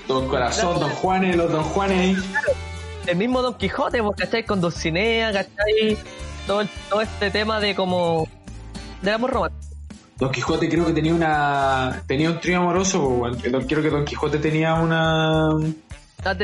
Don 0.09 0.29
Corazón 0.29 0.81
Don 0.81 0.91
Juanes 0.91 1.37
los 1.37 1.53
Don 1.53 1.65
Juanes 1.65 1.99
ahí 2.01 2.17
el 3.07 3.17
mismo 3.19 3.43
Don 3.43 3.53
Quijote, 3.59 4.03
pues, 4.03 4.17
¿cachai? 4.17 4.47
Con 4.47 4.63
Dulcinea, 4.63 5.31
¿cachai? 5.31 5.99
Todo, 6.47 6.63
todo 6.89 7.03
este 7.03 7.31
tema 7.31 7.61
de 7.61 7.75
como... 7.75 8.27
Del 9.03 9.13
amor 9.13 9.31
romántico. 9.31 9.77
Don 10.17 10.33
Quijote 10.33 10.71
creo 10.71 10.87
que 10.87 10.95
tenía 10.95 11.13
una 11.13 12.03
tenía 12.07 12.31
un 12.31 12.41
trío 12.41 12.61
amoroso, 12.61 13.17
pues, 13.19 13.37
creo 13.43 13.83
que 13.83 13.91
Don 13.91 14.07
Quijote 14.07 14.39
tenía 14.39 14.73
una 14.75 15.51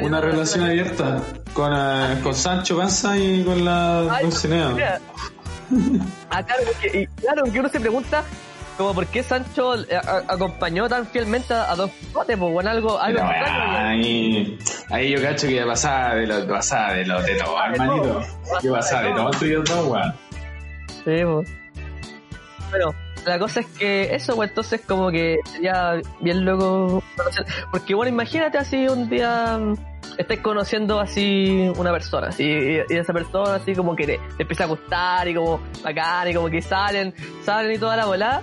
una 0.03 0.21
relación 0.21 0.65
abierta 0.65 1.21
con, 1.55 1.73
eh, 1.75 2.21
con 2.23 2.35
Sancho 2.35 2.77
Panza 2.79 3.17
y 3.17 3.43
con 3.45 3.65
la 3.65 4.01
Ay, 4.15 4.25
Dulcinea. 4.25 5.01
Ah, 6.31 6.43
claro, 6.45 6.63
porque, 6.67 7.03
y 7.03 7.07
claro, 7.23 7.45
que 7.45 7.61
uno 7.61 7.69
se 7.69 7.79
pregunta 7.79 8.25
como 8.77 8.93
por 8.93 9.07
qué 9.07 9.23
Sancho 9.23 9.77
eh, 9.85 9.95
a- 9.97 10.25
acompañó 10.27 10.89
tan 10.89 11.07
fielmente 11.07 11.55
a, 11.55 11.71
a 11.71 11.77
Don 11.77 11.89
Quijote, 11.91 12.37
pues 12.37 12.53
bueno, 12.53 12.71
algo, 12.71 12.99
algo 12.99 13.21
extraño. 13.21 13.77
ahí, 13.89 14.59
ahí 14.91 15.11
yo 15.13 15.23
cacho 15.23 15.47
que 15.47 15.63
pasaba 15.65 16.17
de 16.17 16.27
lo, 16.27 16.49
pasaba 16.49 16.95
de 16.95 17.07
lo 17.07 17.23
de 17.23 17.35
todo, 17.37 17.57
hermanito. 17.65 18.21
Que 18.61 18.69
pasaba 18.71 19.03
de 19.03 19.13
todo 19.13 19.33
entre 19.33 19.49
ellos 19.49 19.65
dos, 19.69 19.87
weón. 19.87 20.15
Sí, 21.05 21.25
pues. 21.25 21.51
Bueno, 22.71 22.95
la 23.27 23.39
cosa 23.39 23.61
es 23.61 23.67
que 23.67 24.15
eso, 24.15 24.37
pues 24.37 24.51
entonces 24.51 24.81
como 24.87 25.11
que 25.11 25.39
sería 25.45 26.01
bien 26.21 26.45
loco 26.45 27.03
conocer. 27.17 27.47
Porque 27.71 27.95
bueno, 27.95 28.11
imagínate 28.11 28.59
así 28.59 28.89
un 28.89 29.09
día 29.09 29.59
mm, 29.59 29.75
estés 30.19 30.41
conociendo 30.41 31.01
así 31.01 31.71
una 31.77 31.93
persona, 31.93 32.29
así, 32.29 32.45
y, 32.45 32.95
esa 32.95 33.13
persona 33.13 33.57
así 33.57 33.75
como 33.75 33.95
que 33.95 34.07
te, 34.07 34.21
te 34.37 34.43
empieza 34.43 34.65
a 34.65 34.67
gustar 34.67 35.29
y 35.29 35.35
como 35.35 35.61
bacán 35.83 36.29
y 36.29 36.35
como 36.35 36.49
que 36.49 36.63
salen, 36.63 37.15
salen 37.45 37.73
y 37.73 37.79
toda 37.79 37.97
la 37.97 38.07
volada. 38.07 38.43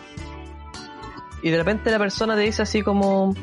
Y 1.42 1.50
de 1.50 1.58
repente 1.58 1.92
la 1.92 2.00
persona 2.00 2.36
te 2.36 2.42
dice 2.42 2.62
así 2.62 2.82
como, 2.82 3.36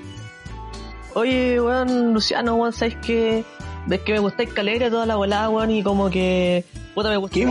oye, 1.14 1.60
weón, 1.60 2.12
Luciano, 2.12 2.54
weón, 2.54 2.72
¿sabes 2.72 2.96
qué? 3.04 3.44
Ves 3.86 4.00
que 4.00 4.12
me 4.12 4.18
gustáis 4.18 4.52
calera 4.52 4.90
toda 4.90 5.06
la 5.06 5.16
volada, 5.16 5.48
weón, 5.48 5.70
y 5.70 5.82
como 5.82 6.10
que, 6.10 6.64
puta, 6.94 7.10
me 7.10 7.16
gusta. 7.16 7.34
¿Qué? 7.34 7.46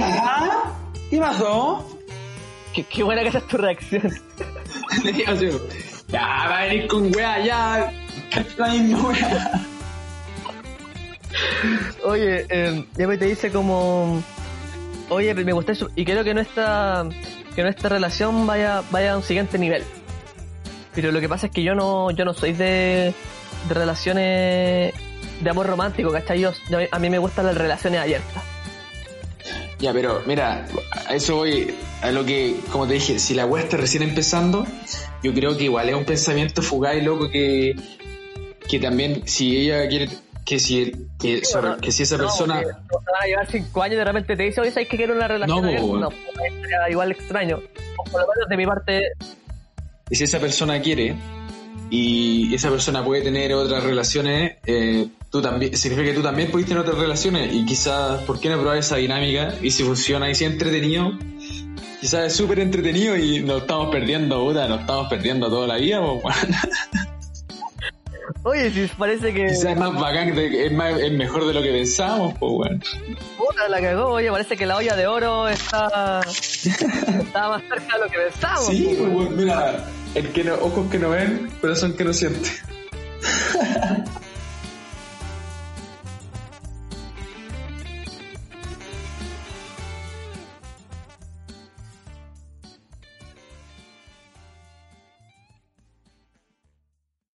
¿Qué 1.09 1.19
pasó? 1.19 1.85
Qué, 2.73 2.83
qué 2.83 3.03
buena 3.03 3.21
que 3.21 3.27
esa 3.29 3.37
es 3.39 3.47
tu 3.47 3.57
reacción. 3.57 4.11
ya, 6.07 6.19
va 6.19 6.59
a 6.59 6.65
venir 6.65 6.87
con 6.87 7.13
weá, 7.15 7.43
ya. 7.43 7.91
La 8.57 8.67
misma 8.69 9.09
weá. 9.09 9.61
Oye, 12.05 12.45
eh, 12.49 12.85
ya 12.97 13.07
me 13.07 13.17
te 13.17 13.25
dice 13.25 13.51
como, 13.51 14.21
oye, 15.09 15.33
me 15.33 15.53
gusta 15.53 15.71
eso 15.71 15.89
y 15.95 16.05
quiero 16.05 16.23
que 16.23 16.33
nuestra, 16.33 17.05
que 17.55 17.63
nuestra 17.63 17.89
relación 17.89 18.45
vaya, 18.45 18.83
vaya 18.91 19.13
a 19.13 19.17
un 19.17 19.23
siguiente 19.23 19.57
nivel. 19.57 19.83
Pero 20.93 21.11
lo 21.11 21.19
que 21.19 21.29
pasa 21.29 21.47
es 21.47 21.51
que 21.53 21.63
yo 21.63 21.73
no, 21.73 22.11
yo 22.11 22.23
no 22.25 22.33
soy 22.33 22.53
de, 22.53 23.13
de 23.67 23.73
relaciones 23.73 24.93
de 25.41 25.49
amor 25.49 25.65
romántico, 25.67 26.11
¿cachai? 26.11 26.39
Yo, 26.39 26.51
yo- 26.69 26.79
a 26.91 26.99
mí 26.99 27.09
me 27.09 27.17
gustan 27.17 27.45
las 27.47 27.57
relaciones 27.57 27.99
abiertas. 28.01 28.43
Ya, 29.83 29.91
pero 29.91 30.21
mira, 30.25 30.65
a 31.09 31.13
eso 31.13 31.35
voy, 31.35 31.75
a 32.01 32.09
lo 32.11 32.23
que, 32.23 32.55
como 32.71 32.87
te 32.87 32.93
dije, 32.93 33.19
si 33.19 33.33
la 33.33 33.45
weá 33.45 33.65
está 33.65 33.75
recién 33.75 34.01
empezando, 34.01 34.65
yo 35.21 35.33
creo 35.33 35.57
que 35.57 35.65
igual 35.65 35.89
es 35.89 35.95
un 35.95 36.05
pensamiento 36.05 36.61
fugaz 36.61 36.95
y 36.95 37.01
loco 37.01 37.29
que, 37.29 37.75
que 38.69 38.79
también, 38.79 39.27
si 39.27 39.57
ella 39.57 39.85
quiere, 39.89 40.07
que 40.45 40.57
si, 40.57 41.09
que, 41.19 41.43
sorry, 41.43 41.81
que 41.81 41.91
si 41.91 42.03
esa 42.03 42.15
No, 42.15 42.23
persona, 42.23 42.61
no 42.61 42.61
van 42.61 43.23
a 43.23 43.25
llevar 43.25 43.51
cinco 43.51 43.83
años 43.83 43.97
de 43.97 44.05
repente 44.05 44.37
te 44.37 44.43
dice, 44.43 44.61
oye, 44.61 44.71
¿sabes 44.71 44.87
que 44.87 44.95
quiero 44.95 45.15
una 45.15 45.27
relación 45.27 45.61
No, 45.61 45.67
abierta? 45.67 45.85
No, 45.99 46.09
pues, 46.09 46.53
igual 46.89 47.11
extraño. 47.11 47.59
O 47.97 48.03
por 48.05 48.21
lo 48.21 48.27
menos 48.27 48.49
de 48.49 48.55
mi 48.55 48.65
parte, 48.65 49.01
y 50.09 50.15
si 50.15 50.23
esa 50.23 50.39
persona 50.39 50.81
quiere, 50.81 51.13
y 51.89 52.55
esa 52.55 52.69
persona 52.69 53.03
puede 53.03 53.21
tener 53.21 53.53
otras 53.53 53.83
relaciones, 53.83 54.59
eh, 54.65 55.09
tú 55.33 55.41
también, 55.41 55.75
significa 55.75 56.11
que 56.11 56.13
tú 56.13 56.21
también 56.21 56.51
puedes 56.51 56.67
tener 56.67 56.83
otras 56.83 56.95
relaciones, 56.95 57.51
y 57.51 57.65
quizás, 57.65 58.21
¿por 58.21 58.39
qué 58.39 58.49
no 58.49 58.59
probar 58.59 58.77
esa 58.77 58.97
dinámica? 58.97 59.55
Y 59.63 59.71
si 59.71 59.83
funciona 59.83 60.29
y 60.29 60.35
si 60.35 60.45
es 60.45 60.51
entretenido, 60.51 61.11
quizás 61.99 62.27
es 62.27 62.35
súper 62.35 62.59
entretenido 62.59 63.17
y 63.17 63.41
nos 63.41 63.63
estamos 63.63 63.89
perdiendo, 63.89 64.39
puta, 64.45 64.67
nos 64.67 64.81
estamos 64.81 65.07
perdiendo 65.09 65.49
toda 65.49 65.65
la 65.65 65.77
vida, 65.77 66.01
pues, 66.01 66.23
weón. 66.23 66.55
oye, 68.43 68.69
si 68.69 68.85
parece 68.95 69.33
que... 69.33 69.47
Quizás 69.47 69.71
es 69.71 69.77
más 69.77 69.99
bacán, 69.99 70.37
es, 70.37 70.71
más, 70.71 70.99
es 70.99 71.11
mejor 71.11 71.47
de 71.47 71.53
lo 71.55 71.63
que 71.63 71.71
pensábamos, 71.71 72.35
pues, 72.37 72.51
weón. 72.53 72.83
Puta, 73.35 73.67
la 73.69 73.81
cagó, 73.81 74.09
oye, 74.09 74.29
parece 74.29 74.55
que 74.55 74.67
la 74.67 74.77
olla 74.77 74.95
de 74.95 75.07
oro 75.07 75.49
está, 75.49 76.21
está 76.27 77.49
más 77.49 77.63
cerca 77.63 77.97
de 77.97 78.03
lo 78.05 78.11
que 78.11 78.19
pensábamos. 78.19 78.67
Sí, 78.67 78.95
pues, 78.99 79.09
weón, 79.11 79.35
mira, 79.35 79.83
el 80.13 80.31
que 80.31 80.43
no, 80.43 80.53
ojos 80.61 80.91
que 80.91 80.99
no 80.99 81.09
ven, 81.09 81.49
corazón 81.59 81.93
que 81.93 82.03
no 82.03 82.13
siente. 82.13 82.51